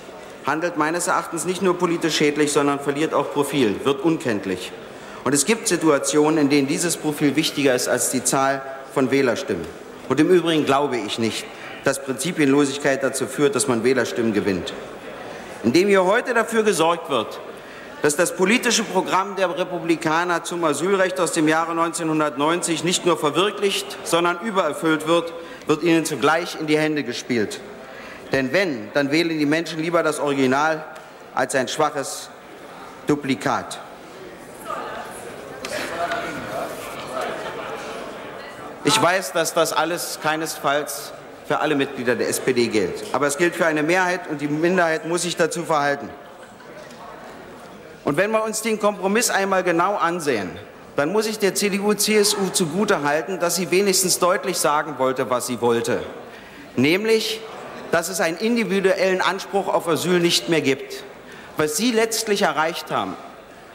handelt 0.47 0.77
meines 0.77 1.09
Erachtens 1.09 1.45
nicht 1.45 1.63
nur 1.63 1.77
politisch 1.77 2.19
schädlich, 2.19 2.53
sondern 2.53 2.79
verliert 2.79 3.15
auch 3.15 3.33
Profil, 3.33 3.81
wird 3.83 4.05
unkenntlich. 4.05 4.71
Und 5.29 5.35
es 5.35 5.45
gibt 5.45 5.69
Situationen, 5.69 6.39
in 6.39 6.49
denen 6.49 6.67
dieses 6.67 6.97
Profil 6.97 7.37
wichtiger 7.37 7.75
ist 7.75 7.87
als 7.87 8.09
die 8.09 8.25
Zahl 8.25 8.63
von 8.95 9.11
Wählerstimmen. 9.11 9.67
Und 10.09 10.19
im 10.21 10.31
Übrigen 10.31 10.65
glaube 10.65 10.97
ich 10.97 11.19
nicht, 11.19 11.45
dass 11.85 12.03
Prinzipienlosigkeit 12.03 13.03
dazu 13.03 13.27
führt, 13.27 13.55
dass 13.55 13.69
man 13.69 13.85
Wählerstimmen 13.85 14.33
gewinnt. 14.33 14.73
Indem 15.65 15.89
hier 15.89 16.07
heute 16.07 16.33
dafür 16.33 16.63
gesorgt 16.63 17.11
wird, 17.11 17.41
dass 18.01 18.17
das 18.17 18.37
politische 18.37 18.85
Programm 18.85 19.37
der 19.37 19.55
Republikaner 19.55 20.45
zum 20.45 20.65
Asylrecht 20.65 21.21
aus 21.21 21.33
dem 21.33 21.47
Jahre 21.47 21.73
1990 21.73 22.83
nicht 22.83 23.05
nur 23.05 23.19
verwirklicht, 23.19 23.99
sondern 24.05 24.41
übererfüllt 24.41 25.07
wird, 25.07 25.35
wird 25.67 25.83
ihnen 25.83 26.07
zugleich 26.07 26.59
in 26.59 26.67
die 26.67 26.79
Hände 26.79 27.05
gespielt. 27.05 27.61
Denn 28.33 28.55
wenn, 28.55 28.91
dann 28.95 29.11
wählen 29.11 29.39
die 29.39 29.45
Menschen 29.45 29.79
lieber 29.79 30.03
das 30.03 30.21
Original 30.21 30.87
als 31.35 31.55
ein 31.55 31.69
schwaches 31.69 32.31
Duplikat. 33.07 33.79
Ich 38.89 39.03
weiß, 39.03 39.33
dass 39.33 39.53
das 39.53 39.75
alles 39.75 40.19
keinesfalls 40.23 41.13
für 41.47 41.61
alle 41.61 41.75
Mitglieder 41.75 42.17
der 42.17 42.31
SPD 42.31 42.69
gilt. 42.69 43.05
Aber 43.13 43.27
es 43.27 43.37
gilt 43.37 43.55
für 43.55 43.67
eine 43.67 43.83
Mehrheit 43.83 44.27
und 44.31 44.41
die 44.41 44.49
Minderheit 44.49 45.07
muss 45.07 45.23
sich 45.23 45.37
dazu 45.37 45.63
verhalten. 45.63 46.09
Und 48.07 48.17
wenn 48.17 48.31
wir 48.31 48.43
uns 48.43 48.63
den 48.63 48.81
Kompromiss 48.81 49.29
einmal 49.29 49.63
genau 49.63 49.97
ansehen, 49.97 50.49
dann 50.97 51.13
muss 51.13 51.27
ich 51.27 51.39
der 51.39 51.55
CDU-CSU 51.55 52.49
zugutehalten, 52.49 53.39
dass 53.39 53.57
sie 53.57 53.71
wenigstens 53.71 54.21
deutlich 54.21 54.57
sagen 54.57 54.95
wollte, 54.97 55.29
was 55.29 55.49
sie 55.49 55.61
wollte. 55.61 56.03
Nämlich, 56.75 57.43
dass 57.91 58.09
es 58.09 58.23
einen 58.23 58.39
individuellen 58.39 59.21
Anspruch 59.21 59.69
auf 59.69 59.87
Asyl 59.87 60.19
nicht 60.19 60.49
mehr 60.49 60.63
gibt. 60.63 61.05
Was 61.59 61.77
sie 61.77 61.93
letztlich 61.93 62.41
erreicht 62.41 62.91
haben, 62.91 63.19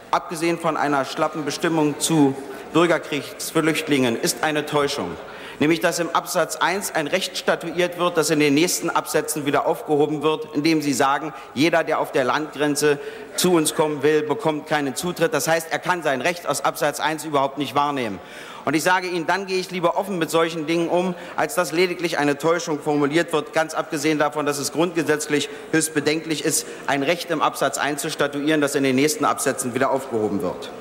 abgesehen 0.10 0.58
von 0.58 0.76
einer 0.76 1.06
schlappen 1.06 1.46
Bestimmung 1.46 2.00
zu 2.00 2.36
Bürgerkriegsflüchtlingen, 2.74 4.20
ist 4.20 4.44
eine 4.44 4.66
Täuschung 4.66 5.12
nämlich 5.60 5.80
dass 5.80 6.00
im 6.00 6.10
Absatz 6.10 6.58
1 6.58 6.94
ein 6.96 7.08
Recht 7.08 7.38
statuiert 7.38 7.98
wird, 7.98 8.18
das 8.18 8.30
in 8.30 8.40
den 8.40 8.54
nächsten 8.54 8.90
Absätzen 8.90 9.46
wieder 9.46 9.66
aufgehoben 9.66 10.22
wird, 10.22 10.48
indem 10.54 10.82
Sie 10.82 10.94
sagen, 10.94 11.34
jeder, 11.54 11.84
der 11.84 12.00
auf 12.00 12.12
der 12.12 12.24
Landgrenze 12.24 13.00
zu 13.36 13.54
uns 13.54 13.76
kommen 13.76 14.04
will, 14.04 14.24
bekommt 14.24 14.68
keinen 14.68 14.96
Zutritt. 14.96 15.34
Das 15.34 15.48
heißt, 15.48 15.68
er 15.72 15.80
kann 15.80 16.04
sein 16.04 16.22
Recht 16.22 16.48
aus 16.48 16.66
Absatz 16.66 17.00
1 17.00 17.26
überhaupt 17.26 17.58
nicht 17.58 17.76
wahrnehmen. 17.76 18.20
Und 18.66 18.76
ich 18.76 18.84
sage 18.84 19.08
Ihnen, 19.08 19.26
dann 19.26 19.46
gehe 19.46 19.60
ich 19.60 19.72
lieber 19.72 19.98
offen 19.98 20.18
mit 20.18 20.30
solchen 20.30 20.68
Dingen 20.68 20.88
um, 20.88 21.16
als 21.36 21.56
dass 21.56 21.74
lediglich 21.74 22.18
eine 22.18 22.38
Täuschung 22.38 22.80
formuliert 22.80 23.34
wird, 23.34 23.52
ganz 23.54 23.74
abgesehen 23.74 24.20
davon, 24.20 24.46
dass 24.46 24.58
es 24.58 24.72
grundgesetzlich 24.72 25.50
höchst 25.72 25.94
bedenklich 25.94 26.46
ist, 26.46 26.66
ein 26.88 27.04
Recht 27.04 27.30
im 27.30 27.42
Absatz 27.42 27.78
1 27.78 28.02
zu 28.02 28.10
statuieren, 28.10 28.62
das 28.62 28.76
in 28.76 28.84
den 28.84 28.96
nächsten 28.96 29.26
Absätzen 29.26 29.74
wieder 29.74 29.92
aufgehoben 29.92 30.42
wird. 30.42 30.72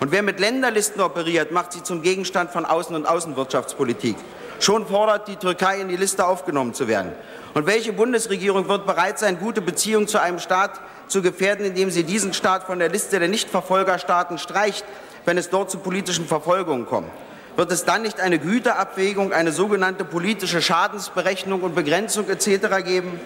Und 0.00 0.12
wer 0.12 0.22
mit 0.22 0.40
Länderlisten 0.40 1.02
operiert, 1.02 1.52
macht 1.52 1.74
sie 1.74 1.82
zum 1.82 2.00
Gegenstand 2.00 2.50
von 2.50 2.64
Außen- 2.64 2.94
und 2.94 3.06
Außenwirtschaftspolitik. 3.06 4.16
Schon 4.58 4.86
fordert 4.86 5.28
die 5.28 5.36
Türkei, 5.36 5.78
in 5.80 5.88
die 5.88 5.96
Liste 5.96 6.26
aufgenommen 6.26 6.72
zu 6.72 6.88
werden. 6.88 7.12
Und 7.52 7.66
welche 7.66 7.92
Bundesregierung 7.92 8.66
wird 8.66 8.86
bereit 8.86 9.18
sein, 9.18 9.38
gute 9.38 9.60
Beziehungen 9.60 10.08
zu 10.08 10.18
einem 10.18 10.38
Staat 10.38 10.80
zu 11.08 11.20
gefährden, 11.20 11.66
indem 11.66 11.90
sie 11.90 12.04
diesen 12.04 12.32
Staat 12.32 12.64
von 12.64 12.78
der 12.78 12.88
Liste 12.88 13.18
der 13.18 13.28
Nichtverfolgerstaaten 13.28 14.38
streicht, 14.38 14.86
wenn 15.26 15.36
es 15.36 15.50
dort 15.50 15.70
zu 15.70 15.78
politischen 15.78 16.26
Verfolgungen 16.26 16.86
kommt? 16.86 17.10
Wird 17.56 17.70
es 17.70 17.84
dann 17.84 18.00
nicht 18.00 18.20
eine 18.20 18.38
Güterabwägung, 18.38 19.34
eine 19.34 19.52
sogenannte 19.52 20.04
politische 20.04 20.62
Schadensberechnung 20.62 21.60
und 21.60 21.74
Begrenzung 21.74 22.26
etc. 22.30 22.84
geben? 22.84 23.20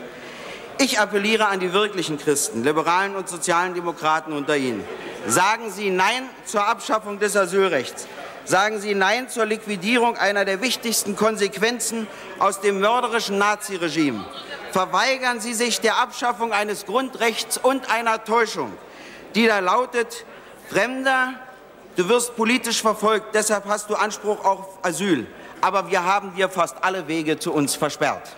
Ich 0.79 0.99
appelliere 0.99 1.47
an 1.47 1.61
die 1.61 1.73
wirklichen 1.73 2.19
Christen, 2.19 2.65
Liberalen 2.65 3.15
und 3.15 3.29
sozialen 3.29 3.75
Demokraten 3.75 4.33
unter 4.33 4.57
Ihnen. 4.57 4.85
Sagen 5.27 5.71
Sie 5.71 5.91
Nein 5.91 6.29
zur 6.45 6.67
Abschaffung 6.67 7.19
des 7.21 7.37
Asylrechts. 7.37 8.07
Sagen 8.45 8.81
Sie 8.81 8.95
Nein 8.95 9.29
zur 9.29 9.47
Liquidierung 9.47 10.17
einer 10.17 10.45
der 10.45 10.61
wichtigsten 10.61 11.17
Konsequenzen 11.17 12.07
aus 12.39 12.61
dem 12.61 12.81
mörderischen 12.81 13.39
Naziregime. 13.39 14.25
Verweigern 14.73 15.41
Sie 15.41 15.55
sich 15.55 15.81
der 15.81 15.97
Abschaffung 15.99 16.53
eines 16.53 16.85
Grundrechts 16.85 17.57
und 17.57 17.91
einer 17.91 18.25
Täuschung, 18.25 18.73
die 19.35 19.47
da 19.47 19.61
lautet, 19.61 20.27
Fremder, 20.69 21.35
du 21.97 22.09
wirst 22.09 22.37
politisch 22.37 22.83
verfolgt, 22.83 23.35
deshalb 23.35 23.67
hast 23.67 23.89
du 23.89 23.95
Anspruch 23.95 24.45
auf 24.45 24.79
Asyl. 24.83 25.27
Aber 25.61 25.89
wir 25.89 26.05
haben 26.05 26.35
dir 26.35 26.49
fast 26.49 26.83
alle 26.83 27.07
Wege 27.07 27.39
zu 27.39 27.53
uns 27.53 27.77
versperrt. 27.77 28.37